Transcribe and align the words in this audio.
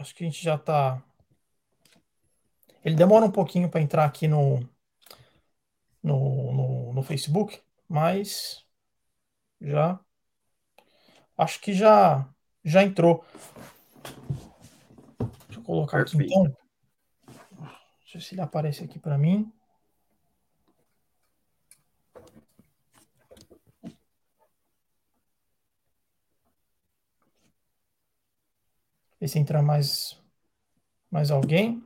Acho 0.00 0.14
que 0.14 0.24
a 0.24 0.26
gente 0.26 0.42
já 0.42 0.54
está. 0.54 1.02
Ele 2.82 2.94
demora 2.94 3.26
um 3.26 3.30
pouquinho 3.30 3.68
para 3.68 3.82
entrar 3.82 4.06
aqui 4.06 4.26
no, 4.26 4.60
no, 6.02 6.54
no, 6.54 6.92
no, 6.94 7.02
Facebook, 7.02 7.60
mas 7.86 8.64
já. 9.60 10.00
Acho 11.36 11.60
que 11.60 11.74
já, 11.74 12.26
já 12.64 12.82
entrou. 12.82 13.22
Deixa 15.48 15.60
eu 15.60 15.64
colocar 15.64 16.00
aqui 16.00 16.16
então. 16.16 16.44
Deixa 16.44 16.56
eu 18.16 18.20
ver 18.20 18.22
se 18.22 18.34
ele 18.34 18.40
aparece 18.40 18.82
aqui 18.82 18.98
para 18.98 19.18
mim. 19.18 19.52
Ver 29.20 29.28
se 29.28 29.38
entra 29.38 29.62
mais, 29.62 30.18
mais 31.10 31.30
alguém. 31.30 31.84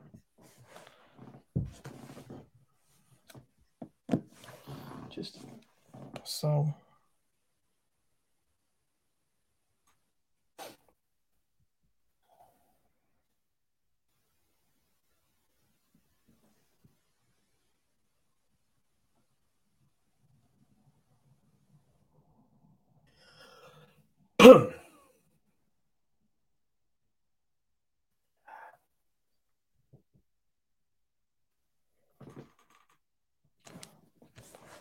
Deixa 5.13 5.37
passar 6.13 6.59
o... 6.59 6.73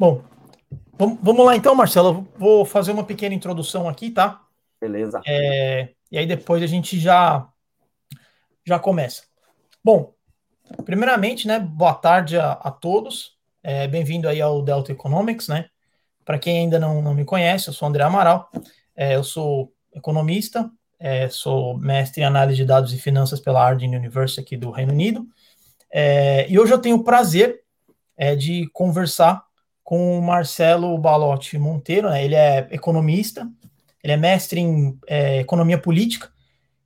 Bom, 0.05 1.19
vamos 1.23 1.47
lá 1.47 1.57
então, 1.57 1.75
Marcelo. 1.75 2.09
Eu 2.09 2.39
vou 2.39 2.65
fazer 2.65 2.93
uma 2.93 3.05
pequena 3.05 3.35
introdução 3.35 3.89
aqui, 3.89 4.11
tá? 4.11 4.43
Beleza. 4.79 5.23
É, 5.27 5.89
e 6.13 6.19
aí 6.19 6.27
depois 6.27 6.63
a 6.63 6.67
gente 6.67 6.99
já 7.01 7.49
já 8.67 8.79
começa. 8.79 9.23
Bom, 9.83 10.13
primeiramente, 10.85 11.47
né? 11.47 11.59
Boa 11.59 11.95
tarde 11.95 12.39
a, 12.39 12.53
a 12.53 12.71
todos. 12.71 13.39
É, 13.63 13.89
Bem-vindo 13.89 14.29
aí 14.29 14.43
ao 14.43 14.63
Delta 14.63 14.93
Economics, 14.93 15.49
né? 15.49 15.71
Para 16.23 16.39
quem 16.39 16.59
ainda 16.59 16.79
não, 16.79 17.01
não 17.01 17.15
me 17.15 17.25
conhece, 17.25 17.69
eu 17.69 17.73
sou 17.73 17.89
André 17.89 18.03
Amaral. 18.03 18.51
É, 18.95 19.17
eu 19.17 19.25
sou 19.25 19.73
economista, 19.93 20.71
é, 20.99 21.31
sou 21.31 21.79
mestre 21.79 22.21
em 22.23 22.25
análise 22.25 22.57
de 22.57 22.65
dados 22.67 22.93
e 22.93 22.99
finanças 22.99 23.41
pela 23.41 23.61
Harding 23.61 23.97
University 23.97 24.41
aqui 24.41 24.57
do 24.57 24.71
Reino 24.71 24.93
Unido. 24.93 25.27
É, 25.91 26.47
e 26.49 26.59
hoje 26.59 26.75
eu 26.75 26.79
tenho 26.79 26.97
o 26.97 27.05
prazer 27.05 27.63
é, 28.17 28.37
de 28.37 28.69
conversar 28.73 29.45
com 29.85 30.19
o 30.19 30.23
Marcelo 30.23 30.97
Balotti 30.97 31.59
Monteiro, 31.59 32.09
né? 32.09 32.25
ele 32.25 32.35
é 32.35 32.67
economista, 32.73 33.47
ele 34.03 34.15
é 34.15 34.17
mestre 34.17 34.59
em 34.59 34.99
é, 35.07 35.41
economia 35.41 35.79
política 35.79 36.33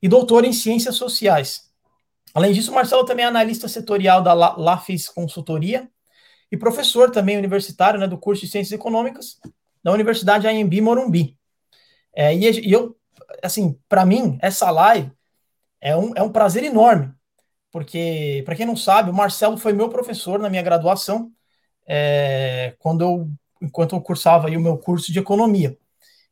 e 0.02 0.08
doutor 0.08 0.44
em 0.44 0.52
ciências 0.52 0.96
sociais. 0.96 1.68
Além 2.34 2.52
disso, 2.52 2.72
o 2.72 2.74
Marcelo 2.74 3.04
também 3.04 3.24
é 3.24 3.28
analista 3.28 3.68
setorial 3.68 4.20
da 4.20 4.34
LAFIS 4.34 5.08
Consultoria 5.08 5.88
e 6.50 6.56
professor 6.56 7.10
também 7.10 7.38
universitário 7.38 8.00
né, 8.00 8.06
do 8.06 8.18
curso 8.18 8.44
de 8.44 8.50
Ciências 8.50 8.72
Econômicas 8.72 9.38
da 9.82 9.92
Universidade 9.92 10.46
AMB 10.46 10.80
Morumbi. 10.80 11.38
É, 12.14 12.34
e, 12.34 12.68
e, 12.68 12.72
eu, 12.72 12.96
assim, 13.42 13.78
para 13.88 14.04
mim, 14.04 14.38
essa 14.42 14.70
live 14.70 15.10
é 15.80 15.96
um, 15.96 16.12
é 16.16 16.22
um 16.22 16.32
prazer 16.32 16.64
enorme, 16.64 17.12
porque, 17.70 18.42
para 18.44 18.56
quem 18.56 18.66
não 18.66 18.76
sabe, 18.76 19.10
o 19.10 19.14
Marcelo 19.14 19.56
foi 19.56 19.72
meu 19.72 19.88
professor 19.88 20.38
na 20.38 20.50
minha 20.50 20.62
graduação, 20.62 21.32
é, 21.88 22.76
quando 22.78 23.02
eu, 23.02 23.30
enquanto 23.62 23.96
eu 23.96 24.00
cursava 24.00 24.48
o 24.48 24.60
meu 24.60 24.76
curso 24.76 25.10
de 25.10 25.18
economia. 25.18 25.76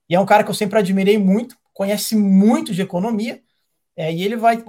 E 0.09 0.15
é 0.15 0.21
um 0.21 0.27
cara 0.27 0.45
que 0.45 0.51
eu 0.51 0.55
sempre 0.55 0.79
admirei 0.79 1.19
muito, 1.19 1.57
conhece 1.73 2.15
muito 2.15 2.75
de 2.75 2.83
economia, 2.83 3.43
é, 3.97 4.13
e 4.13 4.23
ele 4.23 4.37
vai, 4.37 4.63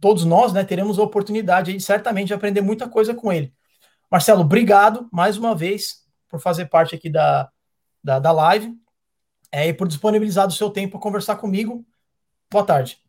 todos 0.00 0.24
nós, 0.24 0.52
né, 0.52 0.62
teremos 0.64 0.98
a 0.98 1.02
oportunidade 1.02 1.72
aí, 1.72 1.80
certamente, 1.80 2.28
de 2.28 2.34
aprender 2.34 2.60
muita 2.60 2.88
coisa 2.88 3.12
com 3.12 3.32
ele. 3.32 3.52
Marcelo, 4.10 4.42
obrigado 4.42 5.08
mais 5.12 5.36
uma 5.36 5.54
vez 5.54 6.04
por 6.28 6.40
fazer 6.40 6.66
parte 6.66 6.94
aqui 6.94 7.10
da, 7.10 7.50
da, 8.02 8.18
da 8.18 8.32
live 8.32 8.74
é, 9.52 9.66
e 9.68 9.74
por 9.74 9.88
disponibilizar 9.88 10.46
o 10.46 10.52
seu 10.52 10.70
tempo 10.70 10.92
para 10.92 11.00
conversar 11.00 11.36
comigo. 11.36 11.84
Boa 12.50 12.64
tarde. 12.64 13.07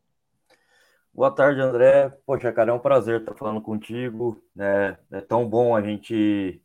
Boa 1.14 1.32
tarde, 1.32 1.60
André. 1.60 2.10
Poxa, 2.26 2.52
cara, 2.52 2.72
é 2.72 2.74
um 2.74 2.80
prazer 2.80 3.20
estar 3.20 3.36
falando 3.36 3.62
contigo. 3.62 4.42
Né? 4.56 4.98
É 5.12 5.22
tão 5.22 5.48
bom 5.48 5.76
a 5.76 5.82
gente 5.82 6.62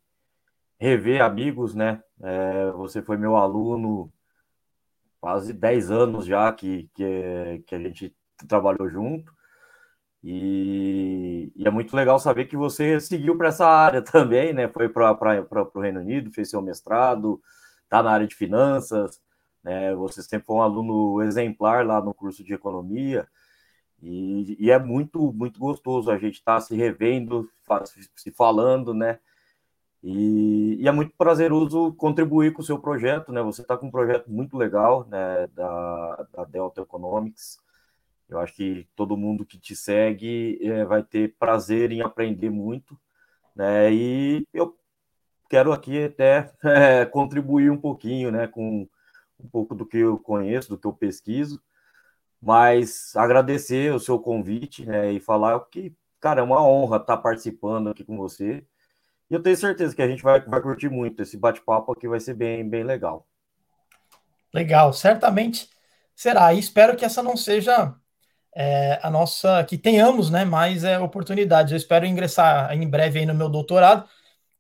rever 0.78 1.22
amigos, 1.22 1.75
né? 1.75 2.03
É, 2.22 2.71
você 2.72 3.03
foi 3.03 3.16
meu 3.16 3.37
aluno 3.37 4.12
quase 5.21 5.53
10 5.53 5.91
anos 5.91 6.27
já 6.27 6.53
que, 6.53 6.91
que, 6.94 7.65
que 7.66 7.75
a 7.75 7.78
gente 7.78 8.15
trabalhou 8.47 8.88
junto. 8.88 9.32
E, 10.22 11.53
e, 11.56 11.66
é 11.66 11.71
muito 11.71 11.94
legal 11.97 12.19
saber 12.19 12.47
que 12.47 12.56
você 12.56 13.00
seguiu 13.00 13.37
para 13.37 13.49
essa 13.49 13.66
área 13.66 14.00
também, 14.05 14.53
né? 14.53 14.69
Foi 14.69 14.88
para 14.88 15.19
o 15.75 15.81
Reino 15.81 16.00
Unido, 16.00 16.32
fez 16.32 16.50
seu 16.50 16.62
mestrado, 16.62 17.41
está 17.84 18.03
na 18.03 18.11
área 18.11 18.26
de 18.26 18.34
finanças, 18.34 19.21
né? 19.62 19.94
Você 19.94 20.22
sempre 20.22 20.47
foi 20.47 20.56
um 20.56 20.62
aluno 20.62 21.22
exemplar 21.22 21.87
lá 21.87 22.00
no 22.00 22.15
curso 22.15 22.44
de 22.44 22.55
economia. 22.55 23.26
E, 24.04 24.56
e 24.66 24.70
é 24.70 24.78
muito, 24.78 25.32
muito 25.32 25.59
gostoso 25.59 26.10
a 26.10 26.19
gente 26.19 26.34
estar 26.34 26.56
tá 26.56 26.60
se 26.60 26.76
revendo, 26.76 27.50
se 28.15 28.31
falando, 28.31 28.92
né? 28.92 29.19
E, 30.03 30.76
e, 30.81 30.87
é 30.87 30.92
muito 30.92 31.15
prazeroso 31.16 31.94
contribuir 31.94 32.53
com 32.53 32.60
o 32.60 32.64
seu 32.64 32.78
projeto, 32.78 33.32
né? 33.32 33.43
Você 33.43 33.62
está 33.62 33.78
com 33.78 33.87
um 33.87 33.91
projeto 33.91 34.31
muito 34.31 34.59
legal, 34.59 35.06
né? 35.09 35.47
Da, 35.54 36.26
da 36.32 36.44
Delta 36.44 36.82
Economics. 36.82 37.59
Eu 38.28 38.38
acho 38.38 38.54
que 38.54 38.87
todo 38.94 39.16
mundo 39.16 39.47
que 39.47 39.59
te 39.59 39.75
segue 39.75 40.59
é, 40.62 40.84
vai 40.84 41.03
ter 41.03 41.34
prazer 41.38 41.91
em 41.91 42.03
aprender 42.03 42.50
muito, 42.50 42.98
né? 43.56 43.91
E 43.91 44.47
eu 44.53 44.76
quero 45.48 45.72
aqui 45.72 46.04
até 46.04 46.53
é, 46.62 47.06
contribuir 47.06 47.70
um 47.70 47.78
pouquinho, 47.81 48.31
né? 48.31 48.47
Com 48.47 48.87
um 49.41 49.48
pouco 49.48 49.75
do 49.75 49.87
que 49.87 49.98
eu 49.98 50.19
conheço, 50.19 50.69
do 50.69 50.78
que 50.78 50.87
eu 50.87 50.93
pesquiso 50.93 51.59
mas 52.44 53.16
agradecer 53.16 53.94
o 53.94 53.99
seu 53.99 54.19
convite 54.19 54.84
né, 54.84 55.10
e 55.12 55.19
falar 55.19 55.59
que, 55.71 55.94
cara, 56.21 56.43
é 56.43 56.44
uma 56.44 56.62
honra 56.62 56.99
estar 56.99 57.16
participando 57.16 57.88
aqui 57.88 58.05
com 58.05 58.19
você. 58.19 58.62
E 59.31 59.34
eu 59.34 59.43
tenho 59.43 59.56
certeza 59.56 59.97
que 59.97 60.03
a 60.03 60.06
gente 60.06 60.22
vai, 60.22 60.41
vai 60.43 60.60
curtir 60.60 60.91
muito 60.91 61.22
esse 61.22 61.38
bate-papo 61.38 61.91
aqui, 61.93 62.06
vai 62.06 62.21
ser 62.21 62.34
bem, 62.34 62.69
bem 62.69 62.84
legal. 62.84 63.27
Legal, 64.53 64.93
certamente 64.93 65.71
será. 66.15 66.53
E 66.53 66.59
espero 66.59 66.94
que 66.97 67.05
essa 67.05 67.22
não 67.22 67.34
seja 67.34 67.94
é, 68.55 69.00
a 69.03 69.09
nossa, 69.09 69.65
que 69.65 69.78
tenhamos 69.78 70.28
né, 70.28 70.44
mais 70.44 70.84
é, 70.84 70.99
oportunidades. 70.99 71.72
Eu 71.72 71.78
espero 71.78 72.05
ingressar 72.05 72.71
em 72.75 72.87
breve 72.87 73.21
aí 73.21 73.26
no 73.26 73.34
meu 73.34 73.49
doutorado 73.49 74.06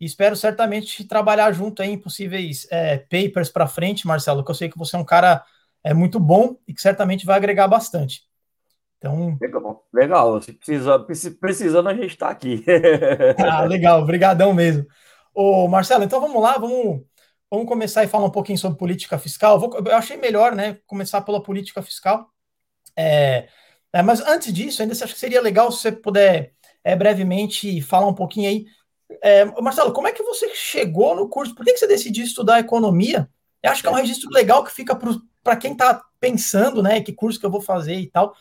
e 0.00 0.06
espero 0.06 0.34
certamente 0.34 1.04
trabalhar 1.04 1.52
junto 1.52 1.82
aí 1.82 1.90
em 1.90 1.98
possíveis 1.98 2.66
é, 2.70 2.96
papers 2.96 3.50
para 3.50 3.66
frente, 3.66 4.06
Marcelo, 4.06 4.42
que 4.42 4.50
eu 4.50 4.54
sei 4.54 4.70
que 4.70 4.78
você 4.78 4.96
é 4.96 4.98
um 4.98 5.04
cara 5.04 5.44
é 5.84 5.92
muito 5.92 6.18
bom 6.18 6.56
e 6.66 6.72
que 6.72 6.80
certamente 6.80 7.26
vai 7.26 7.36
agregar 7.36 7.68
bastante. 7.68 8.22
Então... 8.96 9.36
Legal, 9.38 9.86
legal. 9.92 10.42
Se 10.42 10.52
precisa, 10.54 10.98
precisando, 11.38 11.88
a 11.90 11.94
gente 11.94 12.06
está 12.06 12.30
aqui. 12.30 12.64
ah, 13.38 13.64
legal, 13.64 14.00
obrigadão 14.00 14.54
mesmo. 14.54 14.86
Ô, 15.34 15.68
Marcelo, 15.68 16.04
então 16.04 16.20
vamos 16.20 16.42
lá, 16.42 16.56
vamos, 16.56 17.02
vamos 17.50 17.68
começar 17.68 18.02
e 18.02 18.08
falar 18.08 18.24
um 18.24 18.30
pouquinho 18.30 18.56
sobre 18.56 18.78
política 18.78 19.18
fiscal. 19.18 19.54
Eu, 19.54 19.60
vou, 19.60 19.78
eu 19.78 19.96
achei 19.96 20.16
melhor, 20.16 20.54
né, 20.54 20.78
começar 20.86 21.20
pela 21.20 21.42
política 21.42 21.82
fiscal. 21.82 22.30
É, 22.96 23.48
é, 23.92 24.02
mas 24.02 24.20
antes 24.22 24.52
disso, 24.52 24.80
ainda 24.80 24.92
acho 24.94 25.12
que 25.12 25.20
seria 25.20 25.42
legal 25.42 25.70
se 25.70 25.82
você 25.82 25.92
puder 25.92 26.54
é, 26.82 26.96
brevemente 26.96 27.82
falar 27.82 28.06
um 28.06 28.14
pouquinho 28.14 28.48
aí. 28.48 28.66
É, 29.22 29.44
Marcelo, 29.60 29.92
como 29.92 30.08
é 30.08 30.12
que 30.12 30.22
você 30.22 30.48
chegou 30.54 31.14
no 31.14 31.28
curso? 31.28 31.54
Por 31.54 31.64
que, 31.64 31.72
que 31.72 31.78
você 31.78 31.86
decidiu 31.86 32.24
estudar 32.24 32.58
economia? 32.60 33.28
Eu 33.62 33.70
acho 33.70 33.82
que 33.82 33.88
é 33.88 33.90
um 33.90 33.94
registro 33.94 34.30
legal 34.30 34.64
que 34.64 34.72
fica 34.72 34.96
para 34.96 35.10
para 35.44 35.56
quem 35.56 35.72
está 35.72 36.02
pensando, 36.18 36.82
né, 36.82 37.02
que 37.02 37.12
curso 37.12 37.38
que 37.38 37.44
eu 37.44 37.50
vou 37.50 37.60
fazer 37.60 37.94
e 37.94 38.06
tal. 38.06 38.34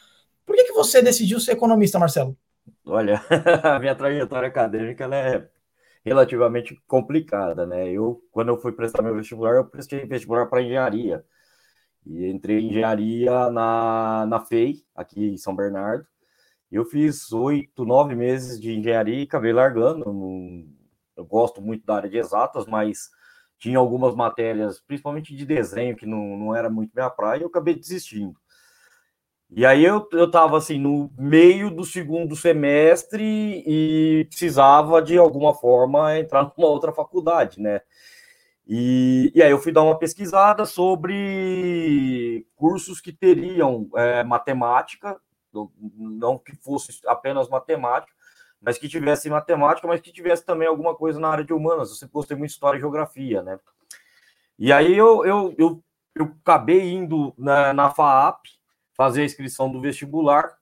Por 0.45 0.55
que, 0.55 0.63
que 0.63 0.73
você 0.73 1.01
decidiu 1.01 1.39
ser 1.39 1.51
economista, 1.51 1.99
Marcelo? 1.99 2.35
Olha, 2.85 3.21
a 3.63 3.79
minha 3.79 3.93
trajetória 3.93 4.47
acadêmica 4.47 5.05
é 5.13 5.47
relativamente 6.03 6.81
complicada, 6.87 7.65
né? 7.65 7.89
Eu, 7.89 8.21
quando 8.31 8.49
eu 8.49 8.57
fui 8.57 8.71
prestar 8.71 9.01
meu 9.01 9.15
vestibular, 9.15 9.55
eu 9.55 9.65
prestei 9.65 10.05
vestibular 10.05 10.47
para 10.47 10.61
engenharia. 10.61 11.23
E 12.05 12.25
entrei 12.27 12.59
em 12.59 12.69
engenharia 12.69 13.49
na, 13.49 14.25
na 14.25 14.39
FEI, 14.41 14.83
aqui 14.95 15.29
em 15.29 15.37
São 15.37 15.55
Bernardo. 15.55 16.05
Eu 16.69 16.85
fiz 16.85 17.31
oito, 17.31 17.85
nove 17.85 18.15
meses 18.15 18.59
de 18.59 18.73
engenharia 18.73 19.19
e 19.19 19.23
acabei 19.23 19.53
largando. 19.53 20.05
Eu 21.15 21.23
gosto 21.25 21.61
muito 21.61 21.85
da 21.85 21.95
área 21.95 22.09
de 22.09 22.17
exatas, 22.17 22.65
mas 22.65 23.09
tinha 23.63 23.79
algumas 23.79 24.13
matérias, 24.13 24.81
principalmente 24.81 25.33
de 25.33 25.45
desenho, 25.45 25.95
que 25.95 26.05
não, 26.05 26.37
não 26.37 26.53
era 26.53 26.69
muito 26.69 26.91
minha 26.93 27.09
praia, 27.09 27.39
e 27.39 27.43
eu 27.43 27.47
acabei 27.47 27.73
desistindo. 27.73 28.37
E 29.49 29.65
aí 29.65 29.85
eu, 29.85 30.05
eu 30.11 30.29
assim, 30.53 30.77
no 30.77 31.09
meio 31.17 31.69
do 31.69 31.85
segundo 31.85 32.35
semestre 32.35 33.23
e 33.23 34.25
precisava 34.25 35.01
de 35.01 35.17
alguma 35.17 35.53
forma 35.53 36.19
entrar 36.19 36.43
numa 36.57 36.67
outra 36.67 36.91
faculdade, 36.91 37.61
né? 37.61 37.79
E, 38.67 39.31
e 39.33 39.41
aí 39.41 39.51
eu 39.51 39.59
fui 39.59 39.71
dar 39.71 39.83
uma 39.83 39.97
pesquisada 39.97 40.65
sobre 40.65 42.45
cursos 42.57 42.99
que 42.99 43.13
teriam 43.13 43.87
é, 43.95 44.25
matemática, 44.25 45.17
não 45.97 46.37
que 46.37 46.53
fosse 46.57 46.99
apenas 47.07 47.47
matemática, 47.47 48.13
mas 48.63 48.77
que 48.77 48.87
tivesse 48.87 49.29
matemática, 49.29 49.87
mas 49.87 49.99
que 49.99 50.11
tivesse 50.11 50.45
também 50.45 50.67
alguma 50.67 50.95
coisa 50.95 51.19
na 51.19 51.27
área 51.27 51.43
de 51.43 51.53
humanas. 51.53 51.89
Eu 51.89 51.95
sempre 51.95 52.13
gostei 52.13 52.37
muito 52.37 52.49
de 52.49 52.53
história 52.53 52.77
e 52.77 52.81
geografia, 52.81 53.43
né? 53.43 53.59
E 54.57 54.71
aí 54.71 54.97
eu, 54.97 55.25
eu, 55.25 55.53
eu, 55.57 55.83
eu 56.15 56.35
acabei 56.41 56.93
indo 56.93 57.33
na, 57.37 57.73
na 57.73 57.89
FAAP 57.89 58.45
fazer 58.95 59.21
a 59.21 59.25
inscrição 59.25 59.69
do 59.69 59.81
vestibular 59.81 60.57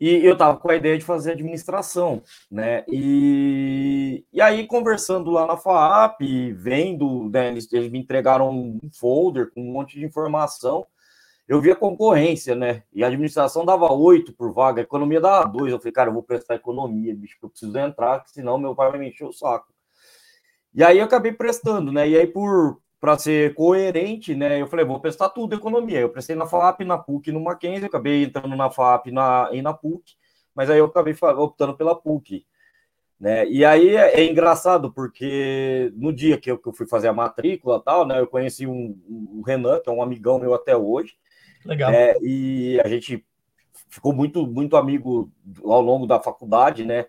e 0.00 0.26
eu 0.26 0.32
estava 0.32 0.58
com 0.58 0.68
a 0.68 0.74
ideia 0.74 0.98
de 0.98 1.04
fazer 1.04 1.32
administração, 1.32 2.24
né? 2.50 2.84
E, 2.88 4.24
e 4.32 4.40
aí, 4.40 4.66
conversando 4.66 5.30
lá 5.30 5.46
na 5.46 5.56
FAAP, 5.56 6.22
vendo, 6.54 7.30
né, 7.30 7.48
eles, 7.48 7.72
eles 7.72 7.88
me 7.88 8.00
entregaram 8.00 8.50
um 8.50 8.80
folder 8.92 9.52
com 9.52 9.62
um 9.62 9.72
monte 9.72 9.96
de 9.96 10.04
informação 10.04 10.84
eu 11.48 11.60
vi 11.60 11.70
a 11.70 11.76
concorrência, 11.76 12.54
né? 12.54 12.82
E 12.92 13.02
a 13.04 13.08
administração 13.08 13.64
dava 13.64 13.92
oito 13.92 14.32
por 14.32 14.52
vaga, 14.52 14.80
a 14.80 14.84
economia 14.84 15.20
dava 15.20 15.48
dois. 15.48 15.72
Eu 15.72 15.78
falei, 15.78 15.92
cara, 15.92 16.10
eu 16.10 16.14
vou 16.14 16.22
prestar 16.22 16.54
economia, 16.54 17.14
bicho, 17.14 17.36
eu 17.42 17.48
preciso 17.48 17.76
entrar, 17.78 18.22
senão 18.26 18.58
meu 18.58 18.74
pai 18.74 18.90
vai 18.90 19.00
me 19.00 19.08
encher 19.08 19.26
o 19.26 19.32
saco. 19.32 19.72
E 20.74 20.82
aí 20.82 20.98
eu 20.98 21.04
acabei 21.04 21.32
prestando, 21.32 21.92
né? 21.92 22.08
E 22.08 22.16
aí, 22.16 22.26
por 22.26 22.80
para 23.02 23.18
ser 23.18 23.52
coerente, 23.54 24.32
né? 24.32 24.60
Eu 24.62 24.68
falei, 24.68 24.84
vou 24.84 25.00
prestar 25.00 25.28
tudo 25.30 25.56
economia. 25.56 25.98
Eu 25.98 26.08
prestei 26.08 26.36
na 26.36 26.46
FAP, 26.46 26.84
na 26.84 26.96
PUC, 26.96 27.32
no 27.32 27.40
Mackenzie, 27.40 27.82
eu 27.82 27.88
acabei 27.88 28.22
entrando 28.22 28.54
na 28.54 28.70
FAP 28.70 29.08
na, 29.10 29.48
e 29.52 29.60
na 29.60 29.74
PUC, 29.74 30.14
mas 30.54 30.70
aí 30.70 30.78
eu 30.78 30.84
acabei 30.84 31.12
optando 31.36 31.76
pela 31.76 31.96
PUC. 31.96 32.46
Né? 33.18 33.44
E 33.48 33.64
aí 33.64 33.96
é, 33.96 34.20
é, 34.20 34.24
engraçado, 34.30 34.92
porque 34.92 35.92
no 35.96 36.12
dia 36.12 36.38
que 36.38 36.48
eu, 36.48 36.60
fui 36.72 36.86
fazer 36.86 37.08
a 37.08 37.12
matrícula 37.12 37.82
tal, 37.82 38.06
né? 38.06 38.20
Eu 38.20 38.28
conheci 38.28 38.68
um, 38.68 38.96
um 39.08 39.42
Renan, 39.44 39.80
que 39.80 39.90
é 39.90 39.92
um 39.92 40.02
amigão 40.02 40.38
meu 40.38 40.54
até 40.54 40.76
hoje, 40.76 41.16
Legal. 41.64 41.90
É, 41.90 42.16
e 42.20 42.80
a 42.84 42.88
gente 42.88 43.24
ficou 43.88 44.12
muito, 44.12 44.46
muito 44.46 44.76
amigo 44.76 45.30
ao 45.62 45.80
longo 45.80 46.06
da 46.06 46.20
faculdade, 46.20 46.84
né? 46.84 47.06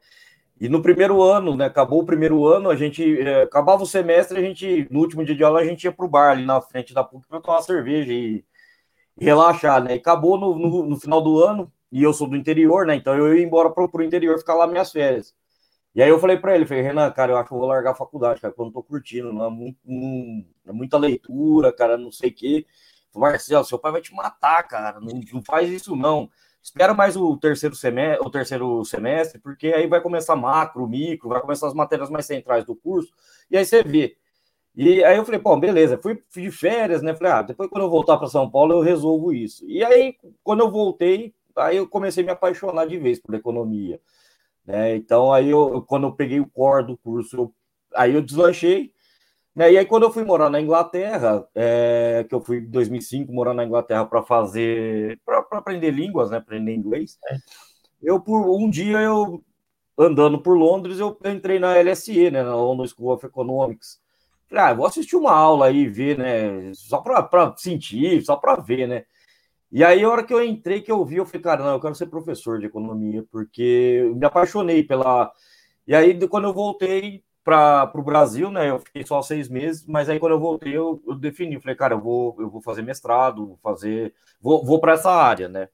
E 0.59 0.69
no 0.69 0.81
primeiro 0.81 1.21
ano, 1.21 1.55
né? 1.55 1.65
Acabou 1.65 2.01
o 2.01 2.05
primeiro 2.05 2.45
ano, 2.45 2.69
a 2.69 2.75
gente 2.75 3.19
é, 3.21 3.43
acabava 3.43 3.83
o 3.83 3.87
semestre, 3.87 4.37
a 4.37 4.41
gente, 4.41 4.87
no 4.91 4.99
último 4.99 5.25
dia 5.25 5.35
de 5.35 5.43
aula, 5.43 5.59
a 5.59 5.65
gente 5.65 5.83
ia 5.83 5.91
para 5.91 6.05
o 6.05 6.09
bar 6.09 6.31
ali 6.31 6.45
na 6.45 6.61
frente 6.61 6.93
da 6.93 7.03
PUC 7.03 7.27
para 7.27 7.41
tomar 7.41 7.61
cerveja 7.61 8.13
e, 8.13 8.43
e, 9.19 9.25
relaxar, 9.25 9.83
né? 9.83 9.95
E 9.95 9.97
acabou 9.97 10.37
no, 10.37 10.57
no, 10.57 10.85
no, 10.85 10.99
final 10.99 11.21
do 11.21 11.43
ano, 11.43 11.71
e 11.91 12.03
eu 12.03 12.13
sou 12.13 12.27
do 12.27 12.35
interior, 12.35 12.85
né? 12.85 12.95
Então 12.95 13.15
eu 13.15 13.35
ia 13.35 13.43
embora 13.43 13.69
para 13.69 13.83
o 13.83 14.03
interior 14.03 14.37
ficar 14.37 14.55
lá 14.55 14.67
minhas 14.67 14.91
férias. 14.91 15.33
E 15.95 16.01
aí 16.01 16.09
eu 16.09 16.19
falei 16.19 16.37
para 16.37 16.55
ele, 16.55 16.65
falei, 16.65 16.83
Renan, 16.83 17.11
cara, 17.11 17.33
eu 17.33 17.37
acho 17.37 17.49
que 17.49 17.53
eu 17.53 17.59
vou 17.59 17.67
largar 17.67 17.91
a 17.91 17.95
faculdade, 17.95 18.41
cara, 18.41 18.53
quando 18.53 18.69
eu 18.69 18.73
tô 18.73 18.83
curtindo, 18.83 19.31
não 19.31 19.45
é, 19.45 19.49
muito, 19.49 19.77
não, 19.85 20.45
é 20.67 20.71
muita 20.71 20.97
leitura, 20.97 21.71
cara, 21.71 21.97
não 21.97 22.11
sei 22.11 22.29
o 22.31 22.33
quê. 22.33 22.65
Marcelo, 23.19 23.65
seu 23.65 23.79
pai 23.79 23.91
vai 23.91 24.01
te 24.01 24.13
matar, 24.13 24.63
cara. 24.67 24.99
Não, 24.99 25.43
faz 25.43 25.69
isso, 25.69 25.95
não. 25.95 26.29
Espera 26.61 26.93
mais 26.93 27.17
o 27.17 27.35
terceiro 27.35 27.75
semestre, 27.75 28.25
o 28.25 28.29
terceiro 28.29 28.85
semestre, 28.85 29.37
porque 29.39 29.67
aí 29.67 29.85
vai 29.85 29.99
começar 29.99 30.35
macro, 30.35 30.87
micro, 30.87 31.27
vai 31.27 31.41
começar 31.41 31.67
as 31.67 31.73
matérias 31.73 32.09
mais 32.09 32.25
centrais 32.25 32.63
do 32.63 32.73
curso, 32.73 33.11
e 33.51 33.57
aí 33.57 33.65
você 33.65 33.83
vê. 33.83 34.15
E 34.75 35.03
aí 35.03 35.17
eu 35.17 35.25
falei, 35.25 35.39
pô, 35.39 35.55
beleza, 35.57 35.99
fui 36.01 36.19
de 36.35 36.51
férias, 36.51 37.01
né? 37.01 37.13
Falei, 37.13 37.33
ah, 37.33 37.41
depois 37.41 37.69
quando 37.69 37.83
eu 37.83 37.89
voltar 37.89 38.17
para 38.17 38.27
São 38.27 38.49
Paulo 38.49 38.73
eu 38.73 38.81
resolvo 38.81 39.33
isso. 39.33 39.63
E 39.67 39.83
aí, 39.83 40.15
quando 40.43 40.61
eu 40.61 40.71
voltei, 40.71 41.33
aí 41.55 41.77
eu 41.77 41.87
comecei 41.87 42.23
a 42.23 42.25
me 42.25 42.31
apaixonar 42.31 42.87
de 42.87 42.97
vez 42.97 43.19
por 43.19 43.35
economia. 43.35 43.99
Né? 44.65 44.95
Então, 44.95 45.33
aí 45.33 45.49
eu, 45.49 45.83
quando 45.83 46.07
eu 46.07 46.13
peguei 46.13 46.39
o 46.39 46.49
core 46.49 46.87
do 46.87 46.97
curso, 46.97 47.35
eu, 47.37 47.53
aí 47.93 48.13
eu 48.13 48.21
deslanchei, 48.21 48.92
né, 49.55 49.71
e 49.71 49.77
aí, 49.77 49.85
quando 49.85 50.03
eu 50.03 50.11
fui 50.11 50.23
morar 50.23 50.49
na 50.49 50.59
Inglaterra, 50.59 51.47
é, 51.53 52.25
que 52.27 52.33
eu 52.33 52.41
fui 52.41 52.57
em 52.57 52.69
2005 52.69 53.31
morar 53.31 53.53
na 53.53 53.65
Inglaterra 53.65 54.05
para 54.05 54.23
fazer, 54.23 55.19
para 55.25 55.45
aprender 55.51 55.91
línguas, 55.91 56.31
né, 56.31 56.37
aprender 56.37 56.73
inglês, 56.73 57.17
é. 57.29 57.37
eu, 58.01 58.19
por 58.19 58.49
um 58.49 58.69
dia, 58.69 58.99
eu 58.99 59.43
andando 59.97 60.41
por 60.41 60.57
Londres, 60.57 60.99
eu 60.99 61.17
entrei 61.25 61.59
na 61.59 61.75
LSE, 61.77 62.31
né, 62.31 62.43
na 62.43 62.55
London 62.55 62.87
School 62.87 63.13
of 63.13 63.25
Economics. 63.25 64.01
Falei, 64.49 64.63
ah, 64.63 64.73
vou 64.73 64.85
assistir 64.85 65.15
uma 65.15 65.31
aula 65.31 65.67
aí, 65.67 65.87
ver, 65.87 66.17
né, 66.17 66.71
só 66.73 66.99
para 67.01 67.55
sentir, 67.57 68.21
só 68.23 68.35
para 68.35 68.55
ver, 68.55 68.87
né. 68.87 69.05
E 69.75 69.83
aí, 69.83 70.03
a 70.03 70.09
hora 70.09 70.23
que 70.23 70.31
eu 70.31 70.43
entrei, 70.43 70.81
que 70.81 70.91
eu 70.91 71.03
vi, 71.03 71.15
eu 71.15 71.25
falei, 71.25 71.41
cara, 71.41 71.63
não, 71.63 71.73
eu 71.73 71.79
quero 71.79 71.95
ser 71.95 72.05
professor 72.05 72.59
de 72.59 72.67
economia, 72.67 73.25
porque 73.31 74.01
eu 74.03 74.15
me 74.15 74.23
apaixonei 74.23 74.83
pela. 74.83 75.31
E 75.87 75.95
aí, 75.95 76.27
quando 76.27 76.47
eu 76.47 76.53
voltei, 76.53 77.23
para 77.43 77.91
o 77.95 78.03
Brasil, 78.03 78.49
né? 78.49 78.69
Eu 78.69 78.79
fiquei 78.79 79.05
só 79.05 79.21
seis 79.21 79.49
meses, 79.49 79.85
mas 79.85 80.09
aí 80.09 80.19
quando 80.19 80.33
eu 80.33 80.39
voltei, 80.39 80.75
eu, 80.75 81.01
eu 81.05 81.15
defini, 81.15 81.59
falei, 81.59 81.75
cara, 81.75 81.95
eu 81.95 82.01
vou, 82.01 82.35
eu 82.39 82.49
vou 82.49 82.61
fazer 82.61 82.81
mestrado, 82.81 83.47
vou 83.47 83.59
fazer, 83.61 84.13
vou, 84.41 84.65
vou 84.65 84.79
para 84.79 84.93
essa 84.93 85.11
área, 85.11 85.49
né? 85.49 85.67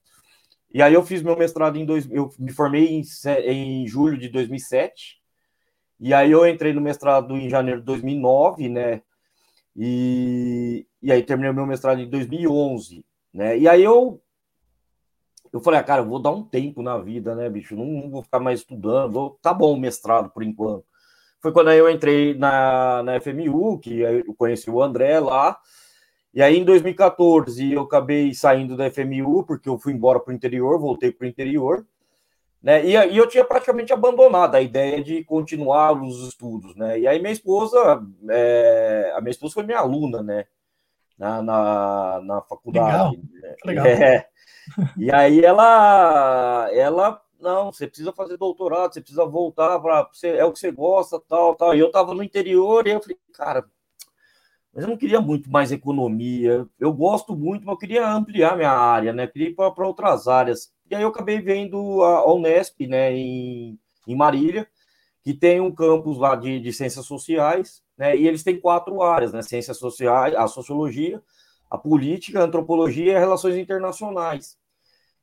E 0.73 0.81
aí 0.81 0.93
eu 0.93 1.03
fiz 1.03 1.21
meu 1.21 1.37
mestrado 1.37 1.77
em 1.77 1.85
dois, 1.85 2.09
eu 2.11 2.29
me 2.39 2.51
formei 2.51 2.87
em, 2.87 3.03
em 3.47 3.87
julho 3.87 4.17
de 4.17 4.29
2007, 4.29 5.19
e 5.99 6.13
aí 6.13 6.31
eu 6.31 6.47
entrei 6.47 6.73
no 6.73 6.81
mestrado 6.81 7.35
em 7.37 7.49
janeiro 7.49 7.79
de 7.81 7.85
2009, 7.85 8.69
né? 8.69 9.01
E, 9.75 10.87
e 11.01 11.11
aí 11.11 11.23
terminei 11.23 11.53
meu 11.53 11.65
mestrado 11.65 12.01
em 12.01 12.09
2011, 12.09 13.05
né? 13.33 13.57
E 13.57 13.67
aí 13.67 13.83
eu 13.83 14.21
eu 15.51 15.59
falei, 15.59 15.79
ah, 15.79 15.83
cara, 15.83 16.01
eu 16.03 16.07
vou 16.07 16.21
dar 16.21 16.31
um 16.31 16.43
tempo 16.43 16.83
na 16.83 16.97
vida, 16.99 17.33
né, 17.35 17.49
bicho? 17.49 17.75
Não, 17.75 17.85
não 17.85 18.09
vou 18.11 18.21
ficar 18.23 18.39
mais 18.39 18.59
estudando. 18.59 19.13
Vou, 19.13 19.39
tá 19.41 19.51
bom 19.51 19.73
o 19.73 19.79
mestrado 19.79 20.29
por 20.29 20.43
enquanto 20.43 20.85
foi 21.41 21.51
quando 21.51 21.71
eu 21.71 21.89
entrei 21.89 22.33
na, 22.33 23.01
na 23.03 23.19
FMU, 23.19 23.79
que 23.79 23.99
eu 23.99 24.33
conheci 24.35 24.69
o 24.69 24.81
André 24.81 25.19
lá. 25.19 25.57
E 26.33 26.41
aí, 26.41 26.57
em 26.57 26.63
2014, 26.63 27.73
eu 27.73 27.81
acabei 27.81 28.33
saindo 28.33 28.77
da 28.77 28.89
FMU, 28.91 29.43
porque 29.43 29.67
eu 29.67 29.79
fui 29.79 29.93
embora 29.93 30.19
para 30.19 30.31
o 30.31 30.35
interior, 30.35 30.79
voltei 30.79 31.11
para 31.11 31.25
o 31.25 31.29
interior. 31.29 31.85
Né? 32.61 32.85
E, 32.85 32.91
e 32.91 33.17
eu 33.17 33.27
tinha 33.27 33.43
praticamente 33.43 33.93
abandonado 33.93 34.55
a 34.55 34.61
ideia 34.61 35.01
de 35.01 35.23
continuar 35.23 35.93
os 35.93 36.27
estudos. 36.27 36.75
Né? 36.75 36.99
E 36.99 37.07
aí, 37.07 37.19
minha 37.19 37.31
esposa, 37.31 38.03
é, 38.29 39.13
a 39.15 39.21
minha 39.21 39.31
esposa 39.31 39.53
foi 39.53 39.63
minha 39.63 39.79
aluna, 39.79 40.21
né? 40.21 40.45
Na, 41.17 41.41
na, 41.41 42.21
na 42.23 42.41
faculdade. 42.41 43.19
Legal. 43.65 43.85
Legal. 43.85 43.85
É. 44.79 44.93
E 44.97 45.11
aí, 45.11 45.43
ela, 45.43 46.69
ela 46.71 47.19
não, 47.39 47.71
você 47.71 47.87
precisa 47.87 48.11
fazer 48.11 48.37
doutorado, 48.37 48.93
você 48.93 49.01
precisa 49.01 49.25
voltar 49.25 49.79
para. 49.79 50.09
É 50.23 50.45
o 50.45 50.51
que 50.51 50.59
você 50.59 50.71
gosta, 50.71 51.19
tal, 51.27 51.55
tal. 51.55 51.75
E 51.75 51.79
eu 51.79 51.87
estava 51.87 52.13
no 52.13 52.23
interior 52.23 52.85
e 52.87 52.91
eu 52.91 53.01
falei, 53.01 53.17
cara, 53.33 53.65
mas 54.73 54.83
eu 54.83 54.89
não 54.89 54.97
queria 54.97 55.19
muito 55.21 55.49
mais 55.49 55.71
economia. 55.71 56.67
Eu 56.79 56.93
gosto 56.93 57.35
muito, 57.35 57.65
mas 57.65 57.73
eu 57.73 57.77
queria 57.77 58.07
ampliar 58.11 58.55
minha 58.55 58.71
área, 58.71 59.13
né? 59.13 59.23
Eu 59.23 59.31
queria 59.31 59.49
ir 59.49 59.55
para 59.55 59.87
outras 59.87 60.27
áreas. 60.27 60.71
E 60.89 60.95
aí 60.95 61.01
eu 61.01 61.09
acabei 61.09 61.41
vendo 61.41 62.03
a 62.03 62.31
Unesp, 62.33 62.87
né, 62.87 63.13
em, 63.13 63.79
em 64.07 64.15
Marília, 64.15 64.67
que 65.23 65.33
tem 65.33 65.59
um 65.59 65.71
campus 65.71 66.17
lá 66.17 66.35
de, 66.35 66.59
de 66.59 66.73
ciências 66.73 67.05
sociais, 67.05 67.81
né? 67.97 68.15
E 68.17 68.27
eles 68.27 68.43
têm 68.43 68.59
quatro 68.59 69.01
áreas, 69.01 69.33
né? 69.33 69.41
Ciências 69.41 69.77
sociais, 69.77 70.35
a 70.35 70.47
sociologia, 70.47 71.21
a 71.69 71.77
política, 71.77 72.39
a 72.41 72.43
antropologia 72.43 73.13
e 73.13 73.15
as 73.15 73.21
relações 73.21 73.55
internacionais. 73.55 74.58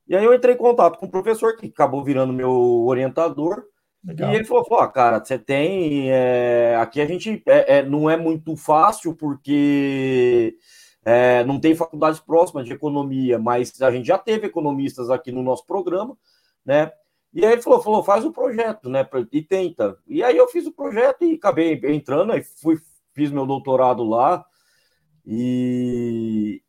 E 0.08 0.14
aí 0.16 0.24
eu 0.24 0.34
entrei 0.34 0.54
em 0.54 0.58
contato 0.58 0.98
com 0.98 1.06
o 1.06 1.10
professor, 1.10 1.56
que 1.56 1.66
acabou 1.66 2.04
virando 2.04 2.32
meu 2.32 2.52
orientador, 2.86 3.64
Legal. 4.06 4.32
E 4.32 4.36
ele 4.36 4.44
falou, 4.44 4.64
pô, 4.64 4.86
cara, 4.88 5.22
você 5.22 5.36
tem. 5.36 6.12
É, 6.12 6.76
aqui 6.76 7.00
a 7.00 7.06
gente 7.06 7.42
é, 7.44 7.78
é, 7.78 7.82
não 7.82 8.08
é 8.08 8.16
muito 8.16 8.56
fácil, 8.56 9.16
porque 9.16 10.56
é, 11.04 11.42
não 11.44 11.58
tem 11.58 11.74
faculdades 11.74 12.20
próximas 12.20 12.66
de 12.66 12.72
economia, 12.72 13.36
mas 13.36 13.82
a 13.82 13.90
gente 13.90 14.06
já 14.06 14.16
teve 14.16 14.46
economistas 14.46 15.10
aqui 15.10 15.32
no 15.32 15.42
nosso 15.42 15.66
programa, 15.66 16.16
né? 16.64 16.92
E 17.34 17.44
aí 17.44 17.52
ele 17.52 17.62
falou, 17.62 17.82
falou, 17.82 18.02
faz 18.04 18.24
o 18.24 18.32
projeto, 18.32 18.88
né? 18.88 19.06
E 19.32 19.42
tenta. 19.42 19.98
E 20.06 20.22
aí 20.22 20.36
eu 20.36 20.46
fiz 20.48 20.66
o 20.66 20.72
projeto 20.72 21.24
e 21.24 21.34
acabei 21.34 21.80
entrando, 21.86 22.32
aí 22.32 22.44
fui, 22.44 22.78
fiz 23.12 23.32
meu 23.32 23.44
doutorado 23.44 24.04
lá. 24.04 24.44
E, 25.26 26.62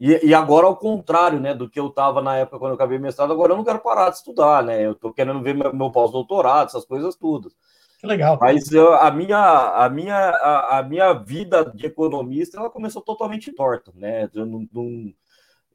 e, 0.00 0.28
e, 0.28 0.34
agora, 0.34 0.66
ao 0.66 0.76
contrário, 0.76 1.38
né, 1.38 1.52
do 1.52 1.68
que 1.68 1.78
eu 1.78 1.88
estava 1.88 2.22
na 2.22 2.36
época 2.38 2.58
quando 2.58 2.70
eu 2.70 2.74
acabei 2.76 2.98
mestrado, 2.98 3.32
agora 3.34 3.52
eu 3.52 3.56
não 3.58 3.64
quero 3.64 3.80
parar 3.80 4.08
de 4.08 4.16
estudar, 4.16 4.64
né? 4.64 4.86
Eu 4.86 4.92
estou 4.92 5.12
querendo 5.12 5.42
ver 5.42 5.54
meu, 5.54 5.74
meu 5.74 5.90
pós-doutorado, 5.90 6.68
essas 6.68 6.86
coisas 6.86 7.14
todas. 7.16 7.54
Que 8.00 8.06
legal. 8.06 8.38
Mas 8.40 8.72
eu, 8.72 8.94
a, 8.94 9.10
minha, 9.10 9.38
a, 9.38 9.90
minha, 9.90 10.16
a, 10.16 10.78
a, 10.78 10.82
minha 10.82 11.12
vida 11.12 11.70
de 11.74 11.84
economista 11.84 12.58
ela 12.58 12.70
começou 12.70 13.02
totalmente 13.02 13.52
torta, 13.52 13.92
né? 13.94 14.26
Eu 14.34 14.46
não, 14.46 14.66
não 14.72 15.12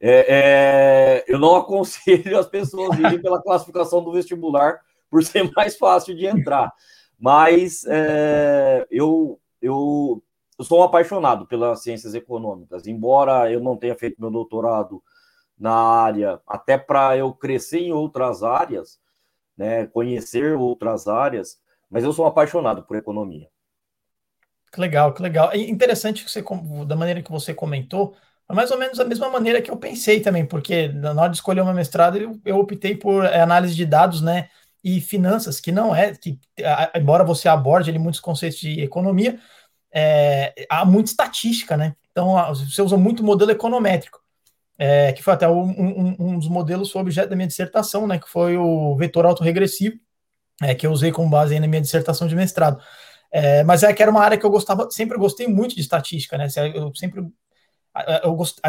é, 0.00 0.26
é, 0.28 1.24
eu 1.28 1.38
não 1.38 1.54
aconselho 1.56 2.36
as 2.36 2.48
pessoas 2.48 2.98
a 2.98 3.08
irem 3.08 3.22
pela 3.22 3.40
classificação 3.40 4.02
do 4.02 4.10
vestibular 4.10 4.80
por 5.08 5.22
ser 5.22 5.48
mais 5.54 5.76
fácil 5.76 6.16
de 6.16 6.26
entrar. 6.26 6.72
Mas 7.16 7.84
é, 7.86 8.84
eu, 8.90 9.38
eu 9.62 10.20
eu 10.58 10.64
sou 10.64 10.80
um 10.80 10.82
apaixonado 10.82 11.46
pelas 11.46 11.82
ciências 11.82 12.14
econômicas, 12.14 12.86
embora 12.86 13.50
eu 13.50 13.60
não 13.60 13.76
tenha 13.76 13.94
feito 13.94 14.20
meu 14.20 14.30
doutorado 14.30 15.02
na 15.58 15.72
área, 15.72 16.40
até 16.46 16.76
para 16.76 17.16
eu 17.16 17.32
crescer 17.32 17.80
em 17.80 17.92
outras 17.92 18.42
áreas, 18.42 18.98
né, 19.56 19.86
conhecer 19.86 20.56
outras 20.56 21.08
áreas, 21.08 21.58
mas 21.90 22.04
eu 22.04 22.12
sou 22.12 22.26
apaixonado 22.26 22.82
por 22.82 22.96
economia. 22.96 23.48
Que 24.72 24.80
legal, 24.80 25.14
que 25.14 25.22
legal. 25.22 25.50
É 25.52 25.58
interessante 25.58 26.24
que 26.24 26.30
você, 26.30 26.44
da 26.86 26.96
maneira 26.96 27.22
que 27.22 27.30
você 27.30 27.54
comentou, 27.54 28.14
é 28.48 28.52
mais 28.52 28.70
ou 28.70 28.78
menos 28.78 28.98
da 28.98 29.04
mesma 29.04 29.30
maneira 29.30 29.62
que 29.62 29.70
eu 29.70 29.76
pensei 29.76 30.20
também, 30.20 30.44
porque 30.46 30.88
na 30.88 31.10
hora 31.12 31.30
de 31.30 31.36
escolher 31.36 31.62
uma 31.62 31.72
mestrado, 31.72 32.18
eu, 32.18 32.38
eu 32.44 32.58
optei 32.58 32.94
por 32.94 33.24
é, 33.24 33.40
análise 33.40 33.74
de 33.74 33.86
dados, 33.86 34.20
né, 34.20 34.48
e 34.84 35.00
finanças, 35.00 35.58
que 35.60 35.72
não 35.72 35.94
é, 35.94 36.14
que 36.14 36.38
embora 36.94 37.24
você 37.24 37.48
aborde 37.48 37.90
ali 37.90 37.98
muitos 37.98 38.20
conceitos 38.20 38.60
de 38.60 38.80
economia, 38.80 39.40
é, 39.98 40.66
há 40.68 40.84
muita 40.84 41.10
estatística, 41.10 41.74
né? 41.74 41.96
Então 42.10 42.34
você 42.54 42.82
usa 42.82 42.98
muito 42.98 43.24
modelo 43.24 43.50
econométrico, 43.50 44.20
é, 44.78 45.10
que 45.14 45.22
foi 45.22 45.32
até 45.32 45.48
um, 45.48 45.70
um, 45.70 46.16
um, 46.18 46.38
dos 46.38 46.48
modelos 46.48 46.90
foi 46.90 47.00
objeto 47.00 47.30
da 47.30 47.36
minha 47.36 47.48
dissertação, 47.48 48.06
né? 48.06 48.18
Que 48.18 48.28
foi 48.28 48.58
o 48.58 48.94
vetor 48.94 49.24
autorregressivo, 49.24 49.96
é, 50.62 50.74
que 50.74 50.86
eu 50.86 50.92
usei 50.92 51.10
como 51.10 51.30
base 51.30 51.58
na 51.58 51.66
minha 51.66 51.80
dissertação 51.80 52.28
de 52.28 52.36
mestrado. 52.36 52.78
É, 53.32 53.64
mas 53.64 53.82
é 53.82 53.92
que 53.92 54.02
era 54.02 54.10
uma 54.10 54.22
área 54.22 54.36
que 54.36 54.44
eu 54.44 54.50
gostava, 54.50 54.86
sempre 54.90 55.16
gostei 55.16 55.48
muito 55.48 55.74
de 55.74 55.80
estatística, 55.80 56.36
né? 56.36 56.46
Eu 56.74 56.94
sempre 56.94 57.26
eu 58.22 58.34
gost, 58.34 58.60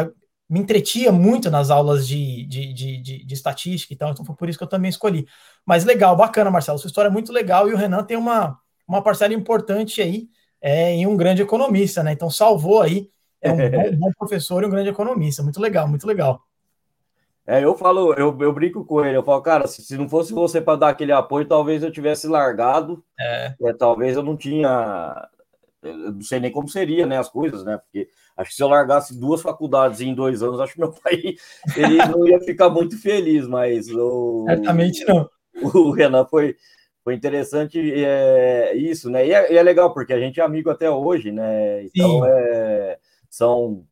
me 0.48 0.60
entretia 0.60 1.12
muito 1.12 1.50
nas 1.50 1.68
aulas 1.70 2.08
de, 2.08 2.46
de, 2.46 2.72
de, 2.72 3.02
de, 3.02 3.24
de 3.26 3.34
estatística 3.34 3.92
e 3.92 3.96
tal, 3.96 4.12
então 4.12 4.24
foi 4.24 4.34
por 4.34 4.48
isso 4.48 4.56
que 4.56 4.64
eu 4.64 4.68
também 4.68 4.88
escolhi. 4.88 5.26
Mas 5.66 5.84
legal, 5.84 6.16
bacana, 6.16 6.50
Marcelo, 6.50 6.78
sua 6.78 6.88
história 6.88 7.08
é 7.08 7.12
muito 7.12 7.32
legal 7.34 7.68
e 7.68 7.74
o 7.74 7.76
Renan 7.76 8.02
tem 8.02 8.16
uma, 8.16 8.58
uma 8.86 9.02
parcela 9.02 9.34
importante 9.34 10.00
aí 10.00 10.26
é, 10.60 10.92
em 10.92 11.06
um 11.06 11.16
grande 11.16 11.42
economista, 11.42 12.02
né? 12.02 12.12
Então 12.12 12.30
salvou 12.30 12.82
aí, 12.82 13.10
é 13.40 13.52
um 13.52 13.56
bom, 13.70 13.96
bom 13.96 14.12
professor 14.18 14.62
e 14.62 14.66
um 14.66 14.70
grande 14.70 14.90
economista, 14.90 15.42
muito 15.42 15.60
legal, 15.60 15.88
muito 15.88 16.06
legal. 16.06 16.42
É, 17.46 17.64
eu 17.64 17.74
falo, 17.74 18.12
eu, 18.12 18.36
eu 18.40 18.52
brinco 18.52 18.84
com 18.84 19.02
ele, 19.02 19.16
eu 19.16 19.22
falo, 19.22 19.40
cara, 19.40 19.66
se, 19.66 19.80
se 19.80 19.96
não 19.96 20.06
fosse 20.06 20.34
você 20.34 20.60
para 20.60 20.78
dar 20.78 20.88
aquele 20.90 21.12
apoio, 21.12 21.48
talvez 21.48 21.82
eu 21.82 21.90
tivesse 21.90 22.28
largado, 22.28 23.02
é. 23.18 23.54
É, 23.62 23.72
talvez 23.72 24.16
eu 24.18 24.22
não 24.22 24.36
tinha, 24.36 25.26
eu 25.82 26.12
não 26.12 26.20
sei 26.20 26.40
nem 26.40 26.52
como 26.52 26.68
seria, 26.68 27.06
né, 27.06 27.16
as 27.16 27.30
coisas, 27.30 27.64
né, 27.64 27.78
porque 27.78 28.06
acho 28.36 28.50
que 28.50 28.56
se 28.56 28.62
eu 28.62 28.68
largasse 28.68 29.18
duas 29.18 29.40
faculdades 29.40 30.02
em 30.02 30.14
dois 30.14 30.42
anos, 30.42 30.60
acho 30.60 30.74
que 30.74 30.80
meu 30.80 30.92
pai, 30.92 31.36
ele 31.74 31.96
não 32.08 32.28
ia 32.28 32.38
ficar 32.40 32.68
muito 32.68 33.00
feliz, 33.00 33.48
mas 33.48 33.88
o... 33.88 34.44
Certamente 34.46 35.02
não. 35.06 35.26
O 35.72 35.90
Renan 35.90 36.26
foi, 36.26 36.54
foi 37.08 37.14
interessante 37.14 37.80
é, 38.04 38.76
isso, 38.76 39.08
né, 39.08 39.26
e 39.26 39.32
é, 39.32 39.50
e 39.50 39.56
é, 39.56 39.62
legal, 39.62 39.94
porque 39.94 40.12
a 40.12 40.20
gente 40.20 40.40
é 40.40 40.42
amigo 40.42 40.68
até 40.68 40.90
hoje, 40.90 41.32
né, 41.32 41.84
então 41.84 42.22
é, 42.26 42.98
são 43.30 43.86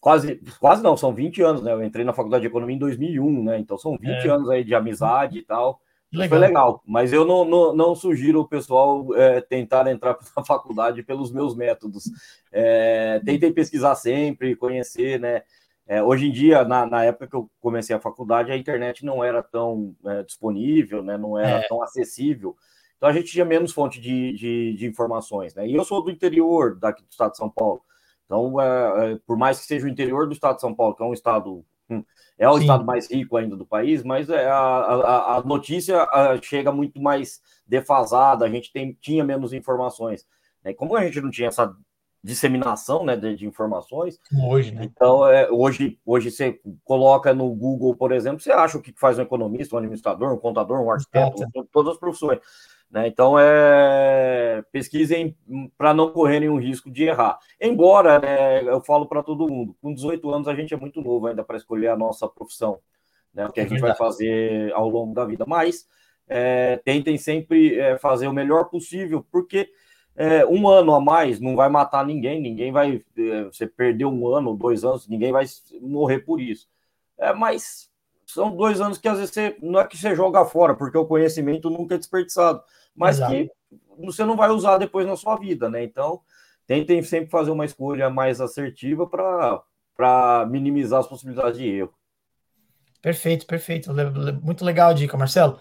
quase, 0.00 0.40
quase 0.58 0.82
não, 0.82 0.96
são 0.96 1.14
20 1.14 1.42
anos, 1.42 1.62
né? 1.62 1.72
Eu 1.72 1.82
entrei 1.82 2.06
na 2.06 2.14
faculdade 2.14 2.40
de 2.40 2.48
economia 2.48 2.74
em 2.74 2.78
2001, 2.78 3.44
né? 3.44 3.58
Então 3.58 3.76
são 3.76 3.98
20 3.98 4.06
é. 4.08 4.28
anos 4.28 4.48
aí 4.50 4.64
de 4.64 4.74
amizade 4.74 5.38
e 5.38 5.42
tal. 5.42 5.80
Legal. 6.10 6.28
Foi 6.28 6.38
legal, 6.38 6.82
mas 6.86 7.12
eu 7.12 7.24
não, 7.24 7.44
não, 7.44 7.74
não 7.74 7.94
sugiro 7.94 8.40
o 8.40 8.48
pessoal 8.48 9.14
é, 9.14 9.40
tentar 9.40 9.86
entrar 9.86 10.18
na 10.36 10.44
faculdade 10.44 11.02
pelos 11.02 11.30
meus 11.30 11.54
métodos. 11.54 12.10
É, 12.50 13.20
tentem 13.24 13.52
pesquisar 13.52 13.94
sempre, 13.94 14.56
conhecer, 14.56 15.20
né? 15.20 15.42
É, 15.86 16.02
hoje 16.02 16.28
em 16.28 16.32
dia, 16.32 16.64
na, 16.64 16.86
na, 16.86 17.04
época 17.04 17.26
que 17.26 17.36
eu 17.36 17.50
comecei 17.60 17.94
a 17.94 18.00
faculdade, 18.00 18.52
a 18.52 18.56
internet 18.56 19.04
não 19.04 19.22
era 19.22 19.42
tão 19.42 19.94
é, 20.06 20.22
disponível, 20.22 21.02
né? 21.02 21.18
Não 21.18 21.38
era 21.38 21.58
é. 21.58 21.68
tão 21.68 21.82
acessível. 21.82 22.56
Então 22.96 23.08
a 23.08 23.12
gente 23.12 23.32
tinha 23.32 23.44
menos 23.44 23.72
fonte 23.72 24.00
de, 24.00 24.32
de, 24.32 24.74
de 24.74 24.86
informações, 24.86 25.54
né? 25.54 25.66
E 25.66 25.74
eu 25.74 25.84
sou 25.84 26.02
do 26.02 26.10
interior 26.10 26.78
daqui 26.78 27.02
do 27.02 27.10
estado 27.10 27.32
de 27.32 27.36
São 27.36 27.50
Paulo. 27.50 27.82
Então, 28.24 28.60
é, 28.60 29.12
é, 29.12 29.18
por 29.26 29.36
mais 29.36 29.58
que 29.58 29.66
seja 29.66 29.84
o 29.84 29.88
interior 29.88 30.26
do 30.26 30.32
estado 30.32 30.54
de 30.54 30.60
São 30.60 30.74
Paulo, 30.74 30.94
que 30.94 31.02
é 31.02 31.06
um 31.06 31.12
estado 31.12 31.64
hum, 31.90 32.04
é 32.38 32.48
o 32.48 32.54
Sim. 32.54 32.60
estado 32.60 32.84
mais 32.84 33.10
rico 33.10 33.36
ainda 33.36 33.56
do 33.56 33.66
país, 33.66 34.02
mas 34.02 34.30
é, 34.30 34.46
a, 34.46 34.56
a, 34.56 35.36
a 35.36 35.42
notícia 35.42 36.06
chega 36.40 36.72
muito 36.72 37.02
mais 37.02 37.42
defasada, 37.66 38.44
a 38.44 38.48
gente 38.48 38.72
tem, 38.72 38.96
tinha 39.00 39.24
menos 39.24 39.52
informações. 39.52 40.26
Né? 40.64 40.72
Como 40.72 40.96
a 40.96 41.04
gente 41.04 41.20
não 41.20 41.30
tinha 41.30 41.48
essa 41.48 41.76
disseminação 42.22 43.04
né, 43.04 43.16
de, 43.16 43.34
de 43.34 43.46
informações, 43.46 44.20
hoje, 44.46 44.72
né? 44.72 44.84
Então, 44.84 45.26
é, 45.26 45.50
hoje, 45.50 45.98
hoje 46.06 46.30
você 46.30 46.60
coloca 46.84 47.34
no 47.34 47.48
Google, 47.52 47.96
por 47.96 48.12
exemplo, 48.12 48.40
você 48.40 48.52
acha 48.52 48.78
o 48.78 48.82
que 48.82 48.92
faz 48.96 49.18
um 49.18 49.22
economista, 49.22 49.74
um 49.74 49.78
administrador, 49.78 50.32
um 50.32 50.38
contador, 50.38 50.80
um 50.80 50.90
arquiteto, 50.90 51.44
todas 51.72 51.94
as 51.94 51.98
profissões. 51.98 52.38
Né? 52.88 53.08
Então, 53.08 53.36
é, 53.38 54.62
pesquisem 54.70 55.34
para 55.76 55.92
não 55.92 56.12
correr 56.12 56.40
nenhum 56.40 56.58
risco 56.58 56.90
de 56.90 57.04
errar. 57.04 57.38
Embora, 57.60 58.20
né, 58.20 58.62
eu 58.62 58.80
falo 58.82 59.06
para 59.06 59.22
todo 59.22 59.48
mundo, 59.48 59.74
com 59.80 59.92
18 59.92 60.30
anos 60.30 60.46
a 60.46 60.54
gente 60.54 60.74
é 60.74 60.76
muito 60.76 61.00
novo 61.00 61.26
ainda 61.26 61.42
para 61.42 61.56
escolher 61.56 61.88
a 61.88 61.96
nossa 61.96 62.28
profissão, 62.28 62.78
né, 63.34 63.46
o 63.46 63.50
que 63.50 63.60
a 63.60 63.66
gente 63.66 63.80
vai 63.80 63.96
fazer 63.96 64.72
ao 64.74 64.88
longo 64.88 65.14
da 65.14 65.24
vida. 65.24 65.44
Mas 65.44 65.88
é, 66.28 66.76
tentem 66.84 67.16
sempre 67.16 67.80
é, 67.80 67.98
fazer 67.98 68.28
o 68.28 68.32
melhor 68.32 68.66
possível, 68.66 69.26
porque 69.32 69.70
é, 70.14 70.44
um 70.46 70.68
ano 70.68 70.94
a 70.94 71.00
mais 71.00 71.40
não 71.40 71.56
vai 71.56 71.68
matar 71.68 72.04
ninguém, 72.04 72.40
ninguém 72.40 72.70
vai. 72.70 73.02
É, 73.16 73.44
você 73.44 73.66
perdeu 73.66 74.08
um 74.08 74.26
ano, 74.28 74.56
dois 74.56 74.84
anos, 74.84 75.08
ninguém 75.08 75.32
vai 75.32 75.44
morrer 75.80 76.20
por 76.20 76.40
isso. 76.40 76.68
É, 77.18 77.32
mas 77.32 77.90
são 78.26 78.54
dois 78.54 78.80
anos 78.80 78.98
que 78.98 79.08
às 79.08 79.18
vezes 79.18 79.34
você, 79.34 79.56
não 79.62 79.80
é 79.80 79.86
que 79.86 79.96
você 79.96 80.14
joga 80.14 80.44
fora, 80.44 80.74
porque 80.74 80.96
o 80.96 81.06
conhecimento 81.06 81.70
nunca 81.70 81.94
é 81.94 81.98
desperdiçado 81.98 82.62
mas 82.94 83.16
Exato. 83.16 83.32
que 83.32 83.50
você 83.98 84.24
não 84.24 84.36
vai 84.36 84.50
usar 84.50 84.78
depois 84.78 85.06
na 85.06 85.16
sua 85.16 85.36
vida, 85.36 85.68
né? 85.68 85.82
Então, 85.82 86.20
tentem 86.66 87.02
sempre 87.02 87.30
fazer 87.30 87.50
uma 87.50 87.64
escolha 87.64 88.10
mais 88.10 88.40
assertiva 88.40 89.06
para 89.06 90.46
minimizar 90.48 91.00
as 91.00 91.06
possibilidades 91.06 91.58
de 91.58 91.66
erro. 91.68 91.94
Perfeito, 93.00 93.46
perfeito. 93.46 93.90
Muito 94.42 94.64
legal 94.64 94.90
a 94.90 94.94
dica, 94.94 95.16
Marcelo. 95.16 95.58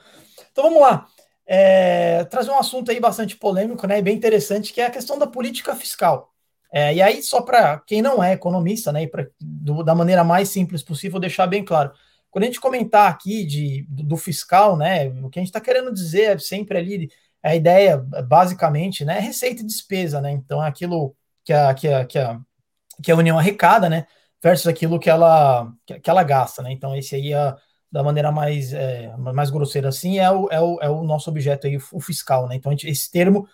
Então 0.52 0.66
vamos 0.66 0.82
lá. 0.82 1.08
É, 1.54 2.24
trazer 2.26 2.50
um 2.50 2.58
assunto 2.58 2.92
aí 2.92 3.00
bastante 3.00 3.36
polêmico, 3.36 3.86
né? 3.86 4.00
E 4.00 4.02
bem 4.02 4.16
interessante, 4.16 4.72
que 4.72 4.80
é 4.80 4.86
a 4.86 4.90
questão 4.92 5.20
da 5.20 5.28
política 5.28 5.76
fiscal. 5.76 6.32
É, 6.72 6.94
e 6.94 7.02
aí, 7.02 7.22
só 7.22 7.42
para 7.42 7.80
quem 7.80 8.02
não 8.02 8.24
é 8.24 8.32
economista, 8.32 8.90
né? 8.94 9.04
E 9.04 9.08
pra, 9.08 9.28
do, 9.38 9.84
da 9.84 9.94
maneira 9.94 10.24
mais 10.24 10.48
simples 10.48 10.82
possível, 10.82 11.20
deixar 11.20 11.48
bem 11.48 11.62
claro. 11.66 11.92
Quando 12.30 12.44
a 12.44 12.48
gente 12.48 12.62
comentar 12.62 13.12
aqui 13.12 13.46
de, 13.46 13.86
do, 13.90 14.04
do 14.04 14.18
fiscal, 14.18 14.78
né? 14.78 15.10
O 15.22 15.30
que 15.30 15.40
a 15.40 15.42
gente 15.42 15.50
está 15.50 15.60
querendo 15.60 15.94
dizer 15.94 16.38
é 16.38 16.40
sempre 16.40 16.78
ali 16.78 17.10
a 17.44 17.54
ideia, 17.54 17.98
basicamente, 17.98 19.04
né, 19.04 19.18
é 19.18 19.20
receita 19.20 19.62
e 19.62 19.66
despesa, 19.66 20.22
né? 20.22 20.32
Então, 20.32 20.64
é 20.64 20.68
aquilo 20.68 21.16
que 21.44 21.52
a, 21.52 21.74
que 21.74 21.88
a, 21.88 22.06
que 22.06 22.20
a, 22.20 22.40
que 23.04 23.12
a 23.12 23.16
União 23.16 23.38
arrecada, 23.38 23.90
né, 23.90 24.06
versus 24.42 24.68
aquilo 24.68 25.00
que 25.00 25.10
ela, 25.10 25.70
que 25.86 26.10
ela 26.10 26.24
gasta, 26.24 26.62
né? 26.62 26.72
Então, 26.72 26.96
esse 26.96 27.16
aí, 27.16 27.34
é, 27.34 27.56
da 27.92 28.02
maneira 28.02 28.32
mais, 28.32 28.72
é, 28.74 29.14
mais 29.18 29.50
grosseira 29.50 29.90
assim, 29.90 30.18
é 30.18 30.32
o, 30.32 30.48
é, 30.50 30.62
o, 30.62 30.80
é 30.82 30.90
o 30.90 31.04
nosso 31.04 31.30
objeto 31.30 31.68
aí, 31.68 31.78
o 31.92 32.00
fiscal, 32.00 32.48
né? 32.48 32.56
Então, 32.56 32.72
gente, 32.72 32.88
esse 32.88 33.12
termo 33.12 33.48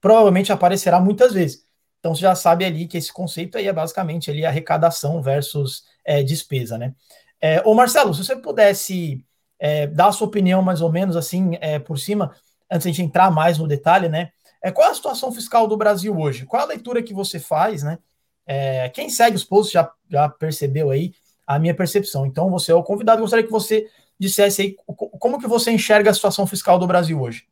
provavelmente 0.00 0.52
aparecerá 0.52 1.00
muitas 1.00 1.32
vezes. 1.32 1.64
Então, 2.00 2.14
você 2.14 2.22
já 2.22 2.34
sabe 2.34 2.64
ali 2.64 2.86
que 2.86 2.98
esse 2.98 3.12
conceito 3.12 3.56
aí 3.56 3.68
é 3.68 3.72
basicamente 3.72 4.30
ali 4.30 4.44
arrecadação 4.44 5.22
versus 5.22 5.84
é, 6.04 6.22
despesa, 6.22 6.76
né? 6.76 6.94
É, 7.40 7.62
ô 7.64 7.74
Marcelo, 7.74 8.12
se 8.12 8.24
você 8.24 8.36
pudesse 8.36 9.24
é, 9.58 9.86
dar 9.86 10.08
a 10.08 10.12
sua 10.12 10.26
opinião 10.26 10.60
mais 10.60 10.80
ou 10.80 10.90
menos 10.90 11.16
assim, 11.16 11.56
é, 11.60 11.78
por 11.78 11.98
cima, 11.98 12.34
antes 12.70 12.84
de 12.84 12.90
a 12.90 12.92
gente 12.92 13.02
entrar 13.02 13.30
mais 13.30 13.58
no 13.58 13.68
detalhe, 13.68 14.08
né? 14.08 14.30
É, 14.62 14.72
qual 14.72 14.88
é 14.88 14.90
a 14.90 14.94
situação 14.94 15.30
fiscal 15.30 15.68
do 15.68 15.76
Brasil 15.76 16.18
hoje? 16.18 16.46
Qual 16.46 16.62
a 16.62 16.66
leitura 16.66 17.02
que 17.02 17.14
você 17.14 17.38
faz, 17.38 17.82
né? 17.82 17.98
É, 18.46 18.88
quem 18.90 19.08
segue 19.08 19.36
os 19.36 19.44
posts 19.44 19.72
já, 19.72 19.90
já 20.10 20.28
percebeu 20.28 20.90
aí 20.90 21.12
a 21.46 21.58
minha 21.58 21.74
percepção. 21.74 22.26
Então, 22.26 22.50
você 22.50 22.72
é 22.72 22.74
o 22.74 22.82
convidado. 22.82 23.20
Gostaria 23.20 23.44
que 23.44 23.52
você 23.52 23.90
dissesse 24.18 24.62
aí 24.62 24.76
como 25.18 25.38
que 25.38 25.46
você 25.46 25.70
enxerga 25.70 26.10
a 26.10 26.14
situação 26.14 26.46
fiscal 26.46 26.78
do 26.78 26.86
Brasil 26.86 27.20
hoje. 27.20 27.46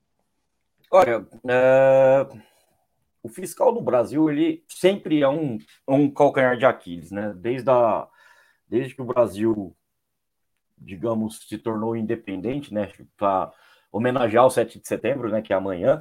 Olha, 0.91 1.27
é... 1.49 2.27
o 3.23 3.29
fiscal 3.29 3.73
do 3.73 3.81
Brasil 3.81 4.31
ele 4.31 4.63
sempre 4.69 5.23
é 5.23 5.29
um, 5.29 5.59
um 5.89 6.11
calcanhar 6.11 6.57
de 6.57 6.67
Aquiles, 6.67 7.11
né? 7.11 7.33
Desde, 7.37 7.71
a... 7.71 8.07
Desde 8.69 8.95
que 8.95 9.03
o 9.03 9.07
Brasil, 9.07 9.75
digamos, 10.79 11.47
se 11.49 11.59
tornou 11.59 11.97
independente, 11.97 12.73
né? 12.73 12.91
Tá 13.17 13.53
homenagear 13.93 14.47
o 14.47 14.51
7 14.51 14.81
de 14.81 14.89
setembro, 14.89 15.29
né, 15.29 15.43
que 15.43 15.53
é 15.53 15.57
amanhã. 15.57 16.01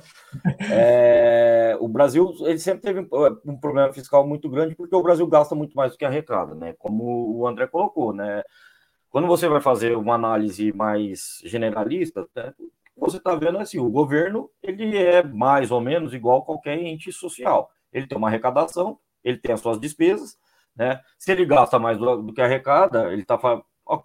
É, 0.71 1.75
o 1.79 1.89
Brasil 1.89 2.33
ele 2.41 2.57
sempre 2.57 2.81
teve 2.81 3.07
um 3.45 3.60
problema 3.60 3.91
fiscal 3.91 4.25
muito 4.25 4.50
grande 4.50 4.74
porque 4.74 4.95
o 4.95 5.03
Brasil 5.03 5.27
gasta 5.27 5.53
muito 5.53 5.75
mais 5.75 5.91
do 5.91 5.98
que 5.98 6.05
arrecada, 6.05 6.55
né? 6.55 6.74
Como 6.79 7.38
o 7.38 7.45
André 7.45 7.67
colocou, 7.67 8.13
né? 8.13 8.41
Quando 9.10 9.27
você 9.27 9.50
vai 9.50 9.60
fazer 9.60 9.98
uma 9.98 10.15
análise 10.15 10.71
mais 10.71 11.41
generalista, 11.43 12.25
né, 12.33 12.53
você 12.95 13.17
está 13.17 13.36
vendo 13.36 13.57
assim, 13.57 13.77
o 13.77 13.89
governo 13.89 14.50
ele 14.63 14.98
é 14.98 15.21
mais 15.21 15.69
ou 15.69 15.81
menos 15.81 16.13
igual 16.13 16.45
qualquer 16.45 16.77
ente 16.77 17.12
social. 17.12 17.69
Ele 17.91 18.07
tem 18.07 18.17
uma 18.17 18.29
arrecadação, 18.29 18.98
ele 19.21 19.38
tem 19.38 19.53
as 19.53 19.60
suas 19.60 19.77
despesas, 19.77 20.38
né? 20.74 21.01
Se 21.17 21.31
ele 21.31 21.45
gasta 21.45 21.77
mais 21.77 21.98
do, 21.98 22.21
do 22.21 22.33
que 22.33 22.41
arrecada, 22.41 23.12
ele 23.12 23.24
está 23.24 23.38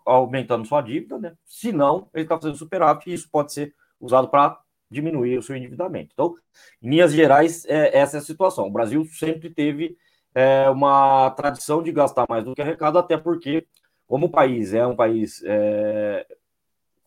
aumentando 0.05 0.67
sua 0.67 0.83
dívida, 0.83 1.19
né? 1.19 1.35
Se 1.45 1.73
não, 1.73 2.09
ele 2.15 2.25
está 2.25 2.37
fazendo 2.37 2.57
superávit 2.57 3.11
e 3.11 3.15
isso 3.15 3.29
pode 3.31 3.53
ser 3.53 3.75
usado 4.01 4.29
para 4.29 4.59
diminuir 4.91 5.39
o 5.39 5.43
seu 5.43 5.57
endividamento. 5.57 6.11
Então, 6.13 6.35
em 6.83 6.91
linhas 6.91 7.13
gerais, 7.13 7.65
é, 7.67 7.97
essa 7.99 8.17
é 8.17 8.21
a 8.21 8.23
situação. 8.23 8.67
O 8.67 8.73
Brasil 8.73 9.05
sempre 9.07 9.51
teve 9.51 9.97
é, 10.35 10.69
uma 10.71 11.31
tradição 11.31 11.83
de 11.83 11.91
gastar 11.93 12.27
mais 12.29 12.45
do 12.45 12.55
que 12.55 12.63
arrecada, 12.63 12.99
até 12.99 13.17
porque 13.17 13.67
como 14.07 14.27
o 14.27 14.31
país 14.31 14.73
é 14.73 14.87
um 14.87 14.95
país 14.95 15.43
é, 15.45 16.27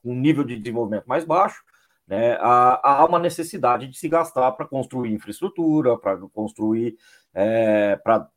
com 0.04 0.14
nível 0.14 0.44
de 0.44 0.58
desenvolvimento 0.58 1.06
mais 1.06 1.24
baixo, 1.24 1.64
né, 2.08 2.38
há, 2.42 3.02
há 3.02 3.06
uma 3.06 3.20
necessidade 3.20 3.88
de 3.88 3.98
se 3.98 4.10
gastar 4.10 4.52
para 4.54 4.66
construir 4.66 5.14
infraestrutura, 5.14 5.96
para 5.98 6.18
construir 6.34 6.98
é, 7.34 7.96
para 7.98 8.28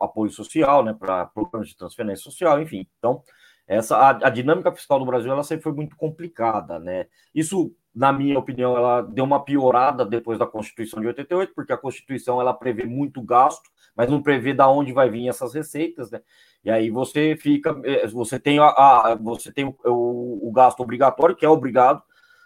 apoio 0.00 0.30
social, 0.30 0.82
né, 0.82 0.94
para 0.98 1.26
programas 1.26 1.68
de 1.68 1.76
transferência 1.76 2.24
social, 2.24 2.60
enfim. 2.60 2.86
Então, 2.98 3.22
essa 3.70 3.96
a, 3.96 4.10
a, 4.26 4.30
dinâmica 4.30 4.72
fiscal 4.72 4.98
do 4.98 5.04
Brasil 5.04 5.30
ela 5.30 5.44
sempre 5.44 5.62
foi 5.62 5.72
muito 5.72 5.94
complicada, 5.94 6.80
né? 6.80 7.06
Isso, 7.32 7.72
na 7.94 8.12
minha 8.12 8.36
opinião, 8.36 8.76
ela 8.76 9.00
deu 9.00 9.24
uma 9.24 9.44
piorada 9.44 10.04
depois 10.04 10.40
da 10.40 10.46
Constituição 10.46 11.00
de 11.00 11.06
88, 11.06 11.54
porque 11.54 11.72
a 11.72 11.76
Constituição 11.76 12.40
ela 12.40 12.52
prevê 12.52 12.84
muito 12.84 13.22
gasto, 13.22 13.70
mas 13.94 14.10
não 14.10 14.20
prevê 14.20 14.52
da 14.52 14.68
onde 14.68 14.92
vai 14.92 15.08
vir 15.08 15.28
essas 15.28 15.54
receitas, 15.54 16.10
né? 16.10 16.20
E 16.64 16.70
aí 16.70 16.90
você 16.90 17.36
fica, 17.36 17.80
é, 17.84 18.08
você 18.08 18.40
tem 18.40 18.58
a, 18.58 18.66
a 18.66 19.14
você 19.14 19.52
tem 19.52 19.64
o, 19.64 20.48
o, 20.48 20.50
gasto 20.50 20.80
obrigatório, 20.80 21.36
que 21.36 21.46
é 21.46 21.48
obrigado, 21.48 22.02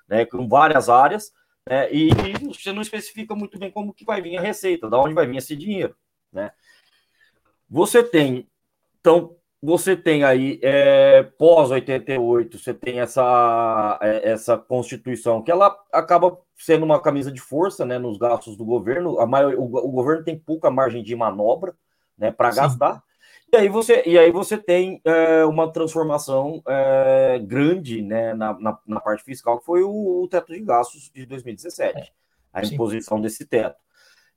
né, 0.07 0.27
com 0.27 0.47
várias 0.47 0.91
áreas, 0.91 1.33
né, 1.67 1.91
e 1.91 2.11
você 2.47 2.71
não 2.71 2.83
especifica 2.83 3.35
muito 3.35 3.59
bem 3.59 3.71
como 3.71 3.95
que 3.95 4.05
vai 4.05 4.21
vir 4.21 4.37
a 4.37 4.43
receita, 4.43 4.91
da 4.91 4.99
onde 4.99 5.15
vai 5.15 5.27
vir 5.27 5.39
esse 5.39 5.57
dinheiro, 5.57 5.97
né? 6.31 6.53
Você 7.71 8.03
tem, 8.05 8.47
então, 9.01 9.37
você 9.65 9.97
tem 9.97 10.23
aí, 10.25 10.61
é, 10.63 11.23
pós 11.23 11.71
88, 11.71 12.59
você 12.59 12.75
tem 12.75 13.01
essa, 13.01 13.99
é, 14.03 14.31
essa 14.31 14.59
constituição 14.59 15.43
que 15.43 15.51
ela 15.51 15.75
acaba 15.91 16.39
sendo 16.55 16.85
uma 16.85 17.01
camisa 17.01 17.33
de 17.33 17.41
força, 17.41 17.85
né, 17.85 17.99
nos 17.99 18.19
gastos 18.19 18.57
do 18.57 18.65
governo, 18.65 19.19
a 19.19 19.27
maior, 19.27 19.55
o, 19.55 19.65
o 19.65 19.91
governo 19.91 20.23
tem 20.23 20.39
pouca 20.39 20.71
margem 20.71 21.03
de 21.03 21.17
manobra, 21.17 21.75
né, 22.17 22.31
para 22.31 22.51
gastar, 22.55 23.03
e 23.53 23.57
aí 23.57 23.69
você, 23.69 24.03
e 24.05 24.19
aí 24.19 24.33
você 24.33 24.59
tem 24.59 25.01
é, 25.05 25.45
uma 25.45 25.73
transformação 25.73 26.63
é, 26.67 27.39
grande 27.39 28.03
né, 28.03 28.35
na, 28.35 28.59
na, 28.59 28.79
na, 28.87 29.01
parte 29.01 29.23
fiscal, 29.23 29.61
que 29.61 29.65
foi 29.65 29.83
o, 29.83 30.23
o, 30.23 30.29
teto 30.29 30.53
de 30.53 30.61
gastos 30.61 31.11
de 31.15 31.25
2017, 31.25 31.99
é, 31.99 32.09
a 32.53 32.63
imposição 32.63 33.21
desse 33.21 33.47
teto. 33.47 33.84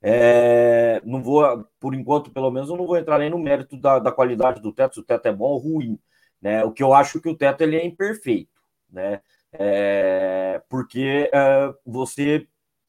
É, 0.00 1.00
não 1.04 1.22
vou, 1.22 1.64
por 1.80 1.94
enquanto, 1.94 2.30
pelo 2.30 2.50
menos, 2.50 2.68
eu 2.70 2.76
não 2.76 2.86
vou 2.86 2.96
entrar 2.96 3.18
nem 3.18 3.30
no 3.30 3.38
mérito 3.38 3.76
da, 3.76 3.98
da 3.98 4.12
qualidade 4.12 4.60
do 4.60 4.72
teto, 4.72 4.94
se 4.94 5.00
o 5.00 5.04
teto 5.04 5.26
é 5.26 5.32
bom 5.32 5.50
ou 5.50 5.58
ruim. 5.58 5.98
Né? 6.40 6.64
O 6.64 6.72
que 6.72 6.82
eu 6.82 6.94
acho 6.94 7.20
que 7.20 7.28
o 7.28 7.36
teto 7.36 7.62
ele 7.62 7.76
é 7.76 7.84
imperfeito, 7.84 8.60
né? 8.90 9.20
É, 9.52 10.62
porque 10.68 11.30
é, 11.32 11.74
você 11.84 12.46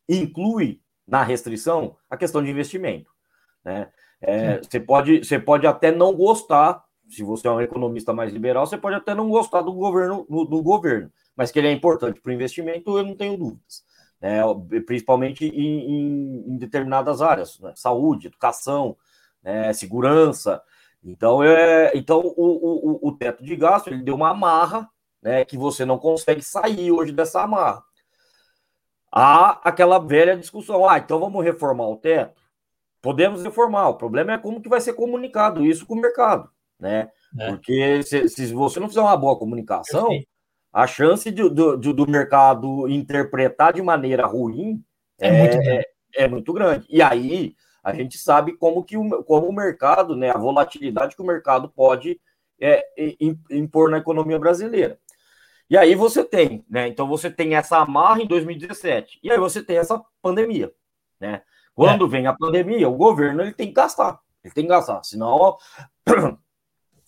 inclui 0.07 0.81
na 1.07 1.23
restrição 1.23 1.95
a 2.09 2.17
questão 2.17 2.43
de 2.43 2.51
investimento. 2.51 3.09
Né? 3.63 3.89
É, 4.21 4.57
você, 4.57 4.79
pode, 4.79 5.23
você 5.23 5.39
pode 5.39 5.65
até 5.65 5.91
não 5.91 6.13
gostar, 6.13 6.83
se 7.07 7.23
você 7.23 7.47
é 7.47 7.51
um 7.51 7.61
economista 7.61 8.13
mais 8.13 8.31
liberal, 8.31 8.67
você 8.67 8.77
pode 8.77 8.95
até 8.95 9.15
não 9.15 9.29
gostar 9.29 9.61
do 9.61 9.73
governo, 9.73 10.27
do, 10.29 10.45
do 10.45 10.61
governo, 10.61 11.11
mas 11.35 11.49
que 11.51 11.57
ele 11.57 11.69
é 11.69 11.71
importante 11.71 12.21
para 12.21 12.29
o 12.29 12.33
investimento, 12.33 12.97
eu 12.97 13.03
não 13.03 13.15
tenho 13.15 13.37
dúvidas. 13.37 13.83
Né? 14.21 14.41
Principalmente 14.85 15.45
em, 15.45 15.79
em, 15.79 16.53
em 16.53 16.57
determinadas 16.57 17.21
áreas, 17.21 17.59
né? 17.59 17.73
saúde, 17.75 18.27
educação, 18.27 18.97
né? 19.43 19.71
segurança. 19.73 20.61
Então, 21.03 21.43
é, 21.43 21.91
então 21.95 22.19
o, 22.19 23.05
o, 23.05 23.09
o 23.09 23.17
teto 23.17 23.43
de 23.43 23.55
gasto 23.55 23.87
ele 23.87 24.03
deu 24.03 24.15
uma 24.15 24.31
amarra 24.31 24.89
né, 25.21 25.45
que 25.45 25.57
você 25.57 25.85
não 25.85 25.97
consegue 25.97 26.41
sair 26.41 26.91
hoje 26.91 27.11
dessa 27.11 27.41
amarra. 27.41 27.83
Há 29.11 29.61
aquela 29.67 29.97
velha 29.97 30.37
discussão, 30.37 30.87
ah, 30.87 30.97
então 30.97 31.19
vamos 31.19 31.43
reformar 31.43 31.87
o 31.87 31.97
teto? 31.97 32.39
podemos 33.01 33.43
reformar. 33.43 33.89
O 33.89 33.95
problema 33.95 34.33
é 34.33 34.37
como 34.37 34.61
que 34.61 34.69
vai 34.69 34.81
ser 34.81 34.93
comunicado 34.93 35.65
isso 35.65 35.85
com 35.85 35.95
o 35.95 36.01
mercado, 36.01 36.49
né? 36.79 37.09
É. 37.39 37.49
Porque 37.49 38.03
se, 38.03 38.27
se, 38.29 38.53
você 38.53 38.79
não 38.79 38.87
fizer 38.87 39.01
uma 39.01 39.17
boa 39.17 39.37
comunicação, 39.37 40.09
a 40.71 40.85
chance 40.85 41.31
de, 41.31 41.49
do, 41.49 41.77
do 41.77 42.07
mercado 42.09 42.87
interpretar 42.87 43.73
de 43.73 43.81
maneira 43.81 44.25
ruim 44.25 44.83
é, 45.19 45.27
é, 45.27 45.31
muito 45.31 45.57
é, 45.57 45.85
é, 46.15 46.27
muito 46.27 46.53
grande. 46.53 46.85
E 46.89 47.01
aí 47.01 47.55
a 47.83 47.93
gente 47.93 48.17
sabe 48.17 48.55
como 48.55 48.83
que 48.83 48.97
o, 48.97 49.23
como 49.23 49.47
o 49.47 49.53
mercado, 49.53 50.15
né, 50.15 50.29
a 50.29 50.37
volatilidade 50.37 51.15
que 51.15 51.21
o 51.21 51.25
mercado 51.25 51.69
pode 51.69 52.19
é, 52.59 52.83
impor 53.49 53.89
na 53.89 53.97
economia 53.97 54.37
brasileira. 54.37 54.99
E 55.69 55.77
aí 55.77 55.93
você 55.93 56.23
tem, 56.23 56.65
né? 56.67 56.87
Então 56.87 57.07
você 57.07 57.29
tem 57.29 57.55
essa 57.55 57.77
amarra 57.77 58.23
em 58.23 58.27
2017. 58.27 59.19
E 59.21 59.31
aí 59.31 59.37
você 59.37 59.61
tem 59.63 59.77
essa 59.77 60.03
pandemia, 60.21 60.73
né? 61.19 61.43
Quando 61.75 62.05
é. 62.05 62.09
vem 62.09 62.27
a 62.27 62.33
pandemia, 62.33 62.89
o 62.89 62.95
governo 62.97 63.41
ele 63.41 63.53
tem 63.53 63.67
que 63.67 63.73
gastar. 63.73 64.19
Ele 64.43 64.53
tem 64.53 64.63
que 64.63 64.69
gastar, 64.69 65.03
senão 65.03 65.57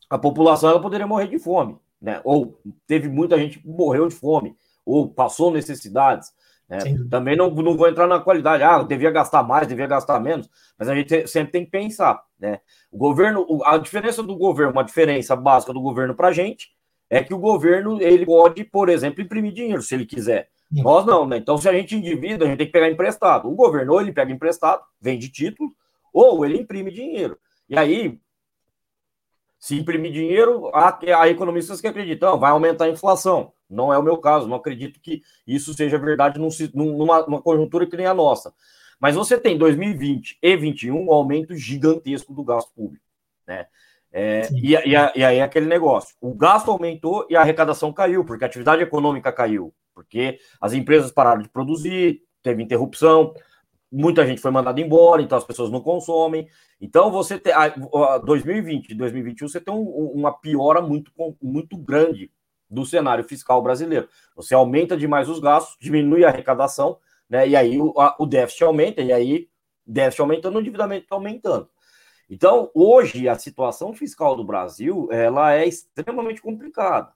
a 0.10 0.18
população 0.18 0.70
ela 0.70 0.82
poderia 0.82 1.08
morrer 1.08 1.28
de 1.28 1.40
fome, 1.40 1.80
né? 2.02 2.20
Ou 2.24 2.60
teve 2.88 3.08
muita 3.08 3.38
gente 3.38 3.60
que 3.60 3.68
morreu 3.68 4.08
de 4.08 4.16
fome, 4.16 4.56
ou 4.86 5.10
passou 5.10 5.52
necessidades. 5.52 6.32
Né? 6.68 6.80
Também 7.10 7.36
não, 7.36 7.50
não 7.50 7.76
vou 7.76 7.88
entrar 7.88 8.08
na 8.08 8.20
qualidade, 8.20 8.64
ah, 8.64 8.82
devia 8.82 9.12
gastar 9.12 9.44
mais, 9.44 9.68
devia 9.68 9.88
gastar 9.88 10.20
menos, 10.20 10.50
mas 10.80 10.88
a 10.88 10.96
gente 10.96 11.28
sempre 11.28 11.52
tem 11.52 11.66
que 11.66 11.72
pensar, 11.72 12.24
né? 12.40 12.62
O 12.90 12.98
governo, 12.98 13.46
a 13.66 13.78
diferença 13.78 14.24
do 14.24 14.38
governo, 14.38 14.72
uma 14.72 14.84
diferença 14.84 15.36
básica 15.36 15.74
do 15.74 15.82
governo 15.82 16.16
para 16.16 16.30
a 16.30 16.32
gente, 16.32 16.70
é 17.10 17.22
que 17.22 17.34
o 17.34 17.38
governo 17.38 18.02
ele 18.02 18.26
pode, 18.26 18.64
por 18.64 18.88
exemplo, 18.88 19.22
imprimir 19.22 19.52
dinheiro 19.52 19.82
se 19.82 19.94
ele 19.94 20.06
quiser. 20.06 20.48
Nós 20.72 21.06
não, 21.06 21.28
né? 21.28 21.36
Então, 21.36 21.58
se 21.58 21.68
a 21.68 21.74
gente 21.74 21.94
endivida, 21.94 22.46
a 22.46 22.48
gente 22.48 22.58
tem 22.58 22.68
que 22.68 22.72
pegar 22.72 22.90
emprestado. 22.90 23.50
O 23.50 23.56
governo, 23.56 23.92
ou 23.92 24.02
ele 24.02 24.14
pega 24.14 24.32
emprestado, 24.32 24.82
vende 25.02 25.28
título, 25.30 25.76
ou 26.14 26.46
ele 26.46 26.62
imprime 26.62 26.90
dinheiro. 26.90 27.38
E 27.68 27.78
aí, 27.78 28.18
se 29.62 29.80
imprimir 29.80 30.12
dinheiro, 30.12 30.70
há, 30.74 31.00
há 31.18 31.30
economistas 31.30 31.80
que 31.80 31.88
acreditam, 31.88 32.38
vai 32.38 32.52
aumentar 32.52 32.86
a 32.86 32.90
inflação. 32.90 33.54
Não 33.70 33.94
é 33.94 33.98
o 33.98 34.04
meu 34.04 34.18
caso, 34.18 34.48
não 34.48 34.58
acredito 34.58 35.00
que 35.00 35.22
isso 35.48 35.74
seja 35.74 35.98
verdade 35.98 36.38
num, 36.38 36.50
numa, 36.74 37.22
numa 37.22 37.42
conjuntura 37.42 37.86
que 37.86 37.96
nem 37.96 38.08
a 38.08 38.14
nossa. 38.14 38.54
Mas 39.00 39.16
você 39.16 39.40
tem 39.40 39.58
2020 39.58 40.40
e 40.42 40.58
2021 40.58 41.06
um 41.06 41.14
aumento 41.14 41.56
gigantesco 41.56 42.34
do 42.34 42.44
gasto 42.44 42.74
público. 42.74 43.06
Né? 43.48 43.68
É, 44.12 44.50
e, 44.52 44.76
e, 44.76 44.90
e, 44.90 45.24
aí 45.24 45.38
é 45.38 45.42
aquele 45.42 45.68
negócio: 45.68 46.16
o 46.20 46.34
gasto 46.34 46.70
aumentou 46.70 47.26
e 47.30 47.36
a 47.36 47.42
arrecadação 47.42 47.94
caiu, 47.94 48.26
porque 48.26 48.44
a 48.44 48.48
atividade 48.48 48.82
econômica 48.82 49.32
caiu 49.32 49.74
porque 49.94 50.40
as 50.60 50.74
empresas 50.74 51.12
pararam 51.12 51.42
de 51.42 51.50
produzir, 51.50 52.22
teve 52.42 52.64
interrupção, 52.64 53.34
muita 53.92 54.26
gente 54.26 54.42
foi 54.42 54.52
mandada 54.52 54.80
embora, 54.80 55.22
então 55.22 55.38
as 55.38 55.44
pessoas 55.44 55.70
não 55.70 55.82
consomem. 55.82 56.48
Então 56.80 57.12
você 57.12 57.38
tem 57.38 57.54
2020 58.26 58.90
e 58.90 58.96
2021 58.96 59.48
você 59.48 59.60
tem 59.60 59.74
um, 59.74 59.84
uma 59.84 60.32
piora 60.32 60.82
muito, 60.82 61.12
muito 61.42 61.78
grande 61.78 62.32
do 62.70 62.86
cenário 62.86 63.24
fiscal 63.24 63.62
brasileiro. 63.62 64.08
Você 64.36 64.54
aumenta 64.54 64.96
demais 64.96 65.28
os 65.28 65.40
gastos, 65.40 65.78
diminui 65.80 66.24
a 66.24 66.30
arrecadação, 66.30 66.98
né? 67.30 67.48
E 67.48 67.56
aí 67.56 67.78
o, 67.80 67.94
a, 68.00 68.16
o 68.18 68.26
déficit 68.26 68.64
aumenta, 68.64 69.02
e 69.02 69.12
aí 69.12 69.50
déficit 69.86 70.22
aumentando, 70.22 70.58
o 70.58 70.62
endividamento 70.62 71.04
está 71.04 71.16
aumentando. 71.16 71.70
Então, 72.30 72.72
hoje, 72.74 73.28
a 73.28 73.38
situação 73.38 73.94
fiscal 73.94 74.38
do 74.38 74.44
Brasil 74.46 75.10
ela 75.12 75.54
é 75.54 75.68
extremamente 75.68 76.42
complicada. 76.42 77.12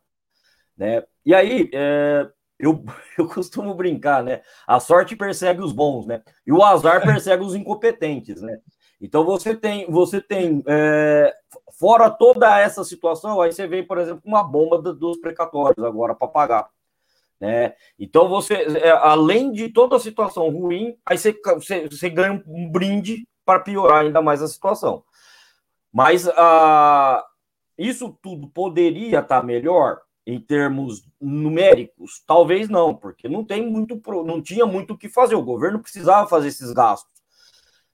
Né? 0.78 1.04
E 1.26 1.34
aí, 1.34 1.70
é, 1.74 2.30
eu, 2.60 2.84
eu 3.18 3.28
costumo 3.28 3.74
brincar, 3.74 4.24
né? 4.24 4.42
A 4.68 4.80
sorte 4.80 5.16
persegue 5.16 5.62
os 5.62 5.72
bons, 5.72 6.06
né? 6.06 6.22
E 6.46 6.52
o 6.52 6.64
azar 6.64 7.02
persegue 7.06 7.44
os 7.44 7.56
incompetentes, 7.56 8.42
né? 8.42 8.60
Então 9.00 9.26
você 9.26 9.56
tem, 9.56 9.90
você 9.92 10.22
tem 10.22 10.64
é, 10.68 11.34
fora 11.78 12.10
toda 12.10 12.60
essa 12.60 12.84
situação, 12.84 13.42
aí 13.42 13.52
você 13.52 13.68
vem, 13.68 13.86
por 13.86 13.98
exemplo, 13.98 14.22
uma 14.26 14.44
bomba 14.44 14.82
dos 14.94 15.18
precatórios 15.18 15.84
agora 15.84 16.16
para 16.16 16.28
pagar. 16.28 16.70
Né? 17.40 17.74
Então 18.00 18.30
você, 18.30 18.54
é, 18.54 18.92
além 18.92 19.52
de 19.52 19.70
toda 19.70 19.98
a 19.98 20.00
situação 20.00 20.50
ruim, 20.50 20.98
aí 21.06 21.18
você, 21.18 21.38
você, 21.56 21.88
você 21.88 22.10
ganha 22.10 22.42
um 22.48 22.72
brinde 22.72 23.28
para 23.46 23.60
piorar 23.60 24.06
ainda 24.06 24.22
mais 24.22 24.42
a 24.42 24.48
situação. 24.48 25.04
Mas 25.92 26.28
ah, 26.30 27.24
isso 27.78 28.18
tudo 28.22 28.48
poderia 28.48 29.20
estar 29.20 29.42
tá 29.42 29.44
melhor? 29.44 30.02
Em 30.26 30.40
termos 30.40 31.08
numéricos? 31.22 32.24
Talvez 32.26 32.68
não, 32.68 32.96
porque 32.96 33.28
não 33.30 33.44
tem 33.44 33.66
muito, 33.70 34.02
não 34.26 34.42
tinha 34.42 34.66
muito 34.66 34.94
o 34.94 34.98
que 34.98 35.10
fazer. 35.10 35.36
O 35.36 35.44
governo 35.44 35.80
precisava 35.80 36.28
fazer 36.28 36.48
esses 36.48 36.72
gastos. 36.74 37.16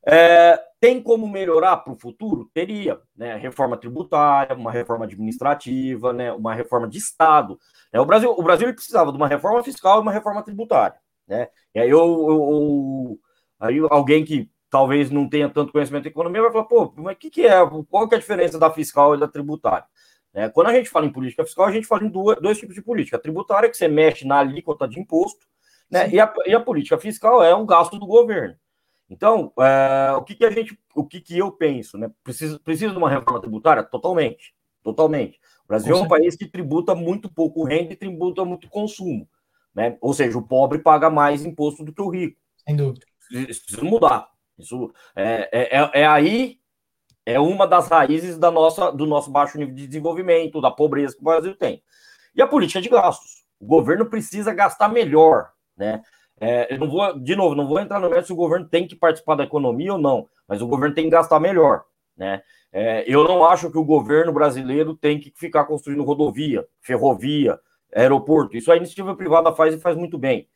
É, 0.05 0.59
tem 0.79 1.01
como 1.01 1.27
melhorar 1.27 1.77
para 1.77 1.93
o 1.93 1.99
futuro? 1.99 2.49
Teria, 2.53 2.99
né? 3.15 3.35
Reforma 3.35 3.77
tributária, 3.77 4.55
uma 4.55 4.71
reforma 4.71 5.05
administrativa, 5.05 6.11
né? 6.11 6.31
Uma 6.33 6.55
reforma 6.55 6.87
de 6.87 6.97
Estado. 6.97 7.59
É, 7.93 7.99
o 7.99 8.05
Brasil, 8.05 8.31
o 8.31 8.41
Brasil 8.41 8.73
precisava 8.73 9.11
de 9.11 9.17
uma 9.17 9.27
reforma 9.27 9.63
fiscal 9.63 9.99
e 9.99 10.01
uma 10.01 10.11
reforma 10.11 10.41
tributária, 10.41 10.97
né? 11.27 11.49
E 11.75 11.79
aí 11.79 11.89
eu, 11.89 11.99
eu, 11.99 13.19
aí 13.59 13.79
alguém 13.91 14.25
que 14.25 14.49
talvez 14.71 15.11
não 15.11 15.29
tenha 15.29 15.49
tanto 15.49 15.71
conhecimento 15.71 16.03
de 16.03 16.09
economia 16.09 16.41
vai 16.41 16.51
falar, 16.51 16.65
pô, 16.65 16.93
mas 16.97 17.15
o 17.15 17.19
que, 17.19 17.29
que 17.29 17.45
é? 17.45 17.59
Qual 17.89 18.07
que 18.07 18.15
é 18.15 18.17
a 18.17 18.21
diferença 18.21 18.57
da 18.57 18.71
fiscal 18.71 19.13
e 19.13 19.19
da 19.19 19.27
tributária? 19.27 19.85
É, 20.33 20.47
quando 20.47 20.67
a 20.67 20.73
gente 20.73 20.89
fala 20.89 21.05
em 21.05 21.11
política 21.11 21.43
fiscal, 21.43 21.65
a 21.65 21.71
gente 21.71 21.87
fala 21.87 22.03
em 22.03 22.09
duas, 22.09 22.39
dois 22.41 22.57
tipos 22.57 22.73
de 22.73 22.81
política. 22.81 23.17
A 23.17 23.19
tributária, 23.19 23.69
que 23.69 23.75
você 23.75 23.87
mexe 23.87 24.25
na 24.25 24.39
alíquota 24.39 24.87
de 24.87 24.99
imposto, 24.99 25.45
né? 25.89 26.09
E 26.09 26.19
a, 26.19 26.33
e 26.45 26.55
a, 26.55 26.59
política 26.59 26.97
fiscal 26.97 27.43
é 27.43 27.53
um 27.53 27.65
gasto 27.65 27.99
do 27.99 28.07
governo. 28.07 28.55
Então, 29.09 29.51
é, 29.59 30.13
o 30.13 30.23
que, 30.23 30.35
que 30.35 30.45
a 30.45 30.49
gente, 30.49 30.79
o 30.95 31.05
que, 31.05 31.19
que 31.19 31.37
eu 31.37 31.51
penso, 31.51 31.97
né? 31.97 32.09
Precisa, 32.23 32.57
precisa 32.59 32.93
de 32.93 32.97
uma 32.97 33.09
reforma 33.09 33.41
tributária? 33.41 33.83
Totalmente. 33.83 34.55
totalmente. 34.81 35.37
O 35.65 35.67
Brasil 35.67 35.95
é 35.95 35.99
um 35.99 36.07
país 36.07 36.35
que 36.37 36.47
tributa 36.47 36.95
muito 36.95 37.29
pouco 37.29 37.65
renda 37.65 37.91
e 37.91 37.97
tributa 37.97 38.45
muito 38.45 38.69
consumo. 38.69 39.27
Né? 39.75 39.97
Ou 39.99 40.13
seja, 40.13 40.37
o 40.37 40.47
pobre 40.47 40.79
paga 40.79 41.09
mais 41.09 41.45
imposto 41.45 41.83
do 41.83 41.93
que 41.93 42.01
o 42.01 42.09
rico. 42.09 42.39
Sem 42.65 42.75
dúvida. 42.75 43.05
Isso 43.31 43.63
precisa 43.63 43.83
mudar. 43.83 44.29
Isso 44.57 44.93
é, 45.15 45.49
é, 45.51 46.01
é 46.01 46.05
aí 46.05 46.61
é 47.25 47.39
uma 47.39 47.67
das 47.67 47.88
raízes 47.88 48.38
da 48.38 48.49
nossa, 48.49 48.91
do 48.91 49.05
nosso 49.05 49.31
baixo 49.31 49.57
nível 49.57 49.75
de 49.75 49.88
desenvolvimento, 49.88 50.62
da 50.62 50.71
pobreza 50.71 51.15
que 51.15 51.21
o 51.21 51.25
Brasil 51.25 51.55
tem. 51.55 51.84
E 52.36 52.41
a 52.41 52.47
política 52.47 52.81
de 52.81 52.89
gastos. 52.89 53.43
O 53.60 53.65
governo 53.65 54.05
precisa 54.07 54.53
gastar 54.53 54.89
melhor, 54.89 55.51
né? 55.77 56.01
É, 56.39 56.73
eu 56.73 56.79
não 56.79 56.89
vou, 56.89 57.19
de 57.19 57.36
novo, 57.36 57.53
não 57.53 57.67
vou 57.67 57.79
entrar 57.79 57.99
no 57.99 58.10
mérito 58.10 58.27
se 58.27 58.34
o 58.34 58.36
governo 58.36 58.67
tem 58.67 58.88
que 58.88 58.95
participar 58.95 59.36
da 59.36 59.43
economia 59.43 59.93
ou 59.93 59.99
não, 59.99 60.27
mas 60.47 60.60
o 60.60 60.67
governo 60.67 60.95
tem 60.95 61.03
que 61.03 61.12
gastar 61.12 61.39
melhor, 61.39 61.84
né? 62.17 62.41
É, 62.73 63.03
eu 63.05 63.23
não 63.25 63.45
acho 63.45 63.69
que 63.69 63.77
o 63.77 63.84
governo 63.84 64.34
brasileiro 64.34 64.95
tem 64.95 65.19
que 65.19 65.31
ficar 65.36 65.65
construindo 65.65 66.03
rodovia, 66.03 66.65
ferrovia, 66.79 67.60
aeroporto. 67.93 68.57
Isso 68.57 68.71
a 68.71 68.77
iniciativa 68.77 69.15
privada 69.15 69.51
faz 69.51 69.75
e 69.75 69.79
faz 69.79 69.95
muito 69.95 70.17
bem, 70.17 70.47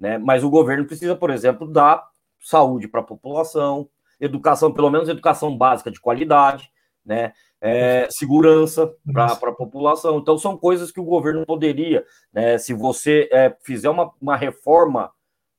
né? 0.00 0.18
Mas 0.18 0.42
o 0.42 0.50
governo 0.50 0.86
precisa, 0.86 1.14
por 1.14 1.30
exemplo, 1.30 1.68
dar 1.68 2.04
saúde 2.40 2.88
para 2.88 3.00
a 3.00 3.04
população, 3.04 3.88
educação, 4.20 4.72
pelo 4.72 4.90
menos 4.90 5.08
educação 5.08 5.56
básica 5.56 5.90
de 5.90 6.00
qualidade, 6.00 6.70
né? 7.04 7.32
É, 7.60 8.06
segurança 8.10 8.94
para 9.12 9.32
a 9.32 9.52
população. 9.52 10.18
Então, 10.18 10.38
são 10.38 10.56
coisas 10.56 10.92
que 10.92 11.00
o 11.00 11.04
governo 11.04 11.44
poderia, 11.44 12.04
né? 12.32 12.58
Se 12.58 12.72
você 12.72 13.28
é, 13.32 13.54
fizer 13.64 13.90
uma, 13.90 14.12
uma 14.20 14.36
reforma 14.36 15.10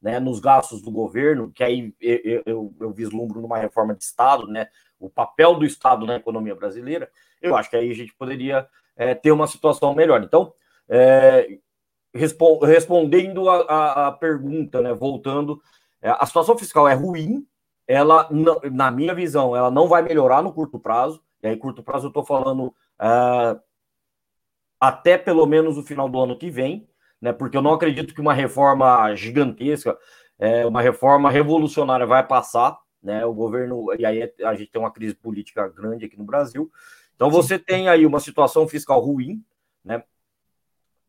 né, 0.02 0.20
nos 0.20 0.40
gastos 0.40 0.82
do 0.82 0.92
governo, 0.92 1.52
que 1.52 1.64
aí 1.64 1.94
eu, 2.00 2.42
eu, 2.46 2.76
eu, 2.80 2.92
vislumbro 2.92 3.42
numa 3.42 3.58
reforma 3.58 3.94
de 3.94 4.04
Estado, 4.04 4.48
né? 4.48 4.68
O 5.00 5.10
papel 5.10 5.56
do 5.56 5.66
Estado 5.66 6.06
na 6.06 6.16
economia 6.16 6.56
brasileira, 6.56 7.10
eu 7.42 7.56
acho 7.56 7.70
que 7.70 7.76
aí 7.76 7.90
a 7.92 7.96
gente 7.96 8.14
poderia 8.16 8.68
é, 8.96 9.14
ter 9.14 9.32
uma 9.32 9.48
situação 9.48 9.94
melhor. 9.94 10.24
Então, 10.24 10.54
é, 10.88 11.58
respondendo 12.14 13.50
a, 13.50 13.62
a, 13.62 14.08
a, 14.08 14.12
pergunta, 14.12 14.82
né? 14.82 14.94
Voltando, 14.94 15.62
é, 16.02 16.10
a 16.10 16.26
situação 16.26 16.58
fiscal 16.58 16.88
é 16.88 16.94
ruim, 16.94 17.46
ela, 17.90 18.28
não, 18.30 18.62
na 18.72 18.92
minha 18.92 19.16
visão, 19.16 19.56
ela 19.56 19.72
não 19.72 19.88
vai 19.88 20.04
melhorar 20.04 20.44
no 20.44 20.54
curto 20.54 20.78
prazo. 20.78 21.20
E 21.42 21.48
aí, 21.48 21.58
curto 21.58 21.82
prazo, 21.82 22.06
eu 22.06 22.10
estou 22.10 22.24
falando 22.24 22.68
uh, 22.68 23.60
até 24.80 25.18
pelo 25.18 25.44
menos 25.48 25.76
o 25.76 25.82
final 25.82 26.08
do 26.08 26.20
ano 26.20 26.38
que 26.38 26.52
vem, 26.52 26.88
né? 27.20 27.34
Porque 27.34 27.58
eu 27.58 27.64
não 27.64 27.74
acredito 27.74 28.14
que 28.14 28.22
uma 28.22 28.34
reforma 28.34 29.16
gigantesca, 29.16 29.98
é, 30.38 30.68
uma 30.68 30.84
reforma 30.84 31.32
revolucionária 31.32 32.06
vai 32.06 32.26
passar, 32.26 32.78
né? 33.02 33.26
O 33.26 33.34
governo, 33.34 33.88
e 33.98 34.06
aí 34.06 34.32
a 34.44 34.54
gente 34.54 34.70
tem 34.70 34.80
uma 34.80 34.92
crise 34.92 35.16
política 35.16 35.68
grande 35.68 36.06
aqui 36.06 36.16
no 36.16 36.24
Brasil. 36.24 36.72
Então 37.16 37.32
você 37.32 37.58
tem 37.58 37.90
aí 37.90 38.06
uma 38.06 38.20
situação 38.20 38.68
fiscal 38.68 39.00
ruim, 39.00 39.44
né? 39.84 40.04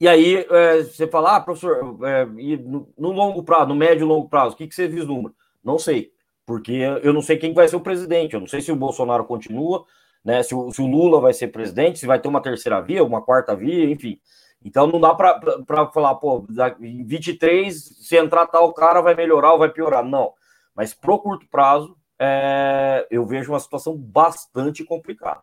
E 0.00 0.08
aí 0.08 0.46
é, 0.48 0.82
você 0.82 1.06
fala, 1.06 1.36
ah, 1.36 1.40
professor, 1.40 1.98
é, 2.06 2.24
no, 2.24 2.90
no, 2.96 3.12
longo 3.12 3.42
prazo, 3.42 3.68
no 3.68 3.74
médio 3.74 4.06
e 4.06 4.08
longo 4.08 4.30
prazo, 4.30 4.54
o 4.54 4.56
que, 4.56 4.66
que 4.66 4.74
você 4.74 4.88
vislumbra? 4.88 5.34
Não 5.62 5.78
sei 5.78 6.10
porque 6.50 6.72
eu 6.72 7.12
não 7.12 7.22
sei 7.22 7.38
quem 7.38 7.54
vai 7.54 7.68
ser 7.68 7.76
o 7.76 7.80
presidente, 7.80 8.34
eu 8.34 8.40
não 8.40 8.46
sei 8.48 8.60
se 8.60 8.72
o 8.72 8.76
Bolsonaro 8.76 9.24
continua, 9.24 9.86
né, 10.24 10.42
se 10.42 10.52
o, 10.52 10.68
se 10.72 10.82
o 10.82 10.86
Lula 10.88 11.20
vai 11.20 11.32
ser 11.32 11.46
presidente, 11.46 12.00
se 12.00 12.06
vai 12.08 12.18
ter 12.18 12.26
uma 12.26 12.42
terceira 12.42 12.80
via, 12.82 13.04
uma 13.04 13.22
quarta 13.22 13.54
via, 13.54 13.88
enfim. 13.88 14.18
Então 14.64 14.88
não 14.88 15.00
dá 15.00 15.14
para 15.14 15.92
falar, 15.92 16.16
pô, 16.16 16.44
em 16.80 17.04
23, 17.04 17.72
se 17.72 18.16
entrar 18.16 18.48
tal 18.48 18.72
cara, 18.72 19.00
vai 19.00 19.14
melhorar 19.14 19.52
ou 19.52 19.60
vai 19.60 19.68
piorar. 19.68 20.04
Não. 20.04 20.32
Mas 20.74 20.92
pro 20.92 21.20
curto 21.20 21.46
prazo, 21.48 21.96
é, 22.18 23.06
eu 23.12 23.24
vejo 23.24 23.52
uma 23.52 23.60
situação 23.60 23.96
bastante 23.96 24.82
complicada. 24.82 25.42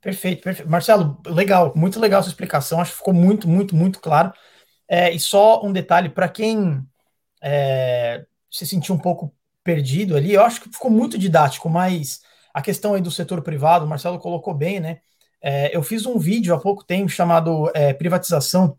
Perfeito, 0.00 0.42
perfeito. 0.42 0.70
Marcelo, 0.70 1.20
legal, 1.26 1.74
muito 1.76 2.00
legal 2.00 2.20
essa 2.20 2.30
explicação. 2.30 2.80
Acho 2.80 2.92
que 2.92 2.98
ficou 2.98 3.12
muito, 3.12 3.46
muito, 3.46 3.76
muito 3.76 4.00
claro. 4.00 4.32
É, 4.88 5.12
e 5.12 5.20
só 5.20 5.62
um 5.62 5.74
detalhe 5.74 6.08
para 6.08 6.26
quem 6.26 6.82
é, 7.42 8.24
se 8.50 8.66
sentiu 8.66 8.94
um 8.94 8.98
pouco 8.98 9.30
perdido 9.68 10.16
ali. 10.16 10.32
Eu 10.32 10.42
acho 10.42 10.62
que 10.62 10.70
ficou 10.70 10.90
muito 10.90 11.18
didático, 11.18 11.68
mas 11.68 12.22
a 12.54 12.62
questão 12.62 12.94
aí 12.94 13.02
do 13.02 13.10
setor 13.10 13.42
privado, 13.42 13.84
o 13.84 13.88
Marcelo 13.88 14.18
colocou 14.18 14.54
bem, 14.54 14.80
né? 14.80 15.00
É, 15.42 15.76
eu 15.76 15.82
fiz 15.82 16.06
um 16.06 16.18
vídeo 16.18 16.54
há 16.54 16.58
pouco 16.58 16.82
tempo 16.82 17.10
chamado 17.10 17.70
é, 17.74 17.92
Privatização, 17.92 18.78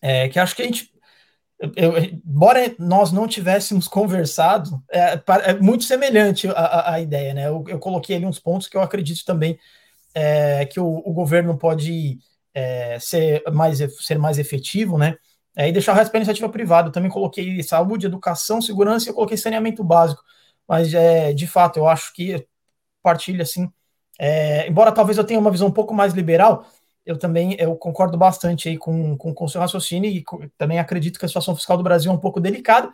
é, 0.00 0.26
que 0.30 0.38
acho 0.38 0.56
que 0.56 0.62
a 0.62 0.64
gente. 0.64 0.90
Eu, 1.76 1.98
embora 1.98 2.74
nós 2.78 3.12
não 3.12 3.28
tivéssemos 3.28 3.86
conversado, 3.86 4.82
é, 4.90 5.22
é 5.44 5.54
muito 5.60 5.84
semelhante 5.84 6.48
a, 6.48 6.94
a, 6.94 7.00
ideia, 7.00 7.34
né? 7.34 7.46
Eu, 7.46 7.62
eu, 7.68 7.78
coloquei 7.78 8.16
ali 8.16 8.24
uns 8.24 8.38
pontos 8.40 8.66
que 8.66 8.78
eu 8.78 8.80
acredito 8.80 9.26
também 9.26 9.58
é, 10.14 10.64
que 10.64 10.80
o, 10.80 11.02
o, 11.04 11.12
governo 11.12 11.58
pode 11.58 12.18
é, 12.54 12.98
ser, 12.98 13.42
mais, 13.52 13.78
ser 14.02 14.18
mais 14.18 14.38
efetivo, 14.38 14.96
né? 14.96 15.18
É, 15.56 15.68
e 15.68 15.72
deixar 15.72 15.92
o 15.92 15.94
resto 15.94 16.10
para 16.10 16.18
iniciativa 16.18 16.48
privada. 16.48 16.88
Eu 16.88 16.92
também 16.92 17.10
coloquei 17.10 17.62
saúde, 17.62 18.06
educação, 18.06 18.60
segurança 18.60 19.06
e 19.06 19.10
eu 19.10 19.14
coloquei 19.14 19.36
saneamento 19.36 19.84
básico. 19.84 20.22
Mas, 20.66 20.92
é, 20.94 21.32
de 21.32 21.46
fato, 21.46 21.78
eu 21.78 21.86
acho 21.88 22.12
que 22.12 22.46
partilha, 23.02 23.42
assim, 23.42 23.70
é, 24.18 24.68
embora 24.68 24.92
talvez 24.92 25.18
eu 25.18 25.24
tenha 25.24 25.40
uma 25.40 25.50
visão 25.50 25.68
um 25.68 25.72
pouco 25.72 25.94
mais 25.94 26.14
liberal, 26.14 26.66
eu 27.04 27.18
também 27.18 27.56
eu 27.58 27.76
concordo 27.76 28.16
bastante 28.16 28.68
aí 28.68 28.78
com, 28.78 29.16
com, 29.16 29.34
com 29.34 29.44
o 29.44 29.48
seu 29.48 29.60
raciocínio 29.60 30.10
e 30.10 30.24
também 30.56 30.78
acredito 30.78 31.18
que 31.18 31.24
a 31.24 31.28
situação 31.28 31.54
fiscal 31.54 31.76
do 31.76 31.82
Brasil 31.82 32.10
é 32.10 32.14
um 32.14 32.18
pouco 32.18 32.40
delicada. 32.40 32.92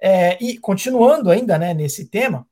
É, 0.00 0.42
e 0.42 0.58
continuando 0.58 1.30
ainda 1.30 1.58
né, 1.58 1.74
nesse 1.74 2.08
tema, 2.08 2.46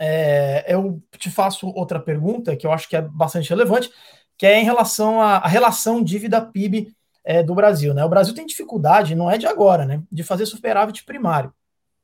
é, 0.00 0.64
eu 0.72 1.02
te 1.18 1.30
faço 1.30 1.68
outra 1.68 1.98
pergunta 2.00 2.56
que 2.56 2.66
eu 2.66 2.72
acho 2.72 2.88
que 2.88 2.96
é 2.96 3.02
bastante 3.02 3.50
relevante, 3.50 3.90
que 4.36 4.46
é 4.46 4.60
em 4.60 4.64
relação 4.64 5.20
à, 5.20 5.38
à 5.38 5.48
relação 5.48 6.02
dívida-PIB 6.02 6.94
é, 7.28 7.42
do 7.42 7.54
Brasil. 7.54 7.92
Né? 7.92 8.02
O 8.02 8.08
Brasil 8.08 8.34
tem 8.34 8.46
dificuldade, 8.46 9.14
não 9.14 9.30
é 9.30 9.36
de 9.36 9.46
agora, 9.46 9.84
né, 9.84 10.02
de 10.10 10.22
fazer 10.22 10.46
superávit 10.46 11.04
primário. 11.04 11.52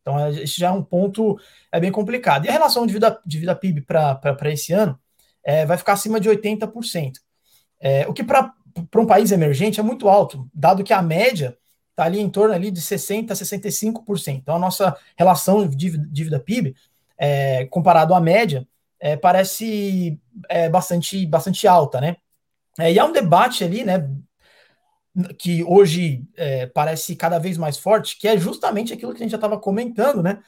Então, 0.02 0.20
é, 0.20 0.30
esse 0.42 0.60
já 0.60 0.68
é 0.68 0.70
um 0.70 0.82
ponto 0.82 1.40
é 1.72 1.80
bem 1.80 1.90
complicado. 1.90 2.44
E 2.44 2.48
a 2.50 2.52
relação 2.52 2.86
de 2.86 2.92
vida, 2.92 3.18
de 3.24 3.38
vida 3.38 3.56
PIB 3.56 3.80
para 3.80 4.52
esse 4.52 4.74
ano 4.74 5.00
é, 5.42 5.64
vai 5.64 5.78
ficar 5.78 5.94
acima 5.94 6.20
de 6.20 6.28
80%. 6.28 7.12
É, 7.80 8.06
o 8.06 8.12
que 8.12 8.22
para 8.22 8.52
um 8.96 9.06
país 9.06 9.32
emergente 9.32 9.80
é 9.80 9.82
muito 9.82 10.10
alto, 10.10 10.46
dado 10.52 10.84
que 10.84 10.92
a 10.92 11.00
média 11.00 11.56
está 11.90 12.04
ali 12.04 12.20
em 12.20 12.28
torno 12.28 12.54
ali 12.54 12.70
de 12.70 12.82
60% 12.82 13.30
a 13.30 13.34
65%. 13.34 14.28
Então, 14.28 14.56
a 14.56 14.58
nossa 14.58 14.94
relação 15.16 15.66
de 15.66 15.74
dívida, 15.74 16.38
PIB, 16.38 16.76
é, 17.16 17.64
comparado 17.66 18.12
à 18.12 18.20
média, 18.20 18.68
é, 19.00 19.16
parece 19.16 20.20
é, 20.50 20.68
bastante, 20.68 21.24
bastante 21.24 21.66
alta, 21.66 21.98
né? 21.98 22.16
É, 22.78 22.92
e 22.92 22.98
há 22.98 23.04
um 23.04 23.12
debate 23.12 23.62
ali, 23.62 23.84
né, 23.84 24.06
que 25.38 25.62
hoje 25.64 26.24
é, 26.36 26.66
parece 26.66 27.14
cada 27.14 27.38
vez 27.38 27.56
mais 27.56 27.78
forte, 27.78 28.18
que 28.18 28.26
é 28.26 28.36
justamente 28.36 28.92
aquilo 28.92 29.12
que 29.12 29.18
a 29.18 29.24
gente 29.24 29.30
já 29.30 29.36
estava 29.36 29.58
comentando, 29.58 30.22
né? 30.22 30.40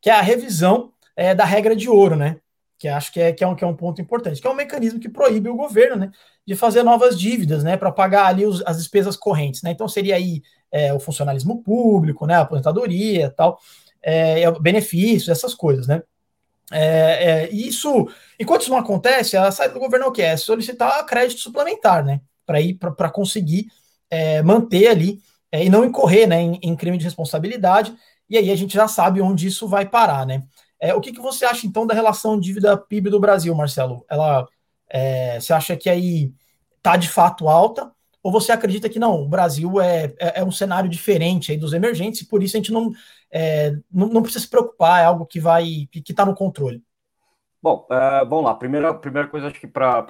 Que 0.00 0.10
é 0.10 0.12
a 0.12 0.20
revisão 0.20 0.92
é, 1.16 1.34
da 1.34 1.44
regra 1.44 1.74
de 1.74 1.88
ouro, 1.88 2.16
né? 2.16 2.38
Que 2.78 2.88
acho 2.88 3.12
que 3.12 3.20
é, 3.20 3.32
que, 3.32 3.42
é 3.42 3.46
um, 3.46 3.54
que 3.54 3.64
é 3.64 3.66
um 3.66 3.76
ponto 3.76 4.00
importante, 4.00 4.40
que 4.40 4.46
é 4.46 4.50
um 4.50 4.54
mecanismo 4.54 5.00
que 5.00 5.08
proíbe 5.08 5.48
o 5.48 5.56
governo, 5.56 5.96
né? 5.96 6.10
De 6.46 6.54
fazer 6.54 6.82
novas 6.82 7.18
dívidas, 7.18 7.64
né? 7.64 7.76
Para 7.76 7.90
pagar 7.90 8.26
ali 8.26 8.46
os, 8.46 8.62
as 8.64 8.78
despesas 8.78 9.16
correntes, 9.16 9.62
né? 9.62 9.72
Então 9.72 9.88
seria 9.88 10.14
aí 10.14 10.42
é, 10.70 10.92
o 10.94 11.00
funcionalismo 11.00 11.62
público, 11.62 12.26
né? 12.26 12.36
A 12.36 12.40
aposentadoria, 12.40 13.30
tal, 13.30 13.58
é, 14.00 14.50
benefícios, 14.60 15.28
essas 15.28 15.54
coisas, 15.54 15.86
né? 15.88 16.02
É, 16.70 17.30
é, 17.30 17.50
isso, 17.50 18.08
enquanto 18.38 18.62
isso 18.62 18.70
não 18.70 18.78
acontece, 18.78 19.36
a 19.36 19.50
saída 19.50 19.74
do 19.74 19.80
governo 19.80 20.06
é 20.06 20.08
o 20.08 20.12
que 20.12 20.22
é 20.22 20.36
solicitar 20.36 21.04
crédito 21.04 21.40
suplementar, 21.40 22.04
né? 22.04 22.20
Para 22.46 22.60
ir 22.60 22.74
para 22.74 23.10
conseguir 23.10 23.66
é, 24.12 24.42
manter 24.42 24.88
ali 24.88 25.22
é, 25.50 25.64
e 25.64 25.70
não 25.70 25.86
incorrer 25.86 26.28
né, 26.28 26.38
em, 26.42 26.58
em, 26.62 26.76
crime 26.76 26.98
de 26.98 27.04
responsabilidade, 27.04 27.96
e 28.28 28.36
aí 28.36 28.50
a 28.50 28.56
gente 28.56 28.74
já 28.74 28.86
sabe 28.86 29.22
onde 29.22 29.46
isso 29.46 29.66
vai 29.66 29.88
parar, 29.88 30.26
né? 30.26 30.42
É, 30.78 30.94
o 30.94 31.00
que, 31.00 31.12
que 31.12 31.20
você 31.20 31.46
acha 31.46 31.66
então 31.66 31.86
da 31.86 31.94
relação 31.94 32.38
dívida-PIB 32.38 33.08
do 33.08 33.20
Brasil, 33.20 33.54
Marcelo? 33.54 34.04
Ela, 34.10 34.46
é, 34.90 35.40
você 35.40 35.54
acha 35.54 35.76
que 35.76 35.88
aí 35.88 36.30
está 36.76 36.96
de 36.96 37.08
fato 37.08 37.48
alta? 37.48 37.90
Ou 38.22 38.30
você 38.30 38.52
acredita 38.52 38.88
que 38.88 38.98
não, 38.98 39.22
o 39.22 39.28
Brasil 39.28 39.80
é, 39.80 40.12
é, 40.18 40.40
é 40.40 40.44
um 40.44 40.50
cenário 40.50 40.90
diferente 40.90 41.50
aí 41.50 41.56
dos 41.56 41.72
emergentes 41.72 42.20
e 42.20 42.28
por 42.28 42.42
isso 42.42 42.56
a 42.56 42.60
gente 42.60 42.72
não, 42.72 42.90
é, 43.30 43.72
não, 43.90 44.08
não, 44.08 44.22
precisa 44.22 44.44
se 44.44 44.50
preocupar, 44.50 45.00
é 45.02 45.06
algo 45.06 45.24
que 45.24 45.40
vai 45.40 45.88
que 45.90 46.02
está 46.06 46.26
no 46.26 46.34
controle? 46.34 46.82
Bom, 47.62 47.86
uh, 47.90 48.28
vamos 48.28 48.44
lá. 48.44 48.54
Primeira, 48.54 48.92
primeira 48.92 49.28
coisa, 49.28 49.46
acho 49.46 49.60
que 49.60 49.68
para 49.68 50.04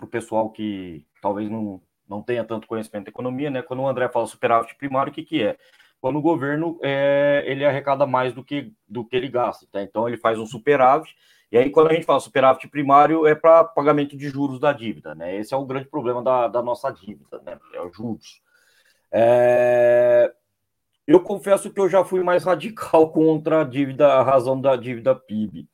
o 0.00 0.06
pessoal 0.06 0.50
que 0.50 1.04
talvez 1.20 1.50
não, 1.50 1.80
não 2.08 2.22
tenha 2.22 2.44
tanto 2.44 2.66
conhecimento 2.66 3.04
de 3.04 3.10
economia, 3.10 3.50
né? 3.50 3.62
Quando 3.62 3.80
o 3.82 3.88
André 3.88 4.08
fala 4.08 4.26
superávit 4.26 4.74
primário, 4.76 5.10
o 5.10 5.14
que, 5.14 5.24
que 5.24 5.42
é? 5.42 5.56
Quando 6.00 6.18
o 6.18 6.22
governo 6.22 6.78
é, 6.82 7.42
ele 7.46 7.64
arrecada 7.64 8.06
mais 8.06 8.32
do 8.32 8.44
que, 8.44 8.72
do 8.88 9.04
que 9.04 9.16
ele 9.16 9.28
gasta, 9.28 9.66
tá? 9.70 9.82
Então 9.82 10.06
ele 10.06 10.16
faz 10.16 10.38
um 10.38 10.46
superávit, 10.46 11.14
e 11.50 11.58
aí 11.58 11.70
quando 11.70 11.88
a 11.90 11.94
gente 11.94 12.06
fala 12.06 12.20
superávit 12.20 12.68
primário 12.68 13.26
é 13.26 13.34
para 13.34 13.64
pagamento 13.64 14.16
de 14.16 14.28
juros 14.28 14.60
da 14.60 14.72
dívida, 14.72 15.14
né? 15.14 15.36
Esse 15.36 15.54
é 15.54 15.56
o 15.56 15.66
grande 15.66 15.88
problema 15.88 16.22
da, 16.22 16.48
da 16.48 16.62
nossa 16.62 16.90
dívida, 16.90 17.40
né? 17.44 17.58
É 17.72 17.80
os 17.82 17.96
juros. 17.96 18.40
É... 19.12 20.32
Eu 21.06 21.20
confesso 21.20 21.70
que 21.70 21.80
eu 21.80 21.88
já 21.88 22.04
fui 22.04 22.22
mais 22.22 22.42
radical 22.44 23.10
contra 23.10 23.60
a 23.60 23.64
dívida, 23.64 24.08
a 24.08 24.22
razão 24.22 24.60
da 24.60 24.76
dívida 24.76 25.14
PIB. 25.14 25.68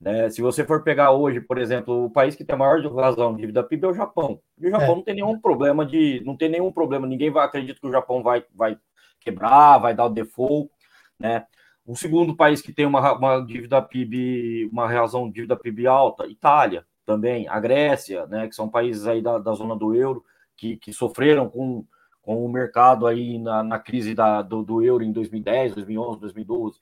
Né? 0.00 0.30
Se 0.30 0.40
você 0.40 0.64
for 0.64 0.82
pegar 0.82 1.10
hoje, 1.10 1.40
por 1.40 1.58
exemplo, 1.58 2.06
o 2.06 2.10
país 2.10 2.34
que 2.34 2.44
tem 2.44 2.54
a 2.54 2.58
maior 2.58 2.80
razão 2.94 3.34
de 3.34 3.40
dívida 3.40 3.62
PIB 3.62 3.84
é 3.84 3.88
o 3.88 3.94
Japão. 3.94 4.40
E 4.58 4.66
o 4.66 4.70
Japão 4.70 4.92
é. 4.92 4.94
não 4.96 5.02
tem 5.02 5.14
nenhum 5.14 5.38
problema 5.38 5.84
de. 5.84 6.22
Não 6.24 6.36
tem 6.36 6.48
nenhum 6.48 6.72
problema, 6.72 7.06
ninguém 7.06 7.30
vai 7.30 7.44
acreditar 7.44 7.78
que 7.78 7.86
o 7.86 7.92
Japão 7.92 8.22
vai, 8.22 8.44
vai 8.54 8.78
quebrar, 9.20 9.78
vai 9.78 9.94
dar 9.94 10.06
o 10.06 10.10
default. 10.10 10.70
Né? 11.18 11.44
O 11.84 11.94
segundo 11.94 12.34
país 12.34 12.62
que 12.62 12.72
tem 12.72 12.86
uma, 12.86 13.12
uma 13.12 13.40
dívida 13.40 13.82
PIB, 13.82 14.70
uma 14.72 14.88
razão 14.88 15.26
de 15.26 15.34
dívida 15.34 15.56
PIB 15.56 15.86
alta, 15.86 16.26
Itália 16.26 16.86
também, 17.04 17.48
a 17.48 17.58
Grécia, 17.58 18.26
né, 18.26 18.46
que 18.46 18.54
são 18.54 18.68
países 18.68 19.06
aí 19.06 19.20
da, 19.20 19.38
da 19.38 19.52
zona 19.52 19.74
do 19.74 19.94
euro 19.94 20.24
que, 20.56 20.76
que 20.76 20.92
sofreram 20.92 21.48
com, 21.50 21.84
com 22.22 22.44
o 22.44 22.48
mercado 22.48 23.06
aí 23.06 23.38
na, 23.38 23.62
na 23.64 23.78
crise 23.78 24.14
da, 24.14 24.42
do, 24.42 24.62
do 24.62 24.82
euro 24.82 25.02
em 25.02 25.10
2010, 25.10 25.74
2011, 25.74 26.20
2012, 26.20 26.78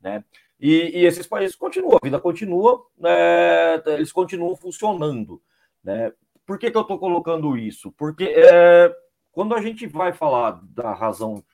né? 0.00 0.24
E, 0.60 1.00
e, 1.00 1.06
esses 1.06 1.26
países 1.26 1.54
continuam, 1.54 1.96
a 1.96 2.04
vida 2.04 2.18
continua, 2.20 2.84
né, 2.96 3.76
eles 3.94 4.10
continuam 4.10 4.56
funcionando. 4.56 5.40
Né? 5.84 6.12
Por 6.44 6.58
que, 6.58 6.70
que 6.70 6.76
eu 6.76 6.82
estou 6.82 6.98
colocando 6.98 7.56
isso? 7.56 7.92
Porque 7.92 8.24
é, 8.24 8.92
quando 9.30 9.54
a 9.54 9.60
gente 9.60 9.86
vai 9.86 10.12
falar 10.12 10.60
da 10.64 10.92
razão 10.92 11.44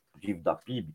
da 0.43 0.55
PIB, 0.55 0.95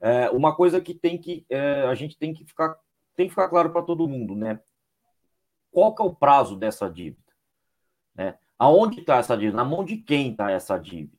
é, 0.00 0.30
uma 0.30 0.54
coisa 0.54 0.80
que 0.80 0.94
tem 0.94 1.18
que 1.18 1.44
é, 1.50 1.82
a 1.82 1.94
gente 1.94 2.16
tem 2.16 2.32
que 2.32 2.44
ficar 2.44 2.78
tem 3.14 3.26
que 3.26 3.30
ficar 3.30 3.48
claro 3.48 3.70
para 3.70 3.82
todo 3.82 4.08
mundo, 4.08 4.34
né? 4.34 4.60
Qual 5.70 5.94
que 5.94 6.02
é 6.02 6.04
o 6.04 6.14
prazo 6.14 6.56
dessa 6.56 6.88
dívida? 6.88 7.32
Né? 8.14 8.38
Aonde 8.58 9.00
está 9.00 9.16
essa 9.16 9.36
dívida? 9.36 9.56
Na 9.56 9.64
mão 9.64 9.84
de 9.84 9.96
quem 9.98 10.30
está 10.30 10.50
essa 10.50 10.78
dívida? 10.78 11.18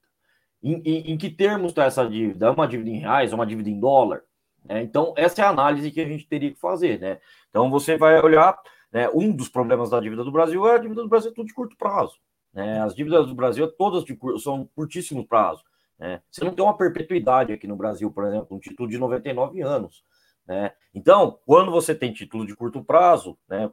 Em, 0.63 0.82
em, 0.84 1.12
em 1.12 1.17
que 1.17 1.30
termos 1.30 1.71
está 1.71 1.86
essa 1.86 2.08
dívida? 2.08 2.47
É 2.47 2.49
uma 2.49 2.67
dívida 2.67 2.89
em 2.89 2.99
reais? 2.99 3.32
É 3.32 3.36
uma 3.36 3.45
dívida 3.45 3.69
em 3.69 3.80
dólar? 3.80 4.23
É, 4.69 4.82
então, 4.82 5.13
essa 5.15 5.41
é 5.41 5.45
a 5.45 5.49
análise 5.49 5.91
que 5.91 6.01
a 6.01 6.08
gente 6.08 6.27
teria 6.27 6.51
que 6.51 6.60
fazer, 6.60 6.99
né? 6.99 7.19
Então, 7.49 7.69
você 7.69 7.97
vai 7.97 8.19
olhar, 8.21 8.58
né, 8.91 9.10
um 9.13 9.36
dos 9.36 9.49
problemas 9.49 9.89
da 9.89 9.99
dívida 9.99 10.23
do 10.23 10.32
Brasil 10.32 10.67
é 10.67 10.75
a 10.75 10.77
dívida 10.77 11.01
do 11.01 11.10
Brasil 11.10 11.32
é 11.32 11.34
tudo 11.34 11.47
de 11.47 11.53
curto 11.53 11.75
prazo. 11.77 12.17
Né? 12.53 12.82
As 12.82 12.95
dívidas 12.95 13.27
do 13.27 13.36
Brasil 13.36 13.71
todas 13.71 14.03
de, 14.03 14.17
são 14.41 14.67
curtíssimo 14.75 15.27
prazo. 15.27 15.63
Né? 15.99 16.21
Você 16.32 16.43
não 16.43 16.53
tem 16.53 16.65
uma 16.65 16.75
perpetuidade 16.75 17.53
aqui 17.53 17.67
no 17.67 17.75
Brasil, 17.75 18.12
por 18.12 18.25
exemplo, 18.25 18.58
um 18.58 18.60
título 18.60 18.89
de 18.89 18.97
99 18.97 19.62
anos. 19.62 20.03
Né? 20.47 20.71
Então, 20.93 21.39
quando 21.45 21.71
você 21.71 21.93
tem 21.93 22.13
título 22.13 22.47
de 22.47 22.56
curto 22.56 22.84
prazo, 22.84 23.38
né, 23.47 23.69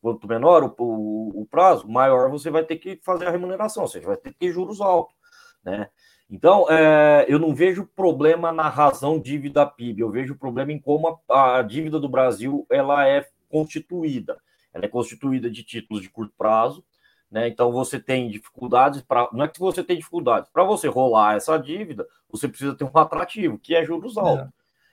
quanto 0.00 0.28
menor 0.28 0.62
o, 0.62 0.74
o, 0.78 1.42
o, 1.42 1.46
prazo, 1.46 1.88
maior 1.88 2.30
você 2.30 2.48
vai 2.48 2.64
ter 2.64 2.76
que 2.76 3.00
fazer 3.02 3.26
a 3.26 3.30
remuneração, 3.30 3.82
ou 3.82 3.88
seja, 3.88 4.06
vai 4.06 4.16
ter 4.16 4.32
que 4.32 4.38
ter 4.38 4.52
juros 4.52 4.80
altos. 4.80 5.14
Né? 5.64 5.90
Então, 6.32 6.66
é, 6.70 7.26
eu 7.28 7.38
não 7.38 7.54
vejo 7.54 7.86
problema 7.94 8.50
na 8.50 8.66
razão 8.66 9.20
dívida 9.20 9.66
PIB, 9.66 10.00
eu 10.00 10.10
vejo 10.10 10.34
problema 10.34 10.72
em 10.72 10.78
como 10.78 11.20
a, 11.28 11.58
a, 11.58 11.62
dívida 11.62 12.00
do 12.00 12.08
Brasil 12.08 12.66
ela 12.70 13.06
é 13.06 13.28
constituída. 13.50 14.40
Ela 14.72 14.86
é 14.86 14.88
constituída 14.88 15.50
de 15.50 15.62
títulos 15.62 16.02
de 16.02 16.08
curto 16.08 16.32
prazo, 16.38 16.82
né? 17.30 17.46
Então 17.48 17.70
você 17.70 18.00
tem 18.00 18.30
dificuldades 18.30 19.02
para. 19.02 19.28
Não 19.30 19.44
é 19.44 19.48
que 19.48 19.60
você 19.60 19.84
tem 19.84 19.98
dificuldades, 19.98 20.48
para 20.50 20.64
você 20.64 20.88
rolar 20.88 21.36
essa 21.36 21.58
dívida, 21.58 22.08
você 22.30 22.48
precisa 22.48 22.74
ter 22.74 22.84
um 22.84 22.98
atrativo, 22.98 23.58
que 23.58 23.74
é 23.74 23.84
juros 23.84 24.16
altos. 24.16 24.46
É. 24.46 24.48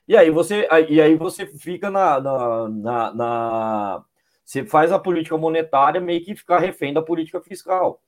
E 0.10 0.18
aí 0.18 0.30
você, 0.30 0.68
e 0.90 1.00
aí 1.00 1.16
você 1.16 1.46
fica 1.46 1.90
na, 1.90 2.20
na, 2.20 2.68
na, 2.68 3.14
na 3.14 4.06
você 4.50 4.66
faz 4.66 4.92
a 4.92 4.98
política 4.98 5.38
monetária 5.38 6.02
meio 6.02 6.24
que 6.24 6.36
ficar 6.36 6.58
refém 6.58 6.92
da 6.92 7.04
política 7.04 7.40
fiscal. 7.40 8.02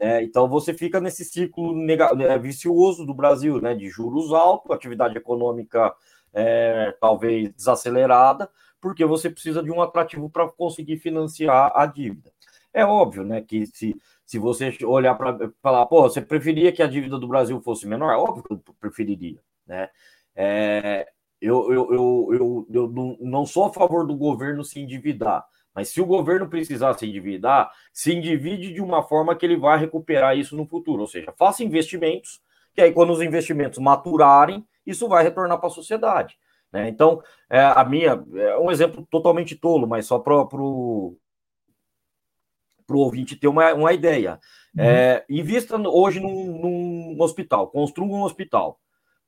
É, 0.00 0.22
então 0.22 0.48
você 0.48 0.72
fica 0.72 0.98
nesse 0.98 1.22
ciclo 1.22 1.76
né, 1.76 2.38
vicioso 2.38 3.04
do 3.04 3.12
Brasil, 3.12 3.60
né, 3.60 3.74
de 3.74 3.90
juros 3.90 4.32
altos, 4.32 4.70
atividade 4.70 5.18
econômica 5.18 5.94
é, 6.32 6.96
talvez 6.98 7.52
desacelerada, 7.52 8.48
porque 8.80 9.04
você 9.04 9.28
precisa 9.28 9.62
de 9.62 9.70
um 9.70 9.82
atrativo 9.82 10.30
para 10.30 10.48
conseguir 10.48 10.96
financiar 10.96 11.70
a 11.76 11.84
dívida. 11.84 12.32
É 12.72 12.86
óbvio, 12.86 13.22
né, 13.22 13.42
que 13.42 13.66
se, 13.66 13.94
se 14.24 14.38
você 14.38 14.74
olhar 14.86 15.14
para 15.14 15.52
falar, 15.60 15.84
pô, 15.84 16.04
você 16.04 16.22
preferia 16.22 16.72
que 16.72 16.82
a 16.82 16.86
dívida 16.86 17.18
do 17.18 17.28
Brasil 17.28 17.60
fosse 17.60 17.86
menor? 17.86 18.14
É 18.14 18.16
óbvio 18.16 18.44
que 18.44 18.54
eu 18.54 18.74
preferiria, 18.80 19.42
né? 19.66 19.90
É, 20.34 21.06
eu, 21.38 21.70
eu, 21.70 21.92
eu, 21.92 22.28
eu, 22.32 22.66
eu 22.72 23.18
não 23.20 23.44
sou 23.44 23.66
a 23.66 23.72
favor 23.74 24.06
do 24.06 24.16
governo 24.16 24.64
se 24.64 24.80
endividar, 24.80 25.44
mas 25.74 25.88
se 25.88 26.00
o 26.00 26.06
governo 26.06 26.48
precisar 26.48 26.94
se 26.94 27.06
endividar, 27.06 27.70
se 27.92 28.12
endivide 28.14 28.72
de 28.72 28.80
uma 28.80 29.02
forma 29.02 29.34
que 29.34 29.46
ele 29.46 29.56
vai 29.56 29.78
recuperar 29.78 30.36
isso 30.36 30.56
no 30.56 30.66
futuro. 30.66 31.02
Ou 31.02 31.08
seja, 31.08 31.32
faça 31.38 31.64
investimentos, 31.64 32.40
que 32.74 32.80
aí, 32.80 32.92
quando 32.92 33.10
os 33.10 33.22
investimentos 33.22 33.78
maturarem, 33.78 34.66
isso 34.86 35.08
vai 35.08 35.22
retornar 35.22 35.58
para 35.58 35.68
a 35.68 35.70
sociedade. 35.70 36.36
Né? 36.72 36.88
Então, 36.88 37.22
é, 37.50 37.60
a 37.62 37.84
minha 37.84 38.22
é 38.34 38.58
um 38.58 38.70
exemplo 38.70 39.06
totalmente 39.10 39.54
tolo, 39.56 39.86
mas 39.86 40.06
só 40.06 40.18
para 40.18 40.34
o 40.34 41.16
ouvinte 42.88 43.36
ter 43.36 43.48
uma, 43.48 43.72
uma 43.74 43.92
ideia. 43.92 44.40
Uhum. 44.76 44.84
É, 44.84 45.24
invista 45.28 45.76
hoje 45.76 46.18
num, 46.18 46.58
num 47.14 47.22
hospital, 47.22 47.68
construa 47.68 48.08
um 48.08 48.22
hospital. 48.22 48.78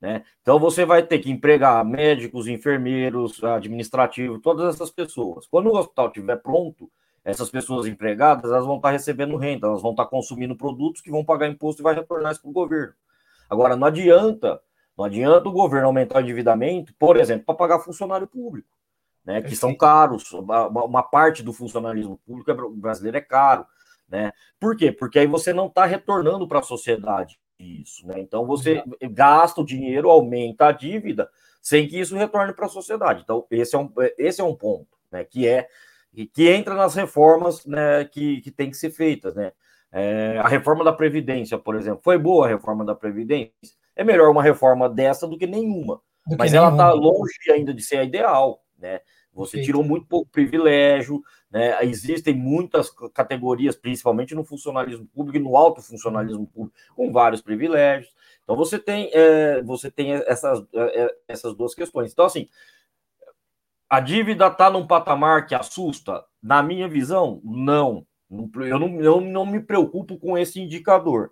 Né? 0.01 0.23
Então 0.41 0.59
você 0.59 0.85
vai 0.85 1.03
ter 1.03 1.19
que 1.19 1.31
empregar 1.31 1.83
médicos, 1.85 2.47
enfermeiros, 2.47 3.43
administrativos, 3.43 4.41
todas 4.41 4.75
essas 4.75 4.91
pessoas. 4.91 5.47
Quando 5.47 5.67
o 5.67 5.77
hospital 5.77 6.07
estiver 6.07 6.35
pronto, 6.37 6.91
essas 7.23 7.49
pessoas 7.49 7.87
empregadas 7.87 8.51
elas 8.51 8.65
vão 8.65 8.75
estar 8.75 8.91
recebendo 8.91 9.37
renda, 9.37 9.67
elas 9.67 9.81
vão 9.81 9.91
estar 9.91 10.05
consumindo 10.05 10.55
produtos 10.55 11.01
que 11.01 11.09
vão 11.09 11.25
pagar 11.25 11.47
imposto 11.47 11.81
e 11.81 11.83
vai 11.83 11.95
retornar 11.95 12.31
isso 12.31 12.41
para 12.41 12.49
o 12.49 12.53
governo. 12.53 12.93
Agora, 13.49 13.75
não 13.75 13.87
adianta, 13.87 14.61
não 14.97 15.05
adianta 15.05 15.49
o 15.49 15.51
governo 15.51 15.87
aumentar 15.87 16.19
o 16.19 16.21
endividamento, 16.21 16.93
por 16.99 17.17
exemplo, 17.17 17.45
para 17.45 17.55
pagar 17.55 17.79
funcionário 17.79 18.27
público, 18.27 18.69
né? 19.23 19.41
Que 19.41 19.55
são 19.55 19.73
caros. 19.75 20.31
Uma, 20.33 20.67
uma 20.67 21.03
parte 21.03 21.41
do 21.41 21.53
funcionalismo 21.53 22.19
público 22.25 22.69
brasileiro 22.71 23.17
é 23.17 23.21
caro. 23.21 23.65
Né? 24.07 24.31
Por 24.59 24.75
quê? 24.75 24.91
Porque 24.91 25.17
aí 25.17 25.25
você 25.25 25.51
não 25.51 25.65
está 25.65 25.85
retornando 25.85 26.47
para 26.47 26.59
a 26.59 26.63
sociedade 26.63 27.39
isso, 27.59 28.05
né? 28.07 28.15
Então 28.19 28.45
você 28.45 28.83
gasta 29.11 29.61
o 29.61 29.65
dinheiro, 29.65 30.09
aumenta 30.09 30.67
a 30.67 30.71
dívida, 30.71 31.29
sem 31.61 31.87
que 31.87 31.99
isso 31.99 32.15
retorne 32.15 32.53
para 32.53 32.65
a 32.65 32.69
sociedade. 32.69 33.21
Então, 33.23 33.45
esse 33.49 33.75
é 33.75 33.79
um, 33.79 33.91
esse 34.17 34.41
é 34.41 34.43
um 34.43 34.55
ponto, 34.55 34.97
né? 35.11 35.23
Que 35.23 35.47
é 35.47 35.67
que 36.33 36.47
entra 36.47 36.75
nas 36.75 36.95
reformas 36.95 37.65
né, 37.65 38.05
que, 38.05 38.39
que 38.39 38.49
tem 38.49 38.69
que 38.69 38.77
ser 38.77 38.91
feitas, 38.91 39.35
né? 39.35 39.51
É, 39.91 40.39
a 40.39 40.47
reforma 40.47 40.83
da 40.83 40.93
Previdência, 40.93 41.57
por 41.57 41.75
exemplo, 41.75 42.01
foi 42.03 42.17
boa 42.17 42.45
a 42.45 42.49
reforma 42.49 42.85
da 42.85 42.95
Previdência? 42.95 43.51
É 43.95 44.03
melhor 44.03 44.29
uma 44.29 44.43
reforma 44.43 44.89
dessa 44.89 45.27
do 45.27 45.37
que 45.37 45.47
nenhuma. 45.47 46.01
Do 46.27 46.37
mas 46.37 46.51
que 46.51 46.57
ela 46.57 46.71
está 46.71 46.91
longe 46.91 47.33
ainda 47.49 47.73
de 47.73 47.81
ser 47.81 47.97
a 47.97 48.03
ideal, 48.03 48.61
né? 48.77 49.01
Você 49.33 49.61
tirou 49.61 49.83
muito 49.83 50.07
pouco 50.07 50.31
privilégio, 50.31 51.21
né? 51.55 51.85
Existem 51.85 52.35
muitas 52.35 52.89
categorias, 53.13 53.77
principalmente 53.77 54.35
no 54.35 54.43
funcionalismo 54.43 55.05
público 55.05 55.37
e 55.37 55.41
no 55.41 55.55
alto 55.55 55.81
funcionalismo 55.81 56.45
público, 56.47 56.77
com 56.93 57.13
vários 57.13 57.41
privilégios. 57.41 58.13
Então 58.43 58.57
você 58.57 58.77
tem, 58.77 59.09
é, 59.13 59.61
você 59.63 59.89
tem 59.89 60.11
essas, 60.11 60.65
é, 60.73 61.03
é 61.03 61.15
essas 61.29 61.55
duas 61.55 61.73
questões. 61.73 62.11
Então, 62.11 62.25
assim, 62.25 62.49
a 63.89 64.01
dívida 64.01 64.47
está 64.47 64.69
num 64.69 64.85
patamar 64.85 65.47
que 65.47 65.55
assusta? 65.55 66.25
Na 66.43 66.61
minha 66.61 66.89
visão, 66.89 67.39
não. 67.41 68.05
Eu 68.29 68.77
não, 68.77 68.99
eu 68.99 69.21
não 69.21 69.45
me 69.45 69.61
preocupo 69.61 70.19
com 70.19 70.37
esse 70.37 70.59
indicador. 70.59 71.31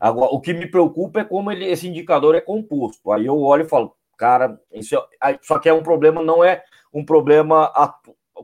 Agora, 0.00 0.30
o 0.32 0.40
que 0.40 0.54
me 0.54 0.66
preocupa 0.66 1.20
é 1.20 1.24
como 1.24 1.52
ele, 1.52 1.66
esse 1.66 1.86
indicador 1.86 2.34
é 2.34 2.40
composto. 2.40 3.12
Aí 3.12 3.26
eu 3.26 3.38
olho 3.38 3.66
e 3.66 3.68
falo, 3.68 3.94
cara, 4.16 4.58
isso 4.72 4.96
é, 4.96 5.38
só 5.42 5.58
que 5.58 5.68
é 5.68 5.74
um 5.74 5.82
problema, 5.82 6.22
não 6.22 6.42
é 6.42 6.64
um 6.90 7.04
problema 7.04 7.70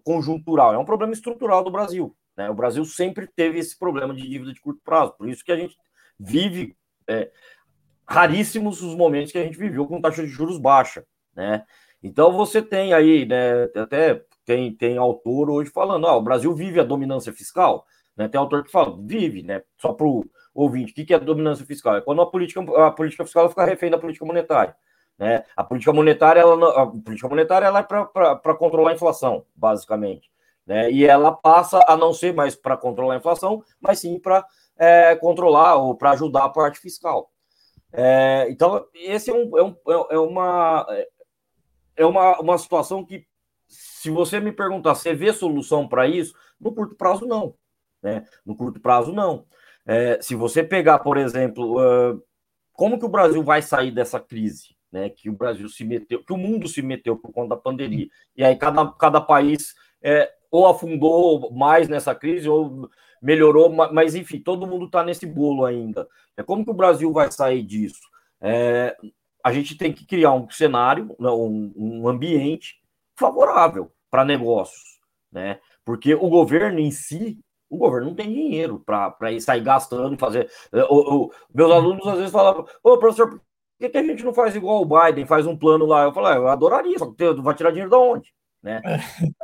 conjuntural, 0.03 0.75
é 0.75 0.79
um 0.79 0.85
problema 0.85 1.13
estrutural 1.13 1.63
do 1.63 1.71
Brasil. 1.71 2.17
Né? 2.37 2.51
O 2.51 2.55
Brasil 2.55 2.85
sempre 2.85 3.27
teve 3.27 3.59
esse 3.59 3.79
problema 3.79 4.15
de 4.15 4.23
dívida 4.23 4.53
de 4.53 4.61
curto 4.61 4.81
prazo, 4.85 5.15
por 5.17 5.29
isso 5.29 5.45
que 5.45 5.53
a 5.53 5.57
gente 5.57 5.77
vive 6.19 6.77
é, 7.09 7.31
raríssimos 8.07 8.83
os 8.83 8.95
momentos 8.95 9.33
que 9.33 9.39
a 9.39 9.45
gente 9.45 9.59
viveu 9.59 9.87
com 9.87 10.01
taxa 10.01 10.23
de 10.23 10.29
juros 10.29 10.59
baixa. 10.59 11.05
Né? 11.35 11.65
Então 12.03 12.33
você 12.33 12.61
tem 12.61 12.93
aí, 12.93 13.25
né, 13.25 13.65
até 13.77 14.23
tem, 14.45 14.75
tem 14.75 14.99
autor 14.99 15.51
hoje 15.51 15.71
falando, 15.71 16.07
ah, 16.07 16.17
o 16.17 16.23
Brasil 16.23 16.55
vive 16.55 16.79
a 16.81 16.85
dominância 16.85 17.33
fiscal. 17.33 17.87
Né? 18.17 18.29
Tem 18.29 18.39
autor 18.39 18.65
que 18.65 18.71
fala, 18.71 18.97
vive, 19.01 19.43
né? 19.43 19.63
Só 19.79 19.93
para 19.93 20.07
o 20.07 20.25
ouvinte, 20.55 20.93
o 20.93 21.07
que 21.07 21.13
é 21.13 21.19
dominância 21.19 21.67
fiscal? 21.67 21.97
É 21.97 22.01
quando 22.01 22.23
a 22.23 22.31
política, 22.31 22.61
a 22.87 22.91
política 22.91 23.25
fiscal 23.25 23.49
fica 23.49 23.65
refém 23.65 23.91
da 23.91 23.99
política 23.99 24.25
monetária. 24.25 24.77
Né? 25.19 25.45
A 25.57 25.63
política 25.63 25.93
monetária, 25.93 26.41
ela, 26.41 26.83
a 26.83 26.87
política 26.87 27.29
monetária 27.29 27.67
ela 27.67 27.81
é 27.81 27.83
para 27.83 28.55
controlar 28.55 28.91
a 28.91 28.95
inflação, 28.95 29.45
basicamente. 29.55 30.31
Né? 30.67 30.91
E 30.91 31.05
ela 31.05 31.33
passa 31.33 31.85
a 31.87 31.97
não 31.97 32.13
ser 32.13 32.35
mais 32.35 32.55
para 32.57 32.77
controlar 32.77 33.15
a 33.15 33.19
inflação, 33.19 33.63
mas 33.81 34.01
sim 34.01 34.19
para 34.19 34.47
é, 34.77 35.15
controlar 35.17 35.77
ou 35.77 35.95
para 35.95 36.13
ajudar 36.13 36.45
a 36.45 36.49
parte 36.49 36.79
fiscal. 36.79 37.31
É, 37.93 38.47
então, 38.51 38.87
esse 38.93 39.31
é, 39.31 39.35
um, 39.35 39.57
é, 39.57 39.63
um, 39.63 39.77
é 40.11 40.19
uma, 40.19 40.87
é 41.97 42.05
uma, 42.05 42.41
uma 42.41 42.59
situação 42.59 43.05
que, 43.05 43.25
se 43.69 44.11
você 44.11 44.41
me 44.41 44.51
perguntar, 44.51 44.95
você 44.95 45.15
vê 45.15 45.33
solução 45.33 45.87
para 45.87 46.07
isso? 46.09 46.35
No 46.61 46.75
curto 46.75 46.97
prazo, 46.97 47.25
não. 47.27 47.55
Né? 48.03 48.25
No 48.45 48.57
curto 48.57 48.81
prazo, 48.81 49.13
não. 49.13 49.47
É, 49.87 50.21
se 50.21 50.35
você 50.35 50.65
pegar, 50.65 50.99
por 51.01 51.17
exemplo, 51.17 51.79
uh, 51.79 52.21
como 52.73 52.99
que 52.99 53.05
o 53.05 53.11
Brasil 53.11 53.43
vai 53.45 53.63
sair 53.63 53.93
dessa 53.93 54.19
crise? 54.19 54.74
Né, 54.95 55.11
que 55.11 55.29
o 55.29 55.33
Brasil 55.33 55.69
se 55.69 55.85
meteu, 55.85 56.23
que 56.23 56.33
o 56.33 56.37
mundo 56.37 56.69
se 56.69 56.81
meteu 56.81 57.17
por 57.17 57.33
conta 57.33 57.49
da 57.49 57.61
pandemia. 57.61 58.07
E 58.37 58.45
aí 58.45 58.55
cada, 58.55 58.87
cada 58.93 59.21
país 59.21 59.75
é, 60.01 60.33
ou 60.53 60.69
afundou 60.69 61.51
mais 61.53 61.89
nessa 61.89 62.15
crise, 62.15 62.49
ou 62.49 62.89
melhorou, 63.21 63.71
mas 63.71 64.15
enfim, 64.15 64.39
todo 64.39 64.69
mundo 64.69 64.87
está 64.87 65.03
nesse 65.03 65.27
bolo 65.27 65.65
ainda. 65.65 66.07
É 66.37 66.45
como 66.45 66.65
que 66.65 66.71
o 66.71 66.75
Brasil 66.75 67.13
vai 67.13 67.33
sair 67.33 67.65
disso? 67.65 68.03
É, 68.41 68.97
a 69.43 69.53
gente 69.53 69.77
tem 69.77 69.93
que 69.93 70.07
criar 70.07 70.33
um 70.33 70.49
cenário, 70.49 71.17
né, 71.19 71.29
um, 71.29 71.73
um 71.75 72.09
ambiente 72.09 72.81
favorável 73.17 73.91
para 74.09 74.25
negócios, 74.25 75.01
né? 75.33 75.59
Porque 75.85 76.15
o 76.15 76.29
governo 76.29 76.79
em 76.79 76.93
si, 76.93 77.41
o 77.69 77.77
governo 77.77 78.11
não 78.11 78.15
tem 78.15 78.33
dinheiro 78.33 78.79
para 78.79 79.17
sair 79.41 79.61
gastando 79.61 80.17
fazer. 80.17 80.49
É, 80.73 80.85
o, 80.85 81.25
o, 81.25 81.33
meus 81.53 81.73
alunos 81.73 82.07
às 82.07 82.19
vezes 82.19 82.31
falavam, 82.31 82.65
ô 82.81 82.97
professor, 82.97 83.41
que, 83.79 83.89
que, 83.89 83.99
a 83.99 84.03
gente 84.03 84.25
não 84.25 84.33
faz 84.33 84.55
igual 84.55 84.83
o 84.83 84.87
Biden, 84.87 85.27
faz 85.27 85.47
um 85.47 85.57
plano 85.57 85.87
lá? 85.87 86.05
Eu 86.05 86.13
falei, 86.13 86.33
ah, 86.33 86.37
eu 86.37 86.49
adoraria, 86.49 86.99
só 86.99 87.11
que 87.11 87.33
vai 87.35 87.55
tirar 87.55 87.71
dinheiro 87.71 87.91
de 87.91 87.97
onde? 87.97 88.35
Né? 88.63 88.81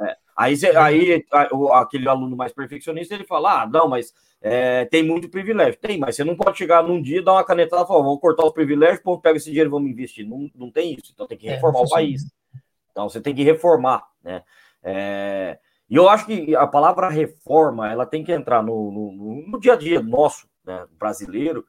É. 0.01 0.17
Aí, 0.41 0.55
aí 0.75 1.27
aquele 1.75 2.09
aluno 2.09 2.35
mais 2.35 2.51
perfeccionista 2.51 3.15
ele 3.15 3.25
fala: 3.25 3.63
ah, 3.63 3.67
não, 3.67 3.87
mas 3.87 4.15
é, 4.41 4.87
tem 4.87 5.03
muito 5.03 5.29
privilégio. 5.29 5.79
Tem, 5.79 5.99
mas 5.99 6.17
você 6.17 6.25
não 6.25 6.35
pode 6.35 6.57
chegar 6.57 6.83
num 6.83 7.03
dia, 7.03 7.23
dar 7.23 7.35
uma 7.35 7.45
canetada 7.45 7.83
e 7.83 7.87
falar: 7.87 8.03
vamos 8.03 8.21
cortar 8.21 8.47
os 8.47 8.53
privilégios, 8.55 9.03
ponto, 9.03 9.21
pega 9.21 9.37
esse 9.37 9.51
dinheiro 9.51 9.69
e 9.69 9.71
vamos 9.71 9.91
investir. 9.91 10.27
Não, 10.27 10.51
não 10.55 10.71
tem 10.71 10.95
isso. 10.95 11.13
Então 11.13 11.27
tem 11.27 11.37
que 11.37 11.47
é, 11.47 11.57
reformar 11.57 11.81
é, 11.81 11.83
o 11.83 11.89
país. 11.91 12.23
Então 12.91 13.07
você 13.07 13.21
tem 13.21 13.35
que 13.35 13.43
reformar, 13.43 14.03
né? 14.25 14.43
É, 14.83 15.59
e 15.91 15.97
eu 15.97 16.09
acho 16.09 16.25
que 16.25 16.57
a 16.57 16.67
palavra 16.67 17.11
reforma 17.11 17.93
ela 17.93 18.07
tem 18.07 18.25
que 18.25 18.33
entrar 18.33 18.63
no, 18.63 18.91
no, 18.91 19.47
no 19.47 19.61
dia 19.61 19.75
a 19.75 19.77
dia 19.77 20.01
nosso, 20.01 20.49
né, 20.65 20.87
brasileiro, 20.99 21.67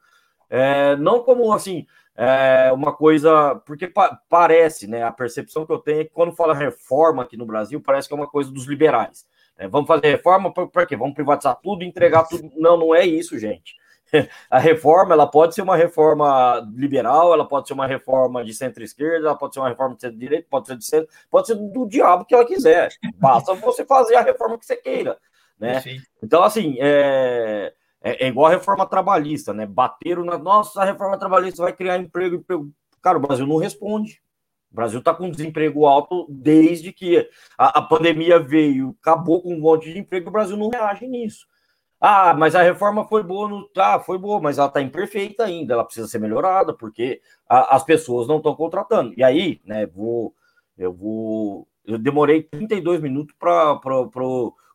é, 0.48 0.96
não 0.96 1.22
como 1.22 1.52
assim 1.52 1.86
é 2.14 2.70
uma 2.72 2.92
coisa, 2.92 3.54
porque 3.66 3.86
pa 3.86 4.18
parece, 4.28 4.86
né? 4.86 5.02
A 5.02 5.12
percepção 5.12 5.64
que 5.64 5.72
eu 5.72 5.78
tenho 5.78 6.00
é 6.02 6.04
que 6.04 6.10
quando 6.10 6.34
fala 6.34 6.54
reforma 6.54 7.22
aqui 7.22 7.36
no 7.36 7.46
Brasil, 7.46 7.80
parece 7.80 8.06
que 8.06 8.14
é 8.14 8.16
uma 8.16 8.28
coisa 8.28 8.50
dos 8.50 8.66
liberais. 8.66 9.26
Né? 9.58 9.66
Vamos 9.66 9.86
fazer 9.86 10.08
reforma 10.08 10.52
para 10.52 10.86
quê? 10.86 10.96
Vamos 10.96 11.14
privatizar 11.14 11.58
tudo, 11.62 11.84
entregar 11.84 12.24
tudo. 12.24 12.50
Não, 12.56 12.76
não 12.76 12.94
é 12.94 13.06
isso, 13.06 13.38
gente. 13.38 13.74
A 14.50 14.58
reforma 14.58 15.14
ela 15.14 15.26
pode 15.26 15.54
ser 15.54 15.62
uma 15.62 15.76
reforma 15.76 16.68
liberal, 16.74 17.32
ela 17.32 17.48
pode 17.48 17.66
ser 17.66 17.72
uma 17.72 17.86
reforma 17.86 18.44
de 18.44 18.52
centro-esquerda, 18.52 19.28
ela 19.28 19.38
pode 19.38 19.54
ser 19.54 19.60
uma 19.60 19.70
reforma 19.70 19.94
de 19.94 20.02
centro-direita, 20.02 20.46
pode 20.50 20.66
ser 20.66 20.76
de 20.76 20.84
centro, 20.84 21.08
pode 21.30 21.46
ser 21.46 21.54
do 21.54 21.88
diabo 21.88 22.26
que 22.26 22.34
ela 22.34 22.44
quiser. 22.44 22.90
Basta 23.16 23.54
você 23.54 23.86
fazer 23.86 24.16
a 24.16 24.22
reforma 24.22 24.58
que 24.58 24.66
você 24.66 24.76
queira. 24.76 25.16
Né? 25.58 25.82
Então, 26.22 26.42
assim, 26.42 26.76
é 26.78 27.72
é, 28.02 28.26
é, 28.26 28.28
igual 28.28 28.46
a 28.46 28.50
reforma 28.50 28.86
trabalhista, 28.86 29.52
né? 29.52 29.64
Bateram 29.64 30.24
na. 30.24 30.36
Nossa, 30.36 30.82
a 30.82 30.84
reforma 30.84 31.18
trabalhista 31.18 31.62
vai 31.62 31.72
criar 31.72 31.98
emprego, 31.98 32.36
emprego. 32.36 32.70
Cara, 33.00 33.18
o 33.18 33.20
Brasil 33.20 33.46
não 33.46 33.56
responde. 33.56 34.20
O 34.70 34.74
Brasil 34.74 34.98
está 34.98 35.14
com 35.14 35.30
desemprego 35.30 35.86
alto 35.86 36.26
desde 36.30 36.92
que 36.92 37.28
a, 37.58 37.78
a, 37.78 37.82
pandemia 37.82 38.38
veio, 38.38 38.96
acabou 39.02 39.42
com 39.42 39.54
um 39.54 39.60
monte 39.60 39.92
de 39.92 39.98
emprego, 39.98 40.30
o 40.30 40.32
Brasil 40.32 40.56
não 40.56 40.70
reage 40.70 41.06
nisso. 41.06 41.46
Ah, 42.00 42.34
mas 42.34 42.54
a 42.54 42.62
reforma 42.62 43.04
foi 43.06 43.22
boa, 43.22 43.48
no... 43.48 43.68
tá, 43.68 44.00
foi 44.00 44.18
boa, 44.18 44.40
mas 44.40 44.58
ela 44.58 44.68
está 44.68 44.80
imperfeita 44.80 45.44
ainda, 45.44 45.74
ela 45.74 45.84
precisa 45.84 46.08
ser 46.08 46.18
melhorada, 46.18 46.72
porque 46.72 47.20
a, 47.48 47.76
as 47.76 47.84
pessoas 47.84 48.26
não 48.26 48.38
estão 48.38 48.56
contratando. 48.56 49.12
E 49.16 49.22
aí, 49.22 49.60
né, 49.64 49.86
vou, 49.86 50.34
eu 50.76 50.92
vou. 50.92 51.68
Eu 51.84 51.98
demorei 51.98 52.42
32 52.42 53.00
minutos 53.00 53.34
para 53.38 53.78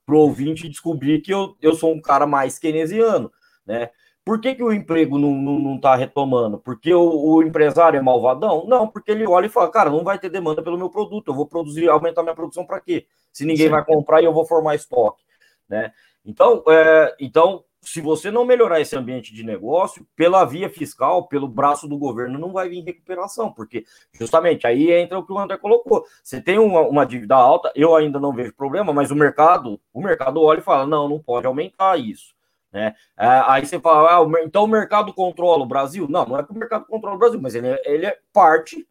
para 0.08 0.16
o 0.16 0.20
ouvinte 0.20 0.70
descobrir 0.70 1.20
que 1.20 1.34
eu, 1.34 1.58
eu 1.62 1.76
sou 1.76 1.94
um 1.94 2.02
cara 2.02 2.26
mais 2.26 2.58
keynesiano, 2.58 3.30
né? 3.66 3.90
Por 4.24 4.40
que, 4.40 4.56
que 4.56 4.64
o 4.64 4.74
emprego 4.74 5.18
não, 5.18 5.34
não, 5.34 5.60
não 5.60 5.80
tá 5.80 5.96
retomando? 5.96 6.58
Porque 6.58 6.94
o, 6.94 7.02
o, 7.02 7.44
empresário 7.44 7.98
é 7.98 8.02
malvadão? 8.02 8.66
Não, 8.68 8.88
porque 8.88 9.12
ele 9.12 9.28
olha 9.28 9.46
e 9.48 9.50
fala, 9.50 9.70
cara, 9.70 9.90
não 9.90 10.04
vai 10.04 10.18
ter 10.18 10.30
demanda 10.30 10.64
pelo 10.64 10.78
meu 10.78 10.90
produto, 10.90 11.30
eu 11.30 11.36
vou 11.36 11.46
produzir, 11.46 11.90
aumentar 11.90 12.24
minha 12.24 12.36
produção 12.36 12.66
para 12.66 12.80
quê? 12.80 13.06
Se 13.32 13.46
ninguém 13.46 13.68
Sim. 13.68 13.72
vai 13.72 13.86
comprar 13.86 14.22
e 14.22 14.26
eu 14.26 14.34
vou 14.34 14.46
formar 14.46 14.76
estoque, 14.76 15.24
né? 15.68 15.92
Então, 16.26 16.64
é, 16.68 17.16
então 17.20 17.64
se 17.88 18.02
você 18.02 18.30
não 18.30 18.44
melhorar 18.44 18.82
esse 18.82 18.98
ambiente 18.98 19.34
de 19.34 19.44
negócio, 19.44 20.06
pela 20.14 20.44
via 20.44 20.70
fiscal, 20.70 21.26
pelo 21.26 21.48
braço 21.48 21.88
do 21.88 21.98
governo, 21.98 22.38
não 22.38 22.52
vai 22.52 22.68
vir 22.68 22.84
recuperação, 22.84 23.50
porque 23.50 23.86
justamente 24.12 24.68
aí 24.68 24.92
entra 24.92 25.18
o 25.18 25.26
que 25.26 25.32
o 25.32 25.40
André 25.40 25.58
colocou. 25.58 26.06
Você 26.22 26.42
tem 26.42 26.60
uma, 26.60 26.82
uma 26.82 27.06
dívida 27.06 27.36
alta, 27.36 27.72
eu 27.74 27.96
ainda 27.96 28.20
não 28.20 28.34
vejo 28.34 28.54
problema, 28.54 28.92
mas 28.92 29.10
o 29.10 29.16
mercado, 29.16 29.80
o 29.94 30.02
mercado 30.02 30.42
olha 30.42 30.60
e 30.60 30.64
fala: 30.64 30.86
não, 30.86 31.08
não 31.08 31.20
pode 31.20 31.48
aumentar 31.48 31.98
isso. 31.98 32.36
Né? 32.74 32.94
É, 33.18 33.26
aí 33.48 33.66
você 33.66 33.80
fala, 33.80 34.18
ah, 34.18 34.44
então 34.44 34.66
o 34.66 34.68
mercado 34.68 35.14
controla 35.14 35.64
o 35.64 35.68
Brasil? 35.68 36.08
Não, 36.10 36.26
não 36.26 36.38
é 36.38 36.44
que 36.44 36.52
o 36.52 36.56
mercado 36.56 36.86
controla 36.86 37.16
o 37.16 37.20
Brasil, 37.20 37.40
mas 37.42 37.56
ele 37.56 37.68
é, 37.68 37.82
ele 37.86 38.06
é 38.06 38.20
parte 38.34 38.86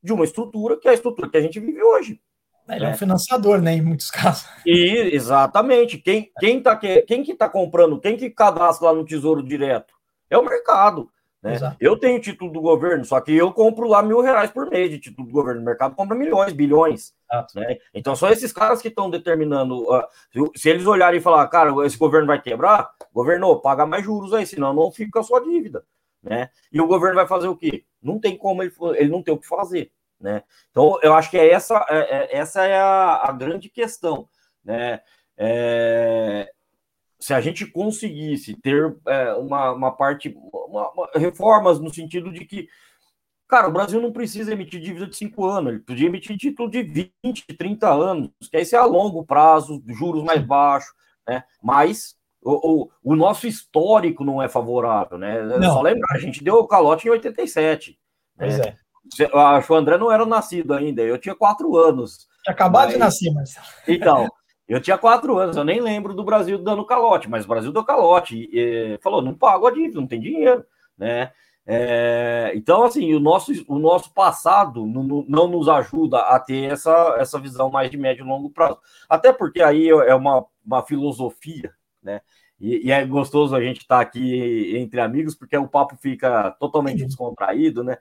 de 0.00 0.12
uma 0.12 0.24
estrutura 0.24 0.76
que 0.76 0.86
é 0.86 0.92
a 0.92 0.94
estrutura 0.94 1.28
que 1.28 1.36
a 1.36 1.40
gente 1.40 1.58
vive 1.58 1.82
hoje. 1.82 2.20
Ele 2.68 2.84
é, 2.84 2.88
é 2.88 2.92
um 2.92 2.96
financiador, 2.96 3.60
né, 3.60 3.74
em 3.74 3.82
muitos 3.82 4.10
casos. 4.12 4.48
E, 4.64 5.10
exatamente. 5.12 5.98
Quem, 5.98 6.30
quem, 6.38 6.60
tá, 6.60 6.76
quem 6.76 7.22
que 7.22 7.32
está 7.32 7.48
comprando, 7.48 8.00
quem 8.00 8.16
que 8.16 8.30
cadastra 8.30 8.88
lá 8.88 8.94
no 8.94 9.04
Tesouro 9.04 9.42
Direto? 9.42 9.94
É 10.28 10.36
o 10.36 10.44
mercado. 10.44 11.08
Né? 11.42 11.76
Eu 11.78 11.96
tenho 11.96 12.20
título 12.20 12.50
do 12.50 12.60
governo, 12.60 13.04
só 13.04 13.20
que 13.20 13.32
eu 13.32 13.52
compro 13.52 13.86
lá 13.86 14.02
mil 14.02 14.20
reais 14.20 14.50
por 14.50 14.68
mês 14.68 14.90
de 14.90 14.98
título 14.98 15.28
do 15.28 15.32
governo. 15.32 15.60
O 15.60 15.64
mercado 15.64 15.94
compra 15.94 16.16
milhões, 16.16 16.52
bilhões. 16.52 17.14
Né? 17.54 17.78
Então 17.94 18.16
são 18.16 18.28
esses 18.30 18.52
caras 18.52 18.82
que 18.82 18.88
estão 18.88 19.08
determinando. 19.08 19.82
Uh, 19.82 20.02
se, 20.32 20.60
se, 20.60 20.68
eles 20.68 20.86
olharem 20.86 21.20
e 21.20 21.22
falar, 21.22 21.46
cara, 21.48 21.72
esse 21.86 21.96
governo 21.96 22.26
vai 22.26 22.40
quebrar, 22.40 22.90
governo, 23.12 23.60
paga 23.60 23.86
mais 23.86 24.04
juros 24.04 24.34
aí, 24.34 24.44
senão 24.44 24.74
não 24.74 24.90
fica 24.90 25.20
a 25.20 25.22
sua 25.22 25.40
dívida. 25.40 25.84
Né? 26.22 26.50
E 26.72 26.80
o 26.80 26.86
governo 26.88 27.14
vai 27.14 27.26
fazer 27.26 27.46
o 27.46 27.56
quê? 27.56 27.84
Não 28.02 28.18
tem 28.18 28.36
como 28.36 28.62
ele, 28.62 28.72
ele 28.96 29.10
não 29.10 29.22
tem 29.22 29.32
o 29.32 29.38
que 29.38 29.46
fazer. 29.46 29.92
Né? 30.20 30.42
Então, 30.70 30.98
eu 31.02 31.14
acho 31.14 31.30
que 31.30 31.38
é 31.38 31.50
essa, 31.50 31.84
é, 31.88 31.98
é, 31.98 32.36
essa 32.36 32.64
é 32.64 32.78
a, 32.78 33.28
a, 33.28 33.32
grande 33.32 33.68
questão. 33.68 34.28
Né? 34.64 35.00
É, 35.36 36.50
se 37.18 37.34
a 37.34 37.40
gente 37.40 37.66
conseguisse 37.66 38.54
ter 38.54 38.96
é, 39.06 39.34
uma, 39.34 39.72
uma 39.72 39.92
parte, 39.92 40.34
uma, 40.52 40.90
uma, 40.90 41.10
reformas 41.14 41.78
no 41.78 41.92
sentido 41.92 42.32
de 42.32 42.44
que, 42.44 42.68
cara, 43.46 43.68
o 43.68 43.72
Brasil 43.72 44.00
não 44.00 44.12
precisa 44.12 44.52
emitir 44.52 44.80
dívida 44.80 45.06
de 45.06 45.16
5 45.16 45.44
anos, 45.44 45.72
ele 45.72 45.80
podia 45.80 46.06
emitir 46.06 46.36
título 46.36 46.70
de 46.70 46.82
20, 47.22 47.46
30 47.56 47.92
anos, 47.92 48.30
que 48.50 48.56
aí 48.56 48.66
é 48.70 48.76
a 48.76 48.84
longo 48.84 49.24
prazo, 49.24 49.82
juros 49.86 50.24
mais 50.24 50.42
baixos, 50.42 50.92
né? 51.28 51.44
mas 51.62 52.16
o, 52.42 52.84
o, 52.84 52.90
o, 53.02 53.16
nosso 53.16 53.46
histórico 53.46 54.24
não 54.24 54.40
é 54.40 54.48
favorável, 54.48 55.18
né? 55.18 55.42
Não. 55.42 55.74
Só 55.74 55.82
lembrar, 55.82 56.14
a 56.14 56.18
gente 56.18 56.44
deu 56.44 56.54
o 56.54 56.68
calote 56.68 57.08
em 57.08 57.10
87. 57.10 57.98
Pois 58.38 58.58
né? 58.58 58.68
é. 58.68 58.85
Acho 59.32 59.66
que 59.66 59.72
o 59.72 59.76
André 59.76 59.98
não 59.98 60.10
era 60.10 60.26
nascido 60.26 60.74
ainda, 60.74 61.02
eu 61.02 61.18
tinha 61.18 61.34
quatro 61.34 61.76
anos. 61.76 62.26
Tinha 62.44 62.54
acabado 62.54 62.86
mas... 62.86 62.92
de 62.94 62.98
nascer, 62.98 63.32
mas. 63.32 63.54
Então, 63.86 64.28
eu 64.68 64.80
tinha 64.80 64.98
quatro 64.98 65.38
anos, 65.38 65.56
eu 65.56 65.64
nem 65.64 65.80
lembro 65.80 66.14
do 66.14 66.24
Brasil 66.24 66.58
dando 66.58 66.84
calote, 66.84 67.28
mas 67.28 67.44
o 67.44 67.48
Brasil 67.48 67.72
deu 67.72 67.84
calote. 67.84 68.36
E, 68.36 68.94
e 68.94 68.98
falou: 69.02 69.22
não 69.22 69.34
pago 69.34 69.66
a 69.66 69.70
dívida, 69.70 70.00
não 70.00 70.06
tem 70.06 70.20
dinheiro, 70.20 70.64
né? 70.96 71.32
É, 71.68 72.52
então, 72.54 72.84
assim, 72.84 73.12
o 73.12 73.18
nosso, 73.18 73.52
o 73.66 73.78
nosso 73.78 74.12
passado 74.12 74.86
não, 74.86 75.24
não, 75.28 75.48
nos 75.48 75.68
ajuda 75.68 76.20
a 76.20 76.38
ter 76.38 76.70
essa, 76.70 77.16
essa 77.18 77.40
visão 77.40 77.68
mais 77.68 77.90
de 77.90 77.96
médio 77.96 78.24
e 78.24 78.28
longo 78.28 78.50
prazo. 78.50 78.78
Até 79.08 79.32
porque 79.32 79.60
aí 79.60 79.88
é 79.88 80.14
uma, 80.14 80.46
uma 80.64 80.82
filosofia, 80.84 81.72
né? 82.00 82.20
E, 82.58 82.86
e, 82.86 82.92
é 82.92 83.04
gostoso 83.04 83.54
a 83.54 83.60
gente 83.60 83.80
estar 83.80 83.96
tá 83.96 84.00
aqui 84.00 84.76
entre 84.76 85.00
amigos, 85.00 85.34
porque 85.34 85.56
o 85.56 85.68
papo 85.68 85.96
fica 85.96 86.52
totalmente 86.52 87.04
descontraído, 87.04 87.84
né? 87.84 87.98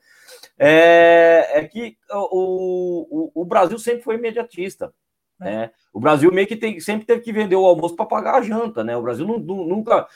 É, 0.58 1.60
é 1.60 1.68
que 1.68 1.98
o, 2.12 3.32
o, 3.36 3.42
o, 3.42 3.46
Brasil 3.46 3.78
sempre 3.78 4.04
foi 4.04 4.16
imediatista. 4.16 4.94
É. 5.42 5.44
Né? 5.44 5.72
O 5.94 6.00
Brasil 6.00 6.32
meio 6.32 6.48
que 6.48 6.56
tem, 6.56 6.80
sempre 6.80 7.06
teve 7.06 7.22
que 7.22 7.34
vender 7.34 7.56
o 7.56 7.66
almoço 7.66 7.96
para 7.96 8.06
pagar 8.06 8.36
a 8.36 8.42
janta, 8.42 8.84
né? 8.84 8.96
O 8.96 9.02
Brasil 9.02 9.28
não, 9.28 9.38
nunca, 9.38 10.08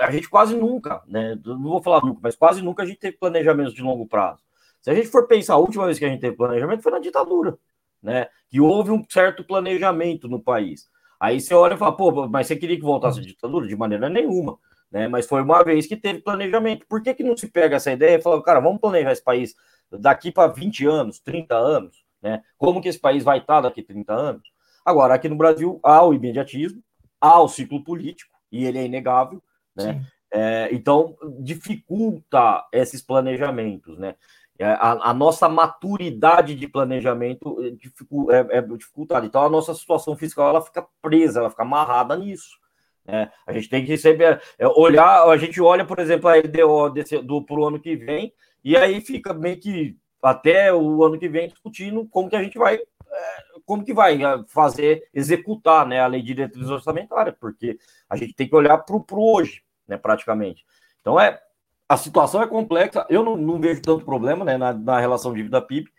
a 0.00 0.10
gente 0.10 0.28
quase 0.28 0.56
nunca, 0.56 1.02
né? 1.06 1.38
Não 1.44 1.62
vou 1.62 1.82
falar 1.82 2.00
nunca, 2.02 2.20
mas 2.22 2.34
quase 2.34 2.62
nunca 2.62 2.82
a 2.82 2.86
gente 2.86 2.98
teve 2.98 3.18
planejamento 3.18 3.74
de 3.74 3.82
longo 3.82 4.06
prazo. 4.06 4.42
Se 4.80 4.90
a 4.90 4.94
gente 4.94 5.08
for 5.08 5.26
pensar, 5.26 5.54
a 5.54 5.58
última 5.58 5.84
vez 5.86 5.98
que 5.98 6.04
a 6.04 6.08
gente 6.08 6.20
teve 6.20 6.36
planejamento 6.36 6.82
foi 6.82 6.92
na 6.92 6.98
ditadura, 6.98 7.58
né? 8.02 8.28
Que 8.48 8.60
houve 8.60 8.90
um 8.90 9.04
certo 9.08 9.44
planejamento 9.44 10.26
no 10.26 10.42
país. 10.42 10.90
Aí 11.20 11.40
você 11.40 11.54
olha 11.54 11.74
e 11.74 11.78
fala, 11.78 11.96
pô, 11.96 12.26
mas 12.28 12.46
você 12.46 12.56
queria 12.56 12.76
que 12.76 12.82
voltasse 12.82 13.20
a 13.20 13.22
ditadura? 13.22 13.68
De 13.68 13.76
maneira 13.76 14.08
nenhuma. 14.08 14.58
Né? 14.90 15.06
Mas 15.06 15.26
foi 15.26 15.40
uma 15.40 15.62
vez 15.62 15.86
que 15.86 15.96
teve 15.96 16.20
planejamento. 16.20 16.84
Por 16.88 17.02
que, 17.02 17.14
que 17.14 17.22
não 17.22 17.36
se 17.36 17.48
pega 17.48 17.76
essa 17.76 17.92
ideia 17.92 18.16
e 18.16 18.20
fala, 18.20 18.42
cara, 18.42 18.58
vamos 18.58 18.80
planejar 18.80 19.12
esse 19.12 19.22
país 19.22 19.54
daqui 19.98 20.30
para 20.30 20.52
20 20.52 20.86
anos, 20.86 21.18
30 21.20 21.54
anos? 21.56 22.04
Né? 22.20 22.42
Como 22.56 22.80
que 22.80 22.88
esse 22.88 22.98
país 22.98 23.24
vai 23.24 23.38
estar 23.38 23.60
daqui 23.60 23.80
a 23.80 23.84
30 23.84 24.12
anos? 24.12 24.42
Agora, 24.84 25.14
aqui 25.14 25.28
no 25.28 25.36
Brasil, 25.36 25.78
há 25.82 26.04
o 26.04 26.14
imediatismo, 26.14 26.82
há 27.20 27.40
o 27.40 27.48
ciclo 27.48 27.82
político, 27.84 28.32
e 28.50 28.64
ele 28.64 28.78
é 28.78 28.84
inegável, 28.84 29.42
né? 29.74 30.04
É, 30.34 30.68
então, 30.72 31.16
dificulta 31.40 32.66
esses 32.72 33.02
planejamentos, 33.02 33.98
né? 33.98 34.14
É, 34.58 34.64
a, 34.64 35.10
a, 35.10 35.14
nossa 35.14 35.48
maturidade 35.48 36.54
de 36.54 36.68
planejamento 36.68 37.56
é, 37.62 38.56
é, 38.56 38.58
é 38.58 38.62
dificultada. 38.62 39.26
Então, 39.26 39.42
a 39.42 39.50
nossa 39.50 39.74
situação 39.74 40.16
fiscal 40.16 40.50
ela 40.50 40.62
fica 40.62 40.86
presa, 41.00 41.40
ela 41.40 41.50
fica 41.50 41.62
amarrada 41.62 42.16
nisso. 42.16 42.58
Né? 43.04 43.30
A 43.46 43.52
gente 43.52 43.68
tem 43.68 43.84
que 43.84 43.96
sempre 43.96 44.24
é, 44.24 44.40
olhar, 44.76 45.26
a 45.26 45.36
gente 45.36 45.60
olha, 45.60 45.84
por 45.84 45.98
exemplo, 45.98 46.28
a 46.28 46.36
LDO 46.36 46.90
desse, 46.90 47.18
do 47.20 47.42
para 47.42 47.56
o 47.56 47.64
ano 47.64 47.80
que 47.80 47.96
vem, 47.96 48.32
e 48.64 48.76
aí 48.76 49.00
fica 49.00 49.32
meio 49.32 49.58
que 49.58 49.96
até 50.22 50.72
o 50.72 51.02
ano 51.04 51.18
que 51.18 51.28
vem 51.28 51.48
discutindo 51.48 52.06
como 52.06 52.28
que 52.28 52.36
a 52.36 52.42
gente 52.42 52.58
vai 52.58 52.76
é, 52.76 53.42
como 53.64 53.84
que 53.84 53.92
vai 53.92 54.22
ah, 54.22 54.42
fazer, 54.48 55.08
executar 55.12 55.86
né, 55.86 56.00
a 56.00 56.06
lei 56.06 56.20
de 56.20 56.28
diretriz 56.28 56.68
orçamentária, 56.68 57.36
porque 57.38 57.78
a 58.08 58.16
gente 58.16 58.34
tem 58.34 58.48
que 58.48 58.56
olhar 58.56 58.78
para 58.78 58.96
o 58.96 59.04
hoje, 59.10 59.62
né, 59.86 59.96
praticamente. 59.96 60.64
Então, 61.00 61.20
é, 61.20 61.40
a 61.88 61.96
situação 61.96 62.42
é 62.42 62.46
complexa, 62.46 63.06
eu 63.10 63.22
não, 63.22 63.36
não 63.36 63.60
vejo 63.60 63.82
tanto 63.82 64.04
problema 64.04 64.44
né, 64.44 64.56
na, 64.56 64.72
na 64.72 64.98
relação 64.98 65.34
dívida-PIB, 65.34 65.90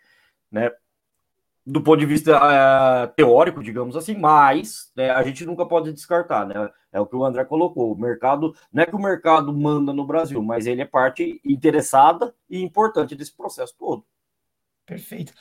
né, 0.50 0.70
do 1.66 1.82
ponto 1.82 1.98
de 1.98 2.06
vista 2.06 2.32
é, 2.32 3.06
teórico, 3.08 3.62
digamos 3.62 3.96
assim, 3.96 4.14
mas 4.14 4.92
né, 4.94 5.10
a 5.10 5.22
gente 5.22 5.46
nunca 5.46 5.64
pode 5.64 5.92
descartar, 5.92 6.46
né? 6.46 6.70
É 6.92 7.00
o 7.00 7.06
que 7.06 7.16
o 7.16 7.24
André 7.24 7.44
colocou. 7.44 7.92
O 7.92 7.98
mercado, 7.98 8.54
não 8.72 8.82
é 8.82 8.86
que 8.86 8.94
o 8.94 9.00
mercado 9.00 9.52
manda 9.52 9.92
no 9.92 10.06
Brasil, 10.06 10.42
mas 10.42 10.66
ele 10.66 10.82
é 10.82 10.86
parte 10.86 11.40
interessada 11.44 12.34
e 12.48 12.62
importante 12.62 13.16
desse 13.16 13.34
processo 13.34 13.74
todo. 13.78 14.04
Perfeito. 14.86 15.32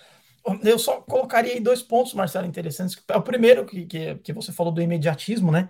Eu 0.64 0.80
só 0.80 1.02
colocaria 1.02 1.54
aí 1.54 1.60
dois 1.60 1.82
pontos, 1.82 2.14
Marcelo, 2.14 2.48
interessantes. 2.48 3.02
O 3.14 3.22
primeiro, 3.22 3.66
que, 3.66 3.86
que, 3.86 4.16
que 4.16 4.34
você 4.34 4.52
falou 4.52 4.74
do 4.74 4.82
imediatismo, 4.82 5.52
né? 5.52 5.70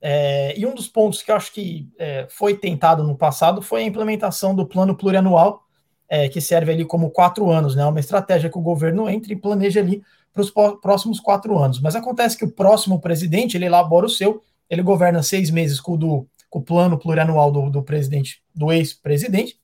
É, 0.00 0.58
e 0.58 0.66
um 0.66 0.74
dos 0.74 0.88
pontos 0.88 1.22
que 1.22 1.30
eu 1.30 1.36
acho 1.36 1.52
que 1.52 1.88
é, 1.96 2.26
foi 2.28 2.56
tentado 2.56 3.04
no 3.04 3.16
passado 3.16 3.62
foi 3.62 3.82
a 3.82 3.86
implementação 3.86 4.54
do 4.54 4.66
plano 4.66 4.96
plurianual, 4.96 5.64
é, 6.12 6.28
que 6.28 6.42
serve 6.42 6.70
ali 6.70 6.84
como 6.84 7.10
quatro 7.10 7.50
anos, 7.50 7.74
né? 7.74 7.86
Uma 7.86 7.98
estratégia 7.98 8.50
que 8.50 8.58
o 8.58 8.60
governo 8.60 9.08
entra 9.08 9.32
e 9.32 9.36
planeja 9.36 9.80
ali 9.80 10.02
para 10.30 10.42
os 10.42 10.50
próximos 10.50 11.18
quatro 11.18 11.58
anos. 11.58 11.80
Mas 11.80 11.96
acontece 11.96 12.36
que 12.36 12.44
o 12.44 12.50
próximo 12.50 13.00
presidente 13.00 13.56
ele 13.56 13.64
elabora 13.64 14.04
o 14.04 14.10
seu, 14.10 14.42
ele 14.68 14.82
governa 14.82 15.22
seis 15.22 15.50
meses 15.50 15.80
com 15.80 15.92
o, 15.92 15.96
do, 15.96 16.28
com 16.50 16.58
o 16.58 16.62
plano 16.62 16.98
plurianual 16.98 17.50
do, 17.50 17.70
do 17.70 17.82
presidente, 17.82 18.42
do 18.54 18.70
ex-presidente, 18.70 19.58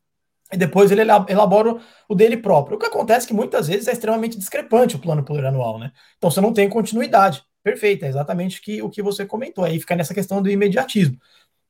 e 0.51 0.57
depois 0.57 0.91
ele 0.91 1.03
elabora 1.03 1.77
o 2.09 2.15
dele 2.15 2.39
próprio. 2.39 2.79
O 2.79 2.81
que 2.81 2.87
acontece 2.87 3.27
é 3.27 3.29
que 3.29 3.35
muitas 3.35 3.69
vezes 3.69 3.87
é 3.87 3.93
extremamente 3.93 4.39
discrepante 4.39 4.97
o 4.97 4.99
plano 4.99 5.23
plurianual, 5.23 5.79
né? 5.79 5.93
Então 6.17 6.31
você 6.31 6.41
não 6.41 6.55
tem 6.55 6.67
continuidade. 6.67 7.43
Perfeito, 7.63 8.07
é 8.07 8.09
exatamente 8.09 8.63
que, 8.63 8.81
o 8.81 8.89
que 8.89 9.03
você 9.03 9.27
comentou. 9.27 9.65
Aí 9.65 9.79
fica 9.79 9.95
nessa 9.95 10.15
questão 10.15 10.41
do 10.41 10.49
imediatismo. 10.49 11.19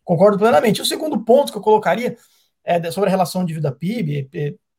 Concordo 0.05 0.39
plenamente. 0.39 0.81
O 0.81 0.87
segundo 0.87 1.19
ponto 1.25 1.51
que 1.51 1.59
eu 1.59 1.63
colocaria 1.63 2.17
é 2.65 2.91
sobre 2.93 3.09
a 3.09 3.11
relação 3.11 3.45
dívida 3.45 3.73
PIB, 3.73 4.29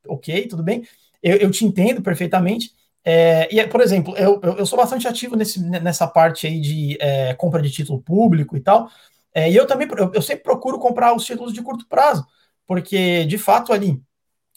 ok, 0.07 0.47
tudo 0.47 0.63
bem, 0.63 0.83
eu, 1.21 1.37
eu 1.37 1.51
te 1.51 1.65
entendo 1.65 2.01
perfeitamente. 2.01 2.71
É, 3.03 3.47
e, 3.53 3.65
por 3.67 3.81
exemplo, 3.81 4.15
eu, 4.17 4.39
eu, 4.41 4.65
sou 4.65 4.77
bastante 4.77 5.07
ativo 5.07 5.35
nesse, 5.35 5.61
nessa 5.61 6.05
parte 6.07 6.45
aí 6.45 6.59
de 6.59 6.97
é, 6.99 7.33
compra 7.33 7.61
de 7.61 7.71
título 7.71 8.01
público 8.01 8.57
e 8.57 8.59
tal. 8.59 8.89
É, 9.33 9.49
e 9.49 9.55
eu 9.55 9.65
também 9.65 9.87
eu, 9.97 10.11
eu, 10.13 10.21
sempre 10.21 10.43
procuro 10.43 10.79
comprar 10.79 11.15
os 11.15 11.23
títulos 11.25 11.53
de 11.53 11.61
curto 11.61 11.87
prazo, 11.87 12.25
porque 12.67 13.25
de 13.25 13.37
fato 13.37 13.71
ali 13.71 14.01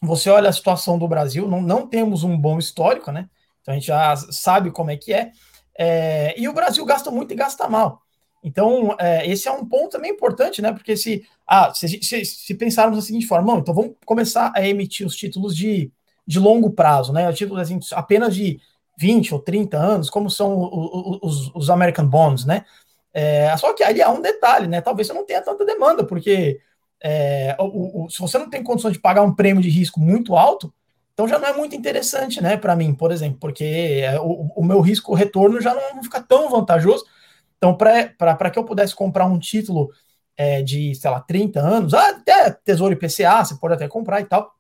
você 0.03 0.29
olha 0.29 0.49
a 0.49 0.53
situação 0.53 0.99
do 0.99 1.07
Brasil, 1.07 1.49
não, 1.49 1.63
não 1.63 1.87
temos 1.87 2.25
um 2.25 2.37
bom 2.37 2.59
histórico, 2.59 3.13
né? 3.13 3.29
Então 3.61 3.73
a 3.73 3.77
gente 3.77 3.87
já 3.87 4.17
sabe 4.17 4.71
como 4.71 4.91
é 4.91 4.97
que 4.97 5.13
é. 5.13 5.31
é 5.79 6.35
e 6.39 6.49
o 6.49 6.53
Brasil 6.53 6.85
gasta 6.85 7.11
muito 7.11 7.33
e 7.33 7.37
gasta 7.37 7.69
mal. 7.69 8.02
Então, 8.43 8.97
é, 8.99 9.27
esse 9.29 9.47
é 9.47 9.53
um 9.53 9.65
ponto 9.65 9.91
também 9.91 10.11
importante, 10.11 10.61
né? 10.61 10.73
Porque 10.73 10.97
se, 10.97 11.25
ah, 11.47 11.73
se, 11.73 12.03
se, 12.03 12.25
se 12.25 12.55
pensarmos 12.55 12.97
da 12.97 13.03
seguinte 13.03 13.27
forma, 13.27 13.55
então 13.59 13.75
vamos 13.75 13.93
começar 14.05 14.53
a 14.55 14.67
emitir 14.67 15.07
os 15.07 15.15
títulos 15.15 15.57
de, 15.57 15.93
de 16.27 16.41
longo 16.41 16.71
prazo, 16.71 17.13
né? 17.13 17.33
Títulos 17.33 17.63
assim, 17.63 17.79
apenas 17.93 18.35
de 18.35 18.61
20 18.99 19.35
ou 19.35 19.41
30 19.41 19.79
anos, 19.79 20.11
como 20.11 20.29
são 20.29 20.59
os, 20.59 21.19
os, 21.23 21.53
os 21.55 21.71
American 21.71 22.07
Bonds, 22.07 22.45
né? 22.45 22.65
É, 23.15 23.55
só 23.57 23.73
que 23.75 23.85
aí 23.85 24.03
há 24.03 24.11
um 24.11 24.21
detalhe, 24.21 24.67
né? 24.67 24.81
Talvez 24.81 25.07
você 25.07 25.13
não 25.13 25.25
tenha 25.25 25.43
tanta 25.43 25.65
demanda, 25.65 26.05
porque 26.05 26.61
é, 27.03 27.57
o, 27.59 28.05
o, 28.05 28.11
se 28.11 28.21
você 28.21 28.39
não 28.39 28.49
tem 28.49 28.63
condição 28.63 28.91
de 28.91 28.99
pagar 28.99 29.23
um 29.23 29.35
prêmio 29.35 29.63
de 29.63 29.69
risco 29.69 30.01
muito 30.01 30.37
alto, 30.37 30.73
então 31.13 31.29
já 31.29 31.39
não 31.39 31.49
é 31.49 31.53
muito 31.53 31.77
interessante, 31.77 32.43
né, 32.43 32.57
para 32.57 32.75
mim, 32.75 32.95
por 32.95 33.13
exemplo, 33.13 33.39
porque 33.39 34.01
é, 34.03 34.19
o, 34.19 34.51
o 34.57 34.65
meu 34.65 34.81
risco 34.81 35.15
retorno 35.15 35.61
já 35.61 35.75
não 35.75 36.03
fica 36.03 36.23
tão 36.23 36.49
vantajoso 36.49 37.05
então, 37.63 37.77
para 37.77 38.51
que 38.51 38.59
eu 38.59 38.65
pudesse 38.65 38.93
comprar 38.93 39.25
um 39.25 39.39
título 39.39 39.93
é, 40.37 40.63
de, 40.63 40.97
sei 40.97 41.09
lá, 41.09 41.21
30 41.21 41.61
anos, 41.61 41.95
até 41.95 42.51
Tesouro 42.51 42.93
IPCA, 42.93 43.45
você 43.45 43.55
pode 43.55 43.75
até 43.75 43.87
comprar 43.87 44.21
e 44.21 44.25
tal, 44.25 44.53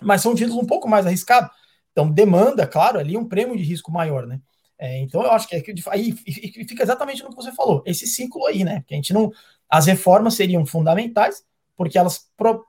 mas 0.00 0.22
são 0.22 0.36
títulos 0.36 0.62
um 0.62 0.66
pouco 0.66 0.88
mais 0.88 1.04
arriscados. 1.04 1.50
Então, 1.90 2.08
demanda, 2.08 2.64
claro, 2.64 3.00
ali 3.00 3.16
um 3.16 3.26
prêmio 3.26 3.56
de 3.56 3.64
risco 3.64 3.90
maior, 3.90 4.24
né? 4.24 4.40
É, 4.78 5.00
então, 5.00 5.24
eu 5.24 5.32
acho 5.32 5.48
que 5.48 5.56
é 5.56 5.62
aí 5.90 6.12
fica 6.12 6.84
exatamente 6.84 7.24
no 7.24 7.30
que 7.30 7.34
você 7.34 7.50
falou, 7.50 7.82
esse 7.84 8.06
ciclo 8.06 8.46
aí, 8.46 8.62
né? 8.62 8.84
Que 8.86 8.94
a 8.94 8.96
gente 8.96 9.12
não. 9.12 9.32
As 9.68 9.86
reformas 9.86 10.34
seriam 10.34 10.64
fundamentais, 10.64 11.42
porque 11.76 11.98
elas 11.98 12.30
pro, 12.36 12.64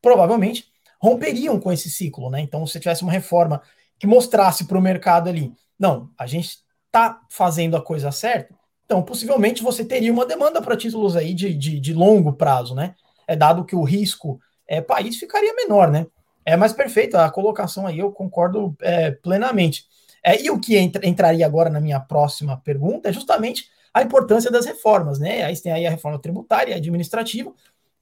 provavelmente 0.00 0.66
romperiam 1.00 1.58
com 1.58 1.72
esse 1.72 1.90
ciclo, 1.90 2.30
né? 2.30 2.40
Então, 2.40 2.64
se 2.68 2.78
tivesse 2.78 3.02
uma 3.02 3.10
reforma 3.10 3.60
que 3.98 4.06
mostrasse 4.06 4.64
para 4.64 4.78
o 4.78 4.82
mercado 4.82 5.28
ali, 5.28 5.52
não, 5.76 6.08
a 6.16 6.24
gente 6.24 6.58
está 6.86 7.20
fazendo 7.28 7.76
a 7.76 7.82
coisa 7.82 8.12
certa, 8.12 8.54
então, 8.84 9.02
possivelmente 9.02 9.62
você 9.62 9.84
teria 9.84 10.12
uma 10.12 10.26
demanda 10.26 10.60
para 10.60 10.76
títulos 10.76 11.16
aí 11.16 11.32
de, 11.32 11.54
de, 11.54 11.80
de, 11.80 11.94
longo 11.94 12.32
prazo, 12.32 12.74
né? 12.74 12.94
É 13.26 13.34
dado 13.34 13.64
que 13.64 13.74
o 13.74 13.82
risco 13.82 14.38
é, 14.68 14.80
país 14.80 15.16
ficaria 15.16 15.54
menor, 15.54 15.90
né? 15.90 16.06
É 16.44 16.56
mais 16.56 16.72
perfeita 16.72 17.24
a 17.24 17.30
colocação 17.30 17.86
aí, 17.86 17.98
eu 17.98 18.12
concordo 18.12 18.76
é, 18.82 19.10
plenamente. 19.10 19.86
É, 20.22 20.42
e 20.42 20.50
o 20.50 20.60
que 20.60 20.76
entra, 20.76 21.06
entraria 21.06 21.46
agora 21.46 21.70
na 21.70 21.80
minha 21.80 21.98
próxima 21.98 22.58
pergunta 22.58 23.08
é 23.08 23.12
justamente 23.12 23.70
a 23.92 24.02
importância 24.02 24.50
das 24.50 24.66
reformas, 24.66 25.18
né? 25.18 25.44
Aí 25.44 25.56
tem 25.58 25.72
aí 25.72 25.86
a 25.86 25.90
reforma 25.90 26.18
tributária 26.18 26.72
e 26.72 26.74
administrativa, 26.74 27.52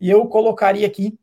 e 0.01 0.11
eu 0.11 0.27
colocaria 0.27 0.87
aqui 0.87 1.17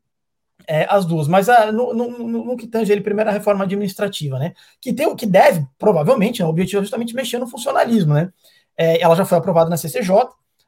é, 0.66 0.86
as 0.88 1.04
duas, 1.04 1.26
mas 1.26 1.48
a, 1.48 1.72
no, 1.72 1.92
no, 1.92 2.10
no, 2.10 2.44
no, 2.44 2.56
que 2.56 2.66
tange 2.66 2.92
ele, 2.92 3.00
primeiro 3.00 3.28
a 3.28 3.32
reforma 3.32 3.64
administrativa, 3.64 4.38
né? 4.38 4.54
Que 4.80 4.92
tem 4.92 5.06
o 5.06 5.16
que 5.16 5.26
deve, 5.26 5.66
provavelmente, 5.78 6.40
né, 6.40 6.46
o 6.46 6.50
objetivo 6.50 6.80
é 6.80 6.84
justamente 6.84 7.14
mexer 7.14 7.38
no 7.38 7.46
funcionalismo, 7.46 8.14
né? 8.14 8.32
É, 8.80 8.98
ela 9.02 9.14
já 9.14 9.26
foi 9.26 9.36
aprovada 9.36 9.68
na 9.68 9.76
CCJ, 9.76 10.10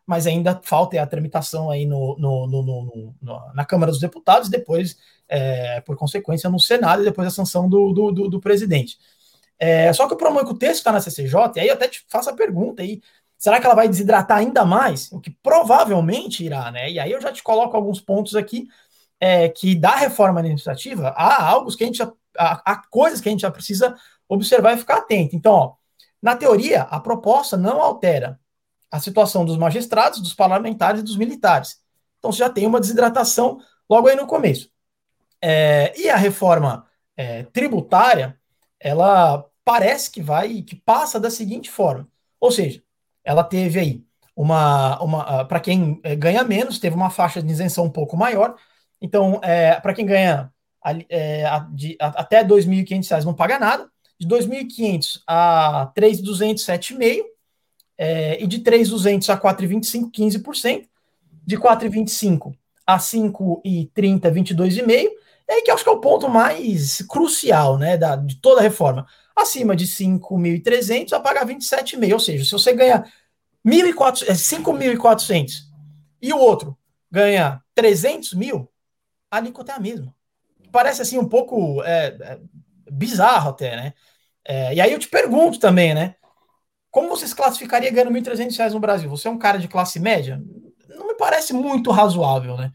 mas 0.07 0.27
ainda 0.27 0.61
falta 0.63 1.01
a 1.01 1.07
tramitação 1.07 1.71
aí 1.71 1.87
no, 1.87 2.15
no, 2.19 2.47
no, 2.47 2.63
no 2.63 3.15
na 3.55 3.65
Câmara 3.65 3.91
dos 3.91 4.01
Deputados, 4.01 4.51
depois, 4.51 4.99
é, 5.27 5.81
por 5.81 5.97
consequência, 5.97 6.51
no 6.51 6.61
Senado 6.61 7.01
e 7.01 7.07
depois 7.07 7.27
a 7.27 7.31
sanção 7.31 7.67
do, 7.67 7.91
do, 7.91 8.13
do, 8.13 8.29
do 8.29 8.39
presidente. 8.39 8.99
É, 9.59 9.91
só 9.95 10.07
que 10.07 10.13
o 10.13 10.17
problema 10.19 10.43
é 10.43 10.45
que 10.45 10.51
o 10.51 10.59
texto 10.59 10.81
está 10.81 10.93
na 10.93 11.01
CCJ, 11.01 11.53
e 11.57 11.61
aí 11.61 11.69
eu 11.69 11.75
até 11.75 11.89
te 11.89 12.05
faço 12.07 12.29
a 12.29 12.35
pergunta 12.35 12.83
aí, 12.83 13.01
será 13.39 13.59
que 13.59 13.65
ela 13.65 13.75
vai 13.75 13.89
desidratar 13.89 14.39
ainda 14.39 14.63
mais? 14.63 15.11
O 15.11 15.19
que 15.19 15.31
provavelmente 15.43 16.45
irá, 16.45 16.71
né? 16.71 16.91
E 16.91 16.99
aí 16.99 17.13
eu 17.13 17.21
já 17.21 17.33
te 17.33 17.43
coloco 17.43 17.75
alguns 17.75 17.99
pontos 17.99 18.37
aqui 18.37 18.69
é, 19.19 19.49
que 19.49 19.75
da 19.75 19.97
reforma 19.97 20.41
administrativa 20.41 21.09
há 21.17 21.49
algo 21.49 21.75
que 21.75 21.83
a 21.83 21.87
gente 21.87 22.03
há, 22.03 22.13
há 22.39 22.77
coisas 22.91 23.23
que 23.23 23.29
a 23.31 23.33
gente 23.33 23.41
já 23.41 23.51
precisa 23.51 23.97
observar 24.29 24.75
e 24.75 24.79
ficar 24.79 24.99
atento. 24.99 25.35
Então, 25.35 25.53
ó, 25.53 25.75
na 26.23 26.37
teoria, 26.37 26.83
a 26.83 27.01
proposta 27.01 27.57
não 27.57 27.83
altera 27.83 28.39
a 28.91 29.01
situação 29.01 29.45
dos 29.45 29.57
magistrados, 29.57 30.21
dos 30.21 30.35
parlamentares 30.35 31.01
e 31.01 31.05
dos 31.05 31.17
militares. 31.17 31.81
Então 32.19 32.31
você 32.31 32.39
já 32.39 32.49
tem 32.49 32.67
uma 32.67 32.79
desidratação 32.79 33.59
logo 33.91 34.07
aí 34.07 34.15
no 34.15 34.27
começo. 34.27 34.71
É, 35.41 35.93
e 35.99 36.09
a 36.09 36.17
reforma 36.17 36.87
é, 37.17 37.43
tributária, 37.45 38.39
ela 38.79 39.45
parece 39.65 40.11
que 40.11 40.23
vai, 40.23 40.63
que 40.63 40.77
passa 40.77 41.19
da 41.19 41.31
seguinte 41.31 41.71
forma. 41.71 42.07
Ou 42.39 42.53
seja, 42.53 42.83
ela 43.25 43.43
teve 43.43 43.81
aí 43.81 44.05
uma, 44.37 45.03
uma 45.03 45.45
para 45.45 45.59
quem 45.59 46.01
é, 46.05 46.15
ganha 46.15 46.45
menos, 46.45 46.79
teve 46.79 46.95
uma 46.95 47.11
faixa 47.11 47.43
de 47.43 47.51
isenção 47.51 47.87
um 47.87 47.91
pouco 47.91 48.17
maior. 48.17 48.55
Então, 49.01 49.41
é, 49.43 49.81
para 49.81 49.95
quem 49.95 50.07
ganha 50.07 50.53
é, 51.09 51.45
de, 51.73 51.97
até 51.99 52.43
R$ 52.43 52.49
2.500 52.49 53.25
não 53.25 53.35
paga 53.35 53.59
nada 53.59 53.92
de 54.23 54.29
2.500 54.29 55.21
a 55.27 55.93
3.200, 55.97 56.55
7,5%, 56.65 57.25
é, 57.99 58.43
e 58.43 58.47
de 58.47 58.61
3.200 58.61 59.29
a 59.29 59.37
4,25, 59.39 60.11
15%, 60.13 60.87
de 61.45 61.59
4,25 61.59 62.55
a 62.87 62.99
5,30, 62.99 64.21
22,5%, 64.31 64.89
e 64.89 65.53
aí 65.53 65.63
que 65.63 65.71
acho 65.73 65.83
que 65.83 65.91
é 65.91 65.93
o 65.93 66.01
ponto 66.01 66.29
mais 66.29 67.03
crucial 67.03 67.77
né, 67.77 67.97
da, 67.97 68.15
de 68.15 68.37
toda 68.37 68.61
a 68.61 68.63
reforma. 68.63 69.07
Acima 69.37 69.75
de 69.75 69.87
5.300 69.87 71.11
vai 71.11 71.23
pagar 71.23 71.45
27,5%, 71.47 72.13
ou 72.13 72.21
seja, 72.21 72.45
se 72.45 72.53
você 72.53 72.73
ganha 72.73 73.05
5.400 73.67 75.35
é, 75.35 75.47
e 76.23 76.33
o 76.33 76.39
outro 76.39 76.79
ganha 77.11 77.61
300 77.75 78.35
mil, 78.35 78.71
a 79.31 79.39
alíquota 79.39 79.73
é 79.73 79.75
a 79.75 79.81
mesma. 79.81 80.15
Parece 80.71 81.03
assim 81.03 81.19
um 81.19 81.29
pouco 81.29 81.83
é, 81.83 82.17
é 82.21 82.39
bizarro 82.91 83.51
até, 83.51 83.77
né? 83.77 83.95
É, 84.45 84.75
e 84.75 84.81
aí 84.81 84.93
eu 84.93 84.99
te 84.99 85.09
pergunto 85.09 85.59
também, 85.59 85.95
né? 85.95 86.17
Como 86.91 87.09
você 87.09 87.27
se 87.27 87.35
classificaria 87.35 87.91
ganhando 87.91 88.13
R$ 88.13 88.21
1.300 88.21 88.73
no 88.75 88.81
Brasil? 88.81 89.09
Você 89.09 89.29
é 89.29 89.31
um 89.31 89.39
cara 89.39 89.59
de 89.59 89.69
classe 89.69 89.99
média? 89.99 90.43
Não 90.89 91.07
me 91.07 91.15
parece 91.15 91.53
muito 91.53 91.91
razoável, 91.91 92.57
né? 92.57 92.71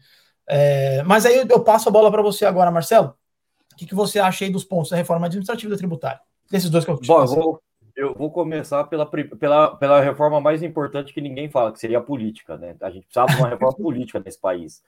É, 0.48 1.02
mas 1.04 1.26
aí 1.26 1.46
eu 1.48 1.62
passo 1.62 1.88
a 1.88 1.92
bola 1.92 2.10
para 2.10 2.22
você 2.22 2.44
agora, 2.44 2.70
Marcelo. 2.70 3.14
O 3.72 3.76
que, 3.76 3.86
que 3.86 3.94
você 3.94 4.18
acha 4.18 4.44
aí 4.44 4.50
dos 4.50 4.64
pontos 4.64 4.90
da 4.90 4.96
reforma 4.96 5.26
administrativa 5.26 5.70
e 5.70 5.74
da 5.74 5.78
tributária? 5.78 6.20
Desses 6.50 6.70
dois 6.70 6.84
que 6.84 6.90
eu 6.90 6.98
te 6.98 7.06
Bom, 7.06 7.20
eu 7.20 7.26
vou, 7.26 7.62
eu 7.94 8.14
vou 8.14 8.30
começar 8.30 8.84
pela, 8.84 9.06
pela, 9.06 9.76
pela 9.76 10.00
reforma 10.00 10.40
mais 10.40 10.62
importante 10.62 11.12
que 11.12 11.20
ninguém 11.20 11.48
fala, 11.48 11.70
que 11.70 11.78
seria 11.78 11.98
a 11.98 12.02
política, 12.02 12.56
né? 12.56 12.74
A 12.80 12.90
gente 12.90 13.04
precisava 13.04 13.30
de 13.32 13.38
uma 13.38 13.48
reforma 13.50 13.76
política 13.78 14.20
nesse 14.24 14.40
país. 14.40 14.82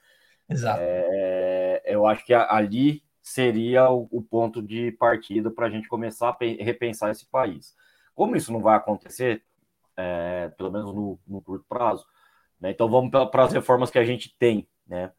Exato. 0.49 0.79
É, 0.81 1.83
eu 1.85 2.05
acho 2.05 2.25
que 2.25 2.33
ali 2.33 3.01
seria 3.21 3.89
o, 3.89 4.07
o 4.11 4.21
ponto 4.21 4.61
de 4.61 4.91
partida 4.93 5.51
para 5.51 5.67
a 5.67 5.69
gente 5.69 5.87
começar 5.87 6.29
a 6.29 6.37
repensar 6.63 7.11
esse 7.11 7.25
país. 7.25 7.75
Como 8.15 8.35
isso 8.35 8.51
não 8.51 8.61
vai 8.61 8.75
acontecer, 8.75 9.43
é, 9.95 10.49
pelo 10.57 10.71
menos 10.71 10.93
no, 10.93 11.19
no 11.27 11.41
curto 11.41 11.65
prazo, 11.67 12.05
né? 12.59 12.71
então 12.71 12.89
vamos 12.89 13.11
para 13.29 13.43
as 13.43 13.53
reformas 13.53 13.89
que 13.89 13.99
a 13.99 14.05
gente 14.05 14.35
tem. 14.37 14.67
Né? 14.87 15.11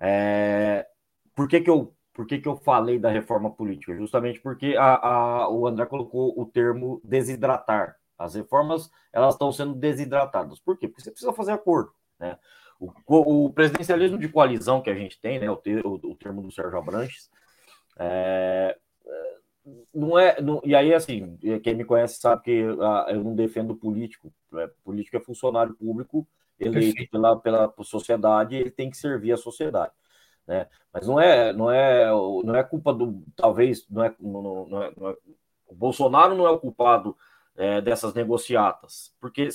É, 0.00 0.86
por 1.34 1.48
que, 1.48 1.60
que, 1.60 1.70
eu, 1.70 1.94
por 2.12 2.26
que, 2.26 2.38
que 2.38 2.48
eu 2.48 2.56
falei 2.56 2.98
da 2.98 3.10
reforma 3.10 3.50
política? 3.50 3.94
Justamente 3.96 4.40
porque 4.40 4.76
a, 4.76 4.94
a, 4.94 5.50
o 5.50 5.66
André 5.66 5.86
colocou 5.86 6.38
o 6.38 6.46
termo 6.46 7.00
desidratar. 7.04 7.96
As 8.18 8.34
reformas 8.34 8.90
elas 9.12 9.34
estão 9.34 9.52
sendo 9.52 9.74
desidratadas. 9.74 10.58
Por 10.58 10.78
quê? 10.78 10.88
Porque 10.88 11.02
você 11.02 11.10
precisa 11.10 11.32
fazer 11.32 11.52
acordo. 11.52 11.92
Né? 12.18 12.38
O, 12.78 13.46
o, 13.46 13.52
presidencialismo 13.52 14.18
de 14.18 14.28
coalizão 14.28 14.82
que 14.82 14.90
a 14.90 14.94
gente 14.94 15.20
tem, 15.20 15.38
né, 15.38 15.50
o, 15.50 15.56
ter, 15.56 15.84
o, 15.84 15.94
o 15.94 16.14
termo 16.14 16.42
do 16.42 16.50
Sérgio 16.50 16.78
Abranches, 16.78 17.30
é, 17.98 18.76
não 19.94 20.18
é. 20.18 20.40
Não, 20.40 20.60
e 20.64 20.74
aí, 20.74 20.94
assim, 20.94 21.38
quem 21.62 21.74
me 21.74 21.84
conhece 21.84 22.20
sabe 22.20 22.42
que 22.42 22.64
ah, 22.80 23.06
eu 23.08 23.24
não 23.24 23.34
defendo 23.34 23.74
político. 23.74 24.32
É, 24.54 24.70
político 24.84 25.16
é 25.16 25.20
funcionário 25.20 25.74
público 25.74 26.26
eleito 26.58 27.10
pela, 27.10 27.36
pela 27.36 27.74
sociedade, 27.82 28.56
ele 28.56 28.70
tem 28.70 28.90
que 28.90 28.96
servir 28.96 29.32
a 29.32 29.36
sociedade. 29.36 29.92
Né? 30.46 30.66
Mas 30.92 31.06
não 31.06 31.20
é, 31.20 31.52
não 31.52 31.70
é, 31.70 32.06
não 32.06 32.54
é 32.54 32.62
culpa 32.62 32.92
do. 32.92 33.22
Talvez, 33.34 33.86
não 33.90 34.04
é, 34.04 34.14
não, 34.20 34.66
não 34.66 34.82
é, 34.82 34.92
não 34.96 35.08
é 35.10 35.16
o 35.68 35.74
Bolsonaro 35.74 36.36
não 36.36 36.46
é 36.46 36.50
o 36.50 36.60
culpado 36.60 37.16
é, 37.56 37.80
dessas 37.80 38.12
negociatas, 38.14 39.14
porque 39.20 39.48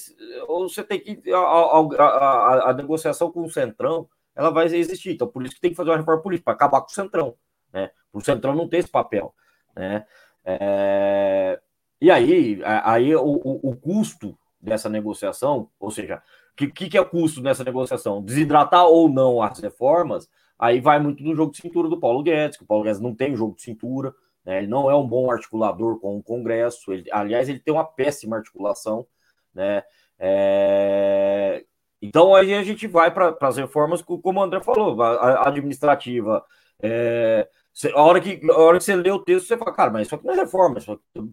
você 0.48 0.84
tem 0.84 1.00
que. 1.00 1.32
A, 1.32 1.38
a, 1.38 1.80
a, 1.80 2.70
a, 2.72 2.74
negociação 2.74 3.32
com 3.32 3.44
o 3.44 3.50
Centrão 3.50 4.08
ela 4.36 4.50
vai 4.50 4.66
existir, 4.66 5.12
então 5.12 5.28
por 5.28 5.44
isso 5.44 5.56
que 5.56 5.62
tem 5.62 5.72
que 5.72 5.78
fazer 5.78 5.92
uma 5.92 5.98
reforma 5.98 6.22
política, 6.22 6.46
para 6.46 6.54
acabar 6.54 6.82
com 6.82 6.88
o 6.88 6.94
Centrão, 6.94 7.36
né? 7.72 7.92
O 8.12 8.22
Centrão 8.22 8.56
não 8.56 8.68
tem 8.68 8.80
esse 8.80 8.90
papel, 8.90 9.34
né? 9.76 10.06
É, 10.44 11.60
e 12.00 12.10
aí, 12.10 12.60
aí 12.64 13.16
o, 13.16 13.22
o, 13.22 13.76
custo 13.76 14.36
dessa 14.60 14.90
negociação, 14.90 15.70
ou 15.80 15.92
seja, 15.92 16.24
o 16.54 16.56
que, 16.56 16.68
que, 16.68 16.90
que 16.90 16.98
é 16.98 17.02
o 17.02 17.06
custo 17.06 17.42
dessa 17.42 17.64
negociação? 17.64 18.24
Desidratar 18.24 18.86
ou 18.86 19.08
não 19.08 19.42
as 19.42 19.60
reformas, 19.60 20.28
aí 20.58 20.80
vai 20.80 21.00
muito 21.00 21.24
do 21.24 21.36
jogo 21.36 21.52
de 21.52 21.60
cintura 21.62 21.88
do 21.88 22.00
Paulo 22.00 22.24
Guedes, 22.24 22.58
que 22.58 22.64
o 22.64 22.68
Paulo 22.68 22.84
Guedes 22.84 23.00
não 23.00 23.14
tem 23.14 23.36
jogo 23.36 23.56
de 23.56 23.62
cintura, 23.62 24.16
né? 24.46 24.60
Ele 24.60 24.68
não 24.68 24.90
é 24.90 24.96
um 24.96 25.08
bom 25.08 25.32
articulador 25.32 26.00
com 26.00 26.18
o 26.18 26.24
Congresso. 26.24 26.92
Ele, 26.92 27.10
aliás, 27.12 27.48
ele 27.50 27.60
tem 27.60 27.74
uma 27.74 27.86
péssima 27.86 28.38
articulação. 28.38 29.06
Né? 29.54 29.84
É... 30.18 31.64
Então 32.02 32.34
aí 32.34 32.54
a 32.54 32.64
gente 32.64 32.88
vai 32.88 33.12
para 33.12 33.36
as 33.42 33.58
reformas, 33.58 34.02
como 34.02 34.40
o 34.40 34.44
André 34.44 34.62
falou, 34.62 35.02
a, 35.02 35.12
a 35.12 35.48
administrativa. 35.50 36.44
É... 36.82 37.48
A, 37.96 38.02
hora 38.02 38.20
que, 38.20 38.42
a 38.50 38.58
hora 38.58 38.78
que 38.78 38.84
você 38.84 38.96
lê 38.96 39.12
o 39.12 39.20
texto, 39.20 39.48
você 39.48 39.58
fala, 39.58 39.74
cara, 39.74 39.92
mas 39.92 40.08
isso 40.08 40.16
aqui 40.16 40.26
não 40.26 40.34
é 40.34 40.38
reforma, 40.38 40.78
isso 40.78 40.92
aqui 40.92 41.32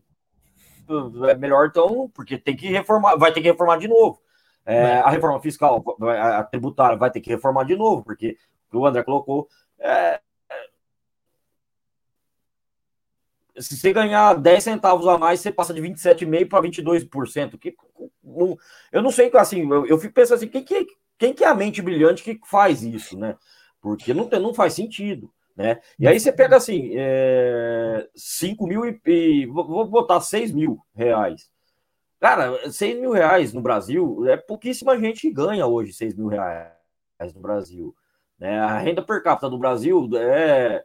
é 1.28 1.34
melhor 1.34 1.66
então, 1.66 2.10
porque 2.14 2.38
tem 2.38 2.56
que 2.56 2.68
reformar, 2.68 3.16
vai 3.16 3.32
ter 3.32 3.42
que 3.42 3.48
reformar 3.48 3.78
de 3.78 3.88
novo. 3.88 4.20
É, 4.64 4.98
a 4.98 5.10
reforma 5.10 5.40
fiscal, 5.40 5.82
a 6.02 6.44
tributária 6.44 6.96
vai 6.96 7.10
ter 7.10 7.20
que 7.20 7.30
reformar 7.30 7.64
de 7.64 7.74
novo, 7.74 8.04
porque 8.04 8.36
o 8.72 8.86
André 8.86 9.02
colocou, 9.02 9.48
é, 9.78 10.20
se 13.60 13.76
você 13.76 13.92
ganhar 13.92 14.34
10 14.34 14.64
centavos 14.64 15.06
a 15.06 15.18
mais, 15.18 15.40
você 15.40 15.52
passa 15.52 15.74
de 15.74 15.80
27,5% 15.80 16.48
para 16.48 16.62
22%. 16.62 17.58
Que, 17.58 17.74
não, 18.22 18.56
eu 18.92 19.02
não 19.02 19.10
sei, 19.10 19.30
assim, 19.34 19.68
eu, 19.70 19.86
eu 19.86 19.98
fico 19.98 20.14
pensando 20.14 20.36
assim, 20.36 20.48
quem 20.48 20.64
que, 20.64 20.86
quem 21.18 21.34
que 21.34 21.44
é 21.44 21.48
a 21.48 21.54
mente 21.54 21.82
brilhante 21.82 22.22
que 22.22 22.38
faz 22.44 22.82
isso, 22.82 23.18
né? 23.18 23.36
Porque 23.80 24.12
não, 24.14 24.28
não 24.28 24.54
faz 24.54 24.74
sentido, 24.74 25.32
né? 25.56 25.80
E 25.98 26.06
aí 26.06 26.18
você 26.18 26.32
pega 26.32 26.56
assim, 26.56 26.92
é, 26.96 28.08
5 28.14 28.66
mil 28.66 28.84
e, 28.84 29.00
e 29.06 29.46
vou 29.46 29.86
botar 29.86 30.20
6 30.20 30.52
mil 30.52 30.80
reais. 30.94 31.50
Cara, 32.20 32.70
6 32.70 33.00
mil 33.00 33.12
reais 33.12 33.52
no 33.52 33.60
Brasil, 33.60 34.26
é 34.26 34.36
pouquíssima 34.36 34.98
gente 34.98 35.20
que 35.20 35.30
ganha 35.32 35.66
hoje 35.66 35.92
6 35.92 36.14
mil 36.14 36.26
reais 36.26 36.72
no 37.34 37.40
Brasil. 37.40 37.94
Né? 38.38 38.58
A 38.58 38.78
renda 38.78 39.02
per 39.02 39.22
capita 39.22 39.48
do 39.48 39.58
Brasil 39.58 40.08
é 40.16 40.84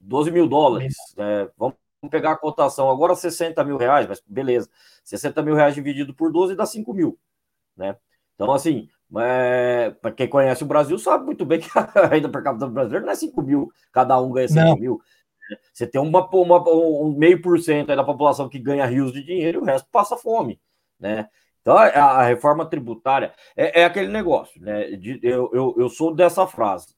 12 0.00 0.30
mil 0.30 0.48
dólares. 0.48 0.94
Né? 1.16 1.48
Vamos 1.56 1.76
Vamos 2.00 2.12
pegar 2.12 2.32
a 2.32 2.36
cotação 2.36 2.90
agora 2.90 3.14
60 3.14 3.62
mil 3.64 3.76
reais, 3.76 4.06
mas 4.06 4.22
beleza. 4.26 4.70
60 5.04 5.42
mil 5.42 5.54
reais 5.54 5.74
dividido 5.74 6.14
por 6.14 6.30
12 6.30 6.54
dá 6.54 6.64
5 6.64 6.92
mil, 6.92 7.18
né? 7.76 7.96
Então, 8.34 8.52
assim, 8.52 8.88
é, 9.16 9.90
para 10.00 10.12
quem 10.12 10.28
conhece 10.28 10.62
o 10.62 10.66
Brasil 10.66 10.96
sabe 10.98 11.24
muito 11.24 11.44
bem 11.44 11.58
que 11.60 11.68
a 11.76 12.06
renda 12.06 12.28
per 12.28 12.42
capita 12.42 12.66
do 12.66 12.72
brasileiro 12.72 13.04
não 13.04 13.12
é 13.12 13.16
5 13.16 13.42
mil, 13.42 13.72
cada 13.92 14.20
um 14.20 14.30
ganha 14.30 14.48
5 14.48 14.60
não. 14.60 14.76
mil. 14.76 15.00
Você 15.72 15.86
tem 15.86 16.00
uma, 16.00 16.28
uma, 16.28 16.70
um 16.70 17.16
meio 17.16 17.40
por 17.40 17.58
cento 17.58 17.88
da 17.88 18.04
população 18.04 18.48
que 18.48 18.58
ganha 18.58 18.84
rios 18.84 19.12
de 19.12 19.24
dinheiro 19.24 19.58
e 19.58 19.62
o 19.62 19.64
resto 19.64 19.88
passa 19.90 20.16
fome, 20.16 20.60
né? 21.00 21.28
Então, 21.62 21.76
a, 21.76 21.86
a 21.86 22.22
reforma 22.22 22.64
tributária 22.66 23.32
é, 23.56 23.80
é, 23.80 23.84
aquele 23.84 24.08
negócio, 24.08 24.60
né? 24.60 24.90
De, 24.92 25.18
eu, 25.22 25.50
eu, 25.52 25.74
eu 25.78 25.88
sou 25.88 26.14
dessa 26.14 26.46
frase 26.46 26.97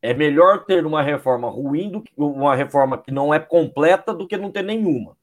é 0.00 0.14
melhor 0.14 0.64
ter 0.64 0.86
uma 0.86 1.02
reforma 1.02 1.48
ruim 1.48 1.90
do 1.90 2.02
que 2.02 2.12
uma 2.16 2.54
reforma 2.54 2.98
que 2.98 3.10
não 3.10 3.32
é 3.32 3.38
completa 3.38 4.14
do 4.14 4.26
que 4.26 4.36
não 4.36 4.50
ter 4.50 4.62
nenhuma. 4.62 5.16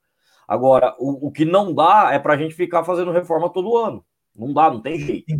Agora, 0.46 0.94
o, 0.98 1.28
o 1.28 1.32
que 1.32 1.44
não 1.44 1.74
dá 1.74 2.10
é 2.12 2.18
para 2.18 2.34
a 2.34 2.36
gente 2.36 2.54
ficar 2.54 2.84
fazendo 2.84 3.10
reforma 3.10 3.50
todo 3.50 3.76
ano. 3.76 4.04
Não 4.34 4.52
dá, 4.52 4.70
não 4.70 4.80
tem 4.80 4.98
jeito. 4.98 5.34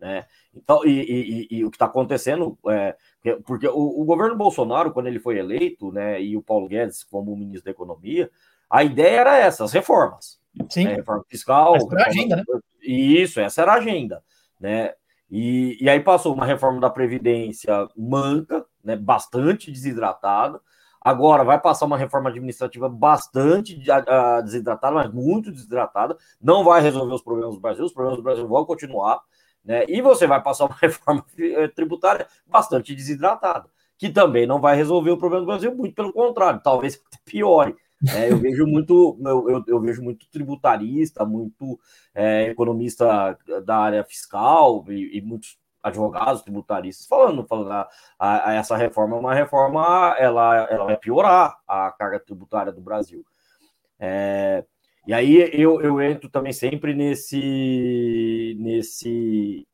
Né? 0.00 0.24
Então, 0.54 0.84
e, 0.84 0.90
e, 0.90 1.58
e, 1.58 1.64
o 1.64 1.70
que 1.70 1.76
está 1.76 1.86
acontecendo 1.86 2.58
é 2.68 2.96
porque 3.44 3.66
o, 3.66 4.02
o, 4.02 4.04
governo 4.04 4.36
Bolsonaro, 4.36 4.92
quando 4.92 5.06
ele 5.06 5.18
foi 5.18 5.38
eleito, 5.38 5.90
né, 5.90 6.22
e 6.22 6.36
o 6.36 6.42
Paulo 6.42 6.68
Guedes 6.68 7.02
como 7.02 7.36
ministro 7.36 7.64
da 7.64 7.70
Economia, 7.70 8.30
a 8.68 8.84
ideia 8.84 9.20
era 9.20 9.36
essa, 9.38 9.64
as 9.64 9.72
reformas. 9.72 10.38
Sim. 10.68 10.84
Né, 10.84 10.94
reforma 10.96 11.24
fiscal. 11.28 11.76
Essa 11.76 11.84
reforma, 11.84 12.00
era 12.00 12.08
a 12.08 12.12
agenda, 12.12 12.36
né? 12.36 12.44
Isso, 12.82 13.40
essa 13.40 13.62
era 13.62 13.72
a 13.72 13.76
agenda. 13.76 14.22
Né? 14.60 14.92
E, 15.30 15.76
e 15.80 15.88
aí 15.88 16.00
passou 16.00 16.34
uma 16.34 16.46
reforma 16.46 16.80
da 16.80 16.90
Previdência 16.90 17.88
manca, 17.96 18.64
né, 18.86 18.96
bastante 18.96 19.70
desidratada. 19.70 20.60
Agora 21.00 21.44
vai 21.44 21.60
passar 21.60 21.86
uma 21.86 21.98
reforma 21.98 22.30
administrativa 22.30 22.88
bastante 22.88 23.78
desidratada, 24.44 24.94
mas 24.94 25.12
muito 25.12 25.52
desidratada. 25.52 26.16
Não 26.40 26.64
vai 26.64 26.80
resolver 26.80 27.14
os 27.14 27.22
problemas 27.22 27.54
do 27.54 27.60
Brasil, 27.60 27.84
os 27.84 27.92
problemas 27.92 28.18
do 28.18 28.22
Brasil 28.22 28.48
vão 28.48 28.64
continuar. 28.64 29.20
Né? 29.64 29.84
E 29.88 30.00
você 30.00 30.26
vai 30.26 30.40
passar 30.42 30.66
uma 30.66 30.76
reforma 30.80 31.24
eh, 31.38 31.68
tributária 31.68 32.26
bastante 32.46 32.94
desidratada, 32.94 33.68
que 33.98 34.08
também 34.08 34.46
não 34.46 34.60
vai 34.60 34.76
resolver 34.76 35.10
o 35.10 35.18
problema 35.18 35.44
do 35.44 35.48
Brasil, 35.48 35.74
muito 35.74 35.94
pelo 35.94 36.12
contrário, 36.12 36.60
talvez 36.62 37.00
piore. 37.26 37.76
É, 38.14 38.30
eu 38.30 38.36
vejo 38.36 38.66
muito, 38.66 39.18
eu, 39.24 39.50
eu, 39.50 39.64
eu, 39.66 39.80
vejo 39.80 40.02
muito 40.02 40.28
tributarista, 40.30 41.24
muito 41.24 41.80
é, 42.14 42.48
economista 42.50 43.38
da 43.64 43.78
área 43.78 44.04
fiscal 44.04 44.84
e, 44.88 45.16
e, 45.16 45.22
muitos 45.22 45.56
advogados 45.82 46.42
tributaristas 46.42 47.06
falando, 47.06 47.46
falando 47.46 47.72
a, 47.72 47.88
a, 48.18 48.50
a, 48.50 48.54
essa 48.54 48.76
reforma 48.76 49.16
é 49.16 49.20
uma 49.20 49.34
reforma, 49.34 50.14
ela, 50.18 50.66
ela 50.70 50.84
vai 50.84 50.96
piorar 50.96 51.58
a 51.66 51.92
carga 51.92 52.18
tributária 52.18 52.72
do 52.72 52.80
Brasil. 52.80 53.24
É, 53.98 54.64
e 55.06 55.14
aí 55.14 55.48
eu, 55.52 55.80
eu 55.80 56.02
entro 56.02 56.28
também 56.28 56.52
sempre 56.52 56.94
nesse, 56.94 58.56
nesse 58.58 59.66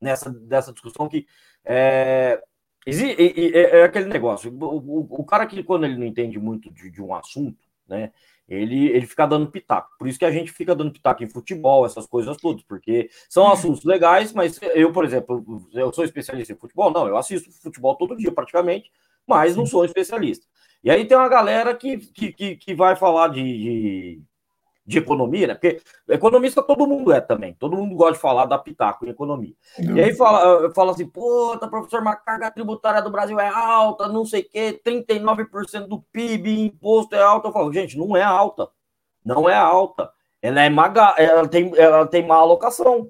nessa 0.00 0.30
dessa 0.30 0.72
discussão 0.72 1.08
que 1.08 1.26
é, 1.64 2.42
é, 2.84 3.78
é 3.78 3.84
aquele 3.84 4.06
negócio. 4.06 4.52
O, 4.52 4.64
o, 4.64 5.20
o, 5.20 5.24
cara 5.24 5.46
que, 5.46 5.62
quando 5.62 5.84
ele 5.84 5.96
não 5.96 6.04
entende 6.04 6.38
muito 6.38 6.72
de, 6.72 6.90
de, 6.90 7.00
um 7.00 7.14
assunto, 7.14 7.64
né? 7.88 8.12
Ele, 8.48 8.88
ele 8.88 9.06
fica 9.06 9.26
dando 9.26 9.50
pitaco. 9.50 9.90
Por 9.98 10.08
isso 10.08 10.18
que 10.18 10.24
a 10.24 10.30
gente 10.30 10.52
fica 10.52 10.74
dando 10.74 10.92
pitaco 10.92 11.22
em 11.22 11.28
futebol, 11.28 11.86
essas 11.86 12.06
coisas 12.06 12.36
todas, 12.36 12.62
porque 12.62 13.08
são 13.28 13.44
uhum. 13.44 13.52
assuntos 13.52 13.84
legais, 13.84 14.32
mas 14.32 14.58
eu, 14.74 14.92
por 14.92 15.04
exemplo, 15.04 15.66
eu 15.72 15.92
sou 15.92 16.04
especialista 16.04 16.52
em 16.52 16.58
futebol? 16.58 16.90
Não, 16.90 17.06
eu 17.06 17.16
assisto 17.16 17.50
futebol 17.62 17.96
todo 17.96 18.16
dia 18.16 18.32
praticamente, 18.32 18.90
mas 19.26 19.56
não 19.56 19.64
sou 19.64 19.84
especialista. 19.84 20.46
E 20.84 20.90
aí 20.90 21.06
tem 21.06 21.16
uma 21.16 21.28
galera 21.28 21.74
que, 21.74 21.98
que, 21.98 22.32
que, 22.32 22.56
que 22.56 22.74
vai 22.74 22.96
falar 22.96 23.28
de, 23.28 23.42
de 23.42 24.22
de 24.84 24.98
economia, 24.98 25.46
né? 25.46 25.54
Porque 25.54 25.80
economista 26.08 26.62
todo 26.62 26.86
mundo 26.86 27.12
é 27.12 27.20
também, 27.20 27.54
todo 27.54 27.76
mundo 27.76 27.94
gosta 27.94 28.14
de 28.14 28.18
falar 28.18 28.46
da 28.46 28.58
pitaco 28.58 29.06
em 29.06 29.10
economia. 29.10 29.54
Uhum. 29.78 29.96
E 29.96 30.02
aí 30.02 30.14
fala, 30.14 30.72
fala 30.74 30.90
assim, 30.90 31.06
puta, 31.06 31.68
professor, 31.68 32.02
mas 32.02 32.14
a 32.14 32.16
carga 32.16 32.50
tributária 32.50 33.00
do 33.00 33.10
Brasil 33.10 33.38
é 33.38 33.48
alta, 33.48 34.08
não 34.08 34.24
sei 34.24 34.42
o 34.42 34.48
quê, 34.50 34.80
39% 34.84 35.86
do 35.86 36.02
PIB 36.12 36.64
imposto 36.64 37.14
é 37.14 37.22
alta. 37.22 37.48
Eu 37.48 37.52
falo, 37.52 37.72
gente, 37.72 37.96
não 37.96 38.16
é 38.16 38.22
alta, 38.22 38.68
não 39.24 39.48
é 39.48 39.54
alta. 39.54 40.10
Ela 40.40 40.62
é 40.62 40.68
maga, 40.68 41.14
ela 41.16 41.46
tem, 41.46 41.72
ela 41.76 42.04
tem 42.04 42.26
má 42.26 42.34
alocação, 42.34 43.08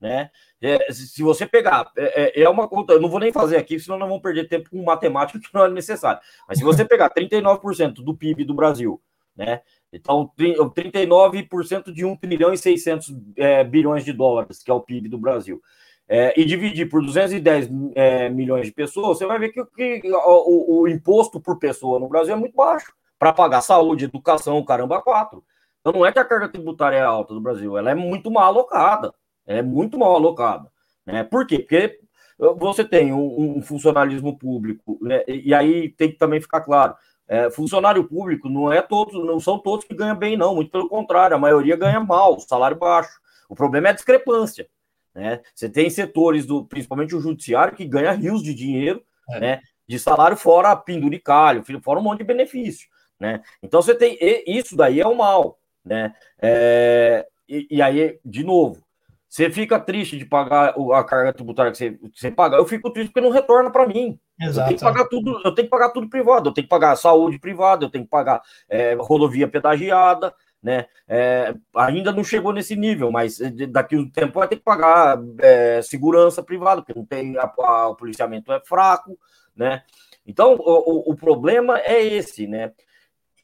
né? 0.00 0.30
É, 0.62 0.92
se 0.92 1.22
você 1.22 1.44
pegar, 1.44 1.90
é, 1.96 2.40
é, 2.40 2.42
é 2.44 2.48
uma 2.48 2.68
conta, 2.68 2.94
eu 2.94 3.00
não 3.00 3.10
vou 3.10 3.20
nem 3.20 3.32
fazer 3.32 3.56
aqui, 3.56 3.78
senão 3.78 3.98
não 3.98 4.06
vamos 4.06 4.22
perder 4.22 4.48
tempo 4.48 4.70
com 4.70 4.82
matemática 4.82 5.38
que 5.38 5.52
não 5.52 5.66
é 5.66 5.68
necessário. 5.68 6.22
Mas 6.48 6.58
se 6.58 6.64
você 6.64 6.84
pegar 6.84 7.10
39% 7.10 7.94
do 7.94 8.16
PIB 8.16 8.44
do 8.44 8.54
Brasil, 8.54 9.02
né? 9.36 9.60
Então, 9.92 10.30
39% 10.38 11.92
de 11.92 12.04
1 12.04 12.16
trilhão 12.16 12.52
e 12.52 12.58
600 12.58 13.14
é, 13.36 13.62
bilhões 13.62 14.04
de 14.04 14.12
dólares, 14.12 14.62
que 14.62 14.70
é 14.70 14.74
o 14.74 14.80
PIB 14.80 15.08
do 15.08 15.18
Brasil, 15.18 15.60
é, 16.08 16.38
e 16.38 16.44
dividir 16.44 16.88
por 16.88 17.02
210 17.02 17.70
é, 17.94 18.28
milhões 18.28 18.66
de 18.66 18.72
pessoas, 18.72 19.18
você 19.18 19.26
vai 19.26 19.38
ver 19.38 19.50
que, 19.50 19.64
que 19.64 20.10
o, 20.12 20.80
o, 20.80 20.88
imposto 20.88 21.40
por 21.40 21.58
pessoa 21.58 21.98
no 21.98 22.08
Brasil 22.08 22.34
é 22.34 22.36
muito 22.36 22.54
baixo 22.54 22.92
para 23.18 23.32
pagar 23.32 23.60
saúde, 23.60 24.06
educação, 24.06 24.64
caramba, 24.64 25.00
quatro. 25.00 25.44
Então 25.80 25.92
não 25.92 26.06
é 26.06 26.12
que 26.12 26.18
a 26.18 26.24
carga 26.24 26.48
tributária 26.48 26.96
é 26.96 27.02
alta 27.02 27.34
do 27.34 27.40
Brasil, 27.40 27.76
ela 27.76 27.90
é 27.90 27.94
muito 27.94 28.30
mal 28.30 28.44
alocada. 28.44 29.12
é 29.46 29.62
muito 29.62 29.98
mal 29.98 30.14
alocada. 30.14 30.70
Né? 31.06 31.24
Por 31.24 31.46
quê? 31.46 31.58
Porque 31.60 32.00
você 32.38 32.84
tem 32.84 33.12
um, 33.12 33.58
um 33.58 33.62
funcionalismo 33.62 34.36
público, 34.36 34.98
né? 35.00 35.22
e 35.26 35.54
aí 35.54 35.88
tem 35.90 36.10
que 36.10 36.18
também 36.18 36.40
ficar 36.40 36.60
claro. 36.60 36.94
É, 37.32 37.50
funcionário 37.50 38.04
público 38.04 38.46
não 38.46 38.70
é 38.70 38.82
todos, 38.82 39.14
não 39.14 39.40
são 39.40 39.58
todos 39.58 39.86
que 39.86 39.94
ganham 39.94 40.14
bem, 40.14 40.36
não. 40.36 40.54
Muito 40.54 40.70
pelo 40.70 40.86
contrário, 40.86 41.34
a 41.34 41.40
maioria 41.40 41.74
ganha 41.74 41.98
mal, 41.98 42.38
salário 42.38 42.76
baixo. 42.76 43.18
O 43.48 43.54
problema 43.54 43.88
é 43.88 43.90
a 43.90 43.94
discrepância. 43.94 44.68
Né? 45.14 45.40
Você 45.54 45.66
tem 45.66 45.88
setores 45.88 46.44
do, 46.44 46.66
principalmente 46.66 47.16
o 47.16 47.20
judiciário, 47.20 47.74
que 47.74 47.86
ganha 47.86 48.12
rios 48.12 48.42
de 48.42 48.52
dinheiro, 48.52 49.02
é. 49.30 49.40
né? 49.40 49.60
De 49.88 49.98
salário 49.98 50.36
fora 50.36 50.76
penduricalho, 50.76 51.64
fora 51.82 51.98
um 51.98 52.02
monte 52.02 52.18
de 52.18 52.24
benefício. 52.24 52.86
Né? 53.18 53.40
Então 53.62 53.80
você 53.80 53.94
tem. 53.94 54.18
Isso 54.46 54.76
daí 54.76 55.00
é 55.00 55.06
o 55.08 55.16
mal. 55.16 55.58
Né? 55.82 56.14
É, 56.38 57.26
e, 57.48 57.66
e, 57.70 57.80
aí, 57.80 58.20
de 58.22 58.44
novo, 58.44 58.84
você 59.26 59.48
fica 59.48 59.80
triste 59.80 60.18
de 60.18 60.26
pagar 60.26 60.74
a 60.92 61.02
carga 61.02 61.32
tributária 61.32 61.72
que 61.72 61.78
você, 61.78 61.92
que 61.92 62.20
você 62.20 62.30
paga, 62.30 62.58
eu 62.58 62.66
fico 62.66 62.92
triste 62.92 63.08
porque 63.08 63.26
não 63.26 63.32
retorna 63.32 63.70
para 63.70 63.88
mim. 63.88 64.20
Exato. 64.42 64.72
Eu 64.72 64.76
tenho 64.76 64.78
que 64.78 64.84
pagar 64.84 65.08
tudo, 65.08 65.40
eu 65.44 65.54
tenho 65.54 65.66
que 65.66 65.70
pagar 65.70 65.90
tudo 65.90 66.08
privado, 66.08 66.48
eu 66.48 66.52
tenho 66.52 66.64
que 66.64 66.70
pagar 66.70 66.96
saúde 66.96 67.38
privada, 67.38 67.84
eu 67.84 67.90
tenho 67.90 68.04
que 68.04 68.10
pagar 68.10 68.42
é, 68.68 68.94
rodovia 68.94 69.46
pedagiada, 69.46 70.34
né? 70.62 70.86
É, 71.08 71.54
ainda 71.74 72.12
não 72.12 72.22
chegou 72.22 72.52
nesse 72.52 72.76
nível, 72.76 73.10
mas 73.10 73.38
daqui 73.70 73.96
a 73.96 73.98
um 73.98 74.08
tempo 74.08 74.38
vai 74.38 74.48
ter 74.48 74.56
que 74.56 74.62
pagar 74.62 75.18
é, 75.40 75.82
segurança 75.82 76.42
privada, 76.42 76.82
porque 76.82 76.98
não 76.98 77.06
tem 77.06 77.36
a, 77.36 77.52
a, 77.58 77.88
o 77.88 77.96
policiamento 77.96 78.52
é 78.52 78.60
fraco, 78.60 79.18
né? 79.56 79.82
Então 80.26 80.54
o, 80.54 81.10
o, 81.10 81.12
o 81.12 81.16
problema 81.16 81.78
é 81.80 82.02
esse, 82.02 82.46
né? 82.46 82.72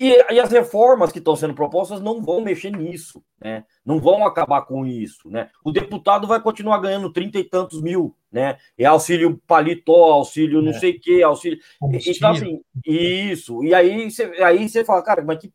E, 0.00 0.16
e, 0.32 0.38
as 0.38 0.50
reformas 0.50 1.10
que 1.10 1.18
estão 1.18 1.34
sendo 1.34 1.54
propostas 1.54 2.00
não 2.00 2.22
vão 2.22 2.40
mexer 2.40 2.70
nisso, 2.70 3.22
né? 3.40 3.64
Não 3.84 3.98
vão 3.98 4.24
acabar 4.24 4.62
com 4.62 4.86
isso, 4.86 5.28
né? 5.28 5.50
O 5.64 5.72
deputado 5.72 6.26
vai 6.26 6.40
continuar 6.40 6.78
ganhando 6.78 7.12
trinta 7.12 7.38
e 7.38 7.44
tantos 7.44 7.82
mil, 7.82 8.14
né? 8.30 8.58
É 8.78 8.84
auxílio 8.84 9.40
paletó, 9.44 10.12
auxílio 10.12 10.62
não 10.62 10.70
é. 10.70 10.78
sei 10.78 10.92
o 10.92 11.00
que, 11.00 11.22
auxílio. 11.22 11.58
Então, 11.82 12.30
assim, 12.30 12.62
isso. 12.86 13.64
E 13.64 13.74
aí 13.74 14.08
você 14.08 14.32
aí 14.40 14.84
fala, 14.84 15.02
cara, 15.02 15.22
mas 15.24 15.38
que 15.38 15.52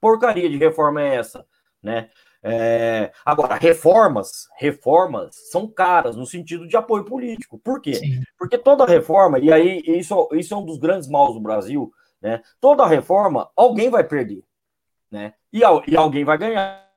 porcaria 0.00 0.48
de 0.48 0.56
reforma 0.56 1.02
é 1.02 1.16
essa, 1.16 1.44
né? 1.82 2.10
É, 2.44 3.12
agora, 3.24 3.54
reformas, 3.54 4.48
reformas 4.56 5.36
são 5.50 5.68
caras 5.68 6.16
no 6.16 6.26
sentido 6.26 6.66
de 6.66 6.76
apoio 6.76 7.04
político. 7.04 7.58
Por 7.58 7.80
quê? 7.80 7.94
Sim. 7.94 8.20
Porque 8.36 8.58
toda 8.58 8.84
reforma, 8.84 9.38
e 9.38 9.52
aí 9.52 9.80
isso, 9.86 10.28
isso 10.32 10.52
é 10.52 10.56
um 10.56 10.64
dos 10.64 10.78
grandes 10.78 11.08
maus 11.08 11.34
do 11.34 11.40
Brasil, 11.40 11.92
né? 12.22 12.42
Toda 12.60 12.86
reforma, 12.86 13.50
alguém 13.56 13.90
vai 13.90 14.04
perder. 14.04 14.44
Né? 15.10 15.34
E, 15.52 15.58
e 15.58 15.96
alguém 15.96 16.24
vai 16.24 16.38
ganhar. 16.38 16.88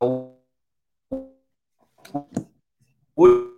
O, 0.00 0.34
o, 3.16 3.54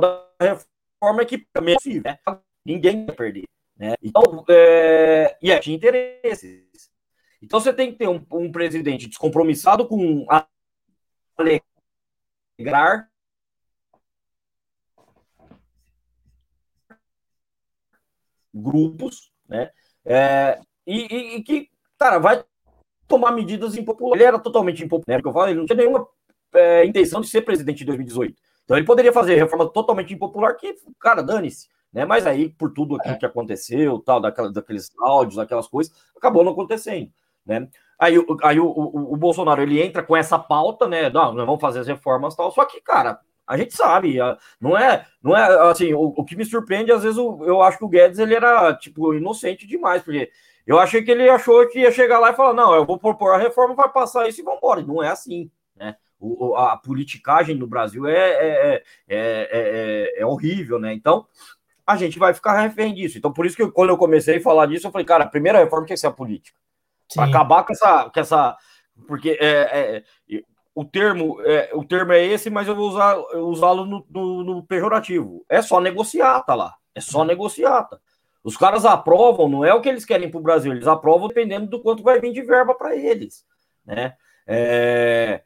da 0.00 0.26
reforma 0.40 1.22
é 1.22 1.24
que 1.24 1.38
possível, 1.38 2.02
né? 2.04 2.18
ninguém 2.64 3.06
vai 3.06 3.14
perder. 3.14 3.44
Né? 3.76 3.94
Então, 4.02 4.44
é, 4.48 5.38
e 5.40 5.52
é 5.52 5.58
de 5.58 5.72
interesses. 5.72 6.90
Então 7.40 7.60
você 7.60 7.72
tem 7.72 7.92
que 7.92 7.98
ter 7.98 8.08
um, 8.08 8.24
um 8.32 8.50
presidente 8.50 9.06
descompromissado 9.06 9.86
com 9.86 10.26
a 10.28 10.46
integrar 12.60 13.08
grupos, 18.52 19.32
né? 19.48 19.70
É, 20.04 20.60
e, 20.86 21.36
e, 21.36 21.42
que, 21.42 21.68
cara, 21.98 22.18
vai 22.18 22.44
tomar 23.06 23.32
medidas 23.32 23.76
impopulares. 23.76 24.20
Ele 24.20 24.28
era 24.28 24.38
totalmente 24.38 24.84
impopular, 24.84 25.18
né? 25.18 25.22
eu 25.24 25.32
falo, 25.32 25.48
ele 25.48 25.58
não 25.58 25.66
tinha 25.66 25.76
nenhuma 25.76 26.06
é, 26.52 26.84
intenção 26.84 27.20
de 27.20 27.28
ser 27.28 27.42
presidente 27.42 27.82
em 27.82 27.86
2018. 27.86 28.34
Então 28.64 28.76
ele 28.76 28.86
poderia 28.86 29.12
fazer 29.12 29.36
reforma 29.36 29.68
totalmente 29.68 30.12
impopular, 30.12 30.56
que, 30.56 30.74
cara, 30.98 31.22
dane-se. 31.22 31.68
Né? 31.92 32.04
Mas 32.04 32.26
aí, 32.26 32.48
por 32.48 32.72
tudo 32.72 32.96
aquilo 32.96 33.14
é. 33.14 33.18
que 33.18 33.26
aconteceu, 33.26 33.98
tal, 34.00 34.20
daquela, 34.20 34.52
daqueles 34.52 34.90
áudios, 34.98 35.38
aquelas 35.38 35.68
coisas, 35.68 35.92
acabou 36.16 36.44
não 36.44 36.52
acontecendo. 36.52 37.10
Né? 37.44 37.68
Aí, 38.00 38.14
aí 38.42 38.58
o, 38.58 38.64
o, 38.64 39.12
o, 39.12 39.16
Bolsonaro 39.18 39.60
ele 39.60 39.78
entra 39.78 40.02
com 40.02 40.16
essa 40.16 40.38
pauta, 40.38 40.88
né? 40.88 41.10
Não, 41.10 41.34
nós 41.34 41.44
vamos 41.44 41.60
fazer 41.60 41.80
as 41.80 41.86
reformas 41.86 42.34
tal. 42.34 42.50
Só 42.50 42.64
que, 42.64 42.80
cara, 42.80 43.20
a 43.46 43.58
gente 43.58 43.74
sabe, 43.74 44.16
não 44.58 44.78
é, 44.78 45.06
não 45.22 45.36
é 45.36 45.70
assim. 45.70 45.92
O, 45.92 46.14
o 46.16 46.24
que 46.24 46.34
me 46.34 46.46
surpreende, 46.46 46.90
às 46.90 47.02
vezes, 47.02 47.18
eu, 47.18 47.42
eu 47.44 47.60
acho 47.60 47.76
que 47.76 47.84
o 47.84 47.88
Guedes 47.88 48.18
ele 48.18 48.34
era 48.34 48.72
tipo 48.74 49.12
inocente 49.12 49.66
demais, 49.66 50.02
porque 50.02 50.30
eu 50.66 50.78
achei 50.78 51.02
que 51.02 51.10
ele 51.10 51.28
achou 51.28 51.68
que 51.68 51.80
ia 51.80 51.92
chegar 51.92 52.18
lá 52.18 52.30
e 52.30 52.34
falar: 52.34 52.54
não, 52.54 52.74
eu 52.74 52.86
vou 52.86 52.98
propor 52.98 53.34
a 53.34 53.38
reforma, 53.38 53.74
vai 53.74 53.92
passar 53.92 54.26
isso 54.26 54.40
e 54.40 54.44
vamos 54.44 54.60
embora. 54.60 54.82
Não 54.82 55.02
é 55.02 55.08
assim, 55.08 55.50
né? 55.76 55.96
O, 56.18 56.54
a 56.54 56.78
politicagem 56.78 57.54
no 57.54 57.66
Brasil 57.66 58.06
é, 58.06 58.14
é, 58.14 58.74
é, 58.74 58.82
é, 59.08 60.22
é 60.22 60.26
horrível, 60.26 60.78
né? 60.78 60.94
Então, 60.94 61.26
a 61.86 61.96
gente 61.96 62.18
vai 62.18 62.32
ficar 62.32 62.58
refém 62.62 62.94
disso. 62.94 63.18
Então, 63.18 63.30
por 63.30 63.44
isso 63.44 63.56
que 63.56 63.70
quando 63.70 63.90
eu 63.90 63.98
comecei 63.98 64.38
a 64.38 64.40
falar 64.40 64.64
disso, 64.66 64.86
eu 64.86 64.90
falei, 64.90 65.04
cara, 65.04 65.24
a 65.24 65.28
primeira 65.28 65.58
reforma 65.58 65.86
tem 65.86 65.94
que 65.94 66.00
ser 66.00 66.06
a 66.06 66.12
política. 66.12 66.58
Para 67.14 67.28
acabar 67.28 67.64
com 67.64 67.72
essa, 67.72 68.10
com 68.10 68.20
essa. 68.20 68.56
Porque 69.06 69.36
é, 69.40 70.04
é, 70.28 70.42
o, 70.74 70.84
termo, 70.84 71.40
é, 71.42 71.70
o 71.74 71.84
termo 71.84 72.12
é 72.12 72.24
esse, 72.24 72.50
mas 72.50 72.68
eu 72.68 72.74
vou 72.74 72.88
usar, 72.88 73.16
usá-lo 73.36 73.84
no, 73.84 74.06
no, 74.08 74.44
no, 74.44 74.62
pejorativo. 74.62 75.44
É 75.48 75.62
só 75.62 75.80
negociar, 75.80 76.42
tá 76.42 76.54
lá. 76.54 76.74
É 76.94 77.00
só 77.00 77.24
negociar. 77.24 77.84
Tá? 77.84 77.98
Os 78.42 78.56
caras 78.56 78.84
aprovam, 78.84 79.48
não 79.48 79.64
é 79.64 79.74
o 79.74 79.80
que 79.80 79.88
eles 79.88 80.04
querem 80.04 80.30
para 80.30 80.38
o 80.40 80.42
Brasil, 80.42 80.72
eles 80.72 80.86
aprovam 80.86 81.28
dependendo 81.28 81.66
do 81.66 81.80
quanto 81.80 82.02
vai 82.02 82.20
vir 82.20 82.32
de 82.32 82.42
verba 82.42 82.74
para 82.74 82.96
eles. 82.96 83.44
Né? 83.84 84.14
É... 84.46 85.42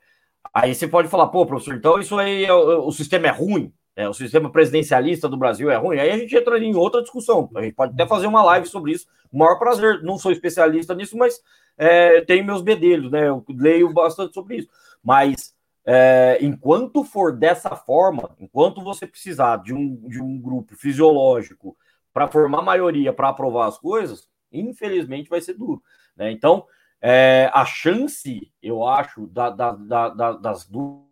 Aí 0.52 0.74
você 0.74 0.86
pode 0.86 1.08
falar, 1.08 1.26
pô, 1.28 1.44
professor, 1.44 1.74
então 1.74 1.98
isso 1.98 2.16
aí, 2.16 2.48
o, 2.50 2.86
o 2.86 2.92
sistema 2.92 3.26
é 3.26 3.30
ruim. 3.30 3.72
É, 3.96 4.08
o 4.08 4.14
sistema 4.14 4.50
presidencialista 4.50 5.28
do 5.28 5.36
Brasil 5.36 5.70
é 5.70 5.76
ruim, 5.76 5.98
aí 5.98 6.10
a 6.10 6.18
gente 6.18 6.34
entra 6.36 6.58
em 6.58 6.74
outra 6.74 7.00
discussão. 7.00 7.48
A 7.54 7.62
gente 7.62 7.74
pode 7.74 7.92
até 7.92 8.06
fazer 8.06 8.26
uma 8.26 8.42
live 8.42 8.66
sobre 8.66 8.92
isso. 8.92 9.06
O 9.32 9.38
maior 9.38 9.56
prazer, 9.56 10.02
não 10.02 10.18
sou 10.18 10.32
especialista 10.32 10.94
nisso, 10.94 11.16
mas 11.16 11.40
é, 11.78 12.20
tenho 12.22 12.44
meus 12.44 12.60
bedelhos, 12.60 13.10
né? 13.10 13.28
Eu 13.28 13.44
leio 13.48 13.92
bastante 13.92 14.34
sobre 14.34 14.56
isso. 14.56 14.68
Mas 15.02 15.54
é, 15.86 16.38
enquanto 16.40 17.04
for 17.04 17.32
dessa 17.32 17.76
forma, 17.76 18.34
enquanto 18.40 18.82
você 18.82 19.06
precisar 19.06 19.58
de 19.58 19.74
um, 19.74 20.08
de 20.08 20.20
um 20.20 20.40
grupo 20.40 20.74
fisiológico 20.76 21.76
para 22.12 22.26
formar 22.26 22.62
maioria 22.62 23.12
para 23.12 23.28
aprovar 23.28 23.68
as 23.68 23.78
coisas, 23.78 24.28
infelizmente 24.50 25.28
vai 25.28 25.40
ser 25.40 25.54
duro. 25.54 25.82
Né? 26.16 26.30
Então, 26.30 26.64
é, 27.02 27.50
a 27.52 27.66
chance, 27.66 28.50
eu 28.62 28.86
acho, 28.86 29.26
da, 29.26 29.50
da, 29.50 29.72
da, 29.72 30.32
das 30.32 30.64
duas 30.64 31.04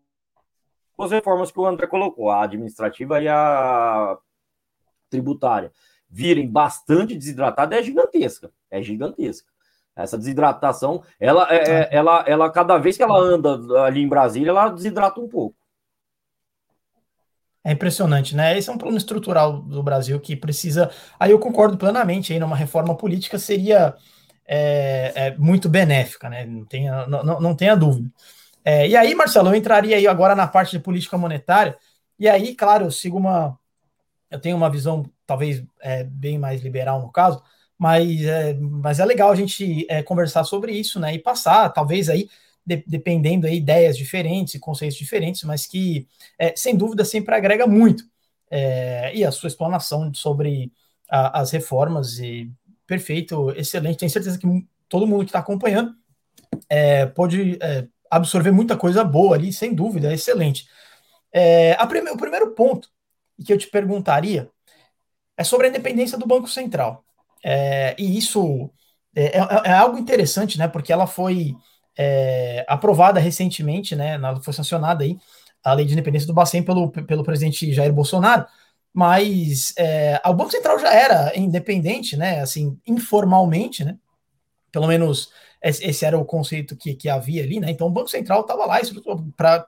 duas 1.02 1.10
reformas 1.10 1.50
que 1.50 1.58
o 1.58 1.66
André 1.66 1.86
colocou, 1.86 2.30
a 2.30 2.44
administrativa 2.44 3.20
e 3.20 3.28
a 3.28 4.16
tributária, 5.10 5.72
virem 6.08 6.48
bastante 6.48 7.16
desidratadas 7.16 7.78
é 7.78 7.82
gigantesca. 7.82 8.50
É 8.70 8.80
gigantesca. 8.80 9.50
Essa 9.94 10.16
desidratação, 10.16 11.02
ela, 11.20 11.46
é, 11.50 11.56
é, 11.56 11.88
ela, 11.90 12.24
ela, 12.26 12.50
cada 12.50 12.78
vez 12.78 12.96
que 12.96 13.02
ela 13.02 13.18
anda 13.18 13.58
ali 13.84 14.00
em 14.00 14.08
Brasília, 14.08 14.50
ela 14.50 14.70
desidrata 14.70 15.20
um 15.20 15.28
pouco. 15.28 15.56
É 17.64 17.72
impressionante, 17.72 18.34
né? 18.34 18.56
Esse 18.56 18.70
é 18.70 18.72
um 18.72 18.78
plano 18.78 18.96
estrutural 18.96 19.60
do 19.60 19.82
Brasil 19.82 20.18
que 20.18 20.34
precisa. 20.34 20.90
Aí 21.18 21.30
eu 21.30 21.38
concordo 21.38 21.76
plenamente 21.76 22.32
aí, 22.32 22.40
numa 22.40 22.56
reforma 22.56 22.96
política 22.96 23.38
seria 23.38 23.94
é, 24.46 25.12
é 25.14 25.36
muito 25.36 25.68
benéfica, 25.68 26.28
né? 26.28 26.44
Não 26.44 26.64
tenha, 26.64 27.06
não, 27.06 27.22
não 27.40 27.54
tenha 27.54 27.76
dúvida. 27.76 28.10
É, 28.64 28.88
e 28.88 28.96
aí, 28.96 29.14
Marcelo, 29.14 29.48
eu 29.48 29.54
entraria 29.54 29.96
aí 29.96 30.06
agora 30.06 30.34
na 30.34 30.46
parte 30.46 30.72
de 30.72 30.78
política 30.78 31.18
monetária, 31.18 31.76
e 32.18 32.28
aí, 32.28 32.54
claro, 32.54 32.84
eu 32.86 32.90
sigo 32.90 33.18
uma. 33.18 33.58
Eu 34.30 34.40
tenho 34.40 34.56
uma 34.56 34.70
visão 34.70 35.04
talvez 35.26 35.62
é, 35.80 36.04
bem 36.04 36.38
mais 36.38 36.62
liberal 36.62 37.02
no 37.02 37.10
caso, 37.10 37.42
mas 37.76 38.22
é, 38.22 38.54
mas 38.54 39.00
é 39.00 39.04
legal 39.04 39.30
a 39.30 39.34
gente 39.34 39.86
é, 39.90 40.02
conversar 40.02 40.44
sobre 40.44 40.72
isso, 40.72 41.00
né? 41.00 41.14
E 41.14 41.18
passar, 41.18 41.68
talvez 41.70 42.08
aí, 42.08 42.28
de, 42.64 42.82
dependendo 42.86 43.46
aí, 43.46 43.56
ideias 43.56 43.96
diferentes 43.96 44.54
e 44.54 44.60
conceitos 44.60 44.96
diferentes, 44.96 45.42
mas 45.42 45.66
que, 45.66 46.06
é, 46.38 46.54
sem 46.56 46.76
dúvida, 46.76 47.04
sempre 47.04 47.34
agrega 47.34 47.66
muito. 47.66 48.04
É, 48.50 49.12
e 49.14 49.24
a 49.24 49.32
sua 49.32 49.48
explanação 49.48 50.12
sobre 50.14 50.72
a, 51.10 51.40
as 51.40 51.50
reformas, 51.50 52.18
e 52.18 52.50
perfeito, 52.86 53.50
excelente. 53.56 53.98
Tenho 53.98 54.10
certeza 54.10 54.38
que 54.38 54.46
todo 54.88 55.06
mundo 55.06 55.24
que 55.24 55.30
está 55.30 55.40
acompanhando 55.40 55.94
é, 56.68 57.06
pode 57.06 57.58
é, 57.60 57.86
absorver 58.12 58.52
muita 58.52 58.76
coisa 58.76 59.02
boa 59.02 59.36
ali, 59.36 59.52
sem 59.52 59.74
dúvida, 59.74 60.10
é 60.10 60.14
excelente. 60.14 60.68
É, 61.32 61.74
prime 61.86 62.10
o 62.10 62.16
primeiro 62.16 62.54
ponto 62.54 62.88
que 63.44 63.52
eu 63.52 63.58
te 63.58 63.66
perguntaria 63.68 64.50
é 65.36 65.42
sobre 65.42 65.66
a 65.66 65.70
independência 65.70 66.18
do 66.18 66.26
Banco 66.26 66.48
Central. 66.48 67.04
É, 67.42 67.96
e 67.98 68.18
isso 68.18 68.70
é, 69.16 69.38
é, 69.38 69.40
é, 69.64 69.72
algo 69.72 69.98
interessante, 69.98 70.58
né? 70.58 70.68
Porque 70.68 70.92
ela 70.92 71.06
foi 71.06 71.56
é, 71.96 72.64
aprovada 72.68 73.18
recentemente, 73.18 73.96
né? 73.96 74.18
Foi 74.42 74.52
sancionada 74.52 75.04
aí 75.04 75.18
a 75.64 75.72
lei 75.72 75.86
de 75.86 75.94
independência 75.94 76.26
do 76.26 76.34
Bacen 76.34 76.62
pelo, 76.62 76.90
pelo 76.90 77.24
presidente 77.24 77.72
Jair 77.72 77.92
Bolsonaro. 77.92 78.46
mas 78.92 79.74
é, 79.78 80.20
o 80.26 80.34
Banco 80.34 80.50
Central 80.50 80.78
já 80.78 80.92
era 80.92 81.32
independente, 81.38 82.16
né? 82.16 82.40
Assim, 82.40 82.78
informalmente, 82.86 83.84
né? 83.84 83.96
Pelo 84.70 84.86
menos 84.86 85.30
esse 85.62 86.04
era 86.04 86.18
o 86.18 86.24
conceito 86.24 86.76
que, 86.76 86.94
que 86.94 87.08
havia 87.08 87.42
ali, 87.42 87.60
né? 87.60 87.70
Então 87.70 87.86
o 87.86 87.90
Banco 87.90 88.08
Central 88.08 88.40
estava 88.40 88.66
lá 88.66 88.80
para 89.36 89.66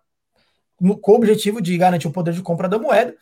com 1.01 1.13
o 1.13 1.15
objetivo 1.15 1.63
de 1.63 1.77
garantir 1.79 2.09
o 2.09 2.13
poder 2.13 2.35
de 2.35 2.43
compra 2.43 2.69
da 2.69 2.79
moeda, 2.79 3.15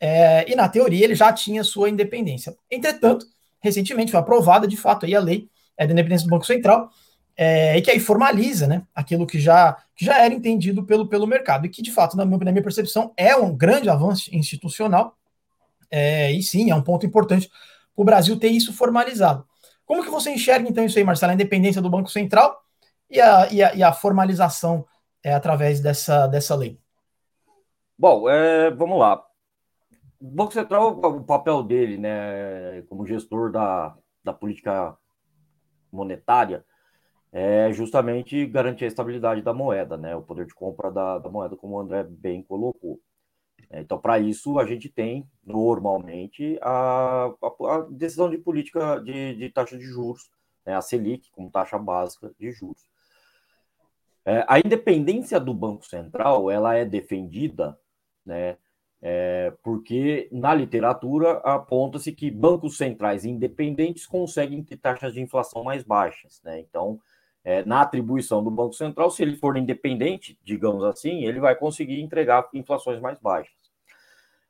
é, 0.00 0.50
e 0.50 0.54
na 0.54 0.68
teoria 0.68 1.04
ele 1.04 1.14
já 1.14 1.32
tinha 1.32 1.64
sua 1.64 1.90
independência. 1.90 2.56
Entretanto, 2.70 3.26
recentemente 3.60 4.10
foi 4.10 4.20
aprovada 4.20 4.66
de 4.66 4.76
fato 4.76 5.04
aí 5.04 5.14
a 5.14 5.20
lei 5.20 5.48
é, 5.76 5.86
da 5.86 5.92
independência 5.92 6.26
do 6.26 6.30
Banco 6.30 6.46
Central, 6.46 6.90
é, 7.36 7.76
e 7.76 7.82
que 7.82 7.90
aí 7.90 7.98
formaliza 7.98 8.66
né, 8.66 8.82
aquilo 8.94 9.26
que 9.26 9.40
já, 9.40 9.76
que 9.96 10.04
já 10.04 10.22
era 10.22 10.32
entendido 10.32 10.84
pelo, 10.84 11.08
pelo 11.08 11.26
mercado, 11.26 11.66
e 11.66 11.68
que 11.68 11.82
de 11.82 11.90
fato, 11.90 12.16
na 12.16 12.24
minha, 12.24 12.38
na 12.38 12.52
minha 12.52 12.62
percepção, 12.62 13.12
é 13.16 13.34
um 13.36 13.54
grande 13.54 13.88
avanço 13.88 14.34
institucional, 14.34 15.16
é, 15.90 16.30
e 16.32 16.42
sim, 16.42 16.70
é 16.70 16.74
um 16.74 16.82
ponto 16.82 17.04
importante 17.04 17.48
para 17.48 18.02
o 18.02 18.04
Brasil 18.04 18.38
ter 18.38 18.48
isso 18.48 18.72
formalizado. 18.72 19.46
Como 19.84 20.02
que 20.02 20.10
você 20.10 20.30
enxerga 20.30 20.68
então 20.68 20.84
isso 20.84 20.98
aí, 20.98 21.04
Marcelo, 21.04 21.32
a 21.32 21.34
independência 21.34 21.82
do 21.82 21.90
Banco 21.90 22.10
Central 22.10 22.62
e 23.10 23.20
a, 23.20 23.52
e 23.52 23.62
a, 23.62 23.74
e 23.74 23.82
a 23.82 23.92
formalização 23.92 24.86
é, 25.22 25.34
através 25.34 25.80
dessa, 25.80 26.26
dessa 26.26 26.54
lei? 26.54 26.80
Bom, 27.98 28.28
é, 28.28 28.70
vamos 28.70 28.98
lá. 28.98 29.22
O 30.20 30.30
Banco 30.30 30.52
Central, 30.52 30.98
o 30.98 31.24
papel 31.24 31.62
dele, 31.62 31.98
né, 31.98 32.82
como 32.88 33.06
gestor 33.06 33.50
da, 33.50 33.96
da 34.24 34.32
política 34.32 34.96
monetária, 35.92 36.64
é 37.32 37.72
justamente 37.72 38.46
garantir 38.46 38.84
a 38.84 38.88
estabilidade 38.88 39.42
da 39.42 39.54
moeda, 39.54 39.96
né, 39.96 40.14
o 40.14 40.22
poder 40.22 40.46
de 40.46 40.54
compra 40.54 40.90
da, 40.90 41.18
da 41.18 41.28
moeda, 41.28 41.56
como 41.56 41.76
o 41.76 41.80
André 41.80 42.04
bem 42.04 42.42
colocou. 42.42 43.00
É, 43.72 43.80
então, 43.80 43.98
para 43.98 44.20
isso, 44.20 44.58
a 44.58 44.66
gente 44.66 44.90
tem, 44.90 45.26
normalmente, 45.42 46.58
a, 46.60 47.32
a, 47.42 47.74
a 47.74 47.80
decisão 47.90 48.28
de 48.28 48.36
política 48.36 48.98
de, 48.98 49.34
de, 49.34 49.48
taxa 49.48 49.78
de 49.78 49.84
juros, 49.84 50.30
né, 50.64 50.76
a 50.76 50.82
Selic, 50.82 51.30
como 51.32 51.50
taxa 51.50 51.78
básica 51.78 52.30
de 52.38 52.52
juros. 52.52 52.84
É, 54.26 54.44
a 54.46 54.58
independência 54.58 55.40
do 55.40 55.54
Banco 55.54 55.86
Central 55.86 56.50
ela 56.50 56.74
é 56.76 56.84
defendida 56.84 57.76
né, 58.24 58.56
é, 59.00 59.52
porque 59.64 60.28
na 60.30 60.54
literatura 60.54 61.38
aponta-se 61.38 62.12
que 62.12 62.30
bancos 62.30 62.76
centrais 62.76 63.24
independentes 63.24 64.06
conseguem 64.06 64.62
ter 64.62 64.76
taxas 64.76 65.14
de 65.14 65.20
inflação 65.20 65.64
mais 65.64 65.82
baixas. 65.82 66.40
Né? 66.44 66.60
Então, 66.60 67.00
é, 67.42 67.64
na 67.64 67.80
atribuição 67.80 68.44
do 68.44 68.50
Banco 68.50 68.74
Central, 68.74 69.10
se 69.10 69.22
ele 69.22 69.36
for 69.36 69.56
independente, 69.56 70.38
digamos 70.44 70.84
assim, 70.84 71.24
ele 71.24 71.40
vai 71.40 71.56
conseguir 71.56 72.00
entregar 72.00 72.48
inflações 72.54 73.00
mais 73.00 73.18
baixas. 73.18 73.61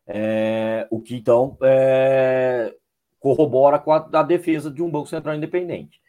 É, 0.07 0.86
o 0.90 1.00
que 1.00 1.14
então 1.14 1.57
é, 1.62 2.74
corrobora 3.20 3.78
com 3.78 3.92
a, 3.92 4.09
a, 4.12 4.22
defesa 4.22 4.70
de 4.70 4.82
um 4.82 4.90
Banco 4.90 5.09
Central 5.09 5.36
independente. 5.36 6.00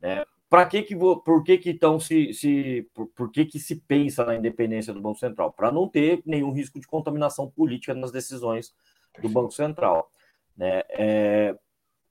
Né? 0.00 0.24
Para 0.50 0.66
que 0.66 0.82
que 0.82 0.94
por 0.96 1.42
que 1.42 1.58
que 1.58 1.70
então 1.70 1.98
se, 1.98 2.32
se 2.34 2.88
por, 2.94 3.06
por, 3.08 3.30
que 3.30 3.44
que 3.44 3.58
se 3.58 3.76
pensa 3.76 4.24
na 4.24 4.36
independência 4.36 4.92
do 4.92 5.00
Banco 5.00 5.18
Central? 5.18 5.52
Para 5.52 5.72
não 5.72 5.88
ter 5.88 6.22
nenhum 6.24 6.52
risco 6.52 6.78
de 6.78 6.86
contaminação 6.86 7.50
política 7.50 7.94
nas 7.94 8.12
decisões 8.12 8.74
do 9.20 9.28
Banco 9.28 9.50
Central, 9.50 10.10
né? 10.56 10.82
É, 10.90 11.54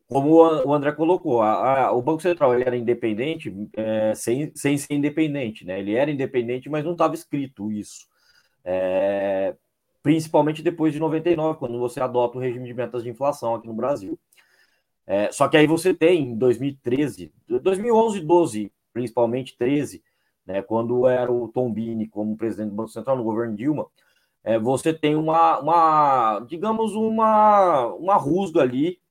como 0.07 0.37
o 0.37 0.73
André 0.73 0.93
colocou, 0.93 1.41
a, 1.41 1.87
a, 1.87 1.91
o 1.91 2.01
Banco 2.01 2.21
Central 2.21 2.53
ele 2.53 2.63
era 2.63 2.77
independente 2.77 3.53
é, 3.75 4.15
sem, 4.15 4.51
sem 4.55 4.77
ser 4.77 4.93
independente, 4.93 5.65
né? 5.65 5.79
Ele 5.79 5.95
era 5.95 6.09
independente, 6.09 6.69
mas 6.69 6.85
não 6.85 6.93
estava 6.93 7.13
escrito 7.13 7.71
isso. 7.71 8.07
É, 8.63 9.53
principalmente 10.07 10.63
depois 10.63 10.93
de 10.93 11.01
99, 11.01 11.59
quando 11.59 11.77
você 11.77 11.99
adota 11.99 12.37
o 12.37 12.39
regime 12.41 12.65
de 12.65 12.73
metas 12.73 13.03
de 13.03 13.09
inflação 13.09 13.53
aqui 13.53 13.67
no 13.67 13.73
Brasil. 13.73 14.17
É, 15.05 15.29
só 15.33 15.49
que 15.49 15.57
aí 15.57 15.67
você 15.67 15.93
tem 15.93 16.29
em 16.31 16.37
2013, 16.37 17.33
2011 17.45 18.21
12, 18.21 18.71
principalmente 18.93 19.57
13, 19.57 20.01
né, 20.45 20.61
quando 20.61 21.05
era 21.09 21.29
o 21.29 21.49
Tom 21.49 21.69
Bini 21.73 22.07
como 22.07 22.37
presidente 22.37 22.69
do 22.69 22.75
Banco 22.75 22.89
Central 22.89 23.17
no 23.17 23.23
governo 23.25 23.53
Dilma, 23.53 23.85
é, 24.45 24.57
você 24.57 24.93
tem 24.93 25.13
uma, 25.13 25.59
uma, 25.59 26.39
digamos, 26.47 26.95
uma, 26.95 27.87
uma 27.95 28.15
rusga 28.15 28.61
ali, 28.61 29.01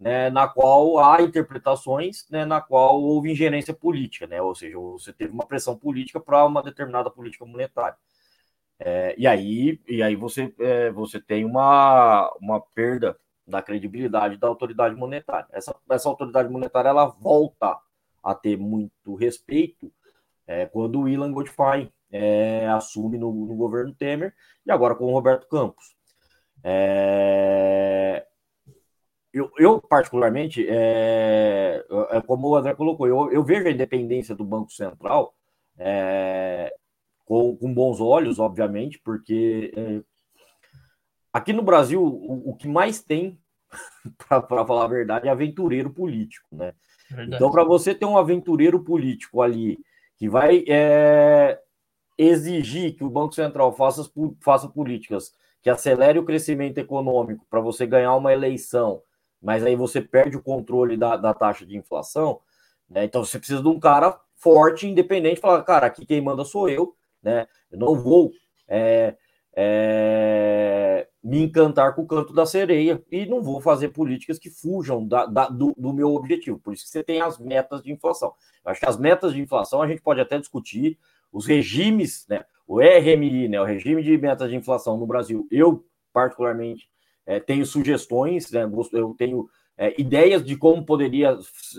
né, 0.00 0.30
na 0.30 0.48
qual 0.48 0.98
há 0.98 1.20
interpretações, 1.20 2.26
né, 2.30 2.46
na 2.46 2.62
qual 2.62 3.02
houve 3.02 3.30
ingerência 3.30 3.74
política, 3.74 4.26
né, 4.26 4.40
ou 4.40 4.54
seja, 4.54 4.78
você 4.78 5.12
teve 5.12 5.34
uma 5.34 5.44
pressão 5.44 5.76
política 5.76 6.18
para 6.18 6.46
uma 6.46 6.62
determinada 6.62 7.10
política 7.10 7.44
monetária. 7.44 7.98
É, 8.78 9.14
e 9.16 9.26
aí, 9.26 9.80
e 9.88 10.02
aí 10.02 10.14
você, 10.14 10.52
é, 10.58 10.90
você 10.90 11.20
tem 11.20 11.44
uma, 11.44 12.30
uma 12.40 12.60
perda 12.60 13.18
da 13.46 13.62
credibilidade 13.62 14.36
da 14.36 14.48
autoridade 14.48 14.94
monetária. 14.94 15.46
Essa, 15.52 15.74
essa 15.90 16.08
autoridade 16.08 16.48
monetária 16.48 16.88
ela 16.88 17.06
volta 17.06 17.78
a 18.22 18.34
ter 18.34 18.56
muito 18.56 19.14
respeito 19.14 19.92
é, 20.46 20.66
quando 20.66 21.00
o 21.00 21.08
Ilan 21.08 21.32
Godfrey 21.32 21.92
é, 22.10 22.66
assume 22.68 23.18
no, 23.18 23.32
no, 23.32 23.54
governo 23.54 23.94
Temer 23.94 24.34
e 24.64 24.70
agora 24.70 24.94
com 24.94 25.06
o 25.06 25.12
Roberto 25.12 25.46
Campos. 25.48 25.96
É, 26.62 28.26
eu, 29.32 29.50
eu, 29.58 29.80
particularmente, 29.80 30.66
é, 30.68 31.84
como 32.26 32.48
o 32.48 32.56
André 32.56 32.74
colocou, 32.74 33.06
eu, 33.06 33.30
eu, 33.30 33.44
vejo 33.44 33.68
a 33.68 33.70
independência 33.70 34.34
do 34.34 34.44
Banco 34.44 34.72
Central 34.72 35.34
é, 35.78 36.74
com, 37.26 37.54
com, 37.56 37.74
bons 37.74 38.00
olhos, 38.00 38.38
obviamente, 38.38 38.98
porque 38.98 39.70
é, 39.76 40.00
Aqui 41.36 41.52
no 41.52 41.60
Brasil, 41.60 42.02
o, 42.02 42.52
o 42.52 42.56
que 42.56 42.66
mais 42.66 43.02
tem, 43.02 43.38
para 44.26 44.64
falar 44.64 44.84
a 44.84 44.88
verdade, 44.88 45.28
é 45.28 45.30
aventureiro 45.30 45.90
político, 45.90 46.48
né? 46.50 46.72
Verdade. 47.10 47.34
Então, 47.34 47.50
para 47.50 47.62
você 47.62 47.94
ter 47.94 48.06
um 48.06 48.16
aventureiro 48.16 48.82
político 48.82 49.42
ali 49.42 49.78
que 50.16 50.30
vai 50.30 50.64
é, 50.66 51.60
exigir 52.16 52.96
que 52.96 53.04
o 53.04 53.10
Banco 53.10 53.34
Central 53.34 53.70
faça, 53.74 54.10
faça 54.40 54.66
políticas 54.66 55.30
que 55.60 55.68
acelere 55.68 56.18
o 56.18 56.24
crescimento 56.24 56.78
econômico 56.78 57.44
para 57.50 57.60
você 57.60 57.84
ganhar 57.86 58.14
uma 58.14 58.32
eleição, 58.32 59.02
mas 59.42 59.62
aí 59.62 59.76
você 59.76 60.00
perde 60.00 60.38
o 60.38 60.42
controle 60.42 60.96
da, 60.96 61.18
da 61.18 61.34
taxa 61.34 61.66
de 61.66 61.76
inflação, 61.76 62.40
né? 62.88 63.04
Então 63.04 63.22
você 63.22 63.38
precisa 63.38 63.60
de 63.60 63.68
um 63.68 63.78
cara 63.78 64.18
forte, 64.36 64.88
independente, 64.88 65.38
falar, 65.38 65.62
cara, 65.64 65.86
aqui 65.86 66.06
quem 66.06 66.22
manda 66.22 66.46
sou 66.46 66.66
eu, 66.66 66.96
né? 67.26 67.48
Eu 67.72 67.78
não 67.78 67.96
vou 67.96 68.30
é, 68.68 69.16
é, 69.56 71.08
me 71.22 71.42
encantar 71.42 71.92
com 71.96 72.02
o 72.02 72.06
canto 72.06 72.32
da 72.32 72.46
sereia 72.46 73.02
e 73.10 73.26
não 73.26 73.42
vou 73.42 73.60
fazer 73.60 73.88
políticas 73.88 74.38
que 74.38 74.48
fujam 74.48 75.04
da, 75.04 75.26
da, 75.26 75.48
do, 75.48 75.74
do, 75.76 75.92
meu 75.92 76.14
objetivo. 76.14 76.56
Por 76.60 76.72
isso 76.72 76.84
que 76.84 76.90
você 76.90 77.02
tem 77.02 77.20
as 77.20 77.36
metas 77.36 77.82
de 77.82 77.92
inflação. 77.92 78.32
Eu 78.64 78.70
acho 78.70 78.80
que 78.80 78.86
as 78.86 78.96
metas 78.96 79.34
de 79.34 79.40
inflação 79.40 79.82
a 79.82 79.88
gente 79.88 80.00
pode 80.00 80.20
até 80.20 80.38
discutir, 80.38 80.96
os 81.32 81.46
regimes, 81.46 82.24
né? 82.28 82.44
O 82.66 82.80
RMI, 82.80 83.48
né? 83.48 83.60
O 83.60 83.64
regime 83.64 84.04
de 84.04 84.16
metas 84.16 84.48
de 84.48 84.54
inflação 84.54 84.96
no 84.96 85.06
Brasil, 85.06 85.48
eu 85.50 85.84
particularmente 86.12 86.88
é, 87.26 87.40
tenho 87.40 87.66
sugestões, 87.66 88.52
né? 88.52 88.70
Eu 88.92 89.14
tenho 89.18 89.48
é, 89.76 90.00
ideias 90.00 90.44
de 90.44 90.56
como 90.56 90.86
poderia 90.86 91.36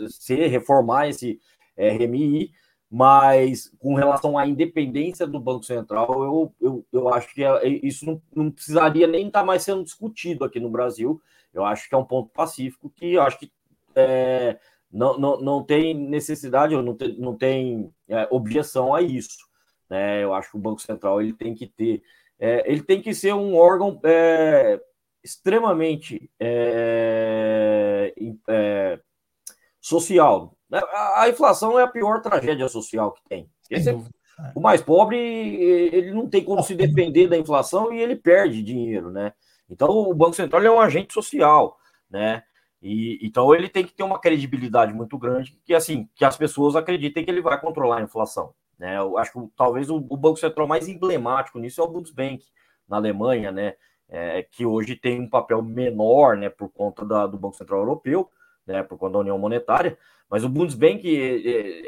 ser 0.10 0.48
reformar 0.48 1.08
esse 1.08 1.39
RMI 1.78 2.52
mas 2.90 3.70
com 3.80 3.96
relação 3.96 4.38
à 4.38 4.48
independência 4.48 5.28
do 5.28 5.40
Banco 5.40 5.66
Central, 5.66 6.24
eu, 6.24 6.56
eu, 6.62 6.86
eu 6.92 7.14
acho 7.14 7.34
que 7.34 7.44
é, 7.44 7.68
isso 7.68 8.06
não, 8.06 8.22
não 8.34 8.52
precisaria 8.52 9.06
nem 9.08 9.28
estar 9.28 9.42
tá 9.42 9.46
mais 9.46 9.64
sendo 9.64 9.84
discutido 9.84 10.46
aqui 10.46 10.60
no 10.60 10.70
Brasil. 10.70 11.22
Eu 11.54 11.66
acho 11.66 11.90
que 11.90 11.96
é 11.96 11.98
um 11.98 12.06
ponto 12.06 12.30
pacífico 12.30 12.90
que 12.90 13.14
eu 13.14 13.22
acho 13.22 13.40
que 13.40 13.52
é, 13.96 14.58
não, 14.92 15.18
não, 15.20 15.42
não 15.42 15.64
tem 15.64 15.94
necessidade, 15.94 16.76
ou 16.76 16.82
não 16.82 16.96
tem, 16.96 17.18
não 17.18 17.36
tem 17.36 17.94
é, 18.08 18.28
objeção 18.32 18.96
a 18.96 19.02
isso. 19.02 19.46
Né? 19.90 20.24
Eu 20.24 20.34
acho 20.34 20.52
que 20.52 20.58
o 20.58 20.62
Banco 20.62 20.82
Central 20.82 21.22
ele 21.22 21.34
tem 21.34 21.54
que 21.54 21.68
ter, 21.68 22.02
é, 22.40 22.64
ele 22.72 22.84
tem 22.84 23.02
que 23.02 23.14
ser 23.14 23.34
um 23.34 23.56
órgão 23.56 24.00
é, 24.04 24.80
extremamente 25.24 26.32
é, 26.40 28.14
social? 29.82 30.57
A 30.72 31.30
inflação 31.30 31.80
é 31.80 31.84
a 31.84 31.88
pior 31.88 32.22
tragédia 32.22 32.68
social 32.68 33.13
que 33.13 33.22
tem. 33.28 33.49
Esse 33.70 33.89
é, 33.89 33.97
o 34.53 34.59
mais 34.59 34.82
pobre, 34.82 35.18
ele 35.18 36.11
não 36.11 36.30
tem 36.30 36.43
como 36.43 36.61
se 36.61 36.76
defender 36.76 37.28
da 37.28 37.38
inflação 37.38 37.91
e 37.91 37.99
ele 37.99 38.15
perde 38.15 38.61
dinheiro, 38.61 39.11
né? 39.11 39.34
Então, 39.70 39.89
o 39.89 40.13
Banco 40.13 40.36
Central 40.36 40.63
é 40.63 40.72
um 40.72 40.80
agente 40.80 41.13
social, 41.13 41.78
né? 42.09 42.43
E, 42.82 43.18
então, 43.26 43.53
ele 43.55 43.68
tem 43.68 43.86
que 43.86 43.93
ter 43.93 44.03
uma 44.03 44.20
credibilidade 44.20 44.93
muito 44.93 45.18
grande, 45.18 45.59
que 45.65 45.74
assim, 45.74 46.07
que 46.15 46.24
as 46.24 46.38
pessoas 46.38 46.76
acreditem 46.76 47.26
que 47.26 47.32
ele 47.32 47.41
vai 47.41 47.59
controlar 47.59 47.97
a 47.97 48.03
inflação, 48.03 48.53
né? 48.78 48.97
Eu 48.97 49.18
acho 49.18 49.32
que 49.32 49.39
talvez 49.55 49.89
o, 49.89 49.95
o 49.95 50.18
Banco 50.18 50.38
Central 50.38 50.68
mais 50.68 50.88
emblemático 50.88 51.59
nisso 51.59 51.82
é 51.82 51.84
o 51.84 51.88
Bundesbank, 51.88 52.45
na 52.88 52.97
Alemanha, 52.97 53.51
né? 53.51 53.74
É, 54.09 54.43
que 54.43 54.65
hoje 54.65 54.95
tem 54.95 55.20
um 55.20 55.30
papel 55.30 55.61
menor, 55.61 56.38
né, 56.38 56.49
por 56.49 56.70
conta 56.70 57.03
da, 57.03 57.28
do 57.28 57.38
Banco 57.38 57.57
Central 57.57 57.82
Europeu, 57.82 58.30
né, 58.68 58.84
por 58.84 58.97
conta 58.97 59.13
da 59.13 59.20
União 59.20 59.38
Monetária, 59.38 59.97
mas 60.30 60.43
o 60.43 60.49
Bundesbank, 60.49 61.88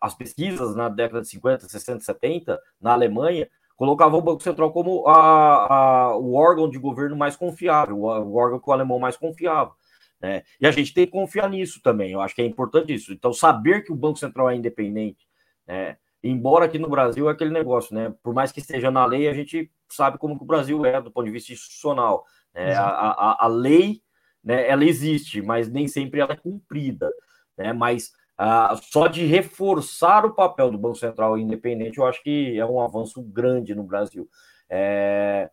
as 0.00 0.14
pesquisas 0.14 0.76
na 0.76 0.88
década 0.88 1.22
de 1.22 1.28
50, 1.28 1.68
60, 1.68 2.00
70, 2.00 2.60
na 2.80 2.92
Alemanha, 2.92 3.48
colocava 3.76 4.16
o 4.16 4.22
Banco 4.22 4.42
Central 4.42 4.72
como 4.72 5.08
a, 5.08 5.74
a, 5.74 6.16
o 6.16 6.34
órgão 6.34 6.68
de 6.68 6.78
governo 6.78 7.16
mais 7.16 7.34
confiável, 7.34 7.98
o, 7.98 8.06
o 8.06 8.36
órgão 8.36 8.60
que 8.60 8.68
o 8.68 8.72
alemão 8.72 8.98
mais 8.98 9.16
confiava. 9.16 9.74
Né? 10.20 10.42
E 10.60 10.66
a 10.66 10.70
gente 10.70 10.92
tem 10.92 11.06
que 11.06 11.12
confiar 11.12 11.48
nisso 11.48 11.80
também, 11.82 12.12
eu 12.12 12.20
acho 12.20 12.34
que 12.34 12.42
é 12.42 12.46
importante 12.46 12.92
isso. 12.92 13.12
Então, 13.12 13.32
saber 13.32 13.82
que 13.82 13.92
o 13.92 13.96
Banco 13.96 14.18
Central 14.18 14.50
é 14.50 14.56
independente, 14.56 15.26
né? 15.66 15.96
embora 16.22 16.66
aqui 16.66 16.78
no 16.78 16.88
Brasil 16.88 17.28
é 17.28 17.32
aquele 17.32 17.50
negócio, 17.50 17.94
né? 17.94 18.12
Por 18.22 18.34
mais 18.34 18.52
que 18.52 18.60
esteja 18.60 18.90
na 18.90 19.04
lei, 19.06 19.28
a 19.28 19.32
gente 19.32 19.70
sabe 19.88 20.18
como 20.18 20.36
que 20.36 20.44
o 20.44 20.46
Brasil 20.46 20.84
é 20.84 21.00
do 21.00 21.10
ponto 21.10 21.24
de 21.24 21.32
vista 21.32 21.52
institucional. 21.52 22.24
Né? 22.54 22.74
A, 22.74 22.84
a, 22.84 23.44
a, 23.44 23.48
lei, 23.48 24.02
né, 24.42 24.68
ela 24.68 24.84
existe, 24.84 25.42
mas 25.42 25.68
nem 25.68 25.86
sempre 25.86 26.20
ela 26.20 26.32
é 26.32 26.36
cumprida. 26.36 27.10
Né? 27.56 27.72
Mas 27.72 28.12
ah, 28.42 28.74
só 28.82 29.06
de 29.06 29.26
reforçar 29.26 30.24
o 30.24 30.32
papel 30.34 30.70
do 30.70 30.78
Banco 30.78 30.96
Central 30.96 31.36
independente, 31.36 31.98
eu 31.98 32.06
acho 32.06 32.22
que 32.22 32.58
é 32.58 32.64
um 32.64 32.80
avanço 32.80 33.22
grande 33.22 33.74
no 33.74 33.82
Brasil. 33.84 34.26
É, 34.68 35.50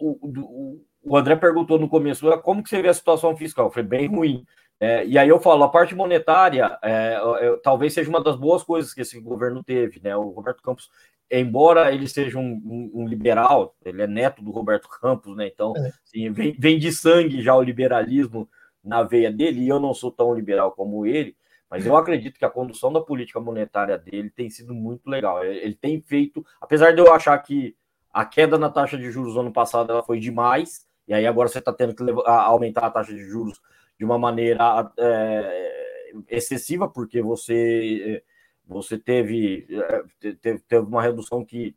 o, 0.00 0.16
o, 0.22 0.80
o, 1.02 1.16
André 1.16 1.34
perguntou 1.34 1.76
no 1.76 1.88
começo 1.88 2.30
ah, 2.30 2.40
como 2.40 2.62
que 2.62 2.68
você 2.68 2.80
vê 2.80 2.88
a 2.88 2.94
situação 2.94 3.36
fiscal. 3.36 3.70
Foi 3.70 3.82
bem 3.82 4.06
ruim. 4.06 4.44
É, 4.78 5.04
e 5.06 5.18
aí 5.18 5.28
eu 5.28 5.40
falo, 5.40 5.64
a 5.64 5.68
parte 5.68 5.92
monetária 5.92 6.78
é, 6.82 7.18
talvez 7.64 7.94
seja 7.94 8.08
uma 8.08 8.22
das 8.22 8.36
boas 8.36 8.62
coisas 8.62 8.94
que 8.94 9.00
esse 9.00 9.20
governo 9.20 9.64
teve, 9.64 10.00
né? 10.00 10.16
O 10.16 10.28
Roberto 10.28 10.62
Campos, 10.62 10.88
embora 11.30 11.92
ele 11.92 12.08
seja 12.08 12.38
um, 12.38 12.60
um, 12.64 13.02
um 13.02 13.08
liberal, 13.08 13.76
ele 13.84 14.02
é 14.02 14.06
neto 14.06 14.42
do 14.42 14.50
Roberto 14.50 14.88
Campos, 14.88 15.36
né? 15.36 15.46
Então, 15.46 15.74
é. 15.76 15.92
assim, 16.04 16.30
vem, 16.30 16.56
vem 16.58 16.78
de 16.78 16.90
sangue 16.92 17.42
já 17.42 17.54
o 17.54 17.62
liberalismo 17.62 18.48
na 18.82 19.02
veia 19.02 19.30
dele, 19.30 19.60
e 19.60 19.68
eu 19.68 19.78
não 19.78 19.92
sou 19.92 20.10
tão 20.10 20.34
liberal 20.34 20.72
como 20.72 21.04
ele, 21.04 21.36
mas 21.70 21.84
eu 21.84 21.96
acredito 21.96 22.38
que 22.38 22.44
a 22.44 22.50
condução 22.50 22.90
da 22.90 23.00
política 23.00 23.38
monetária 23.38 23.98
dele 23.98 24.30
tem 24.30 24.48
sido 24.48 24.72
muito 24.72 25.08
legal. 25.10 25.44
Ele 25.44 25.74
tem 25.74 26.00
feito, 26.00 26.44
apesar 26.58 26.92
de 26.92 27.00
eu 27.00 27.12
achar 27.12 27.36
que 27.38 27.76
a 28.10 28.24
queda 28.24 28.56
na 28.56 28.70
taxa 28.70 28.96
de 28.96 29.10
juros 29.10 29.34
no 29.34 29.40
ano 29.40 29.52
passado 29.52 29.92
ela 29.92 30.02
foi 30.02 30.18
demais, 30.18 30.86
e 31.06 31.12
aí 31.12 31.26
agora 31.26 31.48
você 31.48 31.58
está 31.58 31.72
tendo 31.72 31.94
que 31.94 32.02
levar, 32.02 32.22
aumentar 32.26 32.86
a 32.86 32.90
taxa 32.90 33.12
de 33.12 33.22
juros 33.22 33.60
de 33.98 34.04
uma 34.04 34.18
maneira 34.18 34.90
é, 34.96 36.12
excessiva, 36.28 36.88
porque 36.88 37.20
você 37.20 38.22
você 38.68 38.98
teve, 38.98 39.66
é, 39.70 40.34
teve, 40.34 40.58
teve 40.60 40.86
uma 40.86 41.02
redução 41.02 41.44
que 41.44 41.74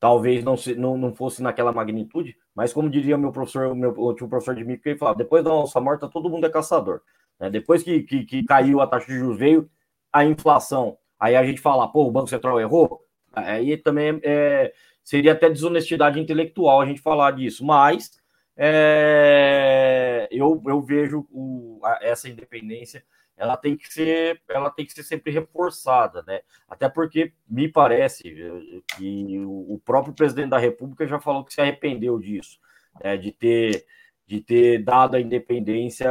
talvez 0.00 0.42
não, 0.44 0.56
se, 0.56 0.74
não, 0.74 0.98
não 0.98 1.14
fosse 1.14 1.42
naquela 1.42 1.72
magnitude, 1.72 2.36
mas 2.54 2.72
como 2.72 2.90
diria 2.90 3.16
meu 3.16 3.32
professor, 3.32 3.74
meu, 3.74 3.90
o 3.90 4.14
professor 4.28 4.54
de 4.54 4.64
que 4.78 4.90
ele 4.90 4.98
falava, 4.98 5.16
depois 5.16 5.44
da 5.44 5.50
nossa 5.50 5.80
morte 5.80 6.10
todo 6.10 6.28
mundo 6.28 6.46
é 6.46 6.50
caçador. 6.50 7.00
Né? 7.38 7.48
Depois 7.48 7.82
que, 7.82 8.02
que, 8.02 8.24
que, 8.24 8.44
caiu 8.44 8.80
a 8.80 8.86
taxa 8.86 9.06
de 9.06 9.18
juros, 9.18 9.38
veio 9.38 9.70
a 10.12 10.24
inflação. 10.24 10.98
Aí 11.18 11.36
a 11.36 11.44
gente 11.44 11.60
fala, 11.60 11.88
pô, 11.88 12.06
o 12.06 12.10
Banco 12.10 12.28
Central 12.28 12.60
errou. 12.60 13.00
Aí 13.32 13.76
também 13.76 14.20
é, 14.22 14.72
seria 15.02 15.32
até 15.32 15.48
desonestidade 15.48 16.20
intelectual 16.20 16.80
a 16.80 16.86
gente 16.86 17.00
falar 17.00 17.30
disso. 17.30 17.64
Mas 17.64 18.10
é, 18.56 20.28
eu, 20.30 20.62
eu 20.66 20.82
vejo 20.82 21.26
o, 21.30 21.80
essa 22.00 22.28
independência 22.28 23.04
ela 23.36 23.56
tem 23.56 23.76
que 23.76 23.92
ser 23.92 24.40
ela 24.48 24.70
tem 24.70 24.86
que 24.86 24.92
ser 24.92 25.02
sempre 25.02 25.32
reforçada, 25.32 26.22
né? 26.26 26.40
Até 26.68 26.88
porque 26.88 27.32
me 27.48 27.68
parece 27.68 28.28
eh, 28.28 28.80
que 28.96 29.38
o 29.44 29.80
próprio 29.84 30.14
presidente 30.14 30.50
da 30.50 30.58
República 30.58 31.06
já 31.06 31.20
falou 31.20 31.44
que 31.44 31.54
se 31.54 31.60
arrependeu 31.60 32.18
disso, 32.18 32.58
né? 33.02 33.16
de 33.16 33.32
ter 33.32 33.84
de 34.26 34.40
ter 34.40 34.82
dado 34.82 35.16
a 35.16 35.20
independência 35.20 36.08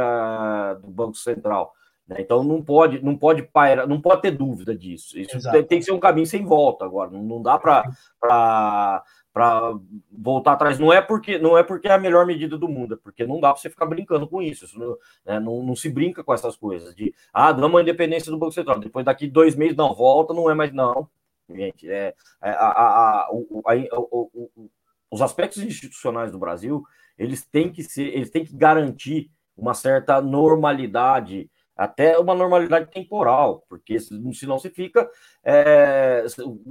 do 0.80 0.90
Banco 0.90 1.16
Central. 1.16 1.74
Né? 2.06 2.16
Então 2.20 2.44
não 2.44 2.62
pode, 2.62 3.02
não 3.02 3.16
pode 3.16 3.42
paira, 3.42 3.86
não 3.86 4.00
pode 4.00 4.22
ter 4.22 4.30
dúvida 4.30 4.76
disso. 4.76 5.18
Isso 5.18 5.40
tem, 5.50 5.64
tem, 5.64 5.78
que 5.78 5.84
ser 5.84 5.92
um 5.92 6.00
caminho 6.00 6.26
sem 6.26 6.44
volta 6.44 6.84
agora. 6.84 7.10
Não, 7.10 7.22
não 7.22 7.42
dá 7.42 7.58
para 7.58 9.02
para 9.34 9.74
voltar 10.10 10.52
atrás. 10.52 10.78
Não 10.78 10.92
é 10.92 11.02
porque 11.02 11.38
não 11.38 11.58
é 11.58 11.64
porque 11.64 11.88
é 11.88 11.92
a 11.92 11.98
melhor 11.98 12.24
medida 12.24 12.56
do 12.56 12.68
mundo, 12.68 12.94
é 12.94 12.96
porque 12.96 13.26
não 13.26 13.40
dá 13.40 13.52
para 13.52 13.60
você 13.60 13.68
ficar 13.68 13.84
brincando 13.84 14.28
com 14.28 14.40
isso. 14.40 14.64
isso 14.64 14.78
não, 14.78 14.96
né? 15.26 15.40
não, 15.40 15.62
não, 15.62 15.76
se 15.76 15.90
brinca 15.90 16.22
com 16.22 16.32
essas 16.32 16.56
coisas 16.56 16.94
de 16.94 17.12
ah, 17.32 17.50
damos 17.50 17.78
a 17.78 17.82
independência 17.82 18.30
do 18.30 18.38
Banco 18.38 18.52
Central. 18.52 18.78
Depois 18.78 19.04
daqui 19.04 19.26
dois 19.26 19.56
meses 19.56 19.76
não 19.76 19.92
volta, 19.92 20.32
não 20.32 20.48
é 20.48 20.54
mais 20.54 20.72
não. 20.72 21.08
Gente, 21.50 21.90
é, 21.90 22.14
é 22.42 22.50
a, 22.50 22.68
a, 22.68 23.26
a, 23.26 23.28
o, 23.32 23.60
o, 23.60 24.50
o, 24.56 24.70
os 25.10 25.20
aspectos 25.20 25.62
institucionais 25.62 26.30
do 26.30 26.38
Brasil 26.38 26.84
eles 27.18 27.44
têm 27.44 27.70
que 27.70 27.82
ser, 27.82 28.14
eles 28.14 28.30
têm 28.30 28.44
que 28.44 28.56
garantir 28.56 29.30
uma 29.56 29.74
certa 29.74 30.20
normalidade, 30.20 31.50
até 31.76 32.18
uma 32.18 32.34
normalidade 32.34 32.90
temporal, 32.90 33.64
porque 33.68 33.98
senão 33.98 34.58
você 34.58 34.70
fica. 34.70 35.08
É, 35.42 36.24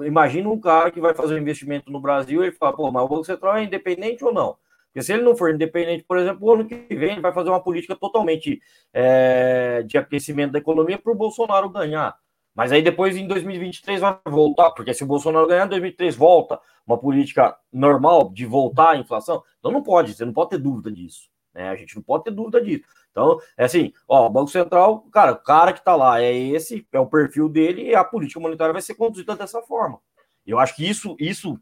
imagina 0.06 0.50
um 0.50 0.60
cara 0.60 0.92
que 0.92 1.02
vai 1.02 1.14
fazer 1.14 1.36
um 1.36 1.40
investimento 1.40 1.92
no 1.92 2.00
Brasil 2.00 2.42
e 2.42 2.48
ele 2.48 2.56
fala, 2.56 2.76
pô, 2.76 2.92
mas 2.92 3.04
o 3.04 3.08
Banco 3.08 3.26
Central 3.26 3.58
é 3.58 3.64
independente 3.64 4.24
ou 4.24 4.34
não? 4.34 4.58
Porque 4.88 5.02
se 5.02 5.14
ele 5.14 5.24
não 5.24 5.36
for 5.36 5.54
independente, 5.54 6.04
por 6.04 6.18
exemplo, 6.18 6.48
o 6.48 6.54
ano 6.54 6.66
que 6.66 6.76
vem 6.96 7.14
ele 7.14 7.22
vai 7.22 7.34
fazer 7.34 7.50
uma 7.50 7.64
política 7.64 7.96
totalmente 7.96 8.62
é, 8.94 9.84
de 9.84 9.98
aquecimento 9.98 10.52
da 10.52 10.60
economia 10.60 11.00
para 11.00 11.12
o 11.12 11.16
Bolsonaro 11.16 11.68
ganhar. 11.68 12.16
Mas 12.56 12.72
aí 12.72 12.84
depois 12.84 13.18
em 13.18 13.28
2023 13.28 14.00
vai 14.00 14.20
voltar, 14.28 14.72
porque 14.72 14.94
se 14.94 15.04
o 15.04 15.08
Bolsonaro 15.08 15.48
ganhar 15.48 15.66
em 15.66 15.70
2023 15.70 16.16
volta 16.16 16.60
uma 16.86 16.98
política 16.98 17.58
normal 17.72 18.30
de 18.32 18.46
voltar 18.46 18.92
à 18.92 18.98
inflação, 18.98 19.44
então 19.58 19.72
não 19.72 19.82
pode, 19.82 20.14
você 20.14 20.24
não 20.24 20.34
pode 20.34 20.52
ter 20.52 20.60
dúvida 20.60 20.92
disso. 20.92 21.33
Né? 21.54 21.70
A 21.70 21.76
gente 21.76 21.96
não 21.96 22.04
pode 22.04 22.26
ter 22.26 22.32
dúvida 22.32 22.62
disso. 22.62 22.84
Então, 23.12 23.40
é 23.56 23.66
assim, 23.66 23.94
ó, 24.08 24.26
o 24.26 24.30
Banco 24.30 24.50
Central, 24.50 25.02
cara, 25.12 25.34
o 25.34 25.38
cara 25.38 25.72
que 25.72 25.80
está 25.80 25.96
lá 25.96 26.22
é 26.22 26.34
esse, 26.34 26.88
é 26.92 27.00
o 27.00 27.06
perfil 27.06 27.48
dele, 27.48 27.84
e 27.84 27.96
a 27.96 28.04
política 28.04 28.40
monetária 28.40 28.74
vai 28.74 28.82
ser 28.82 28.96
conduzida 28.96 29.36
dessa 29.36 29.62
forma. 29.62 30.00
Eu 30.46 30.60
acho 30.60 30.76
que 30.76 30.88
isso, 30.88 31.16
isso 31.20 31.60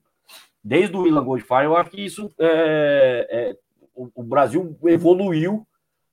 desde 0.64 0.96
o 0.96 1.08
Ilan 1.08 1.24
Goldfire, 1.24 1.66
eu 1.66 1.76
acho 1.76 1.90
que 1.90 2.04
isso 2.04 2.32
é, 2.40 3.28
é 3.30 3.58
o, 3.94 4.10
o 4.16 4.24
Brasil 4.24 4.78
evoluiu, 4.86 5.68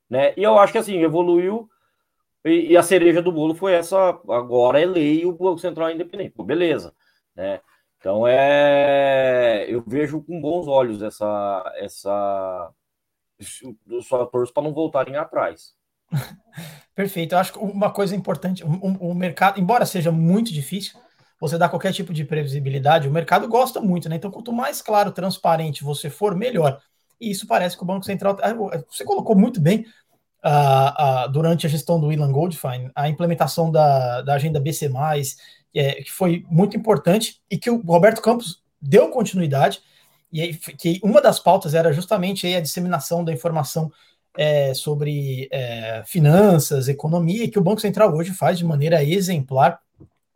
né? 0.09 0.33
E 0.37 0.43
eu 0.43 0.59
acho 0.59 0.72
que 0.72 0.79
assim, 0.79 1.03
evoluiu 1.03 1.68
e, 2.45 2.72
e, 2.72 2.76
a 2.76 2.83
cereja 2.83 3.20
do 3.20 3.33
bolo 3.33 3.55
foi 3.55 3.72
essa, 3.72 4.11
agora 4.29 4.81
é 4.81 4.87
lei 4.87 5.26
o 5.26 5.33
Banco 5.33 5.59
Central 5.59 5.89
é 5.89 5.95
independente. 5.95 6.31
Pô, 6.31 6.45
beleza, 6.45 6.95
né? 7.35 7.61
Então 7.99 8.26
é, 8.26 9.66
eu 9.68 9.83
vejo 9.87 10.22
com 10.22 10.41
bons 10.41 10.66
olhos 10.68 11.03
essa 11.03 11.72
essa 11.76 12.72
os 13.86 14.07
fatores 14.07 14.51
para 14.51 14.62
não 14.62 14.72
voltarem 14.72 15.16
atrás. 15.16 15.74
Perfeito. 16.95 17.34
Eu 17.34 17.39
acho 17.39 17.53
que 17.53 17.59
uma 17.59 17.91
coisa 17.91 18.16
importante, 18.16 18.64
o, 18.64 18.68
o, 18.68 19.14
mercado, 19.14 19.61
embora 19.61 19.86
seja 19.86 20.11
muito 20.11 20.53
difícil, 20.53 20.99
você 21.41 21.57
dar 21.57 21.68
qualquer 21.68 21.93
tipo 21.93 22.12
de 22.12 22.24
previsibilidade, 22.24 23.09
o 23.09 23.12
mercado 23.12 23.47
gosta 23.47 23.80
muito, 23.80 24.09
né? 24.09 24.16
Então, 24.16 24.30
quanto 24.30 24.53
mais 24.53 24.82
claro, 24.82 25.12
transparente 25.12 25.84
você 25.84 26.11
for, 26.11 26.34
melhor. 26.34 26.80
E 27.20 27.30
isso 27.30 27.47
parece 27.47 27.76
que 27.76 27.82
o 27.82 27.86
Banco 27.86 28.05
Central. 28.05 28.36
Ah, 28.43 28.55
você 28.91 29.05
colocou 29.05 29.36
muito 29.36 29.61
bem 29.61 29.86
uh, 30.45 31.26
uh, 31.26 31.32
durante 31.32 31.66
a 31.66 31.70
gestão 31.70 32.01
do 32.01 32.12
Ilan 32.12 32.32
Goldfein, 32.32 32.91
a 32.95 33.09
implementação 33.09 33.70
da, 33.70 34.22
da 34.22 34.34
agenda 34.34 34.61
BC, 34.61 34.91
é, 35.74 36.03
que 36.03 36.11
foi 36.11 36.45
muito 36.51 36.76
importante 36.76 37.41
e 37.51 37.57
que 37.57 37.70
o 37.70 37.80
Roberto 37.80 38.20
Campos 38.20 38.62
deu 38.80 39.11
continuidade, 39.11 39.80
e 40.31 40.43
aí, 40.43 40.55
que 40.55 41.01
uma 41.03 41.20
das 41.20 41.39
pautas 41.39 41.74
era 41.74 41.93
justamente 41.93 42.47
a 42.55 42.61
disseminação 42.61 43.24
da 43.24 43.33
informação 43.33 43.91
é, 44.37 44.72
sobre 44.74 45.49
é, 45.51 46.03
finanças, 46.07 46.89
economia, 46.89 47.51
que 47.51 47.59
o 47.59 47.62
Banco 47.62 47.81
Central 47.81 48.14
hoje 48.14 48.33
faz 48.33 48.59
de 48.59 48.64
maneira 48.64 49.03
exemplar. 49.03 49.81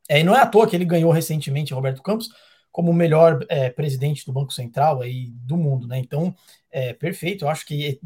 É, 0.08 0.20
e 0.20 0.24
não 0.24 0.34
é 0.34 0.40
à 0.40 0.46
toa 0.46 0.66
que 0.66 0.74
ele 0.74 0.84
ganhou 0.84 1.12
recentemente, 1.12 1.74
Roberto 1.74 2.02
Campos, 2.02 2.28
como 2.70 2.90
o 2.90 2.94
melhor 2.94 3.44
é, 3.48 3.70
presidente 3.70 4.24
do 4.24 4.32
Banco 4.32 4.52
Central 4.52 5.02
aí 5.02 5.30
do 5.32 5.56
mundo, 5.56 5.86
né? 5.86 5.98
Então, 5.98 6.34
é 6.70 6.94
perfeito. 6.94 7.44
Eu 7.44 7.48
acho 7.48 7.66
que, 7.66 8.00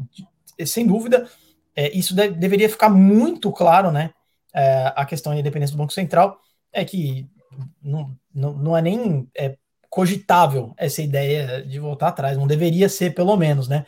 sem 0.65 0.85
dúvida, 0.85 1.27
é, 1.75 1.89
isso 1.97 2.13
de, 2.13 2.29
deveria 2.29 2.69
ficar 2.69 2.89
muito 2.89 3.51
claro, 3.51 3.91
né? 3.91 4.11
É, 4.53 4.93
a 4.95 5.05
questão 5.05 5.33
da 5.33 5.39
independência 5.39 5.75
do 5.75 5.79
Banco 5.79 5.93
Central 5.93 6.39
é 6.71 6.83
que 6.83 7.27
não, 7.81 8.15
não, 8.33 8.53
não 8.53 8.77
é 8.77 8.81
nem 8.81 9.27
é, 9.35 9.57
cogitável 9.89 10.73
essa 10.77 11.01
ideia 11.01 11.63
de 11.63 11.79
voltar 11.79 12.09
atrás, 12.09 12.37
não 12.37 12.47
deveria 12.47 12.89
ser, 12.89 13.13
pelo 13.13 13.35
menos, 13.37 13.67
né? 13.67 13.85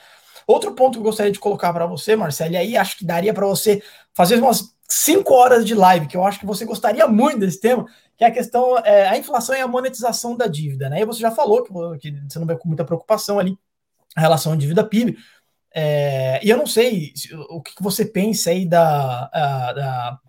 Outro 0.47 0.73
ponto 0.73 0.93
que 0.93 0.99
eu 0.99 1.03
gostaria 1.03 1.31
de 1.31 1.39
colocar 1.39 1.71
para 1.71 1.85
você, 1.85 2.15
Marcelo, 2.15 2.53
e 2.53 2.57
aí 2.57 2.77
acho 2.77 2.97
que 2.97 3.05
daria 3.05 3.33
para 3.33 3.45
você 3.45 3.83
fazer 4.13 4.37
umas 4.37 4.73
cinco 4.87 5.33
horas 5.33 5.65
de 5.65 5.75
live, 5.75 6.07
que 6.07 6.17
eu 6.17 6.23
acho 6.23 6.39
que 6.39 6.45
você 6.45 6.65
gostaria 6.65 7.07
muito 7.07 7.39
desse 7.39 7.59
tema, 7.59 7.85
que 8.17 8.23
é 8.23 8.27
a 8.27 8.31
questão, 8.31 8.77
é, 8.79 9.07
a 9.07 9.17
inflação 9.17 9.55
e 9.55 9.61
a 9.61 9.67
monetização 9.67 10.35
da 10.35 10.47
dívida, 10.47 10.89
né? 10.89 11.01
E 11.01 11.05
você 11.05 11.19
já 11.19 11.29
falou 11.29 11.63
que, 11.63 11.71
que 11.99 12.19
você 12.27 12.39
não 12.39 12.47
vê 12.47 12.57
com 12.57 12.67
muita 12.67 12.83
preocupação 12.83 13.37
ali 13.37 13.55
a 14.15 14.21
relação 14.21 14.57
dívida 14.57 14.83
PIB, 14.83 15.15
é, 15.73 16.39
e 16.43 16.49
eu 16.49 16.57
não 16.57 16.65
sei 16.65 17.13
o 17.49 17.61
que 17.61 17.71
você 17.79 18.03
pensa 18.03 18.49
aí 18.49 18.65
da, 18.65 19.29
a, 19.31 19.73
da 19.73 20.19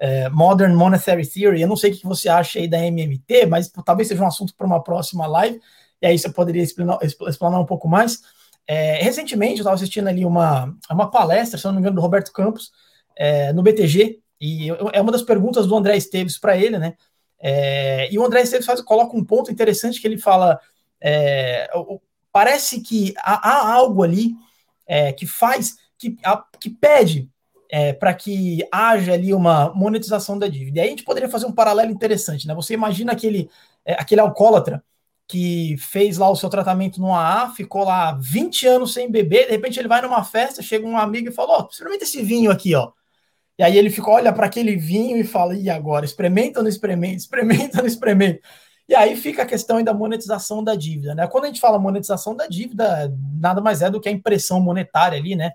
é, 0.00 0.30
Modern 0.30 0.74
Monetary 0.74 1.26
Theory, 1.28 1.60
eu 1.60 1.68
não 1.68 1.76
sei 1.76 1.92
o 1.92 1.96
que 1.96 2.06
você 2.06 2.28
acha 2.30 2.58
aí 2.58 2.66
da 2.66 2.78
MMT, 2.78 3.44
mas 3.44 3.70
talvez 3.84 4.08
seja 4.08 4.24
um 4.24 4.26
assunto 4.26 4.54
para 4.56 4.66
uma 4.66 4.82
próxima 4.82 5.26
live, 5.26 5.60
e 6.00 6.06
aí 6.06 6.18
você 6.18 6.30
poderia 6.30 6.62
explanar, 6.62 6.98
explanar 7.02 7.60
um 7.60 7.66
pouco 7.66 7.86
mais. 7.86 8.22
É, 8.66 9.02
recentemente 9.02 9.54
eu 9.54 9.58
estava 9.58 9.74
assistindo 9.74 10.08
ali 10.08 10.24
uma, 10.24 10.74
uma 10.90 11.10
palestra, 11.10 11.58
se 11.58 11.66
não 11.66 11.74
me 11.74 11.80
engano, 11.80 11.96
do 11.96 12.00
Roberto 12.00 12.32
Campos, 12.32 12.72
é, 13.14 13.52
no 13.52 13.62
BTG, 13.62 14.20
e 14.40 14.70
é 14.94 15.00
uma 15.02 15.12
das 15.12 15.20
perguntas 15.20 15.66
do 15.66 15.76
André 15.76 15.98
Esteves 15.98 16.38
para 16.38 16.56
ele, 16.56 16.78
né? 16.78 16.94
É, 17.38 18.10
e 18.10 18.18
o 18.18 18.24
André 18.24 18.40
Esteves 18.40 18.64
faz, 18.64 18.80
coloca 18.80 19.14
um 19.14 19.24
ponto 19.24 19.52
interessante 19.52 20.00
que 20.00 20.06
ele 20.06 20.18
fala 20.18 20.58
É, 21.02 21.68
parece 22.32 22.80
que 22.80 23.12
há, 23.18 23.50
há 23.50 23.74
algo 23.74 24.02
ali 24.02 24.34
que 25.16 25.24
faz, 25.24 25.76
que, 25.96 26.16
a, 26.24 26.42
que 26.58 26.68
pede 26.68 27.30
é, 27.70 27.92
para 27.92 28.12
que 28.12 28.66
haja 28.72 29.12
ali 29.12 29.32
uma 29.32 29.72
monetização 29.74 30.38
da 30.38 30.48
dívida. 30.48 30.78
E 30.78 30.80
aí 30.82 30.86
a 30.88 30.90
gente 30.90 31.04
poderia 31.04 31.28
fazer 31.28 31.46
um 31.46 31.52
paralelo 31.52 31.90
interessante, 31.90 32.46
né? 32.46 32.54
Você 32.54 32.74
imagina 32.74 33.12
aquele, 33.12 33.48
é, 33.84 33.94
aquele 33.94 34.20
alcoólatra 34.20 34.82
que 35.28 35.76
fez 35.78 36.18
lá 36.18 36.28
o 36.28 36.34
seu 36.34 36.50
tratamento 36.50 37.00
no 37.00 37.14
AA, 37.14 37.50
ficou 37.50 37.84
lá 37.84 38.18
20 38.20 38.66
anos 38.66 38.92
sem 38.92 39.08
beber, 39.08 39.46
de 39.46 39.52
repente 39.52 39.78
ele 39.78 39.86
vai 39.86 40.02
numa 40.02 40.24
festa, 40.24 40.62
chega 40.62 40.86
um 40.86 40.98
amigo 40.98 41.28
e 41.28 41.32
fala: 41.32 41.52
Ó, 41.52 41.62
oh, 41.62 41.68
experimenta 41.70 42.04
esse 42.04 42.22
vinho 42.22 42.50
aqui, 42.50 42.74
ó. 42.74 42.90
E 43.58 43.62
aí 43.62 43.76
ele 43.78 43.90
fica, 43.90 44.10
olha 44.10 44.32
para 44.32 44.46
aquele 44.46 44.74
vinho 44.74 45.18
e 45.18 45.24
fala: 45.24 45.54
e 45.54 45.70
agora? 45.70 46.04
Experimenta 46.04 46.58
ou 46.58 46.64
não 46.64 46.70
experimenta? 46.70 47.16
Experimenta 47.16 47.76
ou 47.76 47.82
não 47.82 47.86
experimenta? 47.86 48.40
E 48.88 48.94
aí 48.94 49.14
fica 49.16 49.42
a 49.42 49.46
questão 49.46 49.80
da 49.84 49.94
monetização 49.94 50.64
da 50.64 50.74
dívida, 50.74 51.14
né? 51.14 51.26
Quando 51.28 51.44
a 51.44 51.46
gente 51.46 51.60
fala 51.60 51.78
monetização 51.78 52.34
da 52.34 52.48
dívida, 52.48 53.14
nada 53.38 53.60
mais 53.60 53.82
é 53.82 53.90
do 53.90 54.00
que 54.00 54.08
a 54.08 54.12
impressão 54.12 54.60
monetária 54.60 55.16
ali, 55.16 55.36
né? 55.36 55.52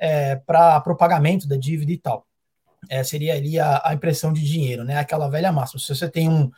É, 0.00 0.36
para 0.36 0.82
o 0.86 0.96
pagamento 0.96 1.46
da 1.46 1.56
dívida 1.56 1.92
e 1.92 1.98
tal. 1.98 2.26
É, 2.88 3.04
seria 3.04 3.34
ali 3.34 3.58
a, 3.58 3.82
a, 3.84 3.94
impressão 3.94 4.32
de 4.32 4.40
dinheiro, 4.40 4.82
né? 4.84 4.96
Aquela 4.98 5.28
velha 5.28 5.52
máxima. 5.52 5.78
Se 5.78 5.94
você 5.94 6.08
tem 6.08 6.28
um, 6.28 6.50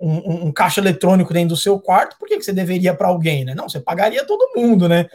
um, 0.00 0.46
um, 0.46 0.52
caixa 0.52 0.80
eletrônico 0.80 1.34
dentro 1.34 1.50
do 1.50 1.56
seu 1.56 1.78
quarto, 1.78 2.16
por 2.18 2.26
que, 2.26 2.38
que 2.38 2.42
você 2.42 2.52
deveria 2.52 2.94
para 2.94 3.08
alguém, 3.08 3.44
né? 3.44 3.54
Não, 3.54 3.68
você 3.68 3.78
pagaria 3.78 4.26
todo 4.26 4.52
mundo, 4.56 4.88
né? 4.88 5.06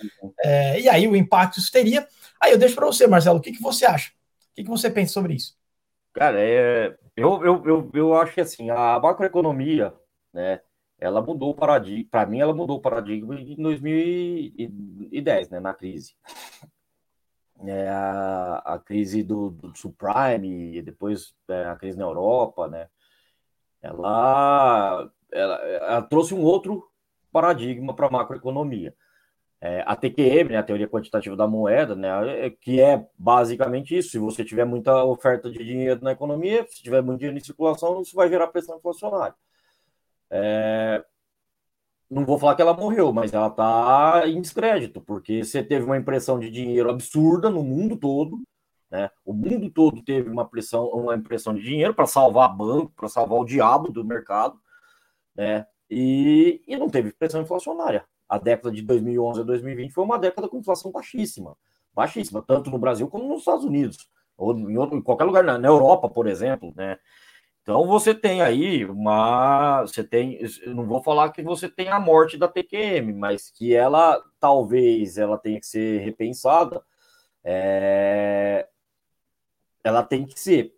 É, 0.44 0.80
e 0.80 0.88
aí 0.88 1.08
o 1.08 1.16
impacto 1.16 1.60
isso 1.60 1.72
teria. 1.72 2.08
Aí 2.40 2.52
eu 2.52 2.58
deixo 2.58 2.76
para 2.76 2.86
você, 2.86 3.08
Marcelo, 3.08 3.40
o 3.40 3.42
que, 3.42 3.52
que 3.52 3.62
você 3.62 3.86
acha? 3.86 4.12
O 4.12 4.56
que, 4.56 4.64
que 4.64 4.70
você 4.70 4.90
pensa 4.90 5.14
sobre 5.14 5.34
isso? 5.34 5.56
Cara, 6.14 6.40
é, 6.40 6.96
eu, 7.16 7.44
eu, 7.44 7.64
eu, 7.66 7.92
eu 7.94 8.14
acho 8.14 8.34
que 8.34 8.42
assim, 8.42 8.70
a 8.70 9.00
macroeconomia 9.00 9.94
né? 10.34 10.62
Ela 11.00 11.22
mudou 11.22 11.52
o 11.52 11.56
paradigma, 11.56 12.08
para 12.12 12.26
mim, 12.28 12.40
ela 12.40 12.54
mudou 12.54 12.78
o 12.78 12.82
paradigma 12.82 13.36
em 13.36 13.56
2010, 13.56 15.50
né, 15.50 15.60
na 15.60 15.74
crise. 15.74 16.14
É, 17.66 17.90
a, 17.90 18.62
a 18.66 18.80
crise 18.80 19.24
do, 19.24 19.52
do 19.52 19.78
subprime, 19.78 20.78
e 20.78 20.82
depois 20.82 21.36
é, 21.48 21.66
a 21.66 21.76
crise 21.76 21.98
na 21.98 22.06
Europa, 22.06 22.68
né? 22.68 22.88
Ela, 23.82 25.12
ela, 25.32 25.56
ela 25.56 26.02
trouxe 26.02 26.34
um 26.34 26.42
outro 26.42 26.90
paradigma 27.32 27.96
para 27.96 28.08
a 28.08 28.12
macroeconomia. 28.12 28.96
É, 29.64 29.84
a 29.86 29.96
TQM, 29.96 30.50
né, 30.50 30.58
a 30.58 30.64
teoria 30.64 30.88
quantitativa 30.88 31.36
da 31.36 31.48
moeda, 31.48 31.96
né, 31.96 32.48
é, 32.48 32.50
que 32.50 32.82
é 32.82 33.06
basicamente 33.18 33.96
isso. 33.96 34.10
Se 34.10 34.18
você 34.18 34.44
tiver 34.44 34.66
muita 34.66 35.04
oferta 35.04 35.52
de 35.52 35.64
dinheiro 35.64 36.04
na 36.04 36.14
economia, 36.14 36.66
se 36.68 36.82
tiver 36.82 37.02
muito 37.02 37.20
dinheiro 37.20 37.38
em 37.38 37.44
circulação, 37.44 38.02
isso 38.02 38.16
vai 38.16 38.28
gerar 38.28 38.48
pressão 38.48 38.78
inflacionária. 38.78 39.36
É, 40.32 41.04
não 42.12 42.26
vou 42.26 42.38
falar 42.38 42.56
que 42.56 42.62
ela 42.62 42.74
morreu, 42.74 43.14
mas 43.14 43.34
ela 43.34 43.48
está 43.48 44.24
em 44.28 44.42
descrédito, 44.42 45.00
porque 45.00 45.44
você 45.46 45.64
teve 45.64 45.86
uma 45.86 45.98
impressão 45.98 46.38
de 46.38 46.52
dinheiro 46.52 46.90
absurda 46.90 47.50
no 47.50 47.64
mundo 47.64 47.96
todo, 47.96 48.38
né? 48.92 49.10
O 49.24 49.32
mundo 49.34 49.70
todo 49.72 50.04
teve 50.04 50.30
uma 50.30 50.46
pressão, 50.46 50.88
uma 50.88 51.16
impressão 51.16 51.54
de 51.56 51.62
dinheiro 51.62 51.94
para 51.94 52.06
salvar 52.06 52.54
banco, 52.54 52.92
para 52.98 53.08
salvar 53.08 53.40
o 53.40 53.46
diabo 53.46 53.90
do 53.90 54.04
mercado, 54.04 54.60
né? 55.34 55.66
E, 55.90 56.62
e 56.68 56.76
não 56.76 56.90
teve 56.90 57.14
pressão 57.14 57.42
inflacionária. 57.42 58.06
A 58.28 58.38
década 58.38 58.72
de 58.72 58.82
2011 58.82 59.42
a 59.42 59.44
2020 59.44 59.92
foi 59.92 60.04
uma 60.04 60.20
década 60.20 60.50
com 60.50 60.58
inflação 60.58 60.92
baixíssima, 60.92 61.56
baixíssima, 61.94 62.42
tanto 62.46 62.70
no 62.70 62.78
Brasil 62.78 63.08
como 63.08 63.28
nos 63.28 63.40
Estados 63.40 63.64
Unidos, 63.64 64.10
ou 64.38 64.54
em, 64.58 64.78
outro, 64.78 64.98
em 64.98 65.02
qualquer 65.02 65.24
lugar, 65.24 65.44
na, 65.46 65.58
na 65.58 65.68
Europa, 65.70 66.10
por 66.10 66.28
exemplo, 66.28 66.74
né? 66.76 66.98
Então 67.62 67.86
você 67.86 68.14
tem 68.14 68.42
aí 68.42 68.86
uma. 68.86 69.82
Você 69.82 70.04
tem. 70.04 70.40
Eu 70.64 70.76
não 70.76 70.86
vou 70.86 71.02
falar 71.02 71.32
que 71.32 71.44
você 71.44 71.70
tem 71.70 71.90
a 71.90 72.00
morte 72.00 72.38
da 72.38 72.48
TQM, 72.48 73.14
mas 73.14 73.52
que 73.52 73.76
ela 73.76 74.22
talvez 74.40 75.18
ela 75.18 75.38
tenha 75.38 75.60
que 75.60 75.68
ser 75.68 76.00
repensada. 76.02 76.82
É, 77.44 78.68
ela 79.84 80.04
tem 80.04 80.26
que 80.26 80.40
ser. 80.40 80.74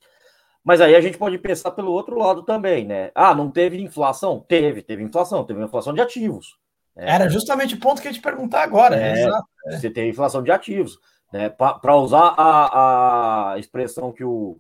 Mas 0.64 0.80
aí 0.80 0.96
a 0.96 1.02
gente 1.02 1.18
pode 1.18 1.38
pensar 1.38 1.72
pelo 1.72 1.92
outro 1.92 2.18
lado 2.18 2.44
também, 2.44 2.86
né? 2.86 3.12
Ah, 3.14 3.36
não 3.36 3.52
teve 3.52 3.82
inflação? 3.82 4.40
Teve, 4.48 4.82
teve 4.82 5.04
inflação, 5.04 5.44
teve 5.44 5.62
inflação 5.62 5.94
de 5.94 6.02
ativos. 6.02 6.58
Né? 6.96 7.06
Era 7.10 7.30
justamente 7.30 7.76
o 7.76 7.80
ponto 7.80 8.02
que 8.02 8.08
eu 8.08 8.12
ia 8.12 8.18
te 8.18 8.22
perguntar 8.22 8.64
agora. 8.64 8.96
É, 8.96 9.30
você 9.70 9.90
tem 9.90 10.10
inflação 10.10 10.42
de 10.42 10.52
ativos. 10.52 10.98
Né? 11.34 11.50
Para 11.50 11.98
usar 11.98 12.34
a, 12.38 13.54
a 13.54 13.60
expressão 13.60 14.14
que 14.14 14.24
o, 14.24 14.58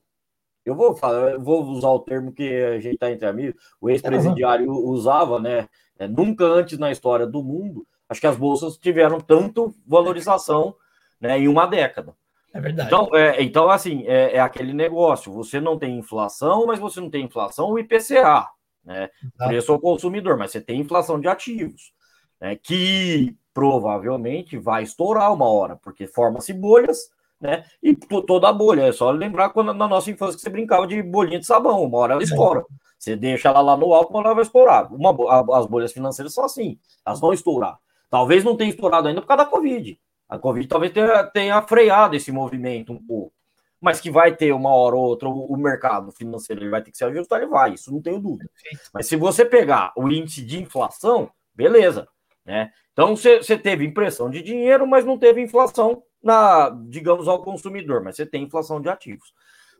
eu 0.65 0.75
vou 0.75 0.95
falar, 0.95 1.31
eu 1.31 1.41
vou 1.41 1.63
usar 1.65 1.89
o 1.89 1.99
termo 1.99 2.31
que 2.31 2.47
a 2.63 2.79
gente 2.79 2.95
está 2.95 3.11
entre 3.11 3.27
amigos, 3.27 3.61
o 3.79 3.89
ex-presidiário 3.89 4.71
usava, 4.71 5.39
né? 5.39 5.67
É, 5.97 6.07
nunca 6.07 6.45
antes 6.45 6.77
na 6.77 6.91
história 6.91 7.27
do 7.27 7.43
mundo, 7.43 7.85
acho 8.09 8.21
que 8.21 8.27
as 8.27 8.35
bolsas 8.35 8.77
tiveram 8.77 9.19
tanto 9.19 9.73
valorização 9.85 10.75
né, 11.19 11.39
em 11.39 11.47
uma 11.47 11.65
década. 11.65 12.15
É 12.53 12.61
verdade. 12.61 12.87
Então, 12.87 13.09
é, 13.15 13.41
então 13.41 13.69
assim, 13.69 14.03
é, 14.05 14.35
é, 14.35 14.39
aquele 14.39 14.73
negócio: 14.73 15.31
você 15.31 15.59
não 15.59 15.77
tem 15.77 15.97
inflação, 15.97 16.65
mas 16.65 16.79
você 16.79 17.01
não 17.01 17.09
tem 17.09 17.25
inflação 17.25 17.71
o 17.71 17.79
IPCA, 17.79 18.47
né? 18.83 19.09
Preço 19.37 19.71
ao 19.71 19.79
consumidor, 19.79 20.37
mas 20.37 20.51
você 20.51 20.61
tem 20.61 20.79
inflação 20.79 21.19
de 21.19 21.27
ativos, 21.27 21.93
né? 22.39 22.55
Que 22.55 23.35
provavelmente 23.53 24.57
vai 24.57 24.83
estourar 24.83 25.33
uma 25.33 25.47
hora, 25.47 25.75
porque 25.77 26.07
forma-se 26.07 26.53
bolhas 26.53 27.09
né? 27.43 27.65
E 27.83 27.93
toda 27.93 28.47
a 28.47 28.53
bolha, 28.53 28.83
é 28.83 28.91
só 28.93 29.11
lembrar 29.11 29.49
quando 29.49 29.73
na 29.73 29.85
nossa 29.85 30.09
infância 30.09 30.37
que 30.37 30.41
você 30.41 30.49
brincava 30.49 30.87
de 30.87 31.03
bolinha 31.03 31.37
de 31.37 31.45
sabão, 31.45 31.83
uma 31.83 31.97
hora 31.97 32.13
ela 32.13 32.23
estoura. 32.23 32.65
Você 32.97 33.17
deixa 33.17 33.49
ela 33.49 33.59
lá 33.59 33.75
no 33.75 33.93
alto, 33.93 34.11
uma 34.11 34.19
hora 34.19 34.29
ela 34.29 34.35
vai 34.35 34.43
estourar. 34.43 34.93
Uma, 34.93 35.09
a, 35.29 35.59
as 35.59 35.65
bolhas 35.65 35.91
financeiras 35.91 36.33
são 36.33 36.45
assim, 36.45 36.79
elas 37.05 37.19
vão 37.19 37.33
estourar. 37.33 37.77
Talvez 38.09 38.45
não 38.45 38.55
tenha 38.55 38.69
estourado 38.69 39.09
ainda 39.09 39.19
por 39.19 39.27
causa 39.27 39.43
da 39.43 39.49
Covid. 39.49 39.99
A 40.29 40.39
Covid 40.39 40.65
talvez 40.69 40.93
tenha, 40.93 41.23
tenha 41.25 41.61
freado 41.63 42.15
esse 42.15 42.31
movimento 42.31 42.93
um 42.93 43.05
pouco. 43.05 43.33
Mas 43.81 43.99
que 43.99 44.09
vai 44.09 44.33
ter 44.33 44.53
uma 44.53 44.73
hora 44.73 44.95
ou 44.95 45.03
outra 45.03 45.27
o, 45.27 45.57
mercado 45.57 46.13
financeiro 46.13 46.61
ele 46.61 46.69
vai 46.69 46.81
ter 46.81 46.91
que 46.91 46.97
se 46.97 47.03
ajustar, 47.03 47.41
ele 47.41 47.51
vai, 47.51 47.73
isso 47.73 47.91
não 47.91 48.01
tenho 48.01 48.21
dúvida. 48.21 48.49
Mas 48.93 49.07
se 49.07 49.17
você 49.17 49.43
pegar 49.43 49.91
o 49.97 50.07
índice 50.09 50.41
de 50.41 50.61
inflação, 50.63 51.29
beleza. 51.53 52.07
Né? 52.45 52.71
Então 52.93 53.17
você 53.17 53.57
teve 53.57 53.85
impressão 53.85 54.29
de 54.29 54.41
dinheiro, 54.41 54.87
mas 54.87 55.03
não 55.03 55.17
teve 55.17 55.41
inflação 55.41 56.01
na, 56.23 56.69
digamos, 56.87 57.27
ao 57.27 57.43
consumidor, 57.43 58.01
mas 58.01 58.15
você 58.15 58.25
tem 58.25 58.43
inflação 58.43 58.81
de 58.81 58.89
ativos. 58.89 59.33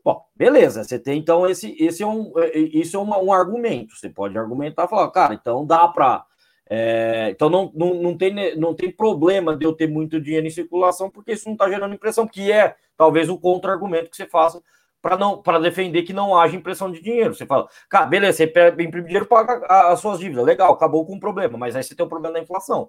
Bom, 0.04 0.22
beleza, 0.36 0.84
você 0.84 0.98
tem 0.98 1.18
então 1.18 1.48
esse, 1.48 1.74
esse 1.82 2.02
é 2.02 2.06
um, 2.06 2.32
é, 2.38 2.58
isso 2.58 2.96
é 2.96 3.00
um 3.00 3.32
argumento. 3.32 3.96
Você 3.96 4.10
pode 4.10 4.36
argumentar, 4.36 4.86
falar, 4.86 5.10
cara, 5.10 5.32
então 5.32 5.64
dá 5.64 5.88
para, 5.88 6.26
é, 6.68 7.30
então 7.30 7.48
não, 7.48 7.72
não, 7.74 7.94
não, 7.94 8.16
tem, 8.16 8.54
não 8.56 8.74
tem 8.74 8.90
problema 8.92 9.56
de 9.56 9.64
eu 9.64 9.72
ter 9.72 9.88
muito 9.88 10.20
dinheiro 10.20 10.46
em 10.46 10.50
circulação, 10.50 11.10
porque 11.10 11.32
isso 11.32 11.46
não 11.46 11.54
está 11.54 11.70
gerando 11.70 11.94
impressão, 11.94 12.28
que 12.28 12.52
é 12.52 12.76
talvez 12.98 13.30
o 13.30 13.38
contra-argumento 13.38 14.10
que 14.10 14.16
você 14.16 14.26
faça 14.26 14.62
para 15.00 15.18
não 15.18 15.42
para 15.42 15.58
defender 15.58 16.02
que 16.02 16.14
não 16.14 16.34
haja 16.34 16.56
impressão 16.56 16.90
de 16.90 17.02
dinheiro. 17.02 17.34
Você 17.34 17.46
fala, 17.46 17.68
cara, 17.88 18.06
beleza, 18.06 18.38
você 18.38 18.44
imprime 18.44 19.04
dinheiro, 19.04 19.26
paga 19.26 19.64
as 19.90 20.00
suas 20.00 20.18
dívidas, 20.18 20.44
legal, 20.44 20.72
acabou 20.72 21.06
com 21.06 21.16
o 21.16 21.20
problema, 21.20 21.58
mas 21.58 21.76
aí 21.76 21.82
você 21.82 21.94
tem 21.94 22.04
o 22.04 22.08
problema 22.08 22.34
da 22.34 22.40
inflação. 22.40 22.88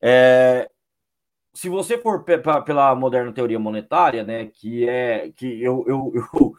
É, 0.00 0.70
se 1.52 1.68
você 1.68 1.98
for 1.98 2.24
pela 2.24 2.94
moderna 2.94 3.32
teoria 3.32 3.58
monetária, 3.58 4.22
né, 4.22 4.46
que 4.46 4.88
é 4.88 5.30
que 5.34 5.62
eu, 5.62 5.84
eu, 5.86 6.12
eu, 6.34 6.54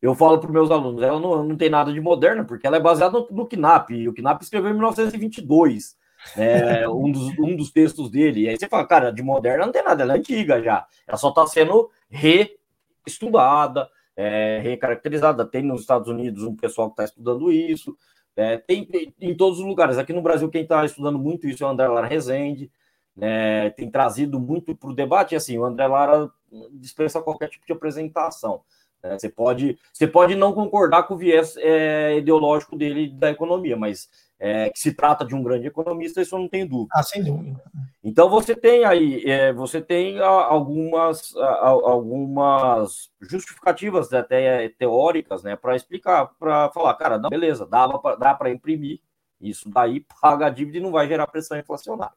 eu 0.00 0.14
falo 0.14 0.38
para 0.38 0.48
os 0.48 0.52
meus 0.52 0.70
alunos, 0.70 1.02
ela 1.02 1.20
não, 1.20 1.44
não 1.44 1.56
tem 1.56 1.70
nada 1.70 1.92
de 1.92 2.00
moderna, 2.00 2.44
porque 2.44 2.66
ela 2.66 2.76
é 2.76 2.80
baseada 2.80 3.18
no, 3.18 3.28
no 3.30 3.46
KNAP, 3.46 3.90
e 3.90 4.08
o 4.08 4.14
KNAP 4.14 4.42
escreveu 4.42 4.70
em 4.70 4.74
1922, 4.74 5.96
né, 6.36 6.88
um, 6.90 7.10
dos, 7.10 7.38
um 7.38 7.56
dos 7.56 7.70
textos 7.70 8.10
dele, 8.10 8.42
e 8.42 8.48
aí 8.48 8.56
você 8.56 8.68
fala, 8.68 8.86
cara, 8.86 9.12
de 9.12 9.22
moderna 9.22 9.66
não 9.66 9.72
tem 9.72 9.84
nada, 9.84 10.02
ela 10.02 10.14
é 10.14 10.18
antiga 10.18 10.62
já, 10.62 10.86
ela 11.06 11.16
só 11.16 11.28
está 11.28 11.46
sendo 11.46 11.90
reestudada, 12.08 13.88
é, 14.16 14.60
recaracterizada, 14.62 15.44
tem 15.44 15.62
nos 15.62 15.82
Estados 15.82 16.08
Unidos 16.08 16.42
um 16.44 16.56
pessoal 16.56 16.88
que 16.88 16.94
está 16.94 17.04
estudando 17.04 17.52
isso, 17.52 17.96
é, 18.34 18.56
tem, 18.56 18.84
tem 18.84 19.12
em 19.20 19.36
todos 19.36 19.58
os 19.58 19.64
lugares, 19.64 19.98
aqui 19.98 20.12
no 20.12 20.22
Brasil 20.22 20.48
quem 20.48 20.62
está 20.62 20.84
estudando 20.84 21.18
muito 21.18 21.46
isso 21.46 21.62
é 21.62 21.66
o 21.66 21.70
André 21.70 21.86
Lara 21.86 22.06
Rezende, 22.06 22.70
né, 23.16 23.70
tem 23.70 23.90
trazido 23.90 24.40
muito 24.40 24.74
para 24.74 24.90
o 24.90 24.94
debate. 24.94 25.36
Assim, 25.36 25.58
o 25.58 25.64
André 25.64 25.86
Lara 25.86 26.30
dispensa 26.72 27.22
qualquer 27.22 27.48
tipo 27.48 27.66
de 27.66 27.72
apresentação. 27.72 28.62
Né? 29.02 29.18
Você, 29.18 29.28
pode, 29.28 29.78
você 29.92 30.06
pode 30.06 30.34
não 30.34 30.52
concordar 30.52 31.04
com 31.04 31.14
o 31.14 31.18
viés 31.18 31.56
é, 31.58 32.16
ideológico 32.16 32.76
dele 32.76 33.08
da 33.08 33.30
economia, 33.30 33.76
mas 33.76 34.08
é, 34.38 34.70
que 34.70 34.78
se 34.78 34.92
trata 34.92 35.24
de 35.24 35.34
um 35.34 35.42
grande 35.42 35.66
economista, 35.66 36.20
isso 36.20 36.34
eu 36.34 36.40
não 36.40 36.48
tenho 36.48 36.68
dúvida. 36.68 36.90
Ah, 36.92 37.02
sem 37.02 37.22
dúvida. 37.22 37.60
Então 38.02 38.28
você 38.28 38.56
tem 38.56 38.84
aí, 38.84 39.22
é, 39.24 39.52
você 39.52 39.80
tem 39.80 40.18
algumas, 40.20 41.34
algumas 41.36 43.10
justificativas 43.20 44.12
até 44.12 44.68
teóricas, 44.70 45.42
né, 45.42 45.54
para 45.54 45.76
explicar, 45.76 46.26
para 46.38 46.70
falar, 46.70 46.94
cara, 46.94 47.18
não, 47.18 47.30
beleza, 47.30 47.64
dava 47.64 47.98
pra, 47.98 48.16
dá 48.16 48.34
para 48.34 48.50
imprimir 48.50 49.00
isso 49.40 49.68
daí, 49.68 50.04
paga 50.20 50.46
a 50.46 50.50
dívida 50.50 50.78
e 50.78 50.80
não 50.80 50.90
vai 50.90 51.06
gerar 51.06 51.26
pressão 51.26 51.58
inflacionária. 51.58 52.14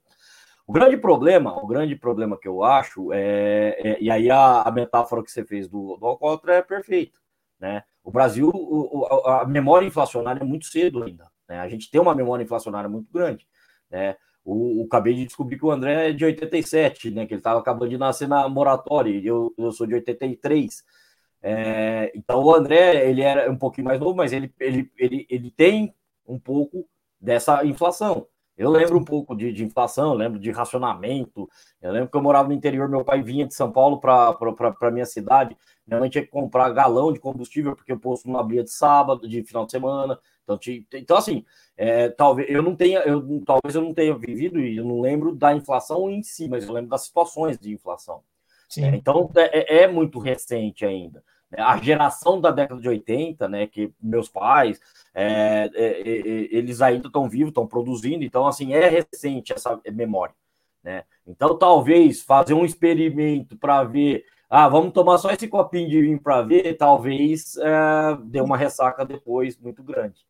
O 0.68 0.74
grande 0.74 0.98
problema, 0.98 1.56
o 1.64 1.68
grande 1.68 1.96
problema 1.96 2.38
que 2.38 2.48
eu 2.48 2.64
acho 2.64 3.14
é, 3.14 3.78
é 3.80 4.02
e 4.02 4.10
aí 4.10 4.30
a, 4.32 4.64
a, 4.64 4.72
metáfora 4.72 5.24
que 5.24 5.32
você 5.32 5.46
fez 5.46 5.68
do, 5.68 5.96
do 5.98 6.06
alcoólatra 6.06 6.56
é 6.56 6.62
perfeita, 6.62 7.20
né? 7.60 7.84
O 8.04 8.12
Brasil, 8.12 8.50
o, 8.54 9.06
a 9.28 9.46
memória 9.46 9.86
inflacionária 9.86 10.42
é 10.42 10.44
muito 10.46 10.66
cedo 10.66 11.04
ainda, 11.04 11.30
né? 11.48 11.60
A 11.60 11.70
gente 11.70 11.90
tem 11.92 12.02
uma 12.02 12.16
memória 12.16 12.44
inflacionária 12.44 12.90
muito 12.90 13.12
grande, 13.12 13.48
né? 13.90 14.16
o, 14.46 14.84
o, 14.84 14.86
acabei 14.86 15.16
de 15.16 15.26
descobrir 15.26 15.58
que 15.58 15.66
o 15.66 15.72
André 15.72 16.10
é 16.10 16.14
de 16.14 16.24
87, 16.24 17.10
né? 17.10 17.26
Que 17.26 17.34
ele 17.34 17.40
estava 17.40 17.60
acabando 17.60 17.90
de 17.90 17.98
nascer 17.98 18.28
na 18.28 18.48
moratória, 18.48 19.20
eu, 19.24 19.54
eu 19.58 19.72
sou 19.72 19.88
de 19.88 19.96
83. 19.96 20.84
É, 21.42 22.12
então 22.16 22.44
o 22.44 22.54
André 22.54 23.10
ele 23.10 23.22
era 23.22 23.52
um 23.52 23.58
pouquinho 23.58 23.86
mais 23.86 24.00
novo, 24.00 24.16
mas 24.16 24.32
ele, 24.32 24.54
ele, 24.60 24.92
ele, 24.98 25.28
ele 25.30 25.52
tem 25.52 25.94
um 26.28 26.40
pouco 26.40 26.88
dessa 27.20 27.66
inflação. 27.66 28.28
Eu 28.58 28.70
lembro 28.70 28.98
um 28.98 29.04
pouco 29.04 29.36
de, 29.36 29.52
de 29.52 29.66
inflação, 29.66 30.14
lembro 30.14 30.40
de 30.40 30.50
racionamento. 30.50 31.50
Eu 31.82 31.92
lembro 31.92 32.10
que 32.10 32.16
eu 32.16 32.22
morava 32.22 32.48
no 32.48 32.54
interior, 32.54 32.88
meu 32.88 33.04
pai 33.04 33.22
vinha 33.22 33.46
de 33.46 33.54
São 33.54 33.72
Paulo 33.72 34.00
para 34.00 34.38
a 34.82 34.92
minha 34.92 35.06
cidade. 35.06 35.58
Minha 35.86 36.00
mãe 36.00 36.10
tinha 36.10 36.24
que 36.24 36.32
comprar 36.32 36.72
galão 36.72 37.12
de 37.12 37.20
combustível, 37.20 37.76
porque 37.76 37.92
o 37.92 38.00
posto 38.00 38.30
não 38.30 38.40
abria 38.40 38.64
de 38.64 38.72
sábado, 38.72 39.28
de 39.28 39.44
final 39.44 39.66
de 39.66 39.72
semana. 39.72 40.18
Então, 40.44 40.58
então 40.94 41.18
assim, 41.18 41.44
é, 41.76 42.10
talvez 42.10 42.50
eu 42.50 42.64
não 42.64 42.76
tenha, 42.76 43.00
eu, 43.00 43.22
talvez 43.46 43.76
eu 43.76 43.82
não 43.82 43.94
tenha 43.94 44.16
vivido 44.18 44.60
e 44.60 44.78
eu 44.78 44.86
não 44.86 45.02
lembro 45.02 45.36
da 45.36 45.54
inflação 45.54 46.10
em 46.10 46.24
si, 46.24 46.48
mas 46.48 46.66
eu 46.66 46.74
lembro 46.74 46.90
das 46.90 47.06
situações 47.06 47.60
de 47.60 47.74
inflação. 47.74 48.22
É, 48.78 48.96
então 48.96 49.30
é, 49.36 49.84
é 49.84 49.88
muito 49.88 50.18
recente 50.18 50.86
ainda 50.86 51.24
a 51.58 51.78
geração 51.78 52.40
da 52.40 52.52
década 52.52 52.82
de 52.82 52.88
80, 52.88 53.48
né, 53.48 53.68
que 53.68 53.92
meus 54.02 54.30
pais, 54.30 54.80
é, 55.14 55.70
é, 55.74 56.02
é, 56.02 56.08
eles 56.52 56.82
ainda 56.82 57.08
estão 57.08 57.30
vivos, 57.30 57.50
estão 57.50 57.68
produzindo, 57.68 58.24
então, 58.24 58.48
assim, 58.48 58.74
é 58.74 58.88
recente 58.88 59.54
essa 59.54 59.80
memória, 59.94 60.36
né? 60.84 61.04
Então, 61.28 61.58
talvez 61.58 62.22
fazer 62.22 62.54
um 62.54 62.66
experimento 62.66 63.58
para 63.58 63.84
ver, 63.84 64.26
ah, 64.50 64.68
vamos 64.70 64.94
tomar 64.94 65.18
só 65.18 65.32
esse 65.32 65.48
copinho 65.48 65.90
de 65.90 66.02
vinho 66.02 66.22
para 66.22 66.42
ver, 66.42 66.76
talvez 66.78 67.58
é, 67.58 68.18
dê 68.26 68.42
uma 68.42 68.58
ressaca 68.58 69.06
depois 69.06 69.58
muito 69.58 69.84
grande. 69.84 70.26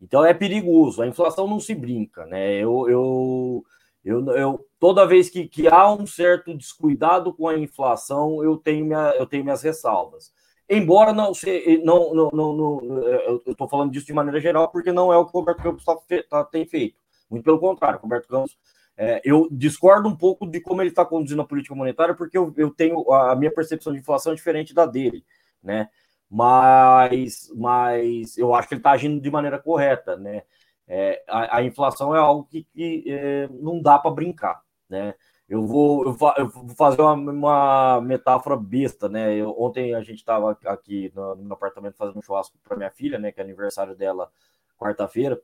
Então, 0.00 0.24
é 0.24 0.34
perigoso, 0.34 1.02
a 1.02 1.06
inflação 1.06 1.48
não 1.48 1.58
se 1.58 1.74
brinca, 1.74 2.26
né? 2.26 2.54
Eu, 2.54 2.88
eu, 2.88 3.64
eu, 4.04 4.30
eu 4.36 4.66
toda 4.78 5.06
vez 5.06 5.28
que, 5.30 5.48
que 5.48 5.66
há 5.66 5.90
um 5.92 6.06
certo 6.06 6.56
descuidado 6.56 7.32
com 7.32 7.48
a 7.48 7.58
inflação, 7.58 8.42
eu 8.44 8.56
tenho, 8.56 8.84
minha, 8.84 9.14
eu 9.18 9.26
tenho 9.26 9.42
minhas 9.42 9.62
ressalvas. 9.62 10.32
Embora 10.68 11.12
não 11.12 11.32
seja, 11.32 11.80
não, 11.84 12.12
não, 12.12 12.30
não, 12.32 12.52
não 12.52 12.82
eu 13.08 13.42
estou 13.46 13.68
falando 13.68 13.92
disso 13.92 14.06
de 14.06 14.12
maneira 14.12 14.40
geral, 14.40 14.68
porque 14.68 14.90
não 14.90 15.12
é 15.12 15.16
o 15.16 15.24
que 15.24 15.36
o 15.36 15.40
Roberto 15.40 15.62
Campos 15.62 15.84
tá, 15.84 15.96
tá, 16.28 16.44
tem 16.44 16.66
feito. 16.66 16.98
Muito 17.30 17.44
pelo 17.44 17.60
contrário, 17.60 17.98
o 17.98 18.02
Roberto 18.02 18.28
Campos, 18.28 18.56
é, 18.96 19.20
eu 19.24 19.48
discordo 19.50 20.08
um 20.08 20.16
pouco 20.16 20.46
de 20.46 20.60
como 20.60 20.82
ele 20.82 20.90
está 20.90 21.04
conduzindo 21.04 21.42
a 21.42 21.46
política 21.46 21.74
monetária, 21.74 22.14
porque 22.14 22.36
eu, 22.36 22.52
eu 22.56 22.70
tenho 22.70 23.12
a 23.12 23.36
minha 23.36 23.52
percepção 23.52 23.92
de 23.92 24.00
inflação 24.00 24.32
é 24.32 24.34
diferente 24.34 24.74
da 24.74 24.86
dele, 24.86 25.24
né? 25.62 25.88
Mas, 26.28 27.48
mas 27.54 28.36
eu 28.36 28.52
acho 28.54 28.66
que 28.66 28.74
ele 28.74 28.80
está 28.80 28.90
agindo 28.90 29.20
de 29.20 29.30
maneira 29.30 29.58
correta, 29.60 30.16
né? 30.16 30.42
É, 30.88 31.22
a, 31.28 31.58
a, 31.58 31.62
inflação 31.62 32.14
é 32.14 32.18
algo 32.18 32.44
que, 32.44 32.64
que 32.64 33.04
é, 33.08 33.48
não 33.50 33.80
dá 33.80 33.98
para 33.98 34.10
brincar, 34.10 34.60
né? 34.88 35.14
Eu 35.48 35.64
vou, 35.64 36.04
eu 36.04 36.12
vou 36.48 36.68
fazer 36.76 37.00
uma, 37.00 37.12
uma, 37.14 38.00
metáfora 38.00 38.56
besta, 38.56 39.08
né? 39.08 39.34
Eu, 39.36 39.54
ontem 39.56 39.94
a 39.94 40.02
gente 40.02 40.18
estava 40.18 40.58
aqui 40.66 41.12
no, 41.14 41.36
no, 41.36 41.44
meu 41.44 41.52
apartamento 41.52 41.96
fazendo 41.96 42.18
um 42.18 42.22
churrasco 42.22 42.58
para 42.64 42.76
minha 42.76 42.90
filha, 42.90 43.18
né? 43.18 43.30
Que 43.30 43.40
é 43.40 43.44
aniversário 43.44 43.94
dela 43.94 44.28
quarta-feira. 44.76 45.40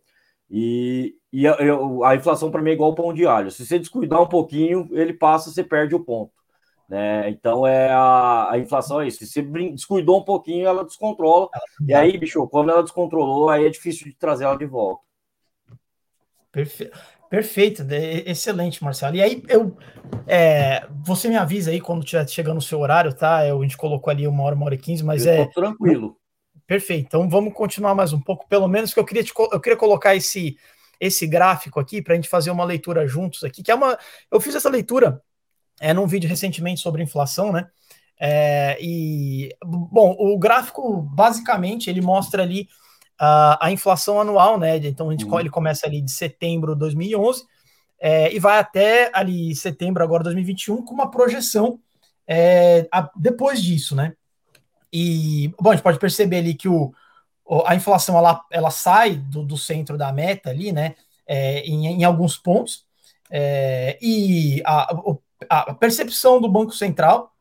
E, 0.50 1.16
e 1.32 1.46
a, 1.46 1.52
eu, 1.52 2.04
a 2.04 2.16
inflação 2.16 2.50
para 2.50 2.60
mim 2.60 2.70
é 2.70 2.72
igual 2.74 2.90
o 2.90 2.94
pão 2.94 3.14
de 3.14 3.24
alho. 3.26 3.50
Se 3.50 3.64
você 3.64 3.78
descuidar 3.78 4.20
um 4.20 4.28
pouquinho, 4.28 4.88
ele 4.90 5.12
passa, 5.12 5.50
você 5.50 5.62
perde 5.62 5.94
o 5.94 6.04
ponto. 6.04 6.32
Né? 6.88 7.30
Então 7.30 7.66
é 7.66 7.88
a, 7.90 8.50
a 8.50 8.58
inflação 8.58 9.00
é 9.00 9.06
isso. 9.06 9.24
Se 9.24 9.26
você 9.26 9.42
descuidou 9.42 10.20
um 10.20 10.24
pouquinho, 10.24 10.66
ela 10.66 10.84
descontrola. 10.84 11.48
E 11.86 11.94
aí, 11.94 12.18
bicho, 12.18 12.46
quando 12.48 12.70
ela 12.70 12.82
descontrolou, 12.82 13.48
aí 13.48 13.64
é 13.64 13.70
difícil 13.70 14.06
de 14.06 14.14
trazer 14.14 14.44
ela 14.44 14.56
de 14.56 14.66
volta. 14.66 15.02
Perfeito. 16.50 16.98
Perfeito, 17.32 17.82
excelente, 18.26 18.84
Marcelo. 18.84 19.16
E 19.16 19.22
aí, 19.22 19.42
eu, 19.48 19.74
é, 20.26 20.86
você 21.02 21.30
me 21.30 21.36
avisa 21.36 21.70
aí 21.70 21.80
quando 21.80 22.04
estiver 22.04 22.28
chegando 22.28 22.58
o 22.58 22.62
seu 22.62 22.78
horário, 22.78 23.10
tá? 23.14 23.46
Eu, 23.46 23.58
a 23.58 23.62
gente 23.62 23.74
colocou 23.74 24.10
ali 24.10 24.28
uma 24.28 24.42
hora, 24.42 24.54
uma 24.54 24.66
hora 24.66 24.74
e 24.74 24.78
quinze, 24.78 25.02
mas 25.02 25.24
eu 25.24 25.32
é. 25.32 25.46
tranquilo. 25.46 26.18
Perfeito. 26.66 27.06
Então 27.06 27.30
vamos 27.30 27.54
continuar 27.54 27.94
mais 27.94 28.12
um 28.12 28.20
pouco, 28.20 28.46
pelo 28.46 28.68
menos 28.68 28.92
que 28.92 29.00
eu 29.00 29.04
queria, 29.06 29.24
te, 29.24 29.32
eu 29.50 29.58
queria 29.58 29.78
colocar 29.78 30.14
esse, 30.14 30.58
esse 31.00 31.26
gráfico 31.26 31.80
aqui 31.80 32.02
para 32.02 32.12
a 32.12 32.16
gente 32.16 32.28
fazer 32.28 32.50
uma 32.50 32.64
leitura 32.64 33.06
juntos 33.06 33.42
aqui, 33.44 33.62
que 33.62 33.70
é 33.70 33.74
uma. 33.74 33.98
Eu 34.30 34.38
fiz 34.38 34.54
essa 34.54 34.68
leitura 34.68 35.22
é, 35.80 35.94
num 35.94 36.06
vídeo 36.06 36.28
recentemente 36.28 36.82
sobre 36.82 37.02
inflação, 37.02 37.50
né? 37.50 37.66
É, 38.20 38.76
e 38.78 39.56
bom, 39.64 40.14
o 40.18 40.38
gráfico 40.38 41.00
basicamente 41.00 41.88
ele 41.88 42.02
mostra 42.02 42.42
ali 42.42 42.68
a, 43.24 43.66
a 43.66 43.70
inflação 43.70 44.20
anual, 44.20 44.58
né? 44.58 44.78
Então 44.78 45.08
a 45.08 45.12
gente, 45.12 45.24
uhum. 45.24 45.38
ele 45.38 45.48
começa 45.48 45.86
ali 45.86 46.00
de 46.00 46.10
setembro 46.10 46.72
de 46.74 46.80
2011 46.80 47.44
é, 48.00 48.34
e 48.34 48.40
vai 48.40 48.58
até 48.58 49.12
ali 49.14 49.54
setembro 49.54 50.02
agora 50.02 50.24
2021 50.24 50.84
com 50.84 50.92
uma 50.92 51.08
projeção 51.08 51.78
é, 52.26 52.88
a, 52.90 53.08
depois 53.14 53.62
disso, 53.62 53.94
né? 53.94 54.14
E 54.92 55.54
bom, 55.60 55.70
a 55.70 55.74
gente 55.74 55.84
pode 55.84 56.00
perceber 56.00 56.38
ali 56.38 56.54
que 56.54 56.68
o, 56.68 56.92
a 57.64 57.76
inflação 57.76 58.18
ela, 58.18 58.44
ela 58.50 58.72
sai 58.72 59.14
do, 59.14 59.44
do 59.44 59.56
centro 59.56 59.96
da 59.96 60.12
meta 60.12 60.50
ali, 60.50 60.72
né? 60.72 60.96
É, 61.24 61.60
em, 61.60 61.86
em, 61.86 62.02
alguns 62.02 62.36
pontos 62.36 62.84
é, 63.30 63.96
e 64.02 64.60
a, 64.66 64.92
a, 65.48 65.74
percepção 65.74 66.40
do 66.40 66.50
Banco 66.50 66.72
Central 66.72 67.32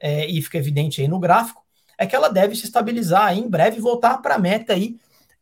é, 0.00 0.24
e 0.24 0.40
fica 0.40 0.56
evidente 0.56 1.02
aí 1.02 1.08
no 1.08 1.18
gráfico 1.18 1.62
é 1.98 2.06
que 2.06 2.16
ela 2.16 2.30
deve 2.30 2.56
se 2.56 2.64
estabilizar 2.64 3.26
aí, 3.26 3.38
em 3.38 3.48
breve 3.48 3.78
voltar 3.78 4.22
para 4.22 4.36
a 4.36 4.38
meta 4.38 4.72
aí 4.72 4.96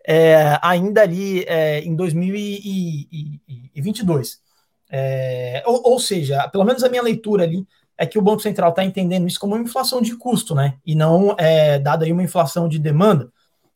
é, 0.06 0.58
ainda 0.62 1.02
ali 1.02 1.42
é, 1.44 1.80
em 1.80 1.96
2022. 1.96 4.42
É, 4.90 5.62
ou, 5.66 5.92
ou, 5.92 5.98
seja, 5.98 6.46
pelo 6.48 6.64
menos 6.64 6.84
a 6.84 6.88
minha 6.88 7.02
leitura 7.02 7.44
ali 7.44 7.66
é 7.96 8.06
que 8.06 8.18
o 8.18 8.22
Banco 8.22 8.42
Central 8.42 8.70
está 8.70 8.84
entendendo 8.84 9.26
isso 9.26 9.40
como 9.40 9.54
uma 9.54 9.62
inflação 9.62 10.02
de 10.02 10.16
custo, 10.16 10.54
né? 10.54 10.78
E 10.84 10.94
não 10.94 11.34
é, 11.38 11.78
dada 11.78 12.04
aí 12.04 12.12
uma 12.12 12.22
inflação 12.22 12.68
de 12.68 12.78
demanda. 12.78 13.32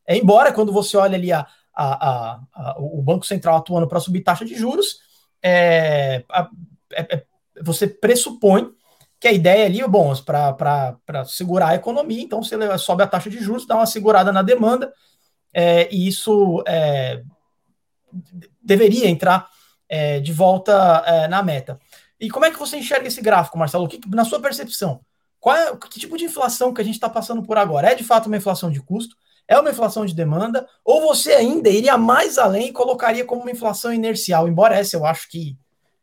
É, 0.07 0.17
embora 0.17 0.53
quando 0.53 0.73
você 0.73 0.97
olha 0.97 1.17
ali 1.17 1.33
a, 1.33 1.47
a, 1.75 2.41
a, 2.55 2.77
o 2.79 3.03
Banco 3.03 3.27
Central 3.27 3.57
atuando 3.57 3.89
para 3.89 4.01
subir 4.01 4.23
taxa 4.23 4.45
de 4.45 4.55
juros, 4.55 4.99
é, 5.43 6.25
é, 6.93 7.25
você 7.63 7.87
pressupõe 7.87 8.71
que 9.21 9.29
a 9.29 9.33
ideia 9.33 9.67
ali, 9.67 9.87
bom, 9.89 10.15
para 10.25 11.25
segurar 11.27 11.69
a 11.69 11.75
economia, 11.75 12.23
então 12.23 12.43
você 12.43 12.57
sobe 12.79 13.03
a 13.03 13.07
taxa 13.07 13.29
de 13.29 13.39
juros, 13.39 13.67
dá 13.67 13.77
uma 13.77 13.87
segurada 13.87 14.33
na 14.33 14.43
demanda, 14.43 14.93
é, 15.53 15.89
e 15.93 16.07
isso 16.07 16.63
é, 16.67 17.23
deveria 18.63 19.09
entrar 19.09 19.49
é, 19.89 20.21
de 20.21 20.33
volta 20.33 21.03
é, 21.07 21.29
na 21.29 21.43
meta. 21.43 21.79
E 22.21 22.29
como 22.29 22.45
é 22.45 22.51
que 22.51 22.59
você 22.59 22.77
enxerga 22.77 23.09
esse 23.09 23.21
gráfico, 23.21 23.59
Marcelo? 23.59 23.89
Que, 23.89 24.01
na 24.09 24.25
sua 24.25 24.41
percepção, 24.41 25.01
qual 25.41 25.57
é, 25.57 25.77
que 25.77 26.01
tipo 26.01 26.17
de 26.17 26.25
inflação 26.25 26.75
que 26.75 26.81
a 26.81 26.85
gente 26.85 26.95
está 26.95 27.09
passando 27.09 27.43
por 27.43 27.57
agora? 27.57 27.93
É 27.93 27.95
de 27.95 28.05
fato 28.05 28.27
uma 28.27 28.37
inflação 28.37 28.71
de 28.71 28.81
custo? 28.81 29.17
É 29.47 29.59
uma 29.59 29.71
inflação 29.71 30.05
de 30.05 30.15
demanda? 30.15 30.67
Ou 30.85 31.01
você 31.01 31.33
ainda 31.33 31.71
iria 31.71 31.97
mais 31.97 32.37
além 32.37 32.69
e 32.69 32.73
colocaria 32.73 33.25
como 33.25 33.43
uma 33.43 33.51
inflação 33.51 33.93
inercial? 33.93 34.47
Embora 34.47 34.77
essa 34.77 34.97
eu 34.97 35.07
acho 35.07 35.29
que 35.31 35.57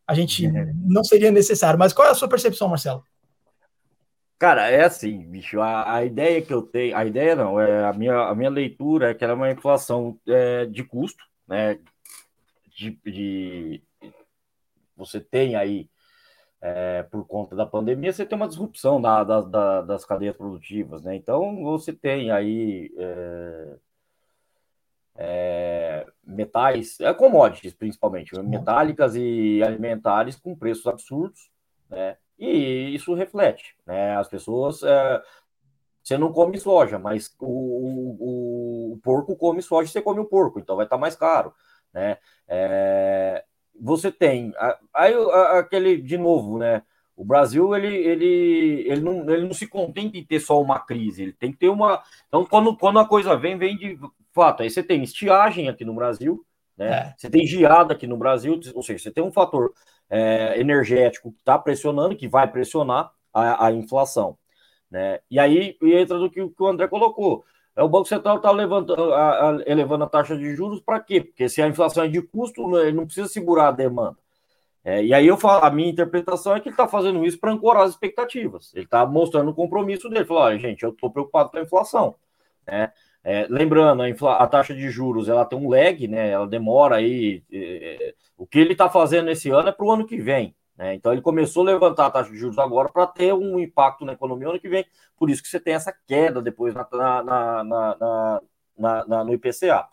a 0.08 0.14
gente 0.14 0.46
é. 0.48 0.72
não 0.84 1.04
seria 1.04 1.32
necessário. 1.32 1.78
Mas 1.78 1.94
qual 1.94 2.08
é 2.08 2.12
a 2.12 2.16
sua 2.16 2.28
percepção, 2.28 2.68
Marcelo? 2.68 3.04
Cara, 4.38 4.70
é 4.70 4.84
assim, 4.84 5.20
bicho, 5.30 5.62
a, 5.62 5.96
a, 5.96 6.06
ideia 6.06 6.42
que 6.42 6.54
eu 6.54 6.62
tenho, 6.62 6.96
a 6.96 7.06
ideia 7.06 7.36
não, 7.36 7.60
é 7.60 7.86
a 7.86 7.94
minha, 7.94 8.16
a 8.28 8.36
minha 8.36 8.50
leitura 8.50 9.12
é 9.12 9.14
que 9.14 9.24
ela 9.24 9.34
é 9.34 9.36
uma 9.36 9.52
inflação 9.52 10.20
é, 10.28 10.66
de 10.66 10.84
custo, 10.84 11.24
né? 11.48 11.80
De, 12.76 12.92
de, 13.06 13.84
você 14.96 15.22
tem 15.22 15.56
aí, 15.56 15.90
é, 16.62 17.04
por 17.04 17.26
conta 17.26 17.56
da 17.56 17.66
pandemia, 17.66 18.12
você 18.12 18.26
tem 18.26 18.36
uma 18.36 18.48
disrupção 18.48 19.02
da, 19.02 19.24
da, 19.24 19.42
da, 19.42 19.82
das 19.84 20.06
cadeias 20.06 20.36
produtivas, 20.36 21.02
né? 21.04 21.16
Então, 21.16 21.64
você 21.64 21.94
tem 21.94 22.32
aí 22.32 22.92
é, 22.98 23.78
é 25.18 26.08
metais, 26.26 27.00
é, 27.00 27.14
commodities 27.14 27.74
principalmente, 27.74 28.38
metálicas 28.42 29.16
e 29.16 29.62
alimentares 29.64 30.36
com 30.36 30.56
preços 30.56 30.88
absurdos, 30.88 31.50
né? 31.90 32.18
E 32.38 32.94
isso 32.94 33.14
reflete, 33.14 33.76
né? 33.86 34.18
As 34.18 34.28
pessoas. 34.28 34.84
É, 34.84 35.22
você 36.04 36.18
não 36.18 36.32
come 36.32 36.60
soja, 36.60 37.00
mas 37.00 37.36
o, 37.40 37.48
o, 37.48 38.94
o, 38.94 38.98
porco 39.02 39.36
come 39.36 39.62
soja, 39.62 39.92
você 39.92 40.02
come 40.02 40.20
o 40.20 40.26
porco, 40.26 40.60
então 40.60 40.76
vai 40.76 40.86
estar 40.86 40.98
tá 40.98 41.02
mais 41.02 41.16
caro, 41.16 41.52
né? 41.92 42.18
É, 42.48 43.44
você 43.80 44.12
tem 44.12 44.54
aí 44.94 45.14
aquele 45.58 46.00
de 46.00 46.18
novo, 46.18 46.60
né? 46.60 46.84
O 47.16 47.24
Brasil 47.24 47.74
ele, 47.76 47.96
ele, 47.96 48.86
ele, 48.88 49.02
não, 49.02 49.30
ele 49.30 49.48
não 49.48 49.54
se 49.54 49.68
contenta 49.68 50.18
em 50.18 50.24
ter 50.24 50.40
só 50.40 50.62
uma 50.62 50.80
crise, 50.80 51.24
ele 51.24 51.34
tem 51.34 51.52
que 51.52 51.58
ter 51.58 51.70
uma. 51.70 52.04
Então, 52.28 52.46
quando, 52.46 52.76
quando 52.78 53.00
a 53.00 53.08
coisa 53.08 53.36
vem, 53.38 53.58
vem 53.58 53.78
de 53.78 53.98
fato. 54.34 54.64
Aí 54.64 54.70
você 54.70 54.84
tem 54.84 55.02
estiagem 55.02 55.70
aqui 55.70 55.86
no 55.86 55.96
Brasil, 55.96 56.46
né? 56.78 56.90
É. 56.92 57.14
Você 57.18 57.30
tem 57.30 57.48
geada 57.48 57.94
aqui 57.94 58.06
no 58.06 58.18
Brasil, 58.18 58.60
ou 58.74 58.84
seja, 58.84 59.02
você 59.02 59.12
tem 59.12 59.24
um 59.24 59.32
fator 59.32 59.74
é, 60.10 60.60
energético 60.60 61.32
que 61.32 61.40
está 61.40 61.58
pressionando, 61.58 62.16
que 62.16 62.28
vai 62.28 62.48
pressionar 62.50 63.12
a, 63.34 63.68
a, 63.68 63.72
inflação. 63.72 64.38
Né? 64.90 65.20
E 65.30 65.40
aí 65.40 65.78
entra 65.82 66.18
do 66.18 66.30
que, 66.30 66.42
o 66.42 66.68
André 66.68 66.88
colocou. 66.88 67.44
É, 67.76 67.84
o 67.84 67.90
Banco 67.90 68.08
Central 68.08 68.38
está 68.38 68.52
elevando 69.66 70.04
a 70.04 70.10
taxa 70.10 70.38
de 70.38 70.56
juros 70.56 70.80
para 70.80 71.00
quê? 71.00 71.22
Porque 71.22 71.50
se 71.50 71.62
a 71.62 71.68
inflação 71.68 72.04
é 72.04 72.08
de 72.08 72.22
custo, 72.22 72.68
né, 72.70 72.84
ele 72.84 72.98
não 72.98 73.06
precisa 73.06 73.28
segurar 73.28 73.70
a 73.70 73.72
demanda. 73.72 74.18
É, 74.84 75.04
e 75.04 75.14
aí 75.14 75.26
eu 75.26 75.36
falo, 75.36 75.66
a 75.66 75.72
minha 75.72 75.90
interpretação 75.90 76.56
é 76.56 76.60
que 76.60 76.70
ele 76.70 76.74
está 76.74 76.88
fazendo 76.88 77.26
isso 77.26 77.40
para 77.40 77.52
ancorar 77.52 77.84
as 77.84 77.92
expectativas. 77.92 78.72
Ele 78.76 78.86
está 78.86 79.04
mostrando 79.06 79.50
o 79.50 79.54
compromisso 79.54 80.08
dele. 80.08 80.28
Olha, 80.30 80.60
gente, 80.60 80.84
eu 80.84 80.92
estou 80.92 81.10
preocupado 81.10 81.50
com 81.50 81.58
a 81.58 81.62
inflação. 81.62 82.16
Né? 82.68 82.92
É, 83.28 83.48
lembrando, 83.50 84.04
a, 84.04 84.36
a, 84.38 84.48
taxa 84.48 84.72
de 84.76 84.88
juros 84.92 85.28
ela 85.28 85.44
tem 85.44 85.58
um 85.58 85.68
lag, 85.68 86.08
né? 86.08 86.30
Ela 86.30 86.46
demora 86.46 86.98
aí. 86.98 87.44
É, 87.52 88.14
o 88.38 88.46
que 88.46 88.60
ele 88.60 88.74
está 88.74 88.88
fazendo 88.88 89.32
esse 89.32 89.50
ano 89.50 89.70
é 89.70 89.72
para 89.72 89.84
o 89.84 89.92
ano 89.92 90.06
que 90.06 90.18
vem. 90.18 90.56
Né? 90.78 90.94
Então 90.94 91.12
ele 91.12 91.24
começou 91.24 91.64
a 91.64 91.72
levantar 91.72 92.06
a 92.06 92.12
taxa 92.12 92.30
de 92.30 92.38
juros 92.38 92.60
agora 92.60 92.88
para 92.88 93.08
ter 93.08 93.34
um 93.34 93.60
impacto 93.60 94.06
na 94.06 94.14
economia 94.14 94.50
ano 94.50 94.60
que 94.60 94.70
vem. 94.70 94.86
Por 95.18 95.32
isso 95.32 95.42
que 95.42 95.48
você 95.48 95.60
tem 95.60 95.74
essa 95.74 95.92
queda 96.06 96.40
depois 96.40 96.76
na, 96.76 96.88
na, 97.24 97.64
na, 97.64 98.42
na 99.08 99.24
no 99.24 99.34
IPCA. 99.34 99.88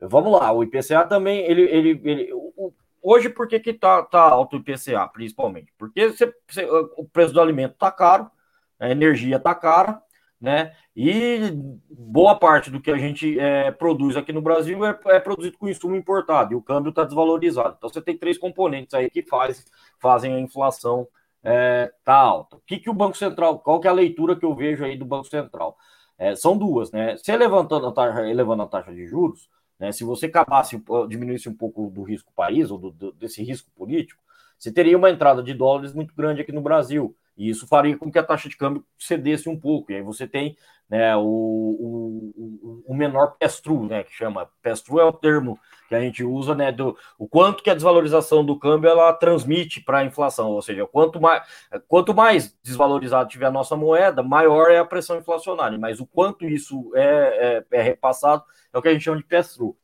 Vamos 0.00 0.38
lá, 0.38 0.52
o 0.52 0.62
IPCA 0.62 1.06
também, 1.06 1.40
ele, 1.40 1.62
ele, 1.62 2.00
ele 2.04 2.32
o, 2.34 2.72
hoje 3.02 3.30
por 3.30 3.48
que 3.48 3.58
que 3.58 3.72
tá, 3.72 4.02
tá 4.02 4.20
alto 4.20 4.56
o 4.56 4.60
IPCA, 4.60 5.08
principalmente? 5.08 5.72
Porque 5.78 6.10
você, 6.10 6.32
você, 6.46 6.64
o 6.96 7.04
preço 7.04 7.32
do 7.32 7.40
alimento 7.40 7.76
tá 7.78 7.90
caro, 7.90 8.30
a 8.78 8.90
energia 8.90 9.40
tá 9.40 9.54
cara, 9.54 10.00
né? 10.40 10.72
E 10.94 11.52
boa 11.90 12.38
parte 12.38 12.70
do 12.70 12.80
que 12.80 12.90
a 12.90 12.96
gente 12.96 13.38
é, 13.38 13.70
produz 13.72 14.16
aqui 14.16 14.32
no 14.32 14.40
Brasil 14.40 14.84
é, 14.84 14.98
é, 15.06 15.20
produzido 15.20 15.58
com 15.58 15.68
insumo 15.68 15.96
importado 15.96 16.52
e 16.52 16.56
o 16.56 16.62
câmbio 16.62 16.90
está 16.90 17.04
desvalorizado. 17.04 17.74
Então 17.76 17.88
você 17.88 18.00
tem 18.00 18.16
três 18.16 18.38
componentes 18.38 18.94
aí 18.94 19.10
que 19.10 19.22
faz, 19.22 19.64
fazem 19.98 20.34
a 20.34 20.40
inflação 20.40 21.08
é, 21.42 21.92
tá 22.04 22.14
alta. 22.14 22.56
O 22.56 22.60
que, 22.66 22.78
que 22.78 22.90
o 22.90 22.94
Banco 22.94 23.16
Central, 23.16 23.58
qual 23.60 23.80
que 23.80 23.86
é 23.86 23.90
a 23.90 23.94
leitura 23.94 24.36
que 24.36 24.44
eu 24.44 24.54
vejo 24.54 24.84
aí 24.84 24.96
do 24.96 25.04
Banco 25.04 25.26
Central? 25.26 25.76
É, 26.16 26.34
são 26.34 26.56
duas, 26.56 26.90
né? 26.90 27.16
Se 27.16 27.36
levantando 27.36 27.86
a 27.86 27.92
taxa, 27.92 28.28
elevando 28.28 28.62
a 28.62 28.66
taxa 28.66 28.92
de 28.92 29.06
juros, 29.06 29.48
né? 29.78 29.92
Se 29.92 30.04
você 30.04 30.26
acabasse, 30.26 30.82
diminuísse 31.08 31.48
um 31.48 31.54
pouco 31.54 31.90
do 31.90 32.02
risco 32.02 32.32
país, 32.34 32.70
ou 32.70 32.78
do, 32.78 32.90
do, 32.90 33.12
desse 33.12 33.42
risco 33.42 33.70
político, 33.76 34.20
você 34.58 34.72
teria 34.72 34.98
uma 34.98 35.10
entrada 35.10 35.42
de 35.42 35.54
dólares 35.54 35.94
muito 35.94 36.14
grande 36.14 36.40
aqui 36.40 36.52
no 36.52 36.60
Brasil. 36.60 37.16
E 37.38 37.48
isso 37.48 37.68
faria 37.68 37.96
com 37.96 38.10
que 38.10 38.18
a 38.18 38.22
taxa 38.22 38.48
de 38.48 38.56
câmbio 38.56 38.84
cedesse 38.98 39.48
um 39.48 39.58
pouco. 39.58 39.92
E 39.92 39.94
aí 39.94 40.02
você 40.02 40.26
tem 40.26 40.56
né, 40.90 41.16
o, 41.16 41.22
o, 41.22 42.82
o 42.84 42.94
menor 42.94 43.36
pass-through, 43.38 43.86
né, 43.86 44.02
que 44.02 44.12
chama. 44.12 44.50
Pass-through 44.60 45.00
é 45.00 45.04
o 45.04 45.12
termo 45.12 45.56
que 45.88 45.94
a 45.94 46.00
gente 46.00 46.24
usa, 46.24 46.54
né, 46.54 46.72
do 46.72 46.96
o 47.16 47.28
quanto 47.28 47.62
que 47.62 47.70
a 47.70 47.74
desvalorização 47.74 48.44
do 48.44 48.58
câmbio 48.58 48.90
ela 48.90 49.12
transmite 49.12 49.80
para 49.80 49.98
a 49.98 50.04
inflação. 50.04 50.50
Ou 50.50 50.60
seja, 50.60 50.84
quanto 50.84 51.20
mais, 51.20 51.46
quanto 51.86 52.12
mais 52.12 52.58
desvalorizado 52.62 53.28
tiver 53.28 53.46
a 53.46 53.52
nossa 53.52 53.76
moeda, 53.76 54.22
maior 54.22 54.70
é 54.70 54.78
a 54.78 54.84
pressão 54.84 55.16
inflacionária. 55.16 55.78
Mas 55.78 56.00
o 56.00 56.06
quanto 56.06 56.44
isso 56.44 56.90
é, 56.94 57.64
é, 57.70 57.78
é 57.78 57.82
repassado 57.82 58.42
é 58.72 58.78
o 58.78 58.82
que 58.82 58.88
a 58.88 58.92
gente 58.92 59.04
chama 59.04 59.18
de 59.18 59.24
pass-through. 59.24 59.76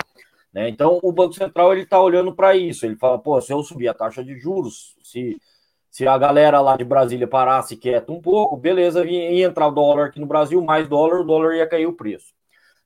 Né? 0.52 0.68
Então, 0.68 0.98
o 1.02 1.12
Banco 1.12 1.34
Central 1.34 1.72
ele 1.72 1.82
está 1.82 2.00
olhando 2.00 2.34
para 2.34 2.56
isso. 2.56 2.84
Ele 2.84 2.96
fala, 2.96 3.18
pô, 3.18 3.40
se 3.40 3.52
eu 3.52 3.62
subir 3.62 3.88
a 3.88 3.94
taxa 3.94 4.24
de 4.24 4.38
juros, 4.38 4.96
se 5.02 5.40
se 5.94 6.08
a 6.08 6.18
galera 6.18 6.60
lá 6.60 6.76
de 6.76 6.82
Brasília 6.82 7.24
parasse 7.24 7.76
quieto 7.76 8.12
um 8.12 8.20
pouco, 8.20 8.56
beleza, 8.56 9.04
ia 9.06 9.46
entrar 9.46 9.68
o 9.68 9.70
dólar 9.70 10.06
aqui 10.06 10.18
no 10.18 10.26
Brasil, 10.26 10.60
mais 10.60 10.88
dólar, 10.88 11.20
o 11.20 11.24
dólar 11.24 11.54
ia 11.54 11.68
cair 11.68 11.86
o 11.86 11.92
preço. 11.92 12.34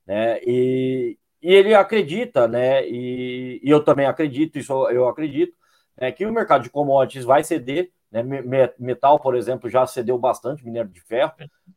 Né? 0.06 0.38
E, 0.46 1.16
e 1.40 1.54
ele 1.54 1.74
acredita, 1.74 2.46
né? 2.46 2.86
E, 2.86 3.62
e, 3.64 3.70
eu 3.70 3.82
também 3.82 4.04
acredito, 4.04 4.58
isso 4.58 4.90
eu 4.90 5.08
acredito, 5.08 5.56
né, 5.98 6.12
que 6.12 6.26
o 6.26 6.32
mercado 6.34 6.64
de 6.64 6.68
commodities 6.68 7.24
vai 7.24 7.42
ceder. 7.42 7.90
Né? 8.12 8.22
Metal, 8.78 9.18
por 9.18 9.34
exemplo, 9.34 9.70
já 9.70 9.86
cedeu 9.86 10.18
bastante, 10.18 10.62
minério 10.62 10.90
de 10.90 11.00
ferro, 11.00 11.32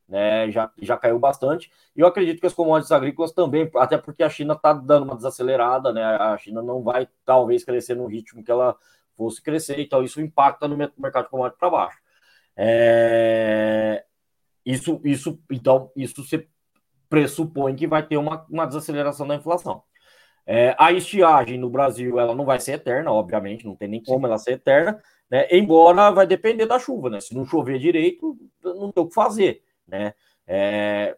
né? 0.10 0.52
já, 0.52 0.70
já 0.82 0.98
caiu 0.98 1.18
bastante. 1.18 1.72
E 1.96 2.02
eu 2.02 2.08
acredito 2.08 2.42
que 2.42 2.48
as 2.48 2.54
commodities 2.54 2.92
agrícolas 2.92 3.32
também, 3.32 3.72
até 3.78 3.98
porque 3.98 4.22
a 4.22 4.30
China 4.30 4.54
está 4.54 4.74
dando 4.74 5.04
uma 5.06 5.16
desacelerada, 5.16 5.94
né? 5.94 6.04
A 6.04 6.38
China 6.38 6.62
não 6.62 6.84
vai 6.84 7.08
talvez 7.24 7.64
crescer 7.64 7.96
no 7.96 8.06
ritmo 8.06 8.44
que 8.44 8.52
ela 8.52 8.76
fosse 9.16 9.42
crescer, 9.42 9.80
então 9.80 10.04
isso 10.04 10.22
impacta 10.22 10.68
no 10.68 10.78
mercado 10.78 11.26
de 11.26 11.30
commodities 11.30 11.60
para 11.60 11.70
baixo. 11.70 11.98
É, 12.56 14.04
isso, 14.66 15.02
isso, 15.04 15.40
então, 15.50 15.92
isso 15.96 16.24
se 16.24 16.48
pressupõe 17.10 17.76
que 17.76 17.88
vai 17.88 18.06
ter 18.06 18.18
uma, 18.18 18.46
uma 18.50 18.66
desaceleração 18.66 19.28
da 19.28 19.36
inflação. 19.36 19.84
É, 20.46 20.76
a 20.78 20.92
estiagem 20.92 21.58
no 21.58 21.70
Brasil 21.70 22.20
ela 22.20 22.34
não 22.34 22.46
vai 22.46 22.60
ser 22.60 22.74
eterna, 22.74 23.12
obviamente, 23.12 23.66
não 23.66 23.76
tem 23.76 23.88
nem 23.88 24.02
como 24.02 24.26
ela 24.26 24.38
ser 24.38 24.54
eterna, 24.54 25.02
né? 25.30 25.48
Embora 25.52 26.12
vai 26.12 26.26
depender 26.26 26.66
da 26.66 26.80
chuva, 26.80 27.10
né? 27.10 27.20
Se 27.20 27.36
não 27.36 27.46
chover 27.46 27.80
direito, 27.80 28.38
não 28.64 28.92
tem 28.92 29.04
o 29.04 29.08
que 29.08 29.14
fazer, 29.14 29.64
né? 29.88 30.14
É, 30.48 31.16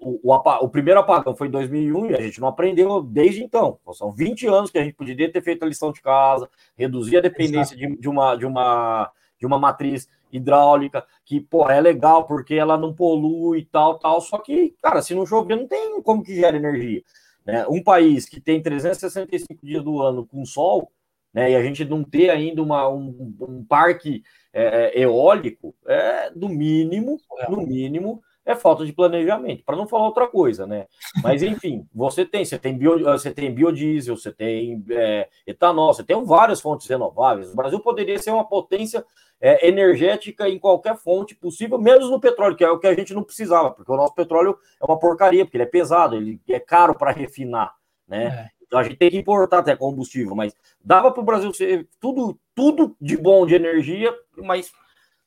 o, 0.00 0.32
o, 0.32 0.34
o, 0.34 0.68
primeiro 0.68 1.00
apagão 1.00 1.34
foi 1.34 1.48
em 1.48 1.50
2001 1.50 2.10
e 2.10 2.14
a 2.14 2.20
gente 2.20 2.40
não 2.40 2.48
aprendeu 2.48 3.02
desde 3.02 3.42
então. 3.42 3.78
São 3.92 4.12
20 4.12 4.46
anos 4.46 4.70
que 4.70 4.78
a 4.78 4.84
gente 4.84 4.94
poderia 4.94 5.30
ter 5.30 5.42
feito 5.42 5.64
a 5.64 5.68
lição 5.68 5.90
de 5.90 6.00
casa, 6.00 6.48
reduzir 6.76 7.16
a 7.16 7.20
dependência 7.20 7.76
de, 7.76 7.96
de, 7.96 8.08
uma, 8.08 8.36
de, 8.36 8.46
uma, 8.46 9.10
de 9.38 9.46
uma 9.46 9.58
matriz 9.58 10.08
hidráulica, 10.30 11.04
que 11.24 11.40
pô, 11.40 11.68
é 11.68 11.80
legal 11.80 12.26
porque 12.26 12.54
ela 12.54 12.76
não 12.76 12.94
polui 12.94 13.60
e 13.60 13.64
tal, 13.64 13.98
tal. 13.98 14.20
Só 14.20 14.38
que, 14.38 14.74
cara, 14.82 15.02
se 15.02 15.14
não 15.14 15.26
chover, 15.26 15.56
não 15.56 15.66
tem 15.66 16.00
como 16.02 16.22
que 16.22 16.34
gera 16.34 16.56
energia. 16.56 17.02
Né? 17.44 17.66
Um 17.68 17.82
país 17.82 18.28
que 18.28 18.40
tem 18.40 18.62
365 18.62 19.64
dias 19.64 19.82
do 19.82 20.02
ano 20.02 20.26
com 20.26 20.44
sol, 20.44 20.90
né, 21.32 21.50
e 21.50 21.54
a 21.54 21.62
gente 21.62 21.84
não 21.84 22.02
ter 22.02 22.30
ainda 22.30 22.62
uma, 22.62 22.88
um, 22.88 23.36
um 23.40 23.64
parque 23.64 24.22
é, 24.54 24.98
é 24.98 25.02
eólico, 25.02 25.74
é 25.86 26.30
do 26.30 26.48
mínimo, 26.48 27.20
no 27.50 27.58
mínimo, 27.58 28.22
é 28.46 28.54
falta 28.54 28.86
de 28.86 28.92
planejamento, 28.92 29.64
para 29.64 29.76
não 29.76 29.88
falar 29.88 30.06
outra 30.06 30.28
coisa, 30.28 30.66
né? 30.68 30.86
Mas 31.20 31.42
enfim, 31.42 31.84
você 31.92 32.24
tem, 32.24 32.44
você 32.44 32.56
tem, 32.56 32.78
bio, 32.78 33.02
você 33.02 33.32
tem 33.32 33.52
biodiesel, 33.52 34.16
você 34.16 34.32
tem 34.32 34.84
é, 34.88 35.28
etanol, 35.44 35.92
você 35.92 36.04
tem 36.04 36.24
várias 36.24 36.60
fontes 36.60 36.86
renováveis. 36.86 37.52
O 37.52 37.56
Brasil 37.56 37.80
poderia 37.80 38.16
ser 38.20 38.30
uma 38.30 38.44
potência 38.44 39.04
é, 39.40 39.68
energética 39.68 40.48
em 40.48 40.60
qualquer 40.60 40.96
fonte 40.96 41.34
possível, 41.34 41.76
menos 41.76 42.08
no 42.08 42.20
petróleo, 42.20 42.54
que 42.54 42.64
é 42.64 42.70
o 42.70 42.78
que 42.78 42.86
a 42.86 42.94
gente 42.94 43.12
não 43.12 43.24
precisava, 43.24 43.72
porque 43.72 43.90
o 43.90 43.96
nosso 43.96 44.14
petróleo 44.14 44.56
é 44.80 44.84
uma 44.84 44.98
porcaria, 44.98 45.44
porque 45.44 45.56
ele 45.56 45.64
é 45.64 45.66
pesado, 45.66 46.14
ele 46.14 46.40
é 46.48 46.60
caro 46.60 46.94
para 46.94 47.10
refinar, 47.10 47.74
né? 48.06 48.26
É. 48.26 48.56
Então 48.64 48.78
a 48.78 48.82
gente 48.84 48.96
tem 48.96 49.10
que 49.10 49.18
importar 49.18 49.58
até 49.58 49.74
combustível, 49.74 50.36
mas 50.36 50.54
dava 50.84 51.10
para 51.10 51.20
o 51.20 51.26
Brasil 51.26 51.52
ser 51.52 51.88
tudo, 52.00 52.38
tudo 52.54 52.96
de 53.00 53.16
bom 53.16 53.44
de 53.44 53.54
energia, 53.54 54.14
mas 54.36 54.72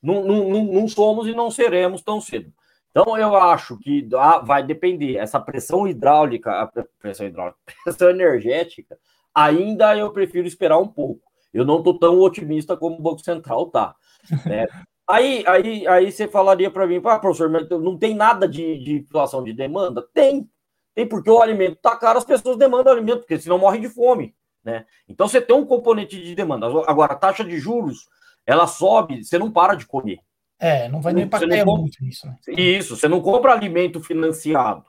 não, 0.01 0.23
não, 0.23 0.49
não, 0.49 0.63
não 0.63 0.87
somos 0.87 1.27
e 1.27 1.33
não 1.33 1.51
seremos 1.51 2.01
tão 2.01 2.21
cedo. 2.21 2.51
Então, 2.91 3.17
eu 3.17 3.35
acho 3.35 3.77
que 3.77 4.07
vai 4.43 4.63
depender. 4.63 5.17
Essa 5.17 5.39
pressão 5.39 5.87
hidráulica, 5.87 6.51
a 6.51 6.67
pressão 6.99 7.27
hidráulica, 7.27 7.57
pressão 7.83 8.09
energética, 8.09 8.97
ainda 9.33 9.95
eu 9.97 10.11
prefiro 10.11 10.47
esperar 10.47 10.77
um 10.77 10.87
pouco. 10.87 11.21
Eu 11.53 11.65
não 11.65 11.79
estou 11.79 11.97
tão 11.97 12.19
otimista 12.19 12.77
como 12.77 12.97
o 12.97 13.01
Banco 13.01 13.21
Central 13.23 13.67
está. 13.67 13.95
Né? 14.45 14.67
aí, 15.07 15.43
aí, 15.47 15.87
aí 15.87 16.11
você 16.11 16.27
falaria 16.27 16.69
para 16.69 16.85
mim, 16.87 17.01
ah, 17.05 17.19
professor, 17.19 17.49
não 17.49 17.97
tem 17.97 18.15
nada 18.15 18.47
de, 18.47 18.77
de 18.83 18.93
inflação 18.99 19.43
de 19.43 19.53
demanda? 19.53 20.05
Tem. 20.13 20.49
Tem, 20.93 21.07
porque 21.07 21.29
o 21.29 21.41
alimento 21.41 21.73
está 21.73 21.95
caro, 21.95 22.17
as 22.17 22.25
pessoas 22.25 22.57
demandam 22.57 22.91
alimento, 22.91 23.19
porque 23.19 23.39
senão 23.39 23.57
morrem 23.57 23.81
de 23.81 23.89
fome. 23.89 24.35
Né? 24.63 24.85
Então 25.07 25.27
você 25.27 25.39
tem 25.39 25.55
um 25.55 25.65
componente 25.65 26.21
de 26.21 26.35
demanda. 26.35 26.67
Agora, 26.87 27.13
a 27.13 27.15
taxa 27.15 27.43
de 27.43 27.57
juros, 27.57 28.09
ela 28.45 28.67
sobe, 28.67 29.23
você 29.23 29.37
não 29.37 29.51
para 29.51 29.75
de 29.75 29.85
comer. 29.85 30.19
É, 30.59 30.89
não 30.89 31.01
vai 31.01 31.13
nem 31.13 31.23
impactar 31.23 31.65
muito 31.65 32.03
isso. 32.03 32.27
Né? 32.27 32.35
Isso, 32.49 32.97
você 32.97 33.07
não 33.07 33.21
compra 33.21 33.53
alimento 33.53 34.01
financiado. 34.01 34.85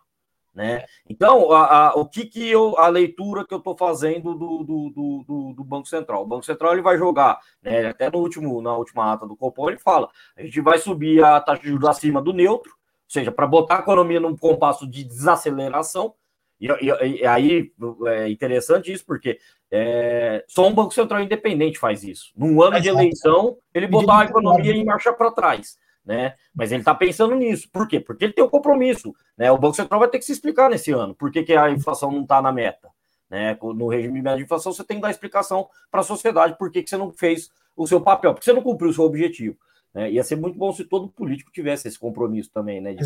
Né? 0.52 0.78
É. 0.78 0.86
Então, 1.09 1.52
a, 1.52 1.90
a, 1.90 1.94
o 1.94 2.06
que, 2.06 2.26
que 2.26 2.48
eu, 2.48 2.76
a 2.76 2.88
leitura 2.88 3.47
que 3.47 3.55
eu 3.55 3.59
estou 3.59 3.76
fazendo 3.76 4.34
do, 4.34 4.64
do, 4.64 5.24
do, 5.24 5.55
do, 5.55 5.64
Banco 5.64 5.86
Central? 5.86 6.22
O 6.22 6.26
Banco 6.26 6.44
Central 6.44 6.72
ele 6.72 6.82
vai 6.82 6.98
jogar, 6.98 7.38
né, 7.62 7.86
até 7.86 8.10
no 8.10 8.18
último, 8.18 8.60
na 8.60 8.76
última 8.76 9.12
ata 9.12 9.26
do 9.26 9.36
Copom, 9.36 9.68
ele 9.68 9.78
fala: 9.78 10.09
a 10.36 10.42
gente 10.42 10.60
vai 10.60 10.78
subir 10.78 11.22
a 11.22 11.40
taxa 11.40 11.62
de 11.62 11.68
juros 11.68 11.88
acima 11.88 12.20
do 12.20 12.32
neutro, 12.32 12.72
ou 12.72 13.12
seja, 13.12 13.30
para 13.30 13.47
botar 13.47 13.76
a 13.76 13.80
economia 13.80 14.18
num 14.18 14.36
compasso 14.36 14.88
de 14.88 15.05
desaceleração, 15.05 16.14
e, 16.60 16.66
e, 16.66 17.20
e, 17.20 17.26
aí 17.26 17.72
é 18.06 18.28
interessante 18.28 18.92
isso, 18.92 19.04
porque 19.06 19.38
é, 19.70 20.44
só 20.46 20.68
um 20.68 20.74
Banco 20.74 20.92
Central 20.92 21.22
independente 21.22 21.78
faz 21.78 22.04
isso. 22.04 22.32
Num 22.36 22.62
ano 22.62 22.80
de 22.80 22.88
eleição, 22.88 23.56
ele 23.72 23.86
botar 23.86 24.20
a 24.20 24.24
economia 24.24 24.72
em 24.72 24.84
marcha 24.84 25.12
para 25.12 25.30
trás. 25.30 25.78
Né? 26.04 26.34
Mas 26.54 26.72
ele 26.72 26.80
está 26.80 26.94
pensando 26.94 27.34
nisso. 27.34 27.68
Por 27.70 27.86
quê? 27.86 28.00
Porque 28.00 28.24
ele 28.24 28.32
tem 28.32 28.44
um 28.44 28.48
compromisso. 28.48 29.14
Né? 29.36 29.50
O 29.50 29.58
Banco 29.58 29.76
Central 29.76 30.00
vai 30.00 30.08
ter 30.08 30.18
que 30.18 30.24
se 30.24 30.32
explicar 30.32 30.68
nesse 30.68 30.90
ano 30.90 31.14
por 31.14 31.30
que, 31.30 31.42
que 31.42 31.54
a 31.54 31.70
inflação 31.70 32.10
não 32.10 32.22
está 32.22 32.42
na 32.42 32.52
meta. 32.52 32.88
Né? 33.30 33.56
No 33.62 33.88
regime 33.88 34.20
de 34.20 34.42
inflação, 34.42 34.72
você 34.72 34.82
tem 34.82 34.96
que 34.96 35.02
dar 35.02 35.10
explicação 35.10 35.68
para 35.90 36.00
a 36.00 36.04
sociedade 36.04 36.58
por 36.58 36.70
que, 36.70 36.82
que 36.82 36.90
você 36.90 36.96
não 36.96 37.12
fez 37.12 37.50
o 37.76 37.86
seu 37.86 38.00
papel, 38.00 38.34
porque 38.34 38.44
você 38.44 38.52
não 38.52 38.62
cumpriu 38.62 38.90
o 38.90 38.92
seu 38.92 39.04
objetivo. 39.04 39.56
Né? 39.94 40.10
Ia 40.10 40.24
ser 40.24 40.36
muito 40.36 40.58
bom 40.58 40.72
se 40.72 40.84
todo 40.84 41.08
político 41.08 41.52
tivesse 41.52 41.86
esse 41.86 41.98
compromisso 41.98 42.50
também, 42.52 42.80
né? 42.80 42.92
De 42.92 43.04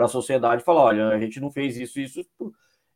para 0.00 0.06
a 0.06 0.08
sociedade 0.08 0.64
falar: 0.64 0.84
olha, 0.84 1.08
a 1.08 1.18
gente 1.18 1.38
não 1.40 1.50
fez 1.50 1.76
isso, 1.76 2.00
isso, 2.00 2.24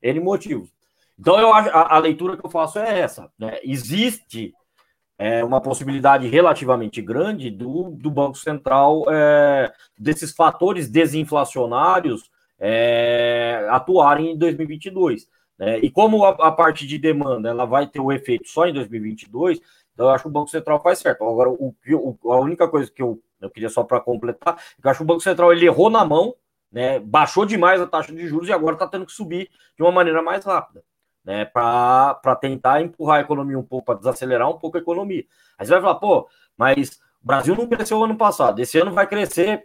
N 0.05 0.21
motivos. 0.21 0.71
Então, 1.19 1.39
eu, 1.41 1.53
a, 1.53 1.97
a 1.97 1.99
leitura 1.99 2.37
que 2.37 2.45
eu 2.45 2.51
faço 2.51 2.79
é 2.79 3.01
essa. 3.01 3.31
Né? 3.39 3.59
Existe 3.63 4.53
é, 5.19 5.45
uma 5.45 5.61
possibilidade 5.61 6.29
relativamente 6.29 7.01
grande 7.01 7.51
do, 7.51 7.91
do 7.91 8.11
Banco 8.11 8.37
Central, 8.37 9.05
é, 9.09 9.73
desses 9.99 10.33
fatores 10.33 10.89
desinflacionários 10.89 12.31
é, 12.59 13.67
atuarem 13.71 14.33
em 14.33 14.39
2022. 14.39 15.29
Né? 15.59 15.79
E 15.79 15.91
como 15.91 16.25
a, 16.25 16.31
a, 16.31 16.53
parte 16.53 16.87
de 16.87 16.99
demanda 16.99 17.49
ela 17.49 17.65
vai 17.65 17.87
ter 17.87 18.01
o 18.01 18.13
efeito 18.13 18.49
só 18.49 18.67
em 18.67 18.73
2022, 18.73 19.61
Então, 19.93 20.07
eu 20.07 20.11
acho 20.13 20.25
que 20.25 20.29
o 20.29 20.33
Banco 20.33 20.51
Central 20.51 20.81
faz 20.81 20.99
certo. 20.99 21.23
Agora, 21.25 21.51
o, 21.51 21.75
o 21.93 22.33
a 22.33 22.41
única 22.41 22.67
coisa 22.69 22.91
que 22.91 23.03
eu, 23.03 23.21
eu 23.41 23.49
queria 23.51 23.69
só 23.69 23.85
para 23.85 24.01
completar, 24.01 24.57
é 24.57 24.87
eu 24.87 24.91
acho 24.91 24.99
que 24.99 25.05
o 25.05 25.07
Banco 25.07 25.21
Central 25.21 25.53
ele 25.53 25.67
errou 25.67 25.89
na 25.89 26.05
mão, 26.05 26.35
né? 26.75 26.99
Baixou 26.99 27.47
demais 27.47 27.81
a 27.81 27.87
taxa 27.87 28.13
de 28.13 28.27
juros 28.27 28.49
e 28.49 28.53
agora 28.53 28.75
está 28.75 28.89
tendo 28.89 29.07
que 29.07 29.13
subir 29.13 29.49
de 29.77 29.83
uma 29.83 29.93
maneira 29.93 30.21
mais 30.21 30.45
rápida. 30.45 30.83
Né, 31.25 31.47
para 31.47 32.37
tentar 32.39 32.83
empurrar 32.83 33.17
a 33.17 33.21
economia 33.23 33.59
um 33.59 33.63
pouco, 33.63 33.87
para 33.87 33.95
desacelerar 33.95 34.47
um 34.51 34.59
pouco 34.59 34.77
a 34.77 34.81
economia. 34.81 35.25
Aí 35.57 35.65
você 35.65 35.73
vai 35.73 35.81
falar, 35.81 35.95
pô, 35.95 36.29
mas 36.55 37.01
o 37.23 37.27
Brasil 37.27 37.57
não 37.57 37.67
cresceu 37.67 38.05
ano 38.05 38.15
passado, 38.15 38.61
esse 38.61 38.77
ano 38.77 38.93
vai 38.93 39.07
crescer 39.07 39.65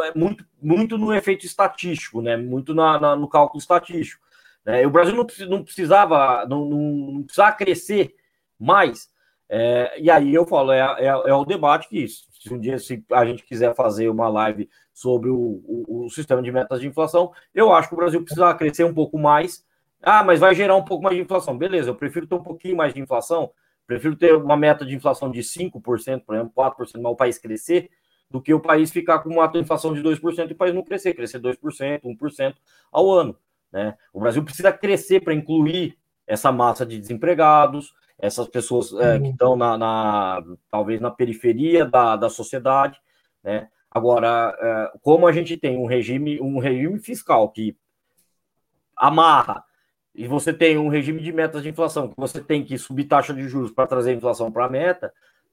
é, 0.00 0.18
muito, 0.18 0.44
muito 0.60 0.98
no 0.98 1.14
efeito 1.14 1.46
estatístico, 1.46 2.20
né? 2.20 2.36
Muito 2.36 2.74
na, 2.74 2.98
na 2.98 3.14
no 3.14 3.28
cálculo 3.28 3.60
estatístico. 3.60 4.26
Né? 4.64 4.84
o 4.84 4.90
Brasil 4.90 5.14
não, 5.14 5.24
não 5.48 5.62
precisava, 5.62 6.44
não, 6.46 6.64
não, 6.64 6.80
não, 6.80 7.22
precisava 7.22 7.54
crescer 7.54 8.16
mais. 8.58 9.08
É, 9.48 10.00
e 10.00 10.10
aí 10.10 10.34
eu 10.34 10.44
falo, 10.44 10.72
é, 10.72 10.80
é, 10.80 11.06
é, 11.06 11.34
o 11.34 11.44
debate 11.44 11.88
que. 11.88 12.06
Se 12.08 12.52
um 12.52 12.60
dia 12.60 12.78
se 12.78 13.04
a 13.12 13.24
gente 13.24 13.42
quiser 13.44 13.74
fazer 13.74 14.08
uma 14.08 14.28
live 14.28 14.68
sobre 14.92 15.30
o, 15.30 15.36
o, 15.36 16.06
o, 16.06 16.10
sistema 16.10 16.40
de 16.40 16.52
metas 16.52 16.80
de 16.80 16.86
inflação, 16.86 17.32
eu 17.52 17.72
acho 17.72 17.88
que 17.88 17.94
o 17.94 17.96
Brasil 17.96 18.22
precisava 18.22 18.56
crescer 18.56 18.84
um 18.84 18.94
pouco 18.94 19.18
mais. 19.18 19.64
Ah, 20.00 20.22
mas 20.22 20.38
vai 20.38 20.54
gerar 20.54 20.76
um 20.76 20.84
pouco 20.84 21.02
mais 21.02 21.16
de 21.16 21.22
inflação. 21.22 21.58
Beleza, 21.58 21.90
eu 21.90 21.94
prefiro 21.94 22.26
ter 22.26 22.36
um 22.36 22.42
pouquinho 22.42 22.76
mais 22.76 22.94
de 22.94 23.00
inflação, 23.00 23.50
prefiro 23.86 24.14
ter 24.14 24.36
uma 24.36 24.56
meta 24.56 24.86
de 24.86 24.94
inflação 24.94 25.30
de 25.30 25.40
5%, 25.40 25.80
por 25.80 25.96
exemplo, 25.96 26.52
4%, 26.56 26.76
mas 27.00 27.12
o 27.12 27.16
país 27.16 27.38
crescer, 27.38 27.90
do 28.30 28.40
que 28.40 28.52
o 28.52 28.60
país 28.60 28.90
ficar 28.90 29.20
com 29.20 29.30
uma 29.30 29.50
inflação 29.56 29.92
de 29.94 30.02
2% 30.02 30.50
e 30.50 30.52
o 30.52 30.56
país 30.56 30.74
não 30.74 30.82
crescer, 30.82 31.14
crescer 31.14 31.40
2%, 31.40 32.02
1% 32.02 32.54
ao 32.92 33.10
ano. 33.10 33.36
Né? 33.72 33.96
O 34.12 34.20
Brasil 34.20 34.44
precisa 34.44 34.72
crescer 34.72 35.20
para 35.20 35.34
incluir 35.34 35.96
essa 36.26 36.50
massa 36.50 36.84
de 36.84 36.98
desempregados, 36.98 37.94
essas 38.18 38.48
pessoas 38.48 38.92
é, 38.94 39.18
que 39.18 39.28
estão 39.28 39.56
na, 39.56 39.76
na, 39.76 40.42
talvez 40.70 41.00
na 41.00 41.10
periferia 41.10 41.84
da, 41.84 42.16
da 42.16 42.30
sociedade. 42.30 42.98
Né? 43.42 43.68
Agora, 43.90 44.56
é, 44.60 44.98
como 45.02 45.26
a 45.26 45.32
gente 45.32 45.56
tem 45.56 45.76
um 45.76 45.86
regime, 45.86 46.40
um 46.40 46.58
regime 46.58 46.98
fiscal 46.98 47.48
que 47.50 47.76
amarra 48.96 49.62
e 50.14 50.26
você 50.26 50.52
tem 50.52 50.78
um 50.78 50.88
regime 50.88 51.20
de 51.20 51.30
metas 51.30 51.62
de 51.62 51.68
inflação, 51.68 52.08
que 52.08 52.14
você 52.16 52.40
tem 52.40 52.64
que 52.64 52.78
subir 52.78 53.04
taxa 53.04 53.34
de 53.34 53.46
juros 53.46 53.70
para 53.70 53.86
trazer 53.86 54.12
a 54.12 54.14
inflação 54.14 54.50
para 54.50 54.64
a 54.64 54.70
meta, 54.70 55.12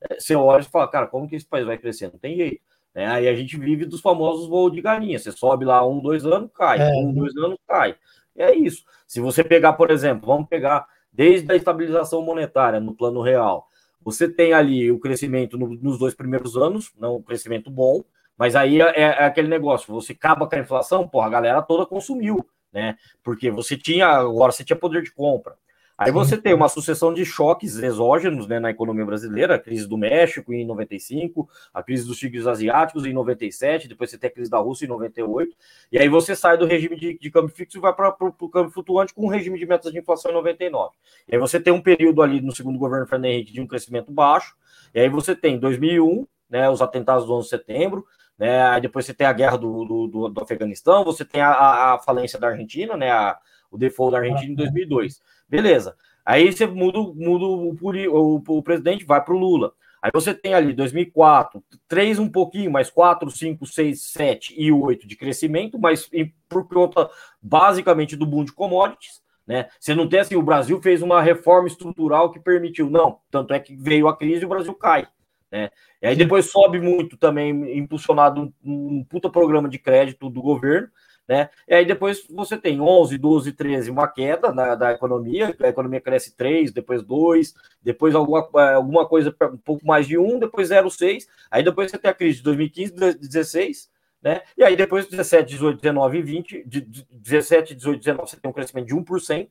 é, 0.10 0.20
você 0.20 0.36
olha 0.36 0.62
e 0.62 0.66
fala, 0.66 0.88
cara, 0.88 1.08
como 1.08 1.28
que 1.28 1.36
esse 1.36 1.46
país 1.46 1.66
vai 1.66 1.78
crescer? 1.78 2.12
Não 2.12 2.20
tem 2.20 2.38
jeito. 2.38 2.62
Né? 2.96 3.08
Aí 3.08 3.28
a 3.28 3.36
gente 3.36 3.58
vive 3.58 3.86
dos 3.86 4.00
famosos 4.02 4.48
voos 4.48 4.72
de 4.72 4.82
galinha. 4.82 5.20
Você 5.20 5.32
sobe 5.32 5.66
lá 5.66 5.86
um, 5.86 6.00
dois 6.00 6.26
anos, 6.26 6.50
cai. 6.54 6.80
É. 6.80 6.94
Um, 6.96 7.14
dois 7.14 7.36
anos, 7.36 7.58
cai. 7.68 7.96
É 8.36 8.54
isso. 8.56 8.84
Se 9.08 9.20
você 9.20 9.44
pegar, 9.44 9.74
por 9.74 9.92
exemplo, 9.92 10.28
vamos 10.28 10.48
pegar 10.48 10.88
desde 11.14 11.52
a 11.52 11.56
estabilização 11.56 12.22
monetária 12.22 12.80
no 12.80 12.96
plano 12.96 13.22
real, 13.22 13.68
você 14.04 14.28
tem 14.28 14.54
ali 14.54 14.92
o 14.92 15.00
crescimento 15.00 15.58
no, 15.58 15.70
nos 15.76 15.98
dois 15.98 16.14
primeiros 16.14 16.58
anos, 16.58 16.92
não 16.98 17.18
um 17.18 17.22
crescimento 17.22 17.70
bom, 17.70 18.04
mas 18.38 18.56
aí 18.56 18.82
é, 18.82 19.00
é, 19.00 19.26
aquele 19.26 19.48
negócio, 19.48 19.94
você 19.94 20.14
acaba 20.14 20.48
com 20.48 20.56
a 20.56 20.60
inflação, 20.60 21.08
porra, 21.08 21.28
a 21.28 21.30
galera 21.30 21.62
toda 21.62 21.86
consumiu, 21.86 22.46
né? 22.72 22.98
Porque 23.24 23.52
você 23.52 23.78
tinha, 23.78 24.08
agora 24.08 24.52
você 24.52 24.64
tinha 24.64 24.76
poder 24.76 25.04
de 25.04 25.14
compra. 25.14 25.56
Aí 26.04 26.12
você 26.12 26.38
tem 26.38 26.54
uma 26.54 26.70
sucessão 26.70 27.14
de 27.14 27.26
choques 27.26 27.78
exógenos 27.78 28.48
né, 28.48 28.60
na 28.60 28.70
economia 28.70 29.06
brasileira, 29.06 29.56
a 29.56 29.60
crise 29.60 29.88
do 29.88 29.98
México 29.98 30.54
em 30.54 30.66
95, 30.66 31.50
a 31.74 31.82
crise 31.82 32.06
dos 32.06 32.18
tigres 32.18 32.46
asiáticos 32.46 33.06
em 33.06 33.14
97, 33.14 33.88
depois 33.88 34.10
você 34.10 34.18
tem 34.18 34.30
a 34.30 34.34
crise 34.34 34.50
da 34.50 34.58
Rússia 34.58 34.86
em 34.86 34.90
98, 34.90 35.56
e 35.92 35.98
aí 35.98 36.10
você 36.10 36.36
sai 36.36 36.58
do 36.58 36.66
regime 36.66 36.96
de, 36.96 37.18
de 37.18 37.32
câmbio 37.32 37.54
fixo 37.54 37.78
e 37.78 37.82
vai 37.82 37.94
para 37.94 38.16
o 38.20 38.50
câmbio 38.50 38.72
flutuante 38.72 39.14
com 39.14 39.26
um 39.26 39.30
regime 39.30 39.58
de 39.58 39.66
metas 39.66 39.92
de 39.92 40.00
inflação 40.00 40.32
em 40.32 40.34
99. 40.34 40.94
E 41.28 41.36
aí 41.36 41.40
você 41.40 41.60
tem 41.60 41.72
um 41.72 41.82
período 41.82 42.22
ali 42.22 42.42
no 42.42 42.56
segundo 42.56 42.78
governo 42.78 43.08
Fernando 43.08 43.32
Henrique 43.32 43.54
de 43.54 43.62
um 43.62 43.68
crescimento 43.68 44.12
baixo, 44.12 44.56
e 44.94 45.00
aí 45.00 45.10
você 45.10 45.36
tem 45.36 45.58
2001, 45.58 46.28
né, 46.50 46.70
os 46.70 46.82
atentados 46.82 47.26
do 47.26 47.34
11 47.34 47.46
de 47.46 47.50
setembro, 47.50 48.06
né, 48.38 48.62
aí 48.64 48.82
depois 48.82 49.06
você 49.06 49.14
tem 49.14 49.26
a 49.26 49.34
guerra 49.34 49.58
do, 49.58 50.08
do, 50.08 50.30
do, 50.30 50.42
Afeganistão, 50.42 51.04
você 51.04 51.24
tem 51.24 51.42
a, 51.42 51.94
a, 51.94 52.00
falência 52.00 52.40
da 52.40 52.48
Argentina, 52.48 52.98
né, 52.98 53.12
a, 53.12 53.38
o 53.72 53.78
default 53.78 54.12
da 54.12 54.20
Argentina 54.20 54.52
em 54.52 54.56
2002. 54.56 55.22
Beleza. 55.54 55.96
Aí 56.26 56.52
você 56.52 56.66
muda, 56.66 56.98
muda 56.98 57.46
o, 57.46 57.76
o, 58.10 58.44
o 58.58 58.64
presidente, 58.64 59.06
vai 59.06 59.24
para 59.24 59.36
o 59.36 59.38
Lula. 59.38 59.72
Aí 60.02 60.10
você 60.12 60.34
tem 60.34 60.56
ali 60.56 60.74
2004, 60.74 61.64
3 61.88 62.18
um 62.18 62.28
pouquinho, 62.28 62.72
mais 62.72 62.90
4, 62.90 63.30
5, 63.30 63.64
6, 63.64 64.02
7 64.02 64.56
e 64.58 64.72
8 64.72 65.06
de 65.06 65.16
crescimento, 65.16 65.78
mas 65.78 66.10
por 66.50 66.68
conta 66.68 67.08
basicamente 67.40 68.16
do 68.16 68.26
boom 68.26 68.44
de 68.44 68.52
commodities, 68.52 69.22
né? 69.46 69.68
Você 69.80 69.94
não 69.94 70.10
tem 70.10 70.22
assim, 70.22 70.36
o 70.36 70.42
Brasil 70.42 70.82
fez 70.82 71.04
uma 71.04 71.22
reforma 71.22 71.68
estrutural 71.68 72.32
que 72.32 72.40
permitiu, 72.40 72.90
não. 72.90 73.20
Tanto 73.30 73.54
é 73.54 73.60
que 73.60 73.76
veio 73.76 74.08
a 74.08 74.18
crise 74.18 74.42
e 74.42 74.46
o 74.46 74.50
Brasil 74.50 74.74
cai. 74.74 75.08
Né? 75.52 75.70
E 76.02 76.08
aí 76.08 76.16
depois 76.16 76.50
sobe 76.50 76.80
muito 76.80 77.16
também, 77.16 77.78
impulsionado 77.78 78.52
um, 78.66 78.98
um 78.98 79.04
puta 79.04 79.30
programa 79.30 79.70
de 79.70 79.78
crédito 79.78 80.32
do 80.32 80.42
governo, 80.42 80.90
né? 81.28 81.50
E 81.68 81.74
aí 81.74 81.86
depois 81.86 82.26
você 82.30 82.58
tem 82.58 82.82
11, 82.82 83.18
12, 83.18 83.52
13, 83.54 83.92
uma 83.92 84.08
queda 84.08 84.52
na, 84.52 84.76
da 84.76 84.92
economia, 84.92 85.56
a 85.62 85.68
economia 85.68 86.02
cresce 86.02 86.36
3, 86.36 86.72
depois 86.72 87.02
2, 87.02 87.54
depois 87.82 88.14
alguma, 88.16 88.48
é, 88.56 88.74
alguma 88.74 89.08
coisa 89.08 89.34
um 89.42 89.58
pouco 89.58 89.86
mais 89.86 90.08
de 90.08 90.18
1, 90.18 90.40
depois 90.40 90.70
0,6, 90.70 91.28
aí 91.50 91.64
depois 91.64 91.90
você 91.90 91.98
tem 91.98 92.12
a 92.12 92.14
crise 92.14 92.38
de 92.38 92.44
2015, 92.44 92.94
16, 93.18 93.90
né? 94.22 94.42
E 94.58 94.64
aí 94.64 94.76
depois 94.76 95.08
17, 95.08 95.50
18, 95.50 95.82
19 95.82 96.18
e 96.18 96.22
20, 96.22 96.64
de 96.66 96.82
17, 97.12 97.76
18, 97.76 98.00
19, 98.00 98.30
você 98.30 98.38
tem 98.38 98.50
um 98.50 98.54
crescimento 98.54 98.88
de 98.88 98.96
1%, 98.96 99.50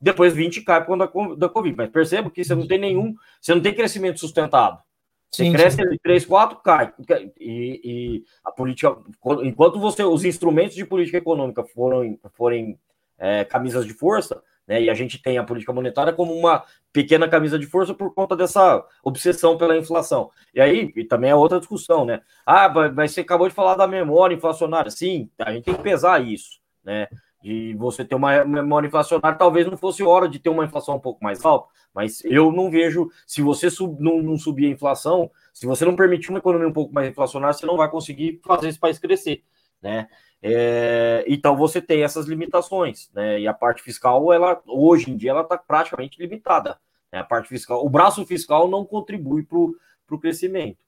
depois 0.00 0.32
20 0.32 0.62
cai 0.62 0.84
por 0.84 0.98
conta 0.98 1.36
da 1.36 1.48
Covid. 1.48 1.76
Mas 1.76 1.90
perceba 1.90 2.30
que 2.30 2.44
você 2.44 2.54
não 2.54 2.66
tem 2.66 2.78
nenhum, 2.78 3.14
você 3.40 3.54
não 3.54 3.60
tem 3.60 3.74
crescimento 3.74 4.20
sustentado. 4.20 4.80
Você 5.30 5.44
sim, 5.44 5.52
cresce 5.52 5.76
sim. 5.76 5.98
3, 6.02 6.24
4, 6.24 6.58
cai. 6.58 6.92
E, 7.38 7.80
e, 7.84 8.24
a 8.44 8.50
política, 8.50 8.96
enquanto 9.42 9.78
você, 9.78 10.02
os 10.02 10.24
instrumentos 10.24 10.74
de 10.74 10.84
política 10.84 11.18
econômica 11.18 11.62
forem, 11.64 12.18
forem 12.34 12.78
é, 13.18 13.44
camisas 13.44 13.84
de 13.84 13.92
força, 13.92 14.42
né, 14.66 14.82
e 14.82 14.90
a 14.90 14.94
gente 14.94 15.20
tem 15.20 15.38
a 15.38 15.44
política 15.44 15.72
monetária 15.72 16.12
como 16.12 16.34
uma 16.34 16.62
pequena 16.92 17.28
camisa 17.28 17.58
de 17.58 17.66
força 17.66 17.94
por 17.94 18.14
conta 18.14 18.36
dessa 18.36 18.84
obsessão 19.02 19.56
pela 19.56 19.76
inflação. 19.76 20.30
E 20.54 20.60
aí 20.60 20.92
e 20.94 21.04
também 21.04 21.30
é 21.30 21.34
outra 21.34 21.58
discussão, 21.58 22.04
né? 22.04 22.20
Ah, 22.44 22.68
mas 22.94 23.12
você 23.12 23.22
acabou 23.22 23.48
de 23.48 23.54
falar 23.54 23.76
da 23.76 23.86
memória 23.86 24.34
inflacionária. 24.34 24.90
Sim, 24.90 25.30
a 25.38 25.52
gente 25.52 25.64
tem 25.64 25.74
que 25.74 25.82
pesar 25.82 26.22
isso, 26.22 26.60
né? 26.84 27.08
De 27.40 27.74
você 27.74 28.04
ter 28.04 28.14
uma 28.14 28.44
memória 28.44 28.88
inflacionária, 28.88 29.38
talvez 29.38 29.66
não 29.66 29.76
fosse 29.76 30.02
hora 30.02 30.28
de 30.28 30.38
ter 30.38 30.48
uma 30.48 30.64
inflação 30.64 30.96
um 30.96 31.00
pouco 31.00 31.22
mais 31.22 31.44
alta, 31.44 31.68
mas 31.94 32.24
eu 32.24 32.50
não 32.50 32.70
vejo, 32.70 33.08
se 33.26 33.42
você 33.42 33.70
sub, 33.70 33.96
não, 34.02 34.22
não 34.22 34.36
subir 34.36 34.66
a 34.66 34.70
inflação, 34.70 35.30
se 35.52 35.66
você 35.66 35.84
não 35.84 35.94
permitir 35.94 36.30
uma 36.30 36.38
economia 36.38 36.68
um 36.68 36.72
pouco 36.72 36.92
mais 36.92 37.08
inflacionária, 37.08 37.54
você 37.54 37.66
não 37.66 37.76
vai 37.76 37.90
conseguir 37.90 38.40
fazer 38.44 38.68
esse 38.68 38.78
país 38.78 38.98
crescer, 38.98 39.44
né? 39.80 40.08
É, 40.40 41.24
então 41.26 41.56
você 41.56 41.80
tem 41.80 42.02
essas 42.02 42.26
limitações, 42.26 43.10
né? 43.12 43.40
E 43.40 43.48
a 43.48 43.54
parte 43.54 43.82
fiscal, 43.82 44.32
ela 44.32 44.60
hoje 44.66 45.10
em 45.10 45.16
dia, 45.16 45.30
ela 45.30 45.42
está 45.42 45.58
praticamente 45.58 46.20
limitada. 46.20 46.78
Né? 47.12 47.20
A 47.20 47.24
parte 47.24 47.48
fiscal, 47.48 47.84
o 47.84 47.88
braço 47.88 48.24
fiscal 48.24 48.68
não 48.68 48.84
contribui 48.84 49.42
para 49.42 49.58
o 49.58 50.18
crescimento. 50.20 50.78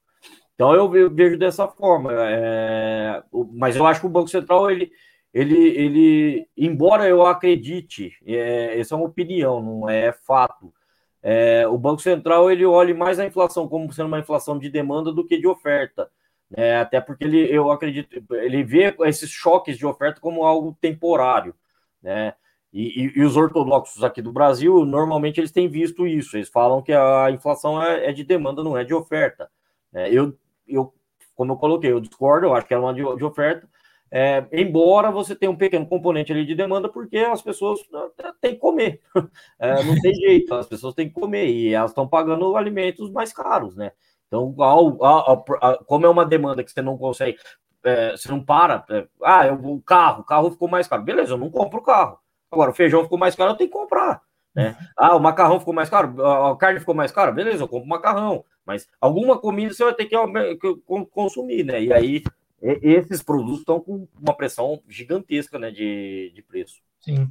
Então 0.55 0.75
eu 0.75 0.87
vejo 1.09 1.37
dessa 1.37 1.67
forma, 1.67 2.11
é, 2.13 3.23
mas 3.53 3.75
eu 3.75 3.85
acho 3.85 4.01
que 4.01 4.05
o 4.05 4.09
Banco 4.09 4.27
Central 4.27 4.69
ele 4.69 4.91
ele, 5.33 5.55
ele 5.55 6.47
embora 6.57 7.07
eu 7.07 7.25
acredite, 7.25 8.13
é, 8.25 8.79
essa 8.79 8.95
é 8.95 8.97
uma 8.97 9.07
opinião, 9.07 9.61
não 9.61 9.89
é 9.89 10.11
fato. 10.11 10.73
É, 11.23 11.67
o 11.67 11.77
Banco 11.77 12.01
Central 12.01 12.51
ele 12.51 12.65
olha 12.65 12.93
mais 12.95 13.19
a 13.19 13.25
inflação 13.25 13.67
como 13.67 13.91
sendo 13.93 14.07
uma 14.07 14.19
inflação 14.19 14.57
de 14.57 14.69
demanda 14.69 15.11
do 15.11 15.25
que 15.25 15.37
de 15.37 15.47
oferta. 15.47 16.09
Né? 16.49 16.81
Até 16.81 16.99
porque 16.99 17.23
ele, 17.23 17.39
eu 17.49 17.71
acredito, 17.71 18.13
ele 18.35 18.63
vê 18.63 18.95
esses 19.01 19.29
choques 19.29 19.77
de 19.77 19.85
oferta 19.85 20.19
como 20.19 20.43
algo 20.43 20.77
temporário. 20.81 21.55
Né? 22.01 22.33
E, 22.73 23.05
e, 23.05 23.19
e, 23.19 23.23
os 23.23 23.37
ortodoxos 23.37 24.03
aqui 24.03 24.21
do 24.21 24.31
Brasil, 24.31 24.85
normalmente 24.85 25.39
eles 25.39 25.51
têm 25.51 25.69
visto 25.69 26.07
isso. 26.07 26.37
Eles 26.37 26.49
falam 26.49 26.81
que 26.81 26.93
a 26.93 27.29
inflação 27.31 27.81
é, 27.81 28.09
é 28.09 28.11
de 28.11 28.23
demanda, 28.23 28.63
não 28.63 28.77
é 28.77 28.83
de 28.83 28.93
oferta. 28.93 29.49
É, 29.93 30.09
eu, 30.09 30.37
eu, 30.67 30.93
como 31.35 31.53
eu 31.53 31.57
coloquei, 31.57 31.91
eu 31.91 31.99
discordo, 31.99 32.47
eu 32.47 32.53
acho 32.53 32.67
que 32.67 32.73
é 32.73 32.77
uma 32.77 32.93
de, 32.93 33.01
de 33.01 33.23
oferta, 33.23 33.67
é, 34.13 34.45
embora 34.51 35.09
você 35.09 35.33
tenha 35.33 35.49
um 35.49 35.55
pequeno 35.55 35.87
componente 35.87 36.33
ali 36.33 36.45
de 36.45 36.53
demanda, 36.53 36.89
porque 36.89 37.17
as 37.17 37.41
pessoas 37.41 37.79
né, 37.89 38.01
têm 38.41 38.55
que 38.55 38.59
comer, 38.59 38.99
é, 39.57 39.81
não 39.83 39.99
tem 40.01 40.13
jeito, 40.13 40.53
as 40.53 40.67
pessoas 40.67 40.93
têm 40.93 41.07
que 41.07 41.13
comer 41.13 41.47
e 41.47 41.73
elas 41.73 41.91
estão 41.91 42.05
pagando 42.05 42.57
alimentos 42.57 43.09
mais 43.09 43.31
caros, 43.31 43.75
né? 43.75 43.93
Então, 44.27 44.53
ao, 44.59 45.03
ao, 45.03 45.45
ao, 45.61 45.85
como 45.85 46.05
é 46.05 46.09
uma 46.09 46.25
demanda 46.25 46.63
que 46.63 46.71
você 46.71 46.81
não 46.81 46.97
consegue, 46.97 47.37
é, 47.83 48.11
você 48.11 48.29
não 48.29 48.43
para, 48.43 48.85
é, 48.89 49.07
ah, 49.23 49.47
eu, 49.47 49.55
o 49.55 49.81
carro, 49.81 50.21
o 50.21 50.25
carro 50.25 50.51
ficou 50.51 50.67
mais 50.67 50.87
caro, 50.87 51.03
beleza, 51.03 51.33
eu 51.33 51.37
não 51.37 51.49
compro 51.49 51.79
o 51.79 51.83
carro. 51.83 52.19
Agora, 52.51 52.71
o 52.71 52.73
feijão 52.73 53.03
ficou 53.03 53.17
mais 53.17 53.33
caro, 53.33 53.51
eu 53.51 53.55
tenho 53.55 53.69
que 53.69 53.77
comprar. 53.77 54.21
Né? 54.53 54.75
Ah, 54.97 55.15
o 55.15 55.19
macarrão 55.19 55.59
ficou 55.59 55.73
mais 55.73 55.89
caro, 55.89 56.25
a 56.25 56.57
carne 56.57 56.81
ficou 56.81 56.93
mais 56.93 57.11
cara, 57.11 57.31
beleza, 57.31 57.63
eu 57.63 57.67
compro 57.69 57.87
macarrão, 57.87 58.43
mas 58.65 58.85
alguma 58.99 59.39
comida 59.39 59.73
você 59.73 59.85
vai 59.85 59.93
ter 59.93 60.05
que 60.05 60.15
consumir, 61.11 61.63
né? 61.63 61.81
E 61.81 61.93
aí 61.93 62.21
esses 62.61 63.23
produtos 63.23 63.59
estão 63.59 63.79
com 63.79 64.07
uma 64.19 64.35
pressão 64.35 64.81
gigantesca 64.87 65.57
né, 65.57 65.71
de, 65.71 66.31
de 66.35 66.41
preço. 66.43 66.81
Sim. 66.99 67.27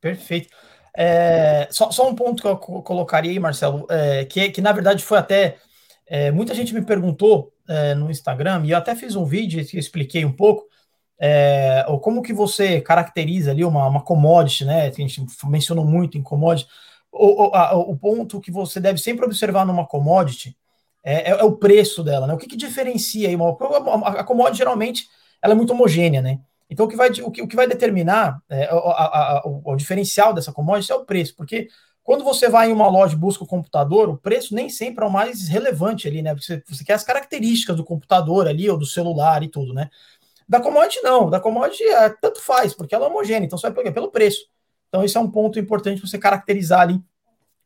Perfeito. 0.00 0.48
É, 0.96 1.68
só, 1.70 1.90
só, 1.90 2.08
um 2.08 2.14
ponto 2.14 2.42
que 2.42 2.48
eu 2.48 2.56
colocaria 2.56 3.30
aí, 3.30 3.38
Marcelo, 3.38 3.86
é, 3.90 4.24
que, 4.24 4.50
que 4.50 4.60
na 4.60 4.72
verdade 4.72 5.04
foi 5.04 5.18
até. 5.18 5.58
É, 6.06 6.30
muita 6.32 6.54
gente 6.54 6.74
me 6.74 6.82
perguntou 6.82 7.52
é, 7.68 7.94
no 7.94 8.10
Instagram, 8.10 8.62
e 8.64 8.72
eu 8.72 8.78
até 8.78 8.96
fiz 8.96 9.14
um 9.14 9.24
vídeo 9.24 9.64
que 9.64 9.78
expliquei 9.78 10.24
um 10.24 10.32
pouco, 10.32 10.66
é, 11.20 11.84
como 12.02 12.22
que 12.22 12.32
você 12.32 12.80
caracteriza 12.80 13.52
ali 13.52 13.64
uma, 13.64 13.86
uma 13.86 14.02
commodity, 14.02 14.64
né? 14.64 14.88
A 14.88 14.90
gente 14.90 15.24
mencionou 15.44 15.84
muito 15.84 16.18
em 16.18 16.22
commodity. 16.22 16.68
O, 17.12 17.48
o, 17.48 17.54
a, 17.54 17.76
o 17.76 17.96
ponto 17.96 18.40
que 18.40 18.50
você 18.50 18.80
deve 18.80 18.98
sempre 18.98 19.24
observar 19.24 19.64
numa 19.64 19.86
commodity 19.86 20.56
é, 21.02 21.30
é, 21.30 21.40
é 21.40 21.44
o 21.44 21.56
preço 21.56 22.02
dela, 22.02 22.26
né? 22.26 22.34
O 22.34 22.38
que, 22.38 22.46
que 22.46 22.56
diferencia 22.56 23.28
aí? 23.28 23.36
Uma, 23.36 23.50
a 24.08 24.24
commodity 24.24 24.58
geralmente 24.58 25.08
ela 25.42 25.54
é 25.54 25.56
muito 25.56 25.72
homogênea, 25.72 26.20
né? 26.20 26.40
Então, 26.68 26.86
o 26.86 26.88
que 26.88 26.96
vai, 26.96 27.10
o 27.10 27.30
que, 27.30 27.42
o 27.42 27.48
que 27.48 27.56
vai 27.56 27.66
determinar 27.66 28.40
é, 28.48 28.66
a, 28.66 28.74
a, 28.74 29.38
a, 29.38 29.42
o, 29.44 29.72
o, 29.72 29.76
diferencial 29.76 30.32
dessa 30.32 30.52
commodity 30.52 30.92
é 30.92 30.94
o 30.94 31.04
preço, 31.04 31.34
porque 31.34 31.68
quando 32.02 32.22
você 32.22 32.48
vai 32.48 32.70
em 32.70 32.72
uma 32.72 32.88
loja 32.88 33.14
e 33.14 33.18
busca 33.18 33.42
o 33.42 33.46
computador, 33.46 34.08
o 34.08 34.16
preço 34.16 34.54
nem 34.54 34.68
sempre 34.68 35.04
é 35.04 35.06
o 35.08 35.10
mais 35.10 35.48
relevante 35.48 36.06
ali, 36.06 36.22
né? 36.22 36.32
Porque 36.32 36.46
você, 36.46 36.62
você 36.68 36.84
quer 36.84 36.94
as 36.94 37.04
características 37.04 37.76
do 37.76 37.84
computador 37.84 38.46
ali, 38.46 38.70
ou 38.70 38.78
do 38.78 38.86
celular 38.86 39.42
e 39.42 39.48
tudo, 39.48 39.74
né? 39.74 39.90
Da 40.48 40.60
commodity, 40.60 41.00
não. 41.02 41.28
Da 41.28 41.40
commodity, 41.40 41.84
é, 41.84 42.08
tanto 42.20 42.40
faz, 42.40 42.74
porque 42.74 42.94
ela 42.94 43.06
é 43.06 43.08
homogênea, 43.08 43.46
então 43.46 43.58
você 43.58 43.68
vai 43.68 43.76
pegar 43.76 43.92
pelo 43.92 44.10
preço. 44.10 44.46
Então, 44.88 45.04
esse 45.04 45.16
é 45.16 45.20
um 45.20 45.30
ponto 45.30 45.58
importante 45.58 46.00
para 46.00 46.08
você 46.08 46.18
caracterizar 46.18 46.80
ali 46.80 47.00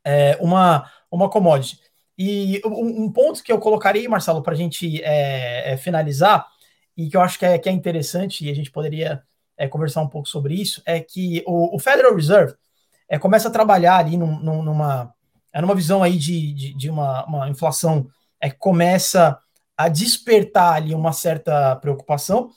é, 0.03 0.37
uma, 0.39 0.89
uma 1.09 1.29
commodity. 1.29 1.79
E 2.17 2.61
um, 2.65 3.03
um, 3.03 3.11
ponto 3.11 3.43
que 3.43 3.51
eu 3.51 3.59
colocaria, 3.59 4.09
Marcelo, 4.09 4.41
para 4.41 4.53
a 4.53 4.57
gente 4.57 5.01
é, 5.03 5.73
é, 5.73 5.77
finalizar, 5.77 6.47
e 6.95 7.09
que 7.09 7.17
eu 7.17 7.21
acho 7.21 7.37
que 7.37 7.45
é, 7.45 7.57
que 7.57 7.67
é 7.67 7.71
interessante, 7.71 8.45
e 8.45 8.49
a 8.49 8.55
gente 8.55 8.71
poderia 8.71 9.21
é, 9.57 9.67
conversar 9.67 10.01
um 10.01 10.07
pouco 10.07 10.27
sobre 10.27 10.55
isso, 10.55 10.81
é 10.85 10.99
que 10.99 11.43
o, 11.45 11.75
o 11.75 11.79
Federal 11.79 12.15
Reserve 12.15 12.55
é, 13.09 13.19
começa 13.19 13.49
a 13.49 13.51
trabalhar 13.51 13.97
ali 13.97 14.17
num, 14.17 14.39
num, 14.39 14.63
numa, 14.63 15.13
é 15.51 15.61
numa 15.61 15.75
visão 15.75 16.01
aí 16.01 16.17
de, 16.17 16.53
de, 16.53 16.73
de 16.73 16.89
uma, 16.89 17.25
uma, 17.25 17.49
inflação 17.49 18.07
é, 18.39 18.49
começa 18.49 19.37
a 19.77 19.89
despertar 19.89 20.75
ali 20.75 20.93
uma 20.93 21.11
certa 21.11 21.75
preocupação 21.77 22.49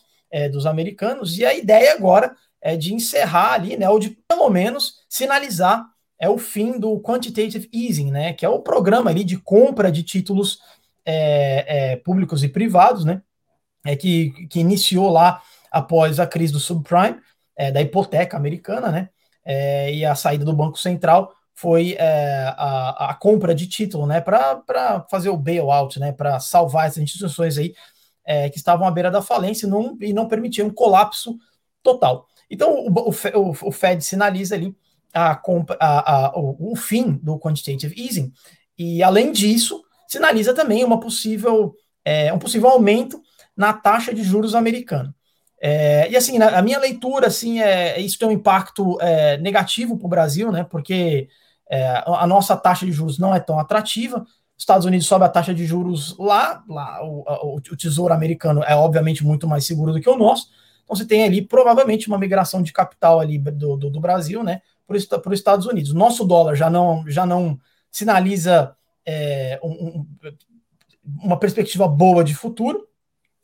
dos 0.53 0.67
americanos, 0.67 1.39
e 1.39 1.45
a 1.47 1.55
ideia 1.55 1.95
agora 1.95 2.37
é 2.61 2.77
de 2.77 2.93
encerrar 2.93 3.55
ali, 3.55 3.79
né, 3.79 3.89
ou 3.89 3.99
de 3.99 4.11
pelo 4.29 4.51
menos 4.51 4.97
sinalizar 5.09 5.87
é 6.21 6.29
o 6.29 6.39
fim 6.39 6.79
do 6.79 7.01
quantitative 7.01 7.69
easing, 7.73 8.11
né, 8.11 8.33
que 8.33 8.45
é 8.45 8.49
o 8.49 8.61
programa 8.61 9.11
ali 9.11 9.25
de 9.25 9.37
compra 9.37 9.91
de 9.91 10.03
títulos 10.03 10.59
é, 11.05 11.93
é, 11.93 11.97
públicos 11.97 12.43
e 12.43 12.49
privados, 12.49 13.05
né, 13.05 13.23
é, 13.85 13.97
que, 13.97 14.47
que 14.49 14.61
iniciou 14.61 15.11
lá 15.11 15.41
após 15.71 16.19
a 16.19 16.27
crise 16.27 16.53
do 16.53 16.61
subprime, 16.61 17.21
é, 17.57 17.71
da 17.73 17.83
hipoteca 17.83 18.37
americana, 18.37 18.91
né? 18.91 19.11
É, 19.45 19.93
e 19.93 20.05
a 20.05 20.15
saída 20.15 20.45
do 20.45 20.53
Banco 20.53 20.79
Central 20.79 21.35
foi 21.55 21.97
é, 21.99 22.55
a, 22.57 23.11
a, 23.11 23.15
compra 23.15 23.55
de 23.55 23.67
título, 23.67 24.07
né? 24.07 24.21
Para 24.21 25.05
fazer 25.11 25.29
o 25.29 25.37
bailout, 25.37 25.99
né? 25.99 26.13
Para 26.13 26.39
salvar 26.39 26.87
essas 26.87 27.03
instituições 27.03 27.59
aí 27.59 27.75
é, 28.25 28.49
que 28.49 28.59
estavam 28.59 28.87
à 28.87 28.91
beira 28.91 29.11
da 29.11 29.21
falência 29.21 29.67
e 29.67 29.71
não, 29.71 29.97
e 30.01 30.13
não 30.13 30.29
permitiam 30.29 30.69
um 30.69 30.73
colapso 30.73 31.37
total. 31.83 32.27
Então, 32.51 32.87
o, 32.87 33.11
o, 33.11 33.51
o 33.69 33.73
Fed 33.73 34.05
sinaliza 34.05 34.55
ali 34.55 34.77
a, 35.15 35.41
a, 35.81 36.27
a, 36.27 36.39
o, 36.39 36.73
o 36.73 36.77
fim 36.77 37.13
do 37.23 37.39
quantitative 37.39 37.95
easing, 38.01 38.33
e 38.79 39.03
além 39.03 39.33
disso, 39.33 39.83
sinaliza 40.07 40.55
também 40.55 40.85
uma 40.85 41.01
possível, 41.01 41.75
é, 42.05 42.33
um 42.33 42.39
possível 42.39 42.69
aumento 42.69 43.21
na 43.57 43.73
taxa 43.73 44.15
de 44.15 44.23
juros 44.23 44.55
americana. 44.55 45.15
É, 45.61 46.09
e 46.11 46.17
assim, 46.17 46.39
na, 46.39 46.59
a 46.59 46.63
minha 46.63 46.79
leitura, 46.79 47.27
assim, 47.27 47.61
é, 47.61 48.01
isso 48.01 48.19
tem 48.19 48.29
um 48.29 48.33
impacto 48.33 48.97
é, 49.01 49.37
negativo 49.39 49.99
para 49.99 50.07
o 50.07 50.11
Brasil, 50.11 50.53
né? 50.53 50.65
Porque 50.65 51.29
é, 51.69 52.03
a 52.07 52.27
nossa 52.27 52.57
taxa 52.57 52.87
de 52.87 52.93
juros 52.93 53.19
não 53.19 53.35
é 53.35 53.41
tão 53.41 53.59
atrativa. 53.59 54.25
Estados 54.57 54.87
Unidos 54.87 55.07
sobe 55.07 55.25
a 55.25 55.29
taxa 55.29 55.53
de 55.53 55.67
juros 55.67 56.17
lá, 56.19 56.63
lá 56.69 57.05
o, 57.05 57.25
o, 57.27 57.57
o, 57.57 57.77
tesouro 57.77 58.15
americano 58.15 58.63
é 58.65 58.75
obviamente 58.75 59.25
muito 59.25 59.47
mais 59.47 59.67
seguro 59.67 59.93
do 59.93 60.01
que 60.01 60.09
o 60.09 60.17
nosso. 60.17 60.49
Então 60.85 60.97
você 60.97 61.05
tem 61.05 61.25
ali 61.25 61.43
provavelmente 61.43 62.09
uma 62.09 62.19
migração 62.19 62.63
de 62.63 62.73
capital 62.73 63.21
ali 63.21 63.39
do, 63.39 63.77
do, 63.77 63.91
do 63.91 64.01
Brasil, 64.01 64.43
né? 64.43 64.63
Para 64.89 64.97
os 64.97 65.39
Estados 65.39 65.67
Unidos. 65.67 65.95
Nosso 65.95 66.25
dólar 66.25 66.57
já 66.57 66.69
não, 66.69 67.05
já 67.07 67.25
não 67.25 67.61
sinaliza 67.91 68.75
é, 69.07 69.61
um, 69.63 69.71
um, 69.71 70.07
uma 71.23 71.39
perspectiva 71.39 71.87
boa 71.87 72.25
de 72.25 72.35
futuro 72.35 72.89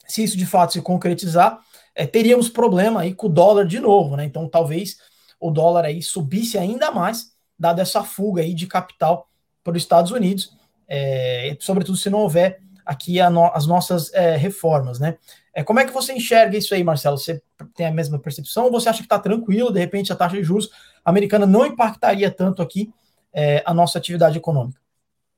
se 0.07 0.23
isso 0.23 0.37
de 0.37 0.47
fato 0.47 0.73
se 0.73 0.83
concretizar, 0.83 1.61
é, 1.95 2.07
teríamos 2.07 2.49
problema 2.49 3.01
aí 3.01 3.15
com 3.15 3.27
o 3.27 3.31
dólar 3.31 3.67
de 3.67 3.81
novo, 3.81 4.17
né? 4.17 4.25
Então 4.25 4.49
talvez 4.49 4.99
o 5.41 5.51
dólar 5.51 5.85
aí 5.85 6.03
subisse 6.03 6.59
ainda 6.59 6.91
mais, 6.91 7.33
dada 7.59 7.83
essa 7.83 8.03
fuga 8.03 8.43
aí 8.43 8.55
de 8.55 8.67
capital 8.67 9.29
para 9.63 9.77
os 9.77 9.83
Estados 9.83 10.11
Unidos, 10.11 10.57
é, 10.87 11.57
sobretudo 11.61 11.97
se 11.97 12.11
não 12.11 12.21
houver 12.21 12.61
aqui 12.85 13.23
no, 13.31 13.47
as 13.47 13.67
nossas 13.67 14.13
é, 14.13 14.37
reformas, 14.37 14.99
né? 14.99 15.17
É, 15.55 15.63
como 15.63 15.79
é 15.79 15.85
que 15.85 15.93
você 15.93 16.13
enxerga 16.13 16.57
isso 16.57 16.75
aí, 16.75 16.83
Marcelo? 16.83 17.17
Você 17.17 17.41
tem 17.75 17.87
a 17.87 17.93
mesma 17.93 18.19
percepção 18.19 18.65
ou 18.65 18.73
você 18.73 18.89
acha 18.89 18.99
que 18.99 19.05
está 19.05 19.19
tranquilo, 19.19 19.73
de 19.73 19.79
repente 19.79 20.13
a 20.13 20.17
taxa 20.17 20.37
de 20.37 20.43
juros 20.43 20.71
americana 21.05 21.47
não 21.47 21.65
impactaria 21.65 22.31
tanto 22.31 22.61
aqui 22.61 22.93
é, 23.33 23.63
a 23.65 23.73
nossa 23.73 23.99
atividade 23.99 24.37
econômica? 24.37 24.81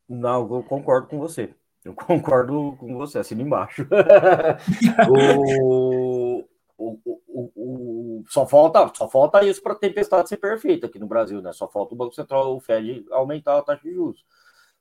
Não, 0.08 0.42
eu 0.54 0.62
concordo 0.62 1.08
com 1.08 1.18
você. 1.18 1.50
Eu 1.84 1.94
concordo 1.94 2.76
com 2.78 2.96
você, 2.96 3.18
assina 3.18 3.42
embaixo. 3.42 3.86
o, 5.08 6.44
o, 6.78 6.98
o, 7.28 7.52
o, 7.54 8.24
só, 8.28 8.46
falta, 8.46 8.90
só 8.94 9.08
falta 9.08 9.44
isso 9.44 9.62
para 9.62 9.72
a 9.72 9.78
tempestade 9.78 10.28
ser 10.28 10.36
perfeita 10.38 10.86
aqui 10.86 10.98
no 10.98 11.06
Brasil, 11.06 11.40
né? 11.40 11.52
Só 11.52 11.68
falta 11.68 11.94
o 11.94 11.96
Banco 11.96 12.14
Central, 12.14 12.56
o 12.56 12.60
Fed, 12.60 13.04
aumentar 13.10 13.58
a 13.58 13.62
taxa 13.62 13.82
de 13.82 13.94
juros, 13.94 14.24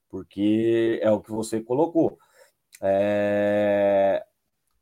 porque 0.09 0.99
é 1.01 1.11
o 1.11 1.21
que 1.21 1.31
você 1.31 1.61
colocou. 1.61 2.17
É... 2.81 4.25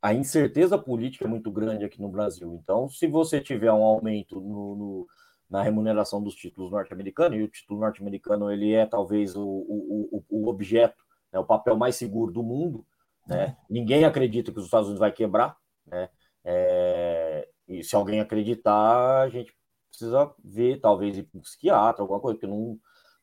A 0.01 0.13
incerteza 0.13 0.77
política 0.77 1.25
é 1.25 1.27
muito 1.27 1.49
grande 1.49 1.85
aqui 1.85 2.01
no 2.01 2.09
Brasil. 2.09 2.59
Então, 2.61 2.89
se 2.89 3.07
você 3.07 3.39
tiver 3.39 3.71
um 3.71 3.83
aumento 3.83 4.35
no, 4.41 4.75
no 4.75 5.07
na 5.49 5.61
remuneração 5.61 6.21
dos 6.21 6.33
títulos 6.33 6.71
norte-americanos, 6.71 7.37
e 7.37 7.43
o 7.43 7.47
título 7.47 7.79
norte-americano 7.79 8.51
ele 8.51 8.73
é 8.73 8.87
talvez 8.87 9.35
o, 9.35 9.45
o, 9.45 10.23
o 10.27 10.47
objeto 10.47 11.03
né, 11.33 11.39
o 11.39 11.43
papel 11.43 11.75
mais 11.75 11.95
seguro 11.95 12.31
do 12.31 12.43
mundo. 12.43 12.85
Né? 13.27 13.43
É. 13.43 13.57
Ninguém 13.69 14.05
acredita 14.05 14.51
que 14.51 14.59
os 14.59 14.65
Estados 14.65 14.87
Unidos 14.87 14.99
vai 14.99 15.11
quebrar. 15.11 15.57
Né? 15.87 16.07
É, 16.45 17.49
e 17.67 17.83
se 17.83 17.95
alguém 17.95 18.19
acreditar, 18.19 19.21
a 19.21 19.29
gente 19.29 19.51
precisa 19.89 20.31
ver, 20.43 20.79
talvez, 20.79 21.17
ir 21.17 21.23
para 21.23 21.39
um 21.39 21.41
psiquiatra, 21.41 22.03
alguma 22.03 22.19
coisa, 22.19 22.37
porque 22.37 22.51
não, 22.51 22.77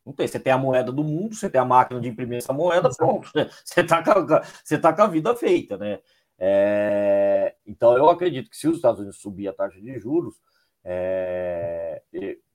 não 0.05 0.13
tem. 0.13 0.27
Você 0.27 0.41
tem 0.41 0.53
a 0.53 0.59
moeda 0.59 0.91
do 0.91 1.05
mundo, 1.05 1.35
você 1.35 1.49
tem 1.49 1.61
a 1.61 1.65
máquina 1.65 2.01
de 2.01 2.09
imprimir 2.09 2.39
essa 2.39 2.53
moeda, 2.53 2.89
pronto. 2.97 3.31
Você 3.65 3.81
está 3.83 4.03
com, 4.03 4.27
você 4.65 4.79
tá 4.79 4.93
com 4.93 5.03
a 5.03 5.07
vida 5.07 5.35
feita, 5.37 5.77
né? 5.77 6.01
É, 6.39 7.55
então, 7.67 7.97
eu 7.97 8.09
acredito 8.09 8.49
que 8.49 8.57
se 8.57 8.67
os 8.67 8.77
Estados 8.77 9.01
Unidos 9.01 9.21
subir 9.21 9.49
a 9.49 9.53
taxa 9.53 9.79
de 9.79 9.99
juros, 9.99 10.35
é, 10.83 12.03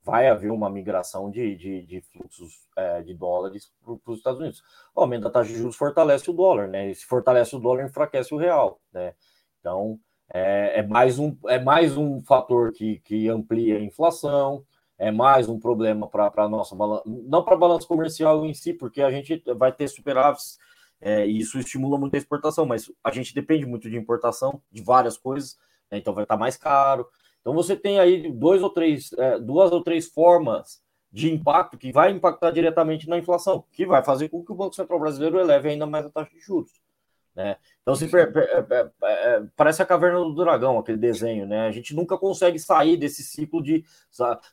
vai 0.02 0.28
haver 0.28 0.50
uma 0.50 0.68
migração 0.68 1.30
de, 1.30 1.54
de, 1.56 1.82
de 1.86 2.00
fluxos 2.00 2.66
é, 2.76 3.02
de 3.02 3.14
dólares 3.14 3.72
para 3.84 4.12
os 4.12 4.18
Estados 4.18 4.40
Unidos. 4.40 4.62
O 4.94 5.00
aumento 5.00 5.22
da 5.22 5.30
taxa 5.30 5.52
de 5.52 5.58
juros 5.58 5.76
fortalece 5.76 6.28
o 6.28 6.34
dólar, 6.34 6.68
né? 6.68 6.90
E 6.90 6.94
se 6.94 7.06
fortalece 7.06 7.54
o 7.54 7.60
dólar, 7.60 7.84
enfraquece 7.84 8.34
o 8.34 8.38
real, 8.38 8.80
né? 8.92 9.14
Então, 9.60 10.00
é, 10.32 10.80
é 10.80 10.82
mais, 10.82 11.18
um, 11.18 11.36
é 11.46 11.58
mais 11.58 11.96
um 11.96 12.20
fator 12.22 12.72
que, 12.72 12.98
que 13.00 13.28
amplia 13.28 13.76
a 13.76 13.82
inflação, 13.82 14.64
é 14.98 15.10
mais 15.10 15.48
um 15.48 15.58
problema 15.58 16.08
para 16.08 16.32
a 16.36 16.48
nossa 16.48 16.74
balança, 16.74 17.02
não 17.06 17.42
para 17.44 17.54
a 17.54 17.58
balança 17.58 17.86
comercial 17.86 18.44
em 18.44 18.54
si, 18.54 18.72
porque 18.72 19.02
a 19.02 19.10
gente 19.10 19.42
vai 19.56 19.72
ter 19.72 19.88
superávites 19.88 20.58
é, 21.00 21.26
e 21.26 21.38
isso 21.38 21.58
estimula 21.58 21.98
muito 21.98 22.14
a 22.14 22.18
exportação, 22.18 22.64
mas 22.64 22.90
a 23.04 23.10
gente 23.10 23.34
depende 23.34 23.66
muito 23.66 23.90
de 23.90 23.96
importação 23.96 24.60
de 24.72 24.82
várias 24.82 25.16
coisas, 25.16 25.58
né? 25.90 25.98
então 25.98 26.14
vai 26.14 26.24
estar 26.24 26.36
tá 26.36 26.40
mais 26.40 26.56
caro. 26.56 27.06
Então 27.40 27.54
você 27.54 27.76
tem 27.76 28.00
aí 28.00 28.30
dois 28.32 28.62
ou 28.62 28.70
três, 28.70 29.12
é, 29.12 29.38
duas 29.38 29.70
ou 29.70 29.82
três 29.82 30.06
formas 30.06 30.82
de 31.12 31.32
impacto 31.32 31.78
que 31.78 31.92
vai 31.92 32.10
impactar 32.10 32.50
diretamente 32.50 33.08
na 33.08 33.18
inflação, 33.18 33.64
que 33.72 33.86
vai 33.86 34.02
fazer 34.02 34.28
com 34.28 34.44
que 34.44 34.52
o 34.52 34.54
Banco 34.54 34.74
Central 34.74 34.98
Brasileiro 34.98 35.38
eleve 35.38 35.68
ainda 35.68 35.86
mais 35.86 36.06
a 36.06 36.10
taxa 36.10 36.30
de 36.30 36.40
juros. 36.40 36.72
Né? 37.36 37.54
Então 37.82 37.94
se, 37.94 38.06
é, 38.16 38.22
é, 38.22 38.90
é, 39.04 39.42
parece 39.54 39.82
a 39.82 39.86
caverna 39.86 40.20
do 40.20 40.34
dragão, 40.34 40.78
aquele 40.78 40.96
desenho, 40.96 41.44
né? 41.44 41.66
A 41.66 41.70
gente 41.70 41.94
nunca 41.94 42.16
consegue 42.16 42.58
sair 42.58 42.96
desse 42.96 43.22
ciclo 43.22 43.62
de 43.62 43.84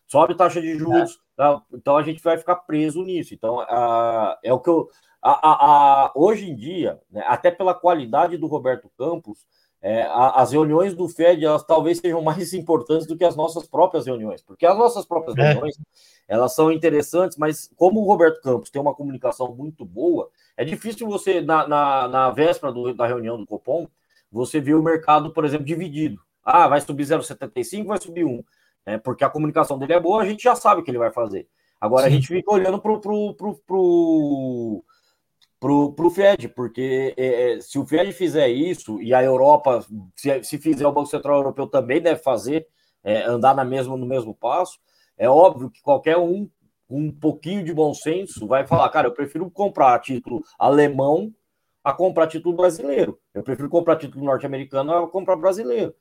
sobe 0.06 0.36
taxa 0.36 0.62
de 0.62 0.78
juros, 0.78 1.18
tá? 1.34 1.62
então 1.74 1.96
a 1.96 2.04
gente 2.04 2.22
vai 2.22 2.38
ficar 2.38 2.58
preso 2.58 3.02
nisso. 3.02 3.34
Então 3.34 3.62
a, 3.62 4.38
é 4.44 4.52
o 4.52 4.60
que 4.60 4.70
eu. 4.70 4.90
A, 5.22 6.08
a, 6.08 6.12
hoje 6.14 6.52
em 6.52 6.54
dia, 6.54 7.00
né, 7.10 7.24
até 7.26 7.50
pela 7.50 7.74
qualidade 7.74 8.36
do 8.36 8.48
Roberto 8.48 8.92
Campos, 8.98 9.48
é, 9.82 10.06
as 10.12 10.52
reuniões 10.52 10.94
do 10.94 11.08
Fed 11.08 11.46
elas 11.46 11.64
talvez 11.64 12.00
sejam 12.00 12.22
mais 12.24 12.54
importantes 12.54 13.08
do 13.08 13.18
que 13.18 13.24
as 13.24 13.38
nossas 13.38 13.66
próprias 13.66 14.06
reuniões, 14.06 14.42
porque 14.42 14.66
as 14.66 14.78
nossas 14.78 15.06
próprias 15.06 15.38
é. 15.38 15.54
reuniões 15.54 15.78
elas 16.28 16.54
são 16.54 16.70
interessantes, 16.70 17.38
mas 17.38 17.70
como 17.78 18.02
o 18.02 18.06
Roberto 18.06 18.42
Campos 18.42 18.70
tem 18.70 18.82
uma 18.82 18.94
comunicação 18.94 19.56
muito 19.56 19.86
boa, 19.86 20.30
é 20.56 20.64
difícil 20.64 21.08
você, 21.08 21.42
na, 21.42 21.68
na, 21.68 22.08
na 22.08 22.30
véspera 22.32 22.72
do, 22.72 22.94
da 22.94 23.08
reunião 23.08 23.38
do 23.38 23.46
Copom, 23.46 23.88
você 24.32 24.60
ver 24.60 24.76
o 24.76 24.84
mercado, 24.84 25.32
por 25.32 25.46
exemplo, 25.46 25.66
dividido. 25.66 26.22
Ah, 26.44 26.68
vai 26.68 26.82
subir 26.82 27.04
0,75, 27.04 27.86
vai 27.86 28.02
subir 28.02 28.26
1. 28.26 28.44
Né? 28.86 28.98
Porque 28.98 29.24
a 29.24 29.30
comunicação 29.30 29.78
dele 29.78 29.94
é 29.94 30.00
boa, 30.00 30.22
a 30.22 30.26
gente 30.26 30.44
já 30.44 30.56
sabe 30.56 30.82
o 30.82 30.84
que 30.84 30.92
ele 30.92 30.98
vai 30.98 31.12
fazer. 31.12 31.48
Agora 31.80 32.04
Sim. 32.04 32.08
a 32.08 32.12
gente 32.12 32.28
fica 32.28 32.52
olhando 32.52 32.80
para 32.80 32.92
o 32.92 33.00
pro, 33.00 33.34
pro, 33.34 34.84
pro, 35.60 35.94
pro 35.94 36.10
Fed, 36.10 36.50
porque 36.50 37.14
é, 37.18 37.54
é, 37.54 37.62
se 37.62 37.78
o 37.78 37.86
Fed 37.86 38.12
fizer 38.14 38.48
isso 38.48 39.02
e 39.02 39.14
a 39.14 39.24
Europa, 39.24 39.86
se, 40.16 40.44
se 40.44 40.58
fizer 40.58 40.88
o 40.88 40.92
Banco 40.92 41.10
Central 41.10 41.38
Europeu 41.38 41.68
também 41.68 42.02
deve 42.02 42.22
fazer, 42.22 42.68
é, 43.04 43.24
andar 43.24 43.56
na 43.56 43.66
mesma, 43.66 43.98
no 43.98 44.06
mesmo 44.06 44.34
passo, 44.34 44.80
é 45.18 45.30
óbvio 45.30 45.70
que 45.70 45.82
qualquer 45.82 46.18
um 46.18 46.50
um 46.94 47.12
pouquinho 47.12 47.64
de 47.64 47.74
bom 47.74 47.94
senso 47.94 48.48
vai 48.48 48.68
falar, 48.68 48.88
cara, 48.90 49.08
eu 49.08 49.14
prefiro 49.14 49.50
comprar 49.50 50.00
título 50.00 50.44
alemão 50.60 51.34
a 51.84 51.92
comprar 51.92 52.28
título 52.28 52.56
brasileiro. 52.56 53.20
Eu 53.34 53.44
prefiro 53.44 53.68
comprar 53.68 53.98
título 53.98 54.24
norte-americano 54.24 54.94
a 54.94 55.10
comprar 55.10 55.36
brasileiro. 55.36 55.94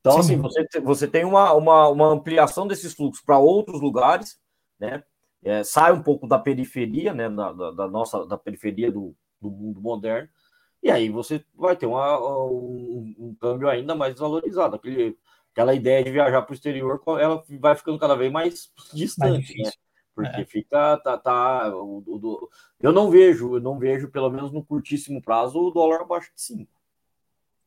Então, 0.00 0.14
Sim. 0.14 0.18
assim, 0.20 0.36
você, 0.36 0.80
você 0.80 1.06
tem 1.06 1.24
uma, 1.24 1.52
uma, 1.52 1.88
uma 1.88 2.06
ampliação 2.06 2.66
desses 2.66 2.94
fluxos 2.94 3.24
para 3.24 3.38
outros 3.38 3.80
lugares, 3.80 4.38
né? 4.80 5.02
É, 5.44 5.62
sai 5.62 5.92
um 5.92 6.02
pouco 6.02 6.26
da 6.26 6.38
periferia, 6.38 7.12
né? 7.12 7.28
Da, 7.28 7.52
da, 7.52 7.70
da, 7.70 7.88
nossa 7.88 8.26
da 8.26 8.38
periferia 8.38 8.90
do, 8.90 9.14
do 9.40 9.50
mundo 9.50 9.80
moderno, 9.80 10.28
e 10.82 10.90
aí 10.90 11.08
você 11.08 11.44
vai 11.54 11.76
ter 11.76 11.86
uma, 11.86 12.18
um, 12.46 13.14
um 13.18 13.36
câmbio 13.40 13.68
ainda 13.68 13.94
mais 13.94 14.14
desvalorizado. 14.14 14.76
Aquele, 14.76 15.16
aquela 15.52 15.74
ideia 15.74 16.02
de 16.02 16.10
viajar 16.10 16.42
para 16.42 16.52
o 16.52 16.54
exterior, 16.54 17.00
ela 17.20 17.44
vai 17.60 17.74
ficando 17.74 17.98
cada 17.98 18.16
vez 18.16 18.32
mais 18.32 18.72
distante, 18.92 19.56
mais 19.58 19.74
né? 19.74 19.87
Porque 20.24 20.40
é. 20.40 20.44
fica, 20.44 20.96
tá, 20.96 21.16
tá 21.16 21.68
o, 21.76 22.02
o, 22.04 22.48
eu 22.80 22.92
não 22.92 23.08
vejo, 23.08 23.54
eu 23.54 23.60
não 23.60 23.78
vejo, 23.78 24.08
pelo 24.08 24.28
menos 24.28 24.50
no 24.50 24.64
curtíssimo 24.64 25.22
prazo, 25.22 25.60
o 25.60 25.70
dólar 25.70 26.00
abaixo 26.00 26.32
de 26.34 26.42
5. 26.42 26.68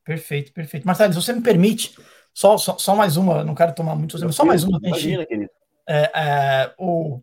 Perfeito, 0.04 0.52
perfeito. 0.52 0.86
Marcelo, 0.86 1.14
se 1.14 1.22
você 1.22 1.32
me 1.32 1.42
permite, 1.42 1.96
só, 2.34 2.58
só, 2.58 2.78
só 2.78 2.94
mais 2.94 3.16
uma, 3.16 3.42
não 3.44 3.56
quero 3.56 3.74
tomar 3.74 3.96
muito, 3.96 4.18
só 4.34 4.44
mais 4.44 4.66
uma. 4.66 4.80
Imagina, 4.84 5.26
querido. 5.26 5.50
É, 5.88 6.12
é, 6.14 6.76
o, 6.78 7.22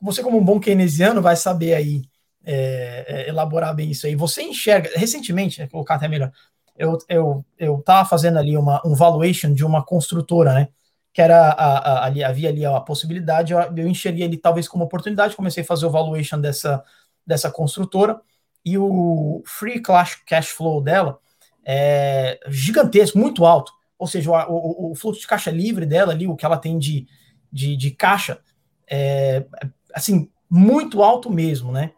você, 0.00 0.22
como 0.22 0.38
um 0.38 0.44
bom 0.44 0.58
keynesiano, 0.58 1.20
vai 1.20 1.36
saber 1.36 1.74
aí 1.74 2.02
é, 2.42 3.04
é, 3.06 3.28
elaborar 3.28 3.74
bem 3.74 3.90
isso 3.90 4.06
aí. 4.06 4.14
Você 4.14 4.42
enxerga, 4.42 4.90
recentemente, 4.94 5.60
né, 5.60 5.68
colocar 5.68 5.96
até 5.96 6.08
melhor, 6.08 6.32
eu, 6.78 6.96
eu, 7.10 7.44
eu 7.58 7.82
tava 7.82 8.08
fazendo 8.08 8.38
ali 8.38 8.56
uma, 8.56 8.80
um 8.86 8.94
valuation 8.94 9.52
de 9.52 9.64
uma 9.64 9.84
construtora, 9.84 10.54
né? 10.54 10.68
Que 11.16 11.22
era 11.22 11.48
a, 11.48 11.78
a, 11.78 12.04
ali, 12.04 12.22
havia 12.22 12.50
ali 12.50 12.62
a 12.66 12.78
possibilidade, 12.78 13.54
eu, 13.54 13.58
eu 13.58 13.88
enxerguei 13.88 14.26
ali 14.26 14.36
talvez 14.36 14.68
como 14.68 14.84
oportunidade, 14.84 15.34
comecei 15.34 15.62
a 15.62 15.66
fazer 15.66 15.86
o 15.86 15.90
valuation 15.90 16.38
dessa, 16.38 16.84
dessa 17.26 17.50
construtora 17.50 18.20
e 18.62 18.76
o 18.76 19.42
free 19.46 19.80
cash, 19.80 20.48
flow 20.48 20.82
dela 20.82 21.18
é 21.64 22.38
gigantesco, 22.48 23.16
muito 23.16 23.46
alto. 23.46 23.72
Ou 23.98 24.06
seja, 24.06 24.30
o, 24.30 24.88
o, 24.88 24.92
o, 24.92 24.94
fluxo 24.94 25.22
de 25.22 25.26
caixa 25.26 25.50
livre 25.50 25.86
dela 25.86 26.12
ali, 26.12 26.26
o 26.26 26.36
que 26.36 26.44
ela 26.44 26.58
tem 26.58 26.78
de, 26.78 27.06
de, 27.50 27.78
de 27.78 27.92
caixa, 27.92 28.38
é, 28.86 29.46
assim, 29.94 30.30
muito 30.50 31.02
alto 31.02 31.30
mesmo, 31.30 31.72
né? 31.72 31.92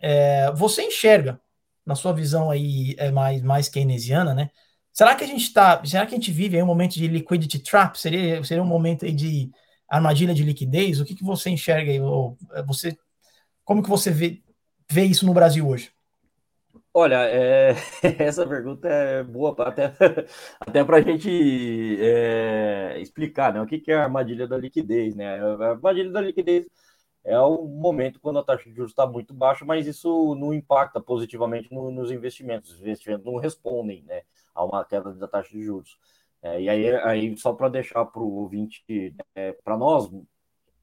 É, 0.00 0.50
você 0.50 0.82
enxerga, 0.82 1.40
na 1.86 1.94
sua 1.94 2.12
visão 2.12 2.50
aí 2.50 2.96
é 2.98 3.12
mais, 3.12 3.40
mais 3.40 3.68
keynesiana, 3.68 4.34
né? 4.34 4.50
Será 4.94 5.16
que 5.16 5.24
a 5.24 5.26
gente 5.26 5.42
está, 5.42 5.84
será 5.84 6.06
que 6.06 6.14
a 6.14 6.16
gente 6.16 6.30
vive 6.30 6.62
um 6.62 6.66
momento 6.66 6.92
de 6.94 7.08
liquidity 7.08 7.58
trap? 7.58 7.96
Seria, 7.98 8.44
seria 8.44 8.62
um 8.62 8.66
momento 8.66 9.04
de 9.10 9.50
armadilha 9.88 10.32
de 10.32 10.44
liquidez? 10.44 11.00
O 11.00 11.04
que, 11.04 11.16
que 11.16 11.24
você 11.24 11.50
enxerga 11.50 11.90
aí? 11.90 11.98
É, 12.52 12.62
você, 12.62 12.96
como 13.64 13.82
que 13.82 13.90
você 13.90 14.12
vê, 14.12 14.40
vê 14.88 15.02
isso 15.02 15.26
no 15.26 15.34
Brasil 15.34 15.66
hoje? 15.66 15.90
Olha, 16.92 17.24
é, 17.28 17.74
essa 18.20 18.46
pergunta 18.46 18.86
é 18.86 19.24
boa 19.24 19.56
até, 19.66 19.92
até 20.60 20.84
para 20.84 20.98
a 20.98 21.00
gente 21.00 21.98
é, 22.00 22.96
explicar 23.00 23.52
né, 23.52 23.60
o 23.60 23.66
que, 23.66 23.80
que 23.80 23.90
é 23.90 23.96
a 23.96 24.04
armadilha 24.04 24.46
da 24.46 24.56
liquidez. 24.56 25.16
Né? 25.16 25.40
A 25.40 25.70
armadilha 25.70 26.12
da 26.12 26.20
liquidez 26.20 26.68
é 27.24 27.36
o 27.40 27.64
momento 27.64 28.20
quando 28.20 28.38
a 28.38 28.44
taxa 28.44 28.70
de 28.70 28.76
juros 28.76 28.92
está 28.92 29.08
muito 29.08 29.34
baixa, 29.34 29.64
mas 29.64 29.88
isso 29.88 30.36
não 30.36 30.54
impacta 30.54 31.00
positivamente 31.00 31.74
no, 31.74 31.90
nos 31.90 32.12
investimentos. 32.12 32.74
Os 32.74 32.80
investimentos 32.80 33.26
não 33.26 33.38
respondem 33.38 34.04
né, 34.04 34.22
a 34.54 34.64
uma 34.64 34.84
queda 34.84 35.12
da 35.14 35.28
taxa 35.28 35.50
de 35.50 35.62
juros. 35.62 35.98
É, 36.42 36.60
e 36.60 36.68
aí, 36.68 36.94
aí 36.96 37.36
só 37.38 37.52
para 37.54 37.68
deixar 37.68 38.04
para 38.04 38.22
o 38.22 38.34
ouvinte, 38.34 39.14
é, 39.34 39.52
para 39.52 39.76
nós, 39.76 40.10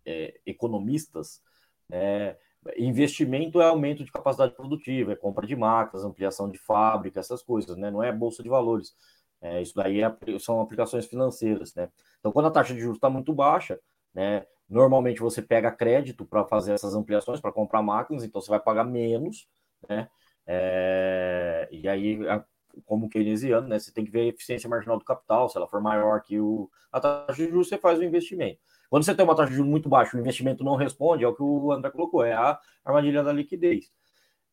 é, 0.05 0.39
economistas, 0.45 1.41
é, 1.91 2.35
investimento 2.77 3.61
é 3.61 3.65
aumento 3.65 4.03
de 4.03 4.11
capacidade 4.11 4.55
produtiva, 4.55 5.13
é 5.13 5.15
compra 5.15 5.45
de 5.47 5.55
máquinas, 5.55 6.05
ampliação 6.05 6.49
de 6.49 6.57
fábrica, 6.57 7.19
essas 7.19 7.41
coisas, 7.41 7.75
né? 7.77 7.89
Não 7.91 8.03
é 8.03 8.11
bolsa 8.11 8.43
de 8.43 8.49
valores. 8.49 8.95
É, 9.41 9.61
isso 9.61 9.73
daí 9.75 10.01
é, 10.01 10.15
são 10.39 10.61
aplicações 10.61 11.05
financeiras, 11.05 11.73
né? 11.75 11.89
Então, 12.19 12.31
quando 12.31 12.47
a 12.47 12.51
taxa 12.51 12.73
de 12.73 12.79
juros 12.79 12.97
está 12.97 13.09
muito 13.09 13.33
baixa, 13.33 13.79
né? 14.13 14.45
Normalmente 14.69 15.19
você 15.19 15.41
pega 15.41 15.71
crédito 15.71 16.25
para 16.25 16.45
fazer 16.45 16.73
essas 16.73 16.95
ampliações, 16.95 17.41
para 17.41 17.51
comprar 17.51 17.81
máquinas, 17.81 18.23
então 18.23 18.41
você 18.41 18.49
vai 18.49 18.59
pagar 18.59 18.85
menos, 18.85 19.47
né? 19.89 20.09
É, 20.45 21.67
e 21.71 21.87
aí, 21.87 22.19
como 22.85 23.09
keynesiano, 23.09 23.67
né? 23.67 23.79
Você 23.79 23.91
tem 23.91 24.05
que 24.05 24.11
ver 24.11 24.21
a 24.21 24.27
eficiência 24.27 24.69
marginal 24.69 24.97
do 24.97 25.05
capital, 25.05 25.49
se 25.49 25.57
ela 25.57 25.67
for 25.67 25.81
maior 25.81 26.21
que 26.21 26.39
o, 26.39 26.69
a 26.91 26.99
taxa 26.99 27.43
de 27.43 27.49
juros, 27.49 27.69
você 27.69 27.77
faz 27.77 27.99
o 27.99 28.03
investimento. 28.03 28.59
Quando 28.89 29.03
você 29.03 29.15
tem 29.15 29.23
uma 29.23 29.35
taxa 29.35 29.49
de 29.49 29.55
juros 29.55 29.71
muito 29.71 29.87
baixa, 29.87 30.17
o 30.17 30.19
investimento 30.19 30.63
não 30.63 30.75
responde, 30.75 31.23
é 31.23 31.27
o 31.27 31.33
que 31.33 31.43
o 31.43 31.71
André 31.71 31.89
colocou, 31.91 32.23
é 32.23 32.33
a 32.33 32.59
armadilha 32.83 33.23
da 33.23 33.31
liquidez. 33.31 33.91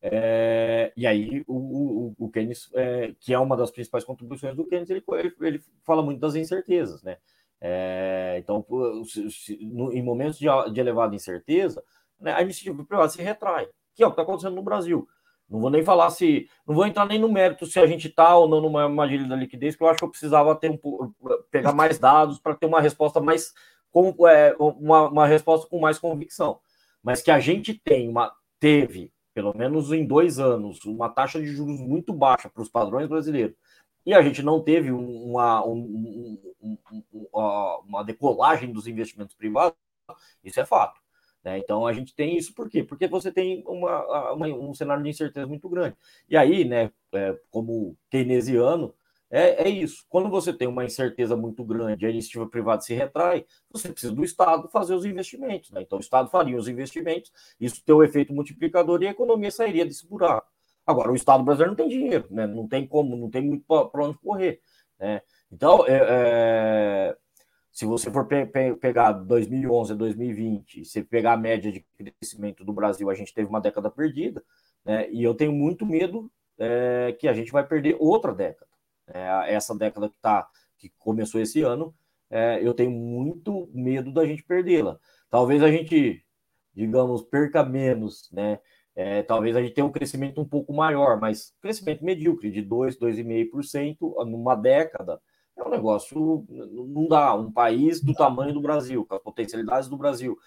É, 0.01 0.93
e 0.95 1.05
aí 1.05 1.43
o, 1.45 1.55
o, 1.55 2.15
o 2.17 2.29
Keynes, 2.31 2.69
é, 2.73 3.13
que 3.19 3.33
é 3.33 3.39
uma 3.39 3.57
das 3.57 3.69
principais 3.69 4.05
contribuições 4.05 4.55
do 4.55 4.65
Keynes, 4.65 4.89
ele, 4.89 5.03
ele, 5.41 5.61
fala 5.83 6.01
muito 6.01 6.19
das 6.19 6.35
incertezas, 6.35 7.03
né? 7.03 7.17
É, 7.59 8.37
então, 8.39 8.65
se, 9.05 9.29
se, 9.29 9.57
no, 9.61 9.91
em 9.91 10.01
momentos 10.01 10.39
de, 10.39 10.47
de, 10.71 10.79
elevada 10.79 11.13
incerteza, 11.13 11.83
né, 12.17 12.33
a 12.33 12.41
iniciativa 12.41 12.85
privada 12.85 13.09
se 13.09 13.21
retrai, 13.21 13.67
que 13.93 14.01
é 14.01 14.07
o 14.07 14.09
que 14.09 14.13
está 14.13 14.21
acontecendo 14.23 14.55
no 14.55 14.63
Brasil. 14.63 15.07
Não 15.49 15.59
vou 15.59 15.69
nem 15.69 15.83
falar 15.83 16.09
se. 16.11 16.47
Não 16.67 16.75
vou 16.75 16.85
entrar 16.85 17.05
nem 17.05 17.17
no 17.17 17.31
mérito 17.31 17.65
se 17.65 17.79
a 17.79 17.87
gente 17.87 18.07
está 18.07 18.35
ou 18.37 18.47
não 18.47 18.61
numa 18.61 18.83
armadilha 18.83 19.27
da 19.27 19.35
liquidez, 19.35 19.75
que 19.75 19.81
eu 19.81 19.87
acho 19.87 19.99
que 19.99 20.05
eu 20.05 20.09
precisava 20.09 20.55
ter 20.55 20.69
um, 20.69 20.79
pegar 21.49 21.73
mais 21.73 21.97
dados 21.97 22.39
para 22.39 22.55
ter 22.55 22.67
uma 22.67 22.79
resposta 22.79 23.19
mais 23.19 23.53
com 23.91 24.15
é, 24.27 24.55
uma, 24.59 25.09
uma 25.09 25.25
resposta 25.25 25.67
com 25.67 25.79
mais 25.79 25.97
convicção. 25.97 26.59
Mas 27.01 27.21
que 27.21 27.31
a 27.31 27.39
gente 27.39 27.73
tem 27.73 28.07
uma, 28.07 28.31
teve, 28.59 29.11
pelo 29.33 29.55
menos 29.57 29.91
em 29.91 30.05
dois 30.05 30.37
anos, 30.37 30.85
uma 30.85 31.09
taxa 31.09 31.39
de 31.39 31.47
juros 31.47 31.79
muito 31.79 32.13
baixa 32.13 32.49
para 32.49 32.61
os 32.61 32.69
padrões 32.69 33.07
brasileiros, 33.07 33.55
e 34.05 34.13
a 34.13 34.21
gente 34.21 34.43
não 34.43 34.61
teve 34.61 34.91
uma, 34.91 35.65
um, 35.65 36.37
um, 36.61 36.77
um, 36.93 37.27
uma 37.87 38.03
decolagem 38.03 38.71
dos 38.71 38.87
investimentos 38.87 39.35
privados, 39.35 39.77
isso 40.43 40.59
é 40.59 40.65
fato. 40.65 40.99
Né? 41.43 41.59
Então 41.59 41.85
a 41.85 41.93
gente 41.93 42.13
tem 42.13 42.37
isso 42.37 42.53
por 42.53 42.69
quê? 42.69 42.83
Porque 42.83 43.07
você 43.07 43.31
tem 43.31 43.63
uma, 43.65 44.33
uma, 44.33 44.47
um 44.47 44.73
cenário 44.73 45.03
de 45.03 45.09
incerteza 45.09 45.47
muito 45.47 45.69
grande. 45.69 45.95
E 46.29 46.35
aí, 46.35 46.65
né, 46.65 46.91
é, 47.13 47.37
como 47.49 47.95
keynesiano, 48.09 48.93
é, 49.31 49.67
é 49.67 49.69
isso. 49.69 50.05
Quando 50.09 50.29
você 50.29 50.51
tem 50.51 50.67
uma 50.67 50.83
incerteza 50.83 51.35
muito 51.35 51.63
grande, 51.63 52.05
a 52.05 52.09
iniciativa 52.09 52.47
privada 52.47 52.81
se 52.81 52.93
retrai, 52.93 53.45
você 53.69 53.89
precisa 53.89 54.13
do 54.13 54.23
Estado 54.23 54.67
fazer 54.69 54.95
os 54.95 55.05
investimentos. 55.05 55.69
Né? 55.71 55.81
Então, 55.83 55.99
o 55.99 56.01
Estado 56.01 56.29
faria 56.29 56.57
os 56.57 56.67
investimentos, 56.67 57.31
isso 57.59 57.83
tem 57.85 57.93
um 57.93 58.03
efeito 58.03 58.33
multiplicador 58.33 59.01
e 59.03 59.07
a 59.07 59.11
economia 59.11 59.51
sairia 59.51 59.85
desse 59.85 60.07
buraco. 60.07 60.47
Agora, 60.85 61.11
o 61.11 61.15
Estado 61.15 61.43
brasileiro 61.43 61.71
não 61.71 61.77
tem 61.77 61.87
dinheiro, 61.87 62.27
né? 62.31 62.47
não 62.47 62.67
tem 62.67 62.87
como, 62.87 63.15
não 63.15 63.29
tem 63.29 63.43
muito 63.43 63.63
para 63.65 64.03
onde 64.03 64.17
correr. 64.17 64.59
Né? 64.99 65.21
Então, 65.51 65.85
é, 65.85 65.99
é, 66.01 67.17
se 67.79 67.85
você 67.85 68.11
for 68.11 68.27
pe 68.27 68.45
pe 68.45 68.75
pegar 68.75 69.13
2011 69.13 69.93
a 69.93 69.95
2020, 69.95 70.83
se 70.83 71.01
pegar 71.01 71.31
a 71.31 71.37
média 71.37 71.71
de 71.71 71.85
crescimento 71.97 72.65
do 72.65 72.73
Brasil, 72.73 73.09
a 73.09 73.15
gente 73.15 73.33
teve 73.33 73.47
uma 73.47 73.61
década 73.61 73.89
perdida, 73.89 74.43
né? 74.83 75.09
e 75.09 75.23
eu 75.23 75.33
tenho 75.33 75.53
muito 75.53 75.85
medo 75.85 76.29
é, 76.57 77.15
que 77.17 77.25
a 77.25 77.31
gente 77.31 77.53
vai 77.53 77.65
perder 77.65 77.95
outra 77.97 78.35
década. 78.35 78.69
É, 79.07 79.53
essa 79.53 79.73
década 79.73 80.09
que, 80.09 80.17
tá, 80.21 80.45
que 80.77 80.91
começou 80.99 81.39
esse 81.39 81.61
ano, 81.61 81.95
é, 82.29 82.59
eu 82.61 82.73
tenho 82.73 82.91
muito 82.91 83.69
medo 83.73 84.11
da 84.11 84.25
gente 84.25 84.43
perdê-la. 84.43 84.99
Talvez 85.29 85.63
a 85.63 85.71
gente, 85.71 86.21
digamos, 86.73 87.23
perca 87.23 87.63
menos, 87.63 88.29
né? 88.29 88.59
É, 88.93 89.23
talvez 89.23 89.55
a 89.55 89.61
gente 89.61 89.73
tenha 89.73 89.87
um 89.87 89.91
crescimento 89.91 90.41
um 90.41 90.45
pouco 90.45 90.73
maior, 90.73 91.17
mas 91.17 91.55
crescimento 91.61 92.03
medíocre 92.03 92.51
de 92.51 92.61
2, 92.61 92.99
2,5% 92.99 94.25
numa 94.25 94.53
década 94.53 95.21
é 95.61 95.67
um 95.67 95.71
negócio, 95.71 96.45
não 96.49 97.07
dá. 97.07 97.33
Um 97.35 97.51
país 97.51 98.01
do 98.01 98.13
tamanho 98.13 98.53
do 98.53 98.61
Brasil, 98.61 99.05
com 99.05 99.15
as 99.15 99.21
potencialidades 99.21 99.89
do 99.89 99.97
Brasil, 99.97 100.37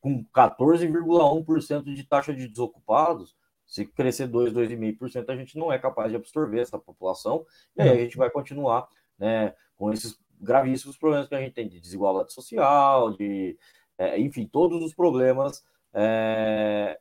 com 0.00 0.24
14,1% 0.34 1.82
de 1.84 2.04
taxa 2.04 2.34
de 2.34 2.48
desocupados, 2.48 3.36
se 3.66 3.86
crescer 3.86 4.26
2, 4.26 4.52
2,5%, 4.52 5.30
a 5.30 5.36
gente 5.36 5.56
não 5.56 5.72
é 5.72 5.78
capaz 5.78 6.10
de 6.10 6.16
absorver 6.16 6.60
essa 6.60 6.78
população, 6.78 7.46
e 7.76 7.82
aí 7.82 7.88
a 7.88 7.94
gente 7.94 8.16
vai 8.16 8.28
continuar 8.28 8.86
né, 9.18 9.54
com 9.76 9.92
esses 9.92 10.18
gravíssimos 10.40 10.98
problemas 10.98 11.28
que 11.28 11.34
a 11.34 11.40
gente 11.40 11.54
tem 11.54 11.68
de 11.68 11.80
desigualdade 11.80 12.32
social, 12.32 13.16
de, 13.16 13.56
é, 13.96 14.18
enfim, 14.18 14.46
todos 14.46 14.82
os 14.82 14.94
problemas 14.94 15.64
é, 15.94 16.98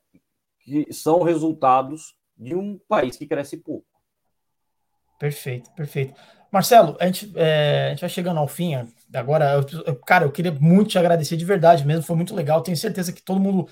que 0.60 0.94
são 0.94 1.24
resultados 1.24 2.16
de 2.38 2.56
um 2.56 2.78
país 2.88 3.18
que 3.18 3.28
cresce 3.28 3.58
pouco. 3.58 3.88
Perfeito, 5.20 5.72
perfeito. 5.74 6.14
Marcelo, 6.52 6.98
a 7.00 7.06
gente, 7.06 7.32
é, 7.36 7.88
a 7.88 7.90
gente 7.92 8.02
vai 8.02 8.10
chegando 8.10 8.40
ao 8.40 8.48
fim. 8.48 8.76
Agora, 9.14 9.64
eu, 9.86 9.96
cara, 9.96 10.26
eu 10.26 10.32
queria 10.32 10.52
muito 10.52 10.90
te 10.90 11.00
agradecer 11.00 11.38
de 11.38 11.46
verdade 11.46 11.86
mesmo, 11.86 12.04
foi 12.04 12.16
muito 12.16 12.36
legal. 12.36 12.62
Tenho 12.62 12.76
certeza 12.78 13.14
que 13.14 13.22
todo 13.22 13.40
mundo 13.40 13.68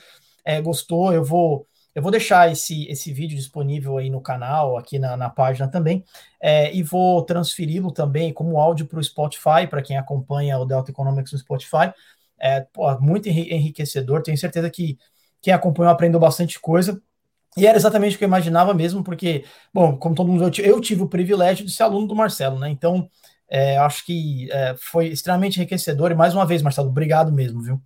é, 0.46 0.62
gostou, 0.62 1.14
eu 1.14 1.24
vou 1.24 1.66
eu 1.96 2.04
vou 2.04 2.12
deixar 2.12 2.52
esse, 2.52 2.86
esse 2.88 3.12
vídeo 3.12 3.36
disponível 3.36 3.98
aí 3.98 4.10
no 4.10 4.22
canal, 4.22 4.78
aqui 4.78 5.00
na, 5.00 5.18
na 5.18 5.30
página 5.30 5.68
também, 5.68 6.06
é, 6.42 6.74
e 6.74 6.84
vou 6.84 7.24
transferi-lo 7.26 7.92
também 7.92 8.32
como 8.32 8.60
áudio 8.60 8.86
para 8.86 9.00
o 9.00 9.04
Spotify, 9.04 9.68
para 9.70 9.82
quem 9.82 9.98
acompanha 9.98 10.58
o 10.60 10.66
Delta 10.66 10.92
Economics 10.92 11.34
no 11.34 11.40
Spotify. 11.40 11.92
É 12.40 12.62
pô, 12.62 12.98
muito 13.02 13.28
enriquecedor, 13.28 14.22
tenho 14.22 14.38
certeza 14.38 14.70
que 14.70 14.98
quem 15.42 15.52
acompanhou 15.52 15.92
aprendeu 15.92 16.20
bastante 16.20 16.60
coisa. 16.60 17.02
E 17.58 17.66
era 17.66 17.78
exatamente 17.78 18.16
o 18.16 18.18
que 18.18 18.24
eu 18.24 18.28
imaginava 18.28 18.74
mesmo, 18.74 19.04
porque, 19.04 19.44
bom, 19.74 19.98
como 19.98 20.16
todo 20.16 20.28
mundo, 20.32 20.52
eu 20.60 20.80
tive 20.80 21.02
o 21.04 21.10
privilégio 21.10 21.66
de 21.66 21.72
ser 21.72 21.84
aluno 21.84 22.08
do 22.08 22.16
Marcelo, 22.16 22.60
né? 22.60 22.70
Então, 22.70 23.10
é, 23.50 23.78
acho 23.78 24.06
que 24.06 24.50
é, 24.52 24.76
foi 24.78 25.08
extremamente 25.08 25.58
enriquecedor. 25.58 26.12
E 26.12 26.16
mais 26.16 26.34
uma 26.34 26.46
vez, 26.46 26.62
Marcelo, 26.62 26.90
obrigado 26.90 27.32
mesmo, 27.32 27.62
viu? 27.62 27.82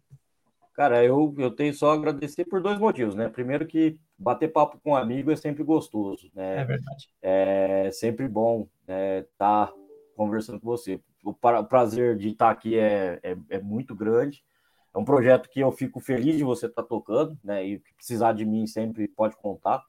Cara, 0.74 1.04
eu, 1.04 1.34
eu 1.38 1.52
tenho 1.52 1.74
só 1.74 1.92
a 1.92 1.94
agradecer 1.94 2.46
por 2.46 2.62
dois 2.62 2.80
motivos, 2.80 3.16
né? 3.16 3.30
Primeiro 3.30 3.66
que 3.66 3.98
bater 4.18 4.52
papo 4.52 4.80
com 4.84 4.92
um 4.92 4.96
amigo 4.96 5.32
é 5.32 5.36
sempre 5.36 5.64
gostoso, 5.64 6.30
né? 6.34 6.62
É 6.62 6.66
verdade. 6.66 7.10
É 7.22 7.90
sempre 7.92 8.28
bom 8.28 8.68
estar 8.82 8.94
né, 8.94 9.26
tá 9.38 9.72
conversando 10.16 10.60
com 10.60 10.66
você. 10.66 11.00
O, 11.24 11.34
prazer 11.34 12.18
de 12.18 12.30
estar 12.30 12.50
aqui 12.50 12.78
é, 12.78 13.20
é, 13.24 13.38
é, 13.50 13.60
muito 13.60 13.96
grande. 13.96 14.44
É 14.94 14.98
um 14.98 15.06
projeto 15.06 15.50
que 15.50 15.60
eu 15.60 15.72
fico 15.72 16.00
feliz 16.00 16.38
de 16.38 16.44
você 16.44 16.68
estar 16.68 16.84
tá 16.84 16.88
tocando, 16.88 17.38
né? 17.44 17.66
E 17.66 17.80
precisar 17.96 18.34
de 18.34 18.46
mim 18.46 18.68
sempre 18.68 19.08
pode 19.08 19.36
contar. 19.38 19.84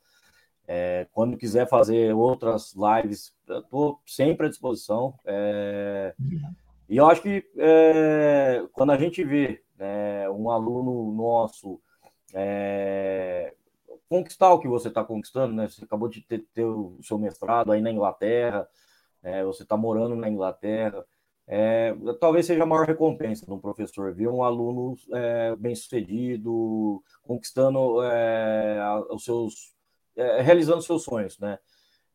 É, 0.66 1.06
quando 1.12 1.36
quiser 1.36 1.68
fazer 1.68 2.14
outras 2.14 2.74
lives, 2.74 3.34
eu 3.46 3.60
estou 3.60 4.00
sempre 4.06 4.46
à 4.46 4.48
disposição. 4.48 5.14
É, 5.26 6.14
uhum. 6.18 6.54
E 6.88 6.96
eu 6.96 7.06
acho 7.06 7.22
que 7.22 7.44
é, 7.58 8.66
quando 8.72 8.92
a 8.92 8.96
gente 8.96 9.22
vê 9.22 9.62
né, 9.78 10.28
um 10.30 10.50
aluno 10.50 11.12
nosso 11.12 11.80
é, 12.32 13.54
conquistar 14.08 14.52
o 14.52 14.58
que 14.58 14.68
você 14.68 14.88
está 14.88 15.04
conquistando, 15.04 15.54
né? 15.54 15.68
Você 15.68 15.84
acabou 15.84 16.08
de 16.08 16.20
ter, 16.22 16.46
ter, 16.54 16.64
o 16.64 16.98
seu 17.02 17.18
mestrado 17.18 17.72
aí 17.72 17.80
na 17.80 17.90
Inglaterra, 17.90 18.68
é, 19.22 19.44
você 19.44 19.62
está 19.62 19.76
morando 19.76 20.16
na 20.16 20.28
Inglaterra. 20.28 21.04
É, 21.46 21.94
talvez 22.18 22.46
seja 22.46 22.62
a 22.62 22.66
maior 22.66 22.86
recompensa 22.86 23.44
de 23.44 23.52
um 23.52 23.58
professor 23.58 24.14
ver 24.14 24.28
um 24.28 24.42
aluno 24.42 24.96
é, 25.12 25.54
bem 25.56 25.74
sucedido, 25.74 27.02
conquistando 27.22 28.02
é, 28.02 28.78
os 29.10 29.24
seus, 29.24 29.74
é, 30.16 30.40
realizando 30.40 30.82
seus 30.82 31.02
sonhos, 31.04 31.38
né? 31.38 31.58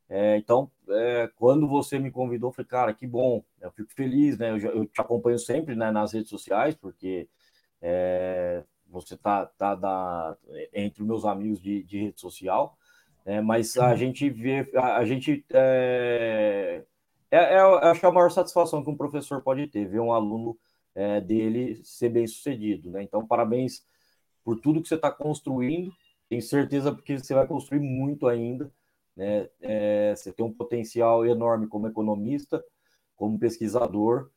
É, 0.10 0.38
então, 0.38 0.72
é, 0.90 1.30
quando 1.36 1.68
você 1.68 2.00
me 2.00 2.10
convidou, 2.10 2.50
eu 2.50 2.54
falei, 2.54 2.68
cara, 2.68 2.94
que 2.94 3.06
bom, 3.06 3.44
eu 3.62 3.72
fico 3.72 3.94
feliz, 3.94 4.40
né? 4.40 4.50
Eu, 4.52 4.58
eu 4.58 4.86
te 4.88 5.00
acompanho 5.00 5.38
sempre 5.38 5.76
né, 5.76 5.92
nas 5.92 6.14
redes 6.14 6.30
sociais, 6.30 6.76
porque 6.76 7.28
você 8.90 9.16
tá, 9.16 9.46
tá 9.46 9.76
da, 9.76 10.36
entre 10.74 11.04
meus 11.04 11.24
amigos 11.26 11.62
de, 11.62 11.84
de 11.84 12.00
rede 12.00 12.20
social, 12.20 12.78
né? 13.26 13.40
mas 13.40 13.78
a 13.78 13.96
gente 13.96 14.30
vê, 14.30 14.70
a, 14.76 14.98
a 14.98 15.06
gente 15.06 15.46
é, 17.32 17.56
é, 17.56 17.60
acho 17.60 18.00
que 18.00 18.06
é 18.06 18.10
a 18.10 18.12
maior 18.12 18.32
satisfação 18.32 18.84
que 18.84 18.90
um 18.90 18.98
professor 18.98 19.42
pode 19.42 19.68
ter, 19.68 19.86
ver 19.86 20.00
um 20.00 20.12
aluno 20.14 20.58
é, 20.96 21.22
dele 21.22 21.80
ser 21.84 22.10
bem 22.10 22.28
sucedido, 22.28 22.90
né? 22.92 23.04
Então, 23.04 23.26
parabéns 23.26 23.86
por 24.44 24.60
tudo 24.60 24.82
que 24.82 24.88
você 24.88 24.96
está 24.96 25.12
construindo, 25.12 25.92
tenho 26.28 26.42
certeza 26.42 26.92
porque 26.94 27.18
você 27.18 27.34
vai 27.34 27.48
construir 27.48 27.80
muito 27.80 28.28
ainda, 28.28 28.72
né? 29.16 29.50
É, 29.62 30.16
você 30.16 30.32
tem 30.32 30.46
um 30.46 30.54
potencial 30.54 31.26
enorme 31.26 31.68
como 31.68 31.88
economista, 31.88 32.64
como 33.16 33.40
pesquisador, 33.40 34.30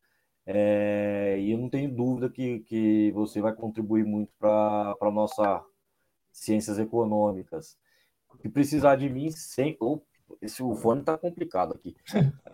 é, 0.44 1.36
e 1.40 1.52
eu 1.52 1.58
não 1.58 1.68
tenho 1.70 1.94
dúvida 1.94 2.28
que, 2.28 2.60
que 2.60 3.12
você 3.12 3.40
vai 3.40 3.54
contribuir 3.54 4.04
muito 4.04 4.32
para 4.38 4.94
a 5.00 5.10
nossa 5.10 5.64
ciências 6.32 6.78
econômicas. 6.78 7.76
Se 8.40 8.48
precisar 8.48 8.96
de 8.96 9.08
mim, 9.08 9.30
sem, 9.30 9.76
oh, 9.80 10.00
esse 10.40 10.62
o 10.62 10.74
fone 10.74 11.00
está 11.00 11.16
complicado 11.16 11.74
aqui. 11.74 11.96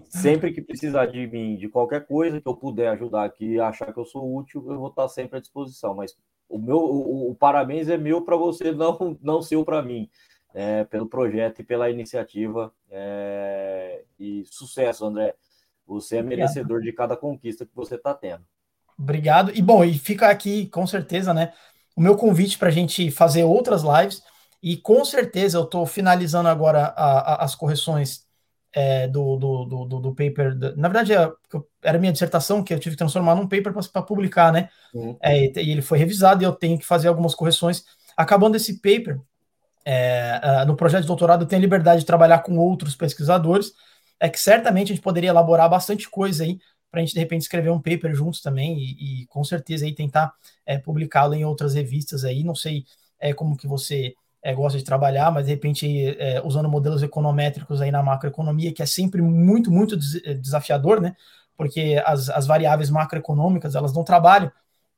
Sempre 0.09 0.53
que 0.53 0.63
precisar 0.63 1.07
de 1.07 1.27
mim, 1.27 1.57
de 1.57 1.69
qualquer 1.69 2.07
coisa 2.07 2.41
que 2.41 2.49
eu 2.49 2.57
puder 2.57 2.89
ajudar 2.89 3.25
aqui, 3.25 3.61
achar 3.61 3.93
que 3.93 3.99
eu 3.99 4.05
sou 4.05 4.37
útil, 4.37 4.65
eu 4.69 4.79
vou 4.79 4.89
estar 4.89 5.09
sempre 5.09 5.39
à 5.39 5.41
disposição. 5.41 5.95
Mas 5.95 6.17
o 6.49 6.59
meu, 6.59 6.79
o, 6.79 7.31
o 7.31 7.35
parabéns 7.35 7.89
é 7.89 7.97
meu 7.97 8.23
para 8.23 8.37
você, 8.37 8.73
não 8.73 9.19
não 9.23 9.43
seu 9.43 9.65
para 9.65 9.83
mim, 9.83 10.09
é, 10.55 10.85
pelo 10.85 11.07
projeto 11.07 11.61
e 11.61 11.65
pela 11.65 11.91
iniciativa. 11.91 12.73
É, 12.91 14.05
e 14.19 14.45
sucesso, 14.47 15.05
André. 15.05 15.35
Você 15.87 16.19
é 16.19 16.23
merecedor 16.23 16.79
Obrigado. 16.79 16.85
de 16.85 16.93
cada 16.93 17.17
conquista 17.17 17.65
que 17.65 17.75
você 17.75 17.95
está 17.95 18.13
tendo. 18.13 18.45
Obrigado. 18.99 19.53
E 19.55 19.63
bom, 19.63 19.83
e 19.85 19.95
fica 19.95 20.29
aqui 20.29 20.67
com 20.67 20.87
certeza, 20.87 21.33
né? 21.33 21.53
O 21.97 22.01
meu 22.01 22.17
convite 22.17 22.59
para 22.59 22.69
a 22.69 22.73
gente 22.73 23.11
fazer 23.11 23.45
outras 23.45 23.83
lives. 23.83 24.23
E 24.63 24.77
com 24.77 25.05
certeza 25.05 25.59
eu 25.59 25.65
estou 25.65 25.87
finalizando 25.87 26.49
agora 26.49 26.93
a, 26.97 27.19
a, 27.19 27.45
as 27.45 27.55
correções 27.55 28.27
é, 28.73 29.09
do, 29.09 29.37
do, 29.37 29.65
do, 29.65 30.01
do, 30.01 30.15
paper. 30.15 30.57
Na 30.77 30.89
verdade, 30.89 31.13
é, 31.13 31.31
era 31.83 31.99
minha 31.99 32.13
dissertação 32.13 32.63
que 32.63 32.75
eu 32.75 32.79
tive 32.79 32.95
que 32.95 32.99
transformar 32.99 33.35
num 33.35 33.49
paper 33.49 33.73
para 33.73 34.03
publicar, 34.03 34.53
né? 34.53 34.69
Uhum. 34.93 35.17
É, 35.21 35.45
e 35.61 35.71
ele 35.71 35.83
foi 35.83 35.99
revisado 35.99 36.43
e 36.43 36.47
eu 36.47 36.53
tenho 36.53 36.79
que 36.79 36.87
fazer 36.87 37.09
algumas 37.09 37.35
correções. 37.35 37.85
Acabando 38.17 38.57
esse 38.57 38.81
paper, 38.81 39.21
é, 39.85 40.65
no 40.67 40.77
projeto 40.77 41.03
de 41.03 41.07
doutorado, 41.07 41.43
eu 41.43 41.49
tenho 41.49 41.61
a 41.61 41.63
liberdade 41.63 42.01
de 42.01 42.07
trabalhar 42.07 42.41
com 42.41 42.59
outros 42.59 42.95
pesquisadores 42.95 43.73
é 44.21 44.29
que 44.29 44.41
certamente 44.41 44.93
a 44.93 44.95
gente 44.95 45.03
poderia 45.03 45.31
elaborar 45.31 45.69
bastante 45.71 46.09
coisa 46.11 46.45
aí 46.45 46.59
para 46.91 47.01
a 47.01 47.05
gente 47.05 47.15
de 47.15 47.21
repente 47.21 47.43
escrever 47.43 47.71
um 47.71 47.81
paper 47.81 48.15
juntos 48.15 48.41
também 48.41 48.79
e, 48.79 49.23
e 49.23 49.27
com 49.27 49.45
certeza 49.45 49.85
aí 49.85 49.95
tentar 49.95 50.33
é, 50.65 50.79
publicá-lo 50.79 51.35
em 51.35 51.45
outras 51.45 51.75
revistas 51.75 52.25
aí. 52.25 52.43
Não 52.43 52.55
sei 52.55 52.85
é, 53.21 53.33
como 53.33 53.57
que 53.57 53.67
você 53.67 54.15
é, 54.43 54.55
gosta 54.55 54.79
de 54.79 54.85
trabalhar, 54.85 55.31
mas 55.31 55.47
de 55.47 55.53
repente 55.53 56.17
é, 56.19 56.41
usando 56.45 56.69
modelos 56.69 57.03
econométricos 57.03 57.81
aí 57.81 57.91
na 57.91 58.03
macroeconomia, 58.03 58.73
que 58.73 58.83
é 58.83 58.87
sempre 58.87 59.21
muito, 59.21 59.71
muito 59.71 59.97
é, 60.25 60.35
desafiador, 60.35 61.01
né? 61.01 61.17
Porque 61.57 62.01
as, 62.07 62.29
as 62.31 62.47
variáveis 62.47 62.91
macroeconômicas 62.91 63.75
elas 63.75 63.93
dão 63.93 64.05
trabalho 64.05 64.53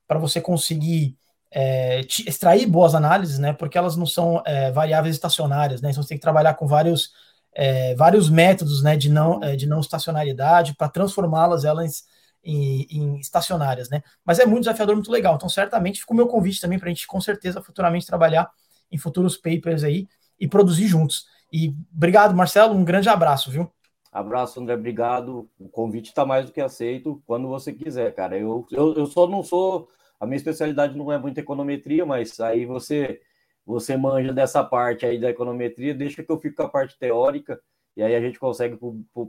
para 0.06 0.18
você 0.18 0.40
conseguir 0.40 1.16
é, 1.50 2.00
extrair 2.00 2.66
boas 2.66 2.94
análises, 2.94 3.38
né? 3.38 3.52
Porque 3.52 3.78
elas 3.78 3.96
não 3.96 4.06
são 4.06 4.42
é, 4.46 4.70
variáveis 4.70 5.14
estacionárias, 5.16 5.80
né? 5.80 5.90
Então 5.90 6.02
você 6.02 6.10
tem 6.10 6.18
que 6.18 6.22
trabalhar 6.22 6.54
com 6.54 6.66
vários 6.66 7.12
é, 7.52 7.94
vários 7.96 8.30
métodos 8.30 8.80
né, 8.80 8.96
de, 8.96 9.10
não, 9.10 9.40
de 9.56 9.66
não 9.66 9.80
estacionalidade 9.80 10.72
para 10.76 10.88
transformá-las 10.88 11.64
elas 11.64 12.04
em, 12.44 12.86
em, 12.90 13.20
estacionárias, 13.20 13.90
né? 13.90 14.02
Mas 14.24 14.38
é 14.38 14.46
muito 14.46 14.60
desafiador, 14.60 14.94
muito 14.94 15.10
legal. 15.10 15.34
Então, 15.34 15.48
certamente, 15.48 16.00
fica 16.00 16.12
o 16.12 16.16
meu 16.16 16.26
convite 16.26 16.60
também 16.60 16.78
para 16.78 16.88
a 16.88 16.90
gente, 16.90 17.06
com 17.06 17.20
certeza, 17.20 17.60
futuramente 17.60 18.06
trabalhar 18.06 18.50
em 18.90 18.98
futuros 18.98 19.36
papers 19.36 19.84
aí 19.84 20.08
e 20.38 20.48
produzir 20.48 20.86
juntos. 20.86 21.26
E 21.52 21.74
obrigado, 21.94 22.34
Marcelo, 22.34 22.74
um 22.74 22.84
grande 22.84 23.08
abraço, 23.08 23.50
viu? 23.50 23.70
Abraço, 24.12 24.60
André, 24.60 24.74
obrigado. 24.74 25.48
O 25.58 25.68
convite 25.68 26.08
está 26.08 26.24
mais 26.24 26.46
do 26.46 26.52
que 26.52 26.60
aceito 26.60 27.22
quando 27.26 27.48
você 27.48 27.72
quiser, 27.72 28.14
cara. 28.14 28.36
Eu, 28.36 28.66
eu, 28.70 28.94
eu 28.94 29.06
só 29.06 29.26
não 29.28 29.42
sou. 29.42 29.88
A 30.18 30.26
minha 30.26 30.36
especialidade 30.36 30.96
não 30.96 31.12
é 31.12 31.18
muito 31.18 31.38
econometria, 31.38 32.04
mas 32.04 32.38
aí 32.40 32.66
você 32.66 33.20
você 33.64 33.96
manja 33.96 34.32
dessa 34.32 34.64
parte 34.64 35.06
aí 35.06 35.20
da 35.20 35.30
econometria, 35.30 35.94
deixa 35.94 36.24
que 36.24 36.32
eu 36.32 36.40
fico 36.40 36.56
com 36.56 36.62
a 36.64 36.68
parte 36.68 36.98
teórica, 36.98 37.60
e 37.96 38.02
aí 38.02 38.16
a 38.16 38.20
gente 38.20 38.38
consegue 38.38 38.76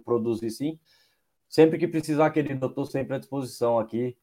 produzir 0.04 0.50
sim. 0.50 0.80
Sempre 1.48 1.78
que 1.78 1.88
precisar, 1.88 2.32
querido, 2.32 2.66
eu 2.66 2.70
estou 2.70 2.86
sempre 2.86 3.16
à 3.16 3.20
disposição 3.20 3.78
aqui. 3.78 4.18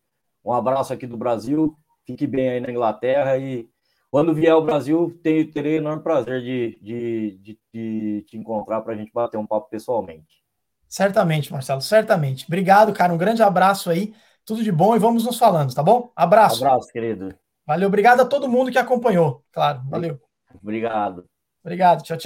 Um 0.44 0.52
abraço 0.52 0.92
aqui 0.92 1.06
do 1.06 1.16
Brasil, 1.16 1.76
fique 2.04 2.26
bem 2.26 2.48
aí 2.48 2.60
na 2.60 2.70
Inglaterra 2.70 3.36
e 3.38 3.68
quando 4.10 4.34
vier 4.34 4.52
ao 4.52 4.64
Brasil, 4.64 5.18
tenho, 5.22 5.50
terei 5.50 5.76
enorme 5.76 6.02
prazer 6.02 6.40
de, 6.40 6.78
de, 6.80 7.38
de, 7.38 7.58
de 7.72 8.22
te 8.22 8.38
encontrar 8.38 8.80
para 8.80 8.94
a 8.94 8.96
gente 8.96 9.12
bater 9.12 9.36
um 9.36 9.46
papo 9.46 9.68
pessoalmente. 9.68 10.42
Certamente, 10.88 11.52
Marcelo, 11.52 11.82
certamente. 11.82 12.46
Obrigado, 12.46 12.92
cara. 12.94 13.12
Um 13.12 13.18
grande 13.18 13.42
abraço 13.42 13.90
aí. 13.90 14.14
Tudo 14.44 14.64
de 14.64 14.72
bom 14.72 14.96
e 14.96 14.98
vamos 14.98 15.24
nos 15.24 15.38
falando, 15.38 15.74
tá 15.74 15.82
bom? 15.82 16.10
Abraço. 16.16 16.64
Abraço, 16.64 16.88
querido. 16.90 17.34
Valeu, 17.66 17.88
obrigado 17.88 18.22
a 18.22 18.24
todo 18.24 18.48
mundo 18.48 18.72
que 18.72 18.78
acompanhou. 18.78 19.44
Claro, 19.52 19.82
valeu. 19.90 20.18
Obrigado. 20.62 21.26
Obrigado, 21.62 22.02
tchau, 22.02 22.06
tchau. 22.06 22.16